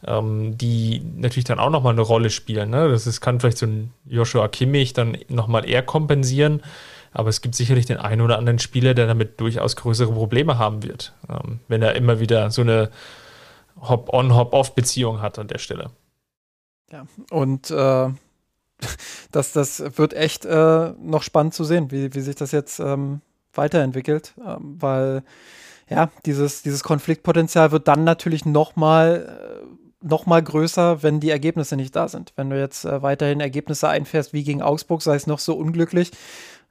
ähm, 0.07 0.57
die 0.57 1.01
natürlich 1.17 1.43
dann 1.43 1.59
auch 1.59 1.69
nochmal 1.69 1.91
eine 1.91 2.01
Rolle 2.01 2.29
spielen. 2.29 2.69
Ne? 2.69 2.87
Das 2.87 3.05
ist, 3.05 3.19
kann 3.19 3.41
vielleicht 3.41 3.57
so 3.57 3.65
ein 3.65 3.91
Joshua 4.05 4.47
Kimmich 4.47 4.93
dann 4.93 5.17
nochmal 5.27 5.69
eher 5.69 5.83
kompensieren, 5.83 6.61
aber 7.11 7.29
es 7.29 7.41
gibt 7.41 7.55
sicherlich 7.55 7.85
den 7.85 7.97
einen 7.97 8.21
oder 8.21 8.37
anderen 8.37 8.59
Spieler, 8.59 8.93
der 8.93 9.07
damit 9.07 9.39
durchaus 9.39 9.75
größere 9.75 10.13
Probleme 10.13 10.57
haben 10.57 10.83
wird, 10.83 11.13
ähm, 11.29 11.59
wenn 11.67 11.81
er 11.81 11.95
immer 11.95 12.19
wieder 12.19 12.51
so 12.51 12.61
eine 12.61 12.89
Hop-on, 13.79 14.35
Hop-off-Beziehung 14.35 15.21
hat 15.21 15.39
an 15.39 15.47
der 15.47 15.57
Stelle. 15.57 15.91
Ja, 16.91 17.05
und 17.29 17.71
äh, 17.71 18.09
das, 19.31 19.53
das 19.53 19.97
wird 19.97 20.13
echt 20.13 20.45
äh, 20.45 20.93
noch 21.01 21.23
spannend 21.23 21.53
zu 21.53 21.63
sehen, 21.63 21.91
wie, 21.91 22.13
wie 22.13 22.21
sich 22.21 22.35
das 22.35 22.51
jetzt 22.51 22.79
ähm, 22.79 23.21
weiterentwickelt, 23.53 24.33
ähm, 24.45 24.77
weil 24.79 25.23
ja, 25.89 26.09
dieses, 26.25 26.61
dieses 26.61 26.83
Konfliktpotenzial 26.83 27.71
wird 27.71 27.87
dann 27.87 28.03
natürlich 28.03 28.45
noch 28.45 28.75
mal, 28.77 29.61
äh, 29.61 30.05
noch 30.05 30.25
mal 30.25 30.41
größer, 30.41 31.03
wenn 31.03 31.19
die 31.19 31.29
Ergebnisse 31.29 31.75
nicht 31.75 31.95
da 31.95 32.07
sind. 32.07 32.33
Wenn 32.37 32.49
du 32.49 32.57
jetzt 32.57 32.85
äh, 32.85 33.01
weiterhin 33.01 33.41
Ergebnisse 33.41 33.89
einfährst 33.89 34.31
wie 34.31 34.43
gegen 34.43 34.61
Augsburg, 34.61 35.01
sei 35.01 35.15
es 35.15 35.27
noch 35.27 35.39
so 35.39 35.55
unglücklich, 35.55 36.11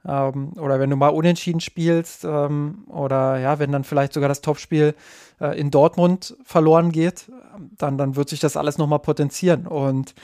ähm, 0.07 0.53
oder 0.57 0.79
wenn 0.79 0.89
du 0.89 0.95
mal 0.95 1.09
unentschieden 1.09 1.61
spielst, 1.61 2.23
ähm, 2.25 2.85
oder 2.87 3.37
ja, 3.39 3.59
wenn 3.59 3.71
dann 3.71 3.83
vielleicht 3.83 4.13
sogar 4.13 4.29
das 4.29 4.41
Topspiel 4.41 4.95
äh, 5.39 5.59
in 5.59 5.71
Dortmund 5.71 6.35
verloren 6.43 6.91
geht, 6.91 7.31
dann, 7.77 7.97
dann 7.97 8.15
wird 8.15 8.29
sich 8.29 8.39
das 8.39 8.57
alles 8.57 8.77
nochmal 8.77 8.99
potenzieren. 8.99 9.67
Und 9.67 10.15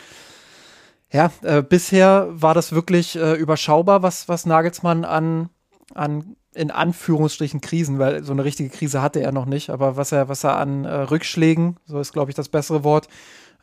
ja, 1.11 1.31
äh, 1.43 1.61
bisher 1.61 2.27
war 2.29 2.53
das 2.53 2.71
wirklich 2.71 3.15
äh, 3.15 3.33
überschaubar, 3.33 4.03
was, 4.03 4.27
was 4.27 4.45
Nagelsmann 4.45 5.05
an, 5.05 5.49
an 5.93 6.35
in 6.53 6.71
Anführungsstrichen 6.71 7.61
Krisen, 7.61 7.99
weil 7.99 8.23
so 8.23 8.33
eine 8.33 8.43
richtige 8.43 8.69
Krise 8.69 9.01
hatte 9.01 9.21
er 9.21 9.31
noch 9.31 9.45
nicht, 9.45 9.69
aber 9.69 9.95
was 9.95 10.11
er, 10.11 10.27
was 10.27 10.43
er 10.43 10.57
an 10.57 10.85
äh, 10.85 10.93
Rückschlägen, 10.93 11.77
so 11.85 11.99
ist, 11.99 12.13
glaube 12.13 12.31
ich, 12.31 12.35
das 12.35 12.49
bessere 12.49 12.83
Wort, 12.83 13.07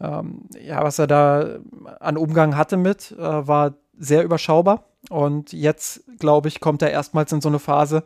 ähm, 0.00 0.42
ja, 0.64 0.82
was 0.82 0.98
er 0.98 1.08
da 1.08 1.58
an 2.00 2.16
Umgang 2.16 2.56
hatte 2.56 2.76
mit, 2.76 3.12
äh, 3.12 3.18
war 3.18 3.74
sehr 3.98 4.22
überschaubar. 4.22 4.84
Und 5.10 5.52
jetzt, 5.52 6.02
glaube 6.18 6.48
ich, 6.48 6.60
kommt 6.60 6.82
er 6.82 6.90
erstmals 6.90 7.32
in 7.32 7.40
so 7.40 7.48
eine 7.48 7.58
Phase, 7.58 8.04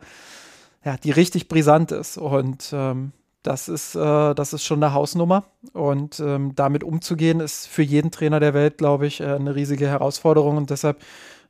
ja, 0.83 0.97
die 0.97 1.11
richtig 1.11 1.47
brisant 1.47 1.91
ist. 1.91 2.17
Und 2.17 2.71
ähm, 2.73 3.11
das 3.43 3.69
ist, 3.69 3.95
äh, 3.95 4.33
das 4.35 4.53
ist 4.53 4.63
schon 4.63 4.83
eine 4.83 4.93
Hausnummer. 4.93 5.45
Und 5.73 6.19
ähm, 6.19 6.53
damit 6.55 6.83
umzugehen, 6.83 7.39
ist 7.39 7.67
für 7.67 7.83
jeden 7.83 8.11
Trainer 8.11 8.39
der 8.39 8.53
Welt, 8.53 8.77
glaube 8.77 9.07
ich, 9.07 9.21
äh, 9.21 9.25
eine 9.25 9.55
riesige 9.55 9.87
Herausforderung. 9.87 10.57
Und 10.57 10.69
deshalb 10.69 11.01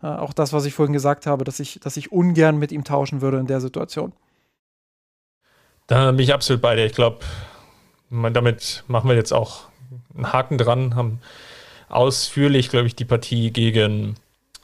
äh, 0.01 0.07
auch 0.07 0.33
das, 0.33 0.53
was 0.53 0.65
ich 0.65 0.73
vorhin 0.73 0.93
gesagt 0.93 1.25
habe, 1.25 1.43
dass 1.43 1.59
ich, 1.59 1.79
dass 1.79 1.97
ich 1.97 2.11
ungern 2.11 2.57
mit 2.57 2.71
ihm 2.71 2.83
tauschen 2.83 3.21
würde 3.21 3.39
in 3.39 3.47
der 3.47 3.61
Situation. 3.61 4.13
Da 5.87 6.11
bin 6.11 6.19
ich 6.19 6.33
absolut 6.33 6.61
bei 6.61 6.75
dir. 6.75 6.85
Ich 6.85 6.93
glaube, 6.93 7.19
damit 8.11 8.83
machen 8.87 9.09
wir 9.09 9.15
jetzt 9.15 9.33
auch 9.33 9.61
einen 10.15 10.31
Haken 10.31 10.57
dran, 10.57 10.95
haben 10.95 11.19
ausführlich, 11.89 12.69
glaube 12.69 12.87
ich, 12.87 12.95
die 12.95 13.05
Partie 13.05 13.51
gegen 13.51 14.15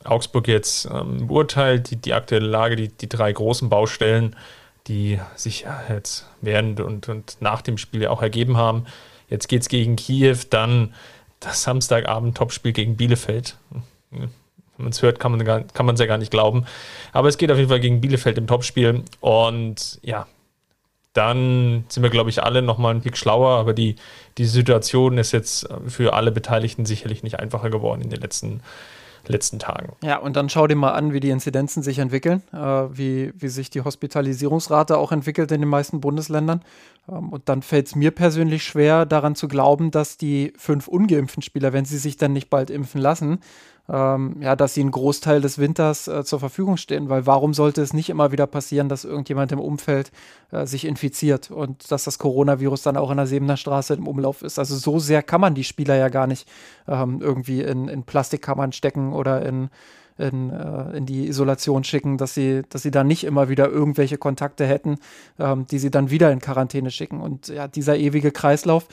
Augsburg 0.05 0.47
jetzt 0.47 0.85
ähm, 0.85 1.27
beurteilt, 1.27 1.91
die, 1.91 1.95
die 1.97 2.13
aktuelle 2.13 2.47
Lage, 2.47 2.75
die, 2.75 2.89
die 2.89 3.09
drei 3.09 3.31
großen 3.31 3.69
Baustellen 3.69 4.35
die 4.87 5.19
sich 5.35 5.65
jetzt 5.89 6.27
während 6.41 6.79
und, 6.79 7.09
und 7.09 7.37
nach 7.39 7.61
dem 7.61 7.77
Spiel 7.77 8.07
auch 8.07 8.21
ergeben 8.21 8.57
haben. 8.57 8.85
Jetzt 9.29 9.47
geht 9.47 9.61
es 9.63 9.69
gegen 9.69 9.95
Kiew, 9.95 10.37
dann 10.49 10.93
das 11.39 11.63
Samstagabend-Topspiel 11.63 12.71
gegen 12.71 12.95
Bielefeld. 12.95 13.57
Wenn 14.11 14.29
man 14.77 14.89
es 14.89 15.01
hört, 15.01 15.19
kann 15.19 15.31
man 15.31 15.41
es 15.41 15.99
ja 15.99 16.05
gar 16.05 16.17
nicht 16.17 16.31
glauben. 16.31 16.65
Aber 17.13 17.27
es 17.27 17.37
geht 17.37 17.51
auf 17.51 17.57
jeden 17.57 17.69
Fall 17.69 17.79
gegen 17.79 18.01
Bielefeld 18.01 18.37
im 18.37 18.47
Topspiel. 18.47 19.03
Und 19.21 19.99
ja, 20.03 20.27
dann 21.13 21.85
sind 21.87 22.03
wir, 22.03 22.09
glaube 22.09 22.29
ich, 22.29 22.43
alle 22.43 22.61
nochmal 22.61 22.93
ein 22.93 23.01
Blick 23.01 23.17
schlauer. 23.17 23.57
Aber 23.57 23.73
die, 23.73 23.95
die 24.37 24.45
Situation 24.45 25.17
ist 25.17 25.31
jetzt 25.31 25.67
für 25.87 26.13
alle 26.13 26.31
Beteiligten 26.31 26.85
sicherlich 26.85 27.23
nicht 27.23 27.39
einfacher 27.39 27.69
geworden 27.69 28.01
in 28.01 28.09
den 28.11 28.21
letzten 28.21 28.47
Jahren 28.49 28.61
letzten 29.29 29.59
Tagen. 29.59 29.93
Ja, 30.03 30.17
und 30.17 30.35
dann 30.35 30.49
schau 30.49 30.67
dir 30.67 30.75
mal 30.75 30.91
an, 30.91 31.13
wie 31.13 31.19
die 31.19 31.29
Inzidenzen 31.29 31.83
sich 31.83 31.99
entwickeln, 31.99 32.41
äh, 32.53 32.57
wie, 32.57 33.33
wie 33.35 33.47
sich 33.47 33.69
die 33.69 33.81
Hospitalisierungsrate 33.81 34.97
auch 34.97 35.11
entwickelt 35.11 35.51
in 35.51 35.61
den 35.61 35.69
meisten 35.69 36.01
Bundesländern. 36.01 36.61
Ähm, 37.09 37.29
und 37.29 37.49
dann 37.49 37.61
fällt 37.61 37.87
es 37.87 37.95
mir 37.95 38.11
persönlich 38.11 38.63
schwer, 38.63 39.05
daran 39.05 39.35
zu 39.35 39.47
glauben, 39.47 39.91
dass 39.91 40.17
die 40.17 40.53
fünf 40.57 40.87
ungeimpften 40.87 41.43
Spieler, 41.43 41.73
wenn 41.73 41.85
sie 41.85 41.97
sich 41.97 42.17
dann 42.17 42.33
nicht 42.33 42.49
bald 42.49 42.69
impfen 42.69 43.01
lassen, 43.01 43.39
ähm, 43.87 44.37
ja, 44.41 44.55
dass 44.55 44.73
sie 44.73 44.81
einen 44.81 44.91
Großteil 44.91 45.41
des 45.41 45.57
Winters 45.57 46.07
äh, 46.07 46.23
zur 46.23 46.39
Verfügung 46.39 46.77
stehen. 46.77 47.09
Weil 47.09 47.25
warum 47.25 47.53
sollte 47.53 47.81
es 47.81 47.93
nicht 47.93 48.09
immer 48.09 48.31
wieder 48.31 48.47
passieren, 48.47 48.89
dass 48.89 49.05
irgendjemand 49.05 49.51
im 49.51 49.59
Umfeld 49.59 50.11
äh, 50.51 50.65
sich 50.65 50.85
infiziert 50.85 51.51
und 51.51 51.91
dass 51.91 52.03
das 52.03 52.19
Coronavirus 52.19 52.83
dann 52.83 52.97
auch 52.97 53.11
in 53.11 53.17
der 53.17 53.27
Sebener 53.27 53.57
Straße 53.57 53.93
im 53.93 54.07
Umlauf 54.07 54.41
ist? 54.41 54.59
Also 54.59 54.75
so 54.75 54.99
sehr 54.99 55.23
kann 55.23 55.41
man 55.41 55.55
die 55.55 55.63
Spieler 55.63 55.95
ja 55.95 56.09
gar 56.09 56.27
nicht 56.27 56.47
ähm, 56.87 57.19
irgendwie 57.21 57.61
in, 57.61 57.87
in 57.87 58.03
Plastikkammern 58.03 58.71
stecken 58.71 59.13
oder 59.13 59.45
in 59.45 59.69
in, 60.17 60.49
äh, 60.49 60.97
in 60.97 61.05
die 61.05 61.27
Isolation 61.27 61.83
schicken, 61.83 62.17
dass 62.17 62.33
sie, 62.33 62.61
dass 62.69 62.83
sie 62.83 62.91
dann 62.91 63.07
nicht 63.07 63.23
immer 63.23 63.49
wieder 63.49 63.69
irgendwelche 63.69 64.17
Kontakte 64.17 64.65
hätten, 64.65 64.97
ähm, 65.39 65.67
die 65.67 65.79
sie 65.79 65.91
dann 65.91 66.09
wieder 66.09 66.31
in 66.31 66.39
Quarantäne 66.39 66.91
schicken. 66.91 67.19
Und 67.19 67.49
ja, 67.49 67.67
dieser 67.67 67.97
ewige 67.97 68.31
Kreislauf, 68.31 68.87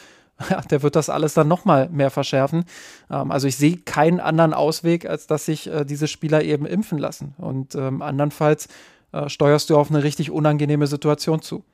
der 0.70 0.82
wird 0.82 0.96
das 0.96 1.08
alles 1.08 1.34
dann 1.34 1.48
nochmal 1.48 1.88
mehr 1.90 2.10
verschärfen. 2.10 2.64
Ähm, 3.10 3.30
also 3.30 3.46
ich 3.46 3.56
sehe 3.56 3.76
keinen 3.78 4.20
anderen 4.20 4.54
Ausweg, 4.54 5.06
als 5.08 5.26
dass 5.26 5.46
sich 5.46 5.68
äh, 5.68 5.84
diese 5.84 6.08
Spieler 6.08 6.42
eben 6.42 6.66
impfen 6.66 6.98
lassen. 6.98 7.34
Und 7.38 7.74
ähm, 7.74 8.02
andernfalls 8.02 8.68
äh, 9.12 9.28
steuerst 9.28 9.70
du 9.70 9.76
auf 9.76 9.90
eine 9.90 10.02
richtig 10.02 10.30
unangenehme 10.30 10.86
Situation 10.86 11.42
zu. 11.42 11.64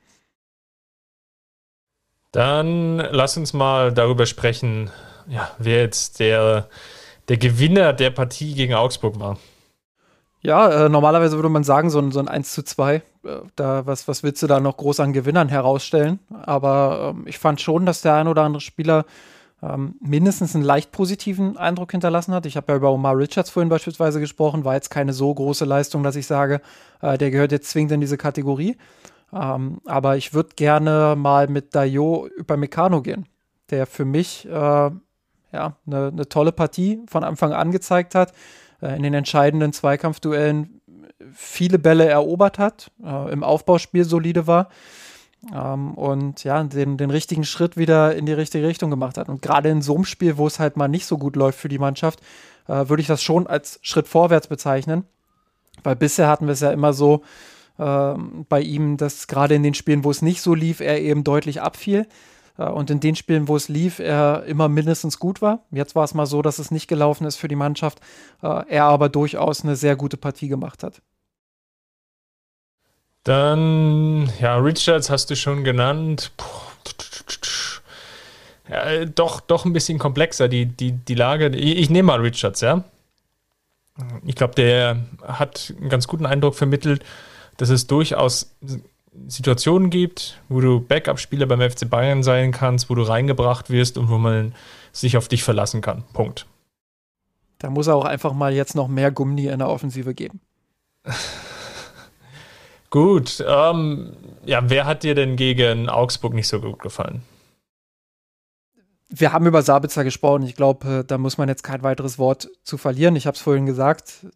Dann 2.32 2.98
lass 2.98 3.36
uns 3.36 3.52
mal 3.52 3.92
darüber 3.92 4.26
sprechen, 4.26 4.90
ja, 5.28 5.50
wer 5.58 5.80
jetzt 5.80 6.20
der, 6.20 6.68
der 7.28 7.38
Gewinner 7.38 7.92
der 7.92 8.10
Partie 8.10 8.54
gegen 8.54 8.74
Augsburg 8.74 9.18
war. 9.18 9.38
Ja, 10.40 10.86
äh, 10.86 10.88
normalerweise 10.88 11.36
würde 11.36 11.48
man 11.48 11.64
sagen, 11.64 11.90
so 11.90 11.98
ein, 11.98 12.12
so 12.12 12.20
ein 12.20 12.28
1 12.28 12.52
zu 12.52 12.62
2. 12.62 12.94
Äh, 12.94 13.02
da, 13.56 13.86
was, 13.86 14.06
was 14.06 14.22
willst 14.22 14.42
du 14.42 14.46
da 14.46 14.60
noch 14.60 14.76
groß 14.76 15.00
an 15.00 15.12
Gewinnern 15.12 15.48
herausstellen? 15.48 16.20
Aber 16.30 17.14
ähm, 17.16 17.24
ich 17.26 17.38
fand 17.38 17.60
schon, 17.60 17.86
dass 17.86 18.02
der 18.02 18.14
ein 18.14 18.28
oder 18.28 18.42
andere 18.42 18.60
Spieler 18.60 19.04
ähm, 19.62 19.96
mindestens 20.00 20.54
einen 20.54 20.64
leicht 20.64 20.92
positiven 20.92 21.56
Eindruck 21.56 21.90
hinterlassen 21.90 22.32
hat. 22.32 22.46
Ich 22.46 22.56
habe 22.56 22.70
ja 22.70 22.76
über 22.76 22.92
Omar 22.92 23.16
Richards 23.18 23.50
vorhin 23.50 23.68
beispielsweise 23.68 24.20
gesprochen, 24.20 24.64
war 24.64 24.74
jetzt 24.74 24.90
keine 24.90 25.12
so 25.12 25.34
große 25.34 25.64
Leistung, 25.64 26.04
dass 26.04 26.14
ich 26.14 26.26
sage, 26.28 26.60
äh, 27.02 27.18
der 27.18 27.32
gehört 27.32 27.50
jetzt 27.50 27.70
zwingend 27.70 27.92
in 27.92 28.00
diese 28.00 28.16
Kategorie. 28.16 28.76
Ähm, 29.32 29.80
aber 29.86 30.16
ich 30.16 30.34
würde 30.34 30.50
gerne 30.54 31.16
mal 31.16 31.48
mit 31.48 31.74
Dayo 31.74 32.28
über 32.36 32.56
Meccano 32.56 33.02
gehen, 33.02 33.26
der 33.70 33.86
für 33.86 34.04
mich 34.04 34.46
äh, 34.46 34.90
ja, 35.50 35.76
eine 35.86 36.12
ne 36.12 36.28
tolle 36.28 36.52
Partie 36.52 37.02
von 37.08 37.24
Anfang 37.24 37.52
an 37.52 37.72
gezeigt 37.72 38.14
hat 38.14 38.32
in 38.80 39.02
den 39.02 39.14
entscheidenden 39.14 39.72
Zweikampfduellen 39.72 40.80
viele 41.32 41.78
Bälle 41.78 42.06
erobert 42.06 42.58
hat, 42.58 42.90
äh, 43.04 43.32
im 43.32 43.42
Aufbauspiel 43.42 44.04
solide 44.04 44.46
war 44.46 44.68
ähm, 45.54 45.94
und 45.94 46.44
ja, 46.44 46.62
den, 46.62 46.96
den 46.96 47.10
richtigen 47.10 47.44
Schritt 47.44 47.76
wieder 47.76 48.14
in 48.14 48.26
die 48.26 48.32
richtige 48.32 48.66
Richtung 48.66 48.90
gemacht 48.90 49.18
hat. 49.18 49.28
Und 49.28 49.42
gerade 49.42 49.68
in 49.68 49.82
so 49.82 49.94
einem 49.94 50.04
Spiel, 50.04 50.36
wo 50.36 50.46
es 50.46 50.58
halt 50.58 50.76
mal 50.76 50.88
nicht 50.88 51.06
so 51.06 51.18
gut 51.18 51.36
läuft 51.36 51.58
für 51.58 51.68
die 51.68 51.78
Mannschaft, 51.78 52.20
äh, 52.66 52.88
würde 52.88 53.00
ich 53.00 53.06
das 53.06 53.22
schon 53.22 53.46
als 53.46 53.78
Schritt 53.82 54.08
vorwärts 54.08 54.48
bezeichnen. 54.48 55.04
Weil 55.82 55.96
bisher 55.96 56.28
hatten 56.28 56.46
wir 56.46 56.52
es 56.52 56.60
ja 56.60 56.72
immer 56.72 56.92
so 56.92 57.22
äh, 57.78 58.14
bei 58.48 58.60
ihm, 58.60 58.96
dass 58.96 59.28
gerade 59.28 59.54
in 59.54 59.62
den 59.62 59.74
Spielen, 59.74 60.04
wo 60.04 60.10
es 60.10 60.22
nicht 60.22 60.42
so 60.42 60.54
lief, 60.54 60.80
er 60.80 61.00
eben 61.00 61.24
deutlich 61.24 61.62
abfiel. 61.62 62.06
Äh, 62.58 62.64
und 62.64 62.90
in 62.90 63.00
den 63.00 63.16
Spielen, 63.16 63.48
wo 63.48 63.56
es 63.56 63.68
lief, 63.68 63.98
er 63.98 64.44
immer 64.44 64.68
mindestens 64.68 65.18
gut 65.18 65.40
war. 65.40 65.60
Jetzt 65.70 65.94
war 65.94 66.04
es 66.04 66.14
mal 66.14 66.26
so, 66.26 66.42
dass 66.42 66.58
es 66.58 66.70
nicht 66.70 66.88
gelaufen 66.88 67.26
ist 67.26 67.36
für 67.36 67.48
die 67.48 67.56
Mannschaft, 67.56 68.00
äh, 68.42 68.64
er 68.68 68.84
aber 68.84 69.08
durchaus 69.08 69.62
eine 69.62 69.76
sehr 69.76 69.96
gute 69.96 70.16
Partie 70.16 70.48
gemacht 70.48 70.82
hat. 70.82 71.00
Dann, 73.24 74.30
ja, 74.40 74.56
Richards 74.56 75.10
hast 75.10 75.30
du 75.30 75.36
schon 75.36 75.64
genannt. 75.64 76.32
Ja, 78.70 79.04
doch, 79.04 79.40
doch 79.40 79.64
ein 79.64 79.72
bisschen 79.72 79.98
komplexer, 79.98 80.48
die, 80.48 80.66
die, 80.66 80.92
die 80.92 81.14
Lage. 81.14 81.48
Ich, 81.48 81.78
ich 81.78 81.90
nehme 81.90 82.06
mal 82.06 82.20
Richards, 82.20 82.60
ja. 82.60 82.84
Ich 84.24 84.36
glaube, 84.36 84.54
der 84.54 84.98
hat 85.22 85.74
einen 85.78 85.88
ganz 85.88 86.06
guten 86.06 86.26
Eindruck 86.26 86.54
vermittelt, 86.54 87.04
dass 87.56 87.68
es 87.68 87.86
durchaus 87.86 88.54
Situationen 89.26 89.90
gibt, 89.90 90.40
wo 90.48 90.60
du 90.60 90.80
Backup-Spieler 90.80 91.46
beim 91.46 91.60
FC 91.60 91.88
Bayern 91.88 92.22
sein 92.22 92.52
kannst, 92.52 92.88
wo 92.88 92.94
du 92.94 93.02
reingebracht 93.02 93.70
wirst 93.70 93.98
und 93.98 94.08
wo 94.08 94.18
man 94.18 94.54
sich 94.92 95.16
auf 95.16 95.28
dich 95.28 95.42
verlassen 95.42 95.80
kann. 95.80 96.04
Punkt. 96.12 96.46
Da 97.58 97.70
muss 97.70 97.88
er 97.88 97.96
auch 97.96 98.04
einfach 98.04 98.32
mal 98.32 98.54
jetzt 98.54 98.74
noch 98.74 98.88
mehr 98.88 99.10
Gummi 99.10 99.46
in 99.46 99.58
der 99.58 99.68
Offensive 99.68 100.14
geben. 100.14 100.40
gut. 102.90 103.44
Ähm, 103.46 104.12
ja, 104.46 104.68
wer 104.70 104.86
hat 104.86 105.02
dir 105.02 105.14
denn 105.14 105.36
gegen 105.36 105.88
Augsburg 105.88 106.34
nicht 106.34 106.48
so 106.48 106.60
gut 106.60 106.78
gefallen? 106.78 107.22
wir 109.08 109.32
haben 109.32 109.46
über 109.46 109.62
Sabitzer 109.62 110.04
gesprochen. 110.04 110.42
Ich 110.42 110.54
glaube, 110.54 111.04
da 111.06 111.18
muss 111.18 111.38
man 111.38 111.48
jetzt 111.48 111.62
kein 111.62 111.82
weiteres 111.82 112.18
Wort 112.18 112.50
zu 112.62 112.76
verlieren. 112.76 113.16
Ich 113.16 113.26
habe 113.26 113.34
es 113.34 113.40
vorhin 113.40 113.66
gesagt. 113.66 114.26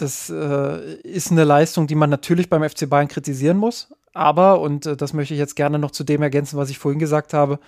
Das 0.00 0.30
äh, 0.30 0.94
ist 1.02 1.30
eine 1.30 1.44
Leistung, 1.44 1.86
die 1.86 1.94
man 1.94 2.08
natürlich 2.08 2.48
beim 2.48 2.68
FC 2.68 2.88
Bayern 2.88 3.08
kritisieren 3.08 3.58
muss. 3.58 3.88
Aber, 4.14 4.60
und 4.60 4.86
äh, 4.86 4.96
das 4.96 5.12
möchte 5.12 5.34
ich 5.34 5.40
jetzt 5.40 5.56
gerne 5.56 5.78
noch 5.78 5.90
zu 5.90 6.04
dem 6.04 6.22
ergänzen, 6.22 6.56
was 6.56 6.70
ich 6.70 6.78
vorhin 6.78 6.98
gesagt 6.98 7.34
habe, 7.34 7.58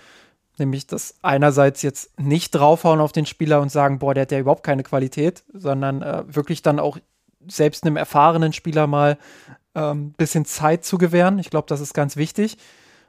nämlich 0.58 0.86
dass 0.86 1.14
einerseits 1.22 1.82
jetzt 1.82 2.18
nicht 2.18 2.52
draufhauen 2.52 3.00
auf 3.00 3.12
den 3.12 3.26
Spieler 3.26 3.60
und 3.60 3.70
sagen, 3.70 3.98
boah, 3.98 4.14
der 4.14 4.22
hat 4.22 4.32
ja 4.32 4.38
überhaupt 4.38 4.62
keine 4.62 4.82
Qualität, 4.82 5.44
sondern 5.52 6.02
äh, 6.02 6.24
wirklich 6.26 6.62
dann 6.62 6.78
auch 6.78 6.98
selbst 7.46 7.84
einem 7.84 7.96
erfahrenen 7.96 8.52
Spieler 8.52 8.86
mal 8.86 9.18
ein 9.74 9.90
ähm, 9.90 10.12
bisschen 10.12 10.44
Zeit 10.44 10.84
zu 10.84 10.98
gewähren. 10.98 11.38
Ich 11.38 11.50
glaube, 11.50 11.66
das 11.68 11.80
ist 11.80 11.94
ganz 11.94 12.16
wichtig, 12.16 12.56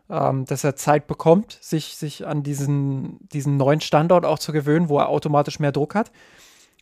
ähm, 0.10 0.46
dass 0.46 0.64
er 0.64 0.76
Zeit 0.76 1.08
bekommt, 1.08 1.58
sich, 1.62 1.96
sich 1.96 2.26
an 2.26 2.44
diesen, 2.44 3.20
diesen 3.30 3.58
neuen 3.58 3.82
Standort 3.82 4.26
auch 4.26 4.40
zu 4.40 4.52
gewöhnen, 4.52 4.90
wo 4.90 5.00
er 5.00 5.10
automatisch 5.10 5.60
mehr 5.60 5.72
Druck 5.72 5.96
hat. 5.96 6.12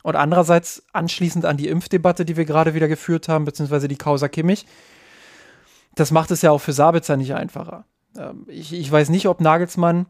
Und 0.04 0.16
andererseits 0.16 0.84
anschließend 0.94 1.46
an 1.46 1.58
die 1.58 1.68
Impfdebatte, 1.68 2.26
die 2.26 2.38
wir 2.38 2.46
gerade 2.46 2.74
wieder 2.74 2.88
geführt 2.88 3.28
haben, 3.28 3.46
beziehungsweise 3.46 3.88
die 3.88 3.98
Causa 3.98 4.28
Kimmich, 4.28 4.66
das 5.96 6.12
macht 6.12 6.32
es 6.32 6.42
ja 6.42 6.52
auch 6.52 6.62
für 6.62 6.74
Sabitzer 6.74 7.18
nicht 7.18 7.34
einfacher. 7.34 7.86
Ähm, 8.18 8.46
ich, 8.48 8.74
ich, 8.74 8.92
weiß 8.92 9.10
nicht, 9.10 9.28
ob 9.28 9.42
Nagelsmann 9.42 10.08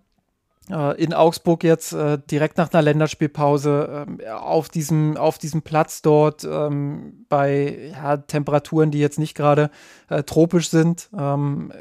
äh, 0.70 1.02
in 1.02 1.14
Augsburg 1.14 1.64
jetzt 1.64 1.94
äh, 1.94 2.20
direkt 2.30 2.58
nach 2.58 2.72
einer 2.72 2.82
Länderspielpause 2.82 4.06
äh, 4.20 4.30
auf, 4.30 4.70
diesem, 4.70 5.18
auf 5.18 5.38
diesem 5.38 5.62
Platz 5.62 6.02
dort 6.02 6.44
ähm, 6.44 7.26
bei 7.30 7.92
ja, 7.92 8.18
Temperaturen, 8.18 8.92
die 8.92 9.00
jetzt 9.00 9.20
nicht 9.20 9.36
gerade 9.36 9.72
äh, 10.10 10.24
tropisch 10.24 10.70
sind, 10.70 11.10
ähm, 11.18 11.72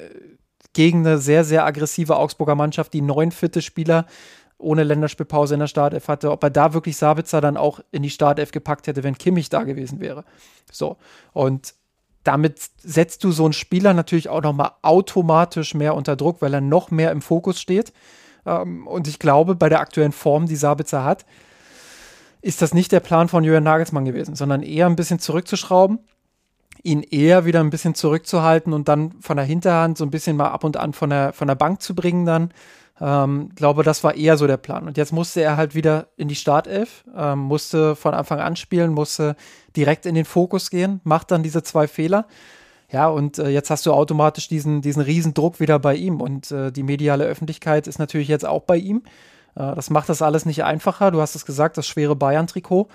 gegen 0.72 1.00
eine 1.00 1.18
sehr, 1.18 1.44
sehr 1.44 1.64
aggressive 1.64 2.16
Augsburger 2.16 2.54
Mannschaft, 2.54 2.92
die 2.92 3.02
neun 3.02 3.32
fitte 3.32 3.61
Spieler 3.61 4.06
ohne 4.61 4.84
Länderspielpause 4.84 5.54
in 5.54 5.61
der 5.61 5.66
Startelf 5.66 6.08
hatte, 6.08 6.30
ob 6.30 6.42
er 6.42 6.50
da 6.50 6.72
wirklich 6.74 6.96
Sabitzer 6.96 7.40
dann 7.40 7.56
auch 7.56 7.80
in 7.90 8.02
die 8.02 8.11
Startelf 8.11 8.52
gepackt 8.52 8.86
hätte, 8.86 9.02
wenn 9.02 9.18
Kimmich 9.18 9.48
da 9.48 9.64
gewesen 9.64 10.00
wäre. 10.00 10.24
So. 10.70 10.96
Und 11.32 11.74
damit 12.24 12.61
setzt 12.78 13.24
du 13.24 13.32
so 13.32 13.44
einen 13.44 13.52
Spieler 13.52 13.94
natürlich 13.94 14.28
auch 14.28 14.42
nochmal 14.42 14.72
automatisch 14.82 15.74
mehr 15.74 15.94
unter 15.94 16.16
Druck, 16.16 16.42
weil 16.42 16.52
er 16.52 16.61
noch 16.61 16.90
mehr 16.90 17.12
im 17.12 17.22
Fokus 17.22 17.61
steht. 17.61 17.92
Ähm, 18.46 18.86
und 18.86 19.08
ich 19.08 19.18
glaube, 19.18 19.54
bei 19.54 19.68
der 19.68 19.80
aktuellen 19.80 20.12
Form, 20.12 20.46
die 20.46 20.56
Sabitzer 20.56 21.04
hat, 21.04 21.24
ist 22.42 22.62
das 22.62 22.74
nicht 22.74 22.92
der 22.92 23.00
Plan 23.00 23.28
von 23.28 23.44
Jürgen 23.44 23.64
Nagelsmann 23.64 24.04
gewesen, 24.04 24.34
sondern 24.34 24.62
eher 24.62 24.86
ein 24.86 24.96
bisschen 24.96 25.18
zurückzuschrauben, 25.18 25.98
ihn 26.82 27.02
eher 27.02 27.44
wieder 27.44 27.61
ein 27.61 27.70
bisschen 27.70 27.94
zurückzuhalten 27.94 28.72
und 28.72 28.88
dann 28.88 29.12
von 29.20 29.36
der 29.36 29.44
Hinterhand 29.44 29.98
so 29.98 30.04
ein 30.04 30.11
bisschen 30.11 30.36
mal 30.36 30.48
ab 30.48 30.64
und 30.64 30.76
an 30.76 30.92
von 30.92 31.11
der, 31.11 31.32
von 31.32 31.48
der 31.48 31.54
Bank 31.54 31.82
zu 31.82 31.94
bringen 31.94 32.24
dann. 32.24 32.50
Ähm, 33.01 33.51
glaube, 33.55 33.82
das 33.82 34.05
war 34.05 34.14
eher 34.14 34.36
so 34.36 34.46
der 34.46 34.59
Plan. 34.59 34.86
Und 34.86 34.96
jetzt 34.98 35.12
musste 35.12 35.40
er 35.40 35.57
halt 35.57 35.74
wieder 35.74 36.09
in 36.16 36.28
die 36.28 36.34
Startelf, 36.34 37.05
ähm, 37.16 37.38
musste 37.38 37.96
von 37.96 38.12
Anfang 38.12 38.40
an 38.40 38.57
spielen, 38.57 38.92
musste 38.92 39.36
direkt 39.74 40.05
in 40.05 40.14
den 40.14 40.26
Fokus 40.26 40.70
gehen, 40.70 41.01
macht 41.05 41.30
dann 41.30 41.42
diese 41.42 41.62
zwei 41.62 41.88
Fehler. 41.88 42.26
Ja, 42.92 43.09
und 43.09 43.38
äh, 43.38 43.48
jetzt 43.48 43.70
hast 43.70 43.86
du 43.86 43.92
automatisch 43.92 44.48
diesen, 44.48 44.82
diesen 44.82 45.03
riesen 45.03 45.32
Druck 45.32 45.61
wieder 45.61 45.78
bei 45.78 45.94
ihm. 45.94 46.20
Und 46.20 46.51
äh, 46.51 46.72
die 46.72 46.82
mediale 46.82 47.24
Öffentlichkeit 47.24 47.86
ist 47.86 47.98
natürlich 47.98 48.28
jetzt 48.28 48.44
auch 48.44 48.62
bei 48.62 48.76
ihm. 48.76 49.03
Äh, 49.55 49.74
das 49.74 49.90
macht 49.90 50.09
das 50.09 50.22
alles 50.22 50.44
nicht 50.44 50.64
einfacher. 50.64 51.11
Du 51.11 51.20
hast 51.20 51.36
es 51.36 51.46
gesagt, 51.46 51.78
das 51.78 51.86
schwere 51.86 52.16
Bayern-Trikot. 52.16 52.88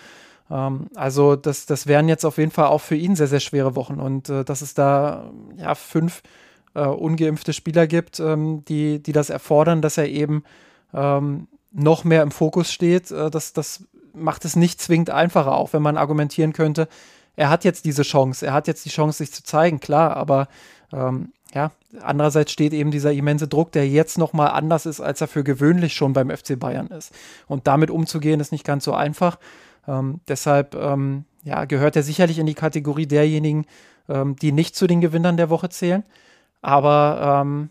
Ähm, 0.52 0.88
also 0.96 1.36
das, 1.36 1.66
das 1.66 1.88
wären 1.88 2.10
jetzt 2.10 2.26
auf 2.26 2.38
jeden 2.38 2.52
Fall 2.52 2.68
auch 2.68 2.82
für 2.82 2.96
ihn 2.96 3.16
sehr, 3.16 3.28
sehr 3.28 3.40
schwere 3.40 3.76
Wochen. 3.76 4.00
Und 4.00 4.30
äh, 4.30 4.44
dass 4.44 4.62
es 4.62 4.74
da 4.74 5.32
ja 5.58 5.74
fünf 5.76 6.22
äh, 6.76 6.86
ungeimpfte 6.86 7.54
Spieler 7.54 7.88
gibt, 7.88 8.20
ähm, 8.20 8.64
die, 8.66 9.02
die 9.02 9.12
das 9.12 9.30
erfordern, 9.30 9.82
dass 9.82 9.98
er 9.98 10.08
eben 10.08 10.44
ähm, 10.94 11.48
noch 11.72 12.04
mehr 12.04 12.22
im 12.22 12.32
Fokus 12.32 12.72
steht, 12.72 13.12
äh, 13.12 13.30
das, 13.30 13.54
das 13.54 13.84
macht 14.14 14.46
es 14.46 14.56
nicht 14.56 14.82
zwingend 14.82 15.10
einfacher, 15.10 15.56
auch 15.56 15.74
wenn 15.74 15.82
man 15.82 15.98
argumentieren 15.98 16.54
könnte, 16.54 16.88
er 17.36 17.50
hat 17.50 17.64
jetzt 17.64 17.86
diese 17.86 18.04
Chance, 18.04 18.46
er 18.46 18.54
hat 18.54 18.68
jetzt 18.68 18.86
die 18.86 18.90
Chance, 18.90 19.18
sich 19.18 19.32
zu 19.32 19.44
zeigen, 19.44 19.80
klar, 19.80 20.16
aber 20.16 20.48
ähm, 20.94 21.34
ja, 21.54 21.72
andererseits 22.02 22.52
steht 22.52 22.74
eben 22.74 22.92
dieser 22.92 23.14
immense 23.14 23.48
Druck, 23.48 23.72
der 23.72 23.88
jetzt 23.88 24.18
nochmal 24.18 24.50
anders 24.50 24.86
ist, 24.86 25.00
als 25.00 25.22
er 25.22 25.28
für 25.28 25.44
gewöhnlich 25.44 25.94
schon 25.94 26.14
beim 26.14 26.30
FC 26.30 26.60
Bayern 26.60 26.88
ist. 26.88 27.14
Und 27.48 27.68
damit 27.68 27.90
umzugehen, 27.90 28.40
ist 28.40 28.52
nicht 28.52 28.66
ganz 28.66 28.84
so 28.84 28.94
einfach. 28.94 29.40
Ähm, 29.88 30.20
deshalb 30.28 30.76
ähm, 30.76 31.24
ja, 31.44 31.66
gehört 31.66 31.96
er 31.96 32.04
sicherlich 32.04 32.40
in 32.40 32.46
die 32.46 32.56
Kategorie 32.56 33.06
derjenigen, 33.06 33.66
ähm, 34.10 34.36
die 34.36 34.52
nicht 34.52 34.76
zu 34.76 34.88
den 34.88 35.00
Gewinnern 35.00 35.38
der 35.38 35.50
Woche 35.50 35.70
zählen. 35.70 36.04
Aber 36.62 37.44
ähm, 37.44 37.70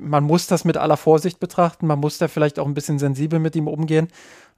man 0.00 0.24
muss 0.24 0.46
das 0.46 0.64
mit 0.64 0.76
aller 0.76 0.96
Vorsicht 0.96 1.40
betrachten. 1.40 1.86
Man 1.86 1.98
muss 1.98 2.18
da 2.18 2.28
vielleicht 2.28 2.58
auch 2.58 2.66
ein 2.66 2.74
bisschen 2.74 2.98
sensibel 2.98 3.38
mit 3.38 3.56
ihm 3.56 3.68
umgehen. 3.68 4.08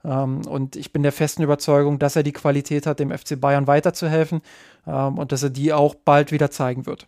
Ähm, 0.03 0.41
und 0.47 0.75
ich 0.75 0.91
bin 0.91 1.03
der 1.03 1.11
festen 1.11 1.43
Überzeugung, 1.43 1.99
dass 1.99 2.15
er 2.15 2.23
die 2.23 2.31
Qualität 2.31 2.85
hat, 2.85 2.99
dem 2.99 3.11
FC 3.11 3.39
Bayern 3.39 3.67
weiterzuhelfen 3.67 4.41
ähm, 4.85 5.17
und 5.17 5.31
dass 5.31 5.43
er 5.43 5.49
die 5.49 5.73
auch 5.73 5.95
bald 5.95 6.31
wieder 6.31 6.51
zeigen 6.51 6.85
wird. 6.85 7.07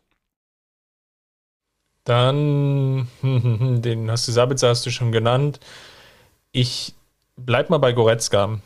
Dann, 2.03 3.07
den 3.22 4.09
hast 4.09 4.28
du 4.28 4.32
Sabitzer 4.32 4.70
hast 4.70 4.86
du 4.86 4.89
schon 4.89 5.11
genannt. 5.11 5.59
Ich 6.51 6.95
bleib 7.36 7.70
mal 7.70 7.78
bei 7.78 7.91
Goretzka. 7.91 8.59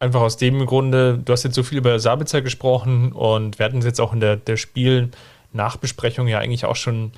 Einfach 0.00 0.20
aus 0.20 0.36
dem 0.36 0.66
Grunde, 0.66 1.18
du 1.24 1.32
hast 1.32 1.44
jetzt 1.44 1.54
so 1.54 1.62
viel 1.62 1.78
über 1.78 1.98
Sabitzer 1.98 2.42
gesprochen 2.42 3.12
und 3.12 3.58
wir 3.58 3.64
hatten 3.64 3.78
es 3.78 3.84
jetzt 3.84 4.00
auch 4.00 4.12
in 4.12 4.20
der, 4.20 4.36
der 4.36 4.56
Spiel- 4.56 5.10
Nachbesprechung 5.54 6.28
ja 6.28 6.38
eigentlich 6.38 6.64
auch 6.64 6.76
schon 6.76 7.12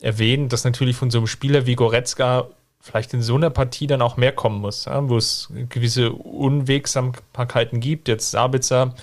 erwähnt, 0.00 0.52
dass 0.52 0.64
natürlich 0.64 0.96
von 0.96 1.10
so 1.10 1.18
einem 1.18 1.26
Spieler 1.26 1.66
wie 1.66 1.74
Goretzka 1.74 2.48
vielleicht 2.80 3.14
in 3.14 3.22
so 3.22 3.34
einer 3.34 3.50
Partie 3.50 3.86
dann 3.86 4.02
auch 4.02 4.16
mehr 4.16 4.32
kommen 4.32 4.60
muss, 4.60 4.84
ja, 4.84 5.08
wo 5.08 5.16
es 5.16 5.52
gewisse 5.68 6.12
Unwegsamkeiten 6.12 7.80
gibt. 7.80 8.08
Jetzt 8.08 8.30
Sabitzer. 8.30 8.94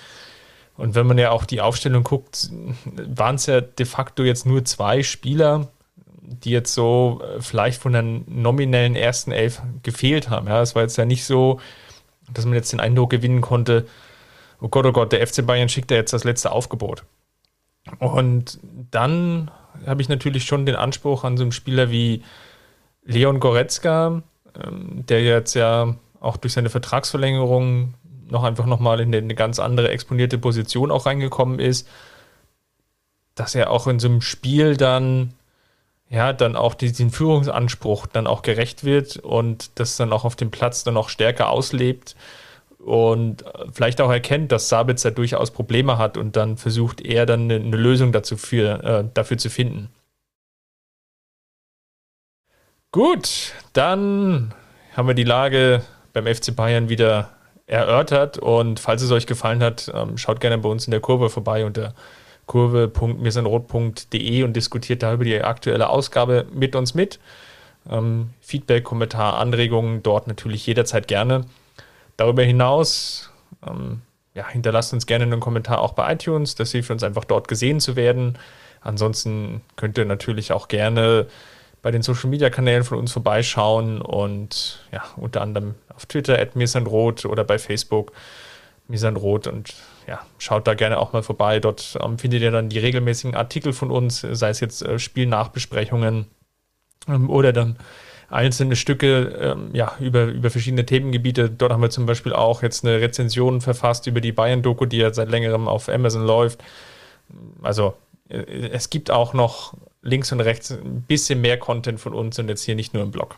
Und 0.77 0.95
wenn 0.95 1.05
man 1.05 1.17
ja 1.17 1.31
auch 1.31 1.45
die 1.45 1.61
Aufstellung 1.61 2.03
guckt, 2.03 2.49
waren 2.85 3.35
es 3.35 3.45
ja 3.45 3.61
de 3.61 3.85
facto 3.85 4.23
jetzt 4.23 4.45
nur 4.45 4.65
zwei 4.65 5.03
Spieler, 5.03 5.67
die 6.21 6.51
jetzt 6.51 6.73
so 6.73 7.21
äh, 7.21 7.41
vielleicht 7.41 7.81
von 7.81 7.93
der 7.93 8.01
nominellen 8.01 8.95
ersten 8.95 9.31
Elf 9.31 9.61
gefehlt 9.83 10.29
haben. 10.29 10.47
Ja, 10.47 10.61
es 10.61 10.75
war 10.75 10.83
jetzt 10.83 10.97
ja 10.97 11.05
nicht 11.05 11.25
so, 11.25 11.59
dass 12.33 12.45
man 12.45 12.55
jetzt 12.55 12.71
den 12.71 12.79
Eindruck 12.79 13.09
gewinnen 13.09 13.41
konnte, 13.41 13.85
oh 14.61 14.69
Gott, 14.69 14.85
oh 14.85 14.93
Gott, 14.93 15.11
der 15.11 15.25
FC 15.27 15.45
Bayern 15.45 15.69
schickt 15.69 15.91
ja 15.91 15.97
jetzt 15.97 16.13
das 16.13 16.23
letzte 16.23 16.51
Aufgebot. 16.51 17.03
Und 17.99 18.59
dann 18.91 19.51
habe 19.85 20.01
ich 20.01 20.09
natürlich 20.09 20.45
schon 20.45 20.65
den 20.65 20.75
Anspruch 20.75 21.23
an 21.23 21.37
so 21.37 21.43
einen 21.43 21.51
Spieler 21.51 21.89
wie 21.91 22.23
Leon 23.03 23.39
Goretzka, 23.39 24.23
ähm, 24.61 25.05
der 25.07 25.23
jetzt 25.23 25.53
ja 25.53 25.95
auch 26.19 26.37
durch 26.37 26.53
seine 26.53 26.69
Vertragsverlängerung 26.69 27.95
noch 28.29 28.43
einfach 28.43 28.65
nochmal 28.65 29.01
in 29.01 29.13
eine 29.13 29.35
ganz 29.35 29.59
andere 29.59 29.89
exponierte 29.89 30.37
Position 30.37 30.91
auch 30.91 31.05
reingekommen 31.05 31.59
ist, 31.59 31.87
dass 33.35 33.55
er 33.55 33.69
auch 33.69 33.87
in 33.87 33.99
so 33.99 34.07
einem 34.07 34.21
Spiel 34.21 34.77
dann 34.77 35.33
ja, 36.09 36.31
dann 36.31 36.55
auch 36.55 36.75
diesen 36.75 37.09
Führungsanspruch 37.09 38.05
dann 38.05 38.27
auch 38.27 38.43
gerecht 38.43 38.83
wird 38.83 39.17
und 39.17 39.71
das 39.79 39.97
dann 39.97 40.13
auch 40.13 40.25
auf 40.25 40.35
dem 40.35 40.51
Platz 40.51 40.83
dann 40.83 40.95
auch 40.95 41.09
stärker 41.09 41.49
auslebt 41.49 42.15
und 42.83 43.43
vielleicht 43.71 44.01
auch 44.01 44.11
erkennt, 44.11 44.51
dass 44.51 44.69
Sabitzer 44.69 45.11
durchaus 45.11 45.51
Probleme 45.51 45.97
hat 45.97 46.17
und 46.17 46.35
dann 46.35 46.57
versucht 46.57 47.01
er 47.01 47.25
dann 47.25 47.43
eine, 47.43 47.55
eine 47.55 47.77
Lösung 47.77 48.11
dazu 48.11 48.37
für, 48.37 48.83
äh, 48.83 49.05
dafür 49.13 49.37
zu 49.37 49.49
finden. 49.49 49.89
Gut, 52.91 53.53
dann 53.73 54.53
haben 54.95 55.07
wir 55.07 55.15
die 55.15 55.23
Lage 55.23 55.81
beim 56.13 56.27
FC 56.27 56.55
Bayern 56.55 56.89
wieder 56.89 57.31
erörtert 57.65 58.37
und 58.37 58.79
falls 58.79 59.01
es 59.01 59.11
euch 59.11 59.25
gefallen 59.25 59.63
hat, 59.63 59.91
ähm, 59.93 60.17
schaut 60.17 60.39
gerne 60.39 60.57
bei 60.59 60.69
uns 60.69 60.85
in 60.85 60.91
der 60.91 60.99
Kurve 60.99 61.29
vorbei 61.29 61.65
unter 61.65 61.95
kurve.mirsanrot.de 62.45 64.43
und 64.43 64.53
diskutiert 64.53 65.01
da 65.01 65.13
über 65.13 65.23
die 65.23 65.41
aktuelle 65.41 65.89
Ausgabe 65.89 66.45
mit 66.53 66.75
uns 66.75 66.93
mit. 66.93 67.19
Ähm, 67.89 68.31
Feedback, 68.41 68.83
Kommentar, 68.83 69.37
Anregungen 69.37 70.03
dort 70.03 70.27
natürlich 70.27 70.67
jederzeit 70.67 71.07
gerne. 71.07 71.45
Darüber 72.17 72.43
hinaus 72.43 73.31
ähm, 73.67 74.01
ja, 74.33 74.47
hinterlasst 74.47 74.93
uns 74.93 75.05
gerne 75.05 75.25
einen 75.25 75.39
Kommentar 75.39 75.79
auch 75.79 75.93
bei 75.93 76.11
iTunes. 76.13 76.55
Das 76.55 76.71
hilft 76.71 76.91
uns 76.91 77.03
einfach 77.03 77.25
dort 77.25 77.47
gesehen 77.47 77.79
zu 77.79 77.95
werden. 77.95 78.37
Ansonsten 78.81 79.61
könnt 79.75 79.97
ihr 79.97 80.05
natürlich 80.05 80.51
auch 80.51 80.67
gerne 80.67 81.27
bei 81.81 81.91
den 81.91 82.01
Social 82.01 82.29
Media 82.29 82.49
Kanälen 82.49 82.83
von 82.83 82.97
uns 82.97 83.11
vorbeischauen 83.11 84.01
und 84.01 84.85
ja, 84.91 85.03
unter 85.17 85.41
anderem 85.41 85.75
auf 85.93 86.05
Twitter 86.05 86.39
at 86.39 86.55
mirsanrot 86.55 87.25
oder 87.25 87.43
bei 87.43 87.59
Facebook 87.59 88.13
mirsanrot 88.87 89.47
und 89.47 89.73
ja, 90.07 90.25
schaut 90.37 90.67
da 90.67 90.73
gerne 90.73 90.97
auch 90.97 91.13
mal 91.13 91.23
vorbei. 91.23 91.59
Dort 91.59 91.97
ähm, 92.01 92.17
findet 92.17 92.41
ihr 92.41 92.51
dann 92.51 92.69
die 92.69 92.79
regelmäßigen 92.79 93.35
Artikel 93.35 93.73
von 93.73 93.91
uns, 93.91 94.21
sei 94.21 94.49
es 94.49 94.59
jetzt 94.59 94.81
äh, 94.81 94.97
Spielnachbesprechungen 94.97 96.25
ähm, 97.07 97.29
oder 97.29 97.53
dann 97.53 97.77
einzelne 98.29 98.75
Stücke 98.75 99.55
ähm, 99.55 99.69
ja, 99.73 99.93
über, 99.99 100.25
über 100.25 100.49
verschiedene 100.49 100.85
Themengebiete. 100.85 101.49
Dort 101.49 101.71
haben 101.71 101.81
wir 101.81 101.89
zum 101.89 102.05
Beispiel 102.05 102.33
auch 102.33 102.63
jetzt 102.63 102.85
eine 102.85 103.01
Rezension 103.01 103.61
verfasst 103.61 104.07
über 104.07 104.21
die 104.21 104.31
Bayern-Doku, 104.31 104.85
die 104.85 104.97
ja 104.97 105.13
seit 105.13 105.29
längerem 105.29 105.67
auf 105.67 105.89
Amazon 105.89 106.25
läuft. 106.25 106.63
Also 107.61 107.93
äh, 108.29 108.69
es 108.71 108.89
gibt 108.89 109.11
auch 109.11 109.33
noch 109.33 109.73
links 110.01 110.31
und 110.31 110.41
rechts 110.41 110.71
ein 110.71 111.03
bisschen 111.07 111.41
mehr 111.41 111.57
Content 111.57 111.99
von 111.99 112.13
uns 112.13 112.37
und 112.39 112.49
jetzt 112.49 112.63
hier 112.63 112.75
nicht 112.75 112.93
nur 112.93 113.03
im 113.03 113.11
Blog. 113.11 113.35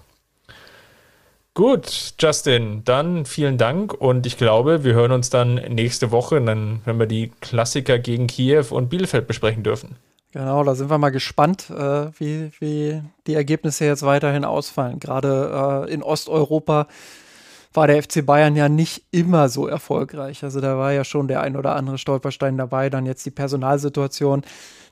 Gut, 1.54 2.16
Justin, 2.20 2.84
dann 2.84 3.26
vielen 3.26 3.58
Dank 3.58 3.94
und 3.94 4.26
ich 4.26 4.38
glaube, 4.38 4.84
wir 4.84 4.94
hören 4.94 5.14
uns 5.14 5.30
dann 5.30 5.56
nächste 5.56 6.12
Woche, 6.12 6.42
dann, 6.42 6.82
wenn 6.84 7.00
wir 7.00 7.06
die 7.06 7.32
Klassiker 7.40 7.98
gegen 7.98 8.28
Kiew 8.28 8.66
und 8.72 8.90
Bielefeld 8.90 9.26
besprechen 9.26 9.64
dürfen. 9.64 9.96
Genau, 10.36 10.66
da 10.66 10.76
sind 10.76 10.90
wir 10.90 10.98
mal 10.98 11.12
gespannt, 11.12 11.70
äh, 11.70 12.12
wie, 12.20 12.52
wie 12.60 13.02
die 13.26 13.36
Ergebnisse 13.36 13.86
jetzt 13.86 14.04
weiterhin 14.04 14.44
ausfallen. 14.44 15.00
Gerade 15.00 15.86
äh, 15.88 15.94
in 15.94 16.04
Osteuropa 16.04 16.88
war 17.74 17.88
der 17.88 18.04
FC 18.04 18.26
Bayern 18.26 18.58
ja 18.58 18.68
nicht 18.68 19.06
immer 19.12 19.48
so 19.48 19.66
erfolgreich. 19.66 20.44
Also 20.44 20.60
da 20.60 20.78
war 20.78 20.92
ja 20.92 21.06
schon 21.06 21.30
der 21.30 21.40
ein 21.40 21.56
oder 21.56 21.78
andere 21.78 21.98
Stolperstein 21.98 22.58
dabei. 22.58 22.90
Dann 22.90 23.06
jetzt 23.06 23.26
die 23.26 23.32
Personalsituation. 23.32 24.42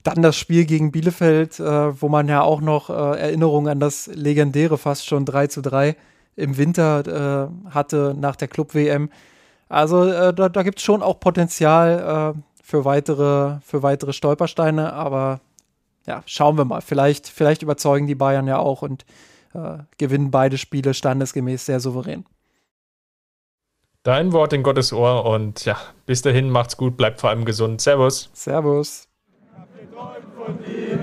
Dann 0.03 0.21
das 0.21 0.37
Spiel 0.37 0.63
gegen 0.63 0.93
Bielefeld, 0.93 1.59
äh, 1.59 2.01
wo 2.01 2.07
man 2.07 2.29
ja 2.29 2.41
auch 2.41 2.61
noch 2.61 2.89
äh, 2.89 2.93
Erinnerungen 2.93 3.67
an 3.67 3.81
das 3.81 4.07
legendäre 4.07 4.77
fast 4.77 5.05
schon 5.07 5.25
3 5.25 5.47
zu 5.47 5.61
3 5.61 5.97
im 6.37 6.55
Winter 6.55 7.51
äh, 7.67 7.69
hatte 7.69 8.15
nach 8.17 8.37
der 8.37 8.47
Club-WM. 8.47 9.09
Also 9.67 10.05
äh, 10.05 10.33
da, 10.33 10.47
da 10.47 10.63
gibt 10.63 10.77
es 10.77 10.85
schon 10.85 11.03
auch 11.03 11.19
Potenzial 11.19 12.33
äh, 12.33 12.39
für, 12.73 12.85
weitere, 12.85 13.59
für 13.61 13.83
weitere 13.83 14.13
Stolpersteine, 14.13 14.93
aber 14.93 15.41
ja, 16.07 16.23
schauen 16.25 16.57
wir 16.57 16.65
mal. 16.65 16.81
Vielleicht, 16.81 17.27
vielleicht 17.27 17.61
überzeugen 17.61 18.07
die 18.07 18.15
Bayern 18.15 18.47
ja 18.47 18.57
auch 18.57 18.81
und 18.81 19.05
äh, 19.53 19.77
gewinnen 19.99 20.31
beide 20.31 20.57
Spiele 20.57 20.95
standesgemäß 20.95 21.67
sehr 21.67 21.79
souverän. 21.79 22.25
Dein 24.01 24.33
Wort 24.33 24.53
in 24.53 24.63
Gottes 24.63 24.91
Ohr 24.91 25.23
und 25.23 25.65
ja, 25.65 25.77
bis 26.07 26.23
dahin 26.23 26.49
macht's 26.49 26.75
gut, 26.75 26.97
bleibt 26.97 27.21
vor 27.21 27.29
allem 27.29 27.45
gesund. 27.45 27.79
Servus. 27.79 28.31
Servus. 28.33 29.07
Ich 29.27 29.55
hab 29.55 29.67
geträumt 29.79 30.25
von 30.35 30.57
dir, 30.57 30.97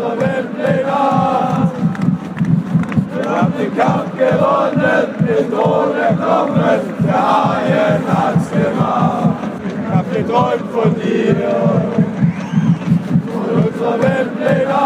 von 0.00 1.67
haben 3.28 3.52
den 3.58 3.76
Kampf 3.76 4.16
gewonnen, 4.16 5.06
den 5.26 5.50
Thron 5.50 5.96
erkommen, 5.96 6.80
der 7.06 7.22
Haien 7.28 8.02
hat's 8.08 8.50
gemacht. 8.50 9.36
Ich 9.66 9.94
hab 9.94 10.12
geträumt 10.12 10.70
von 10.72 10.94
dir, 10.94 11.36
von 13.32 13.48
unserer 13.64 13.98
Weltpläne. 14.02 14.78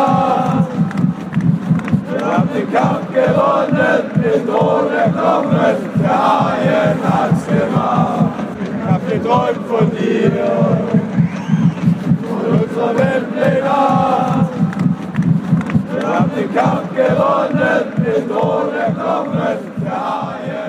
Wir 2.10 2.26
haben 2.26 2.48
den 2.54 2.72
Kampf 2.72 3.06
gewonnen, 3.12 4.02
den 4.22 4.46
Thron 4.46 4.92
erkommen, 4.92 5.76
der 6.02 6.18
Haien 6.24 6.98
hat's 7.04 7.46
gemacht. 7.46 8.32
Ich 8.60 8.90
hab 8.90 9.08
geträumt 9.08 9.66
von 9.68 9.90
dir, 9.90 10.32
von 12.28 12.60
unserer 12.60 12.98
Weltpläne. 12.98 14.31
Wir 16.12 16.18
haben 16.18 16.30
den 16.36 16.54
Kampf 16.54 16.94
gewonnen, 16.94 17.92
mit 17.96 18.30
ohne 18.30 18.92
Knochen 18.92 19.56
der 19.82 19.90
Haie. 19.90 20.61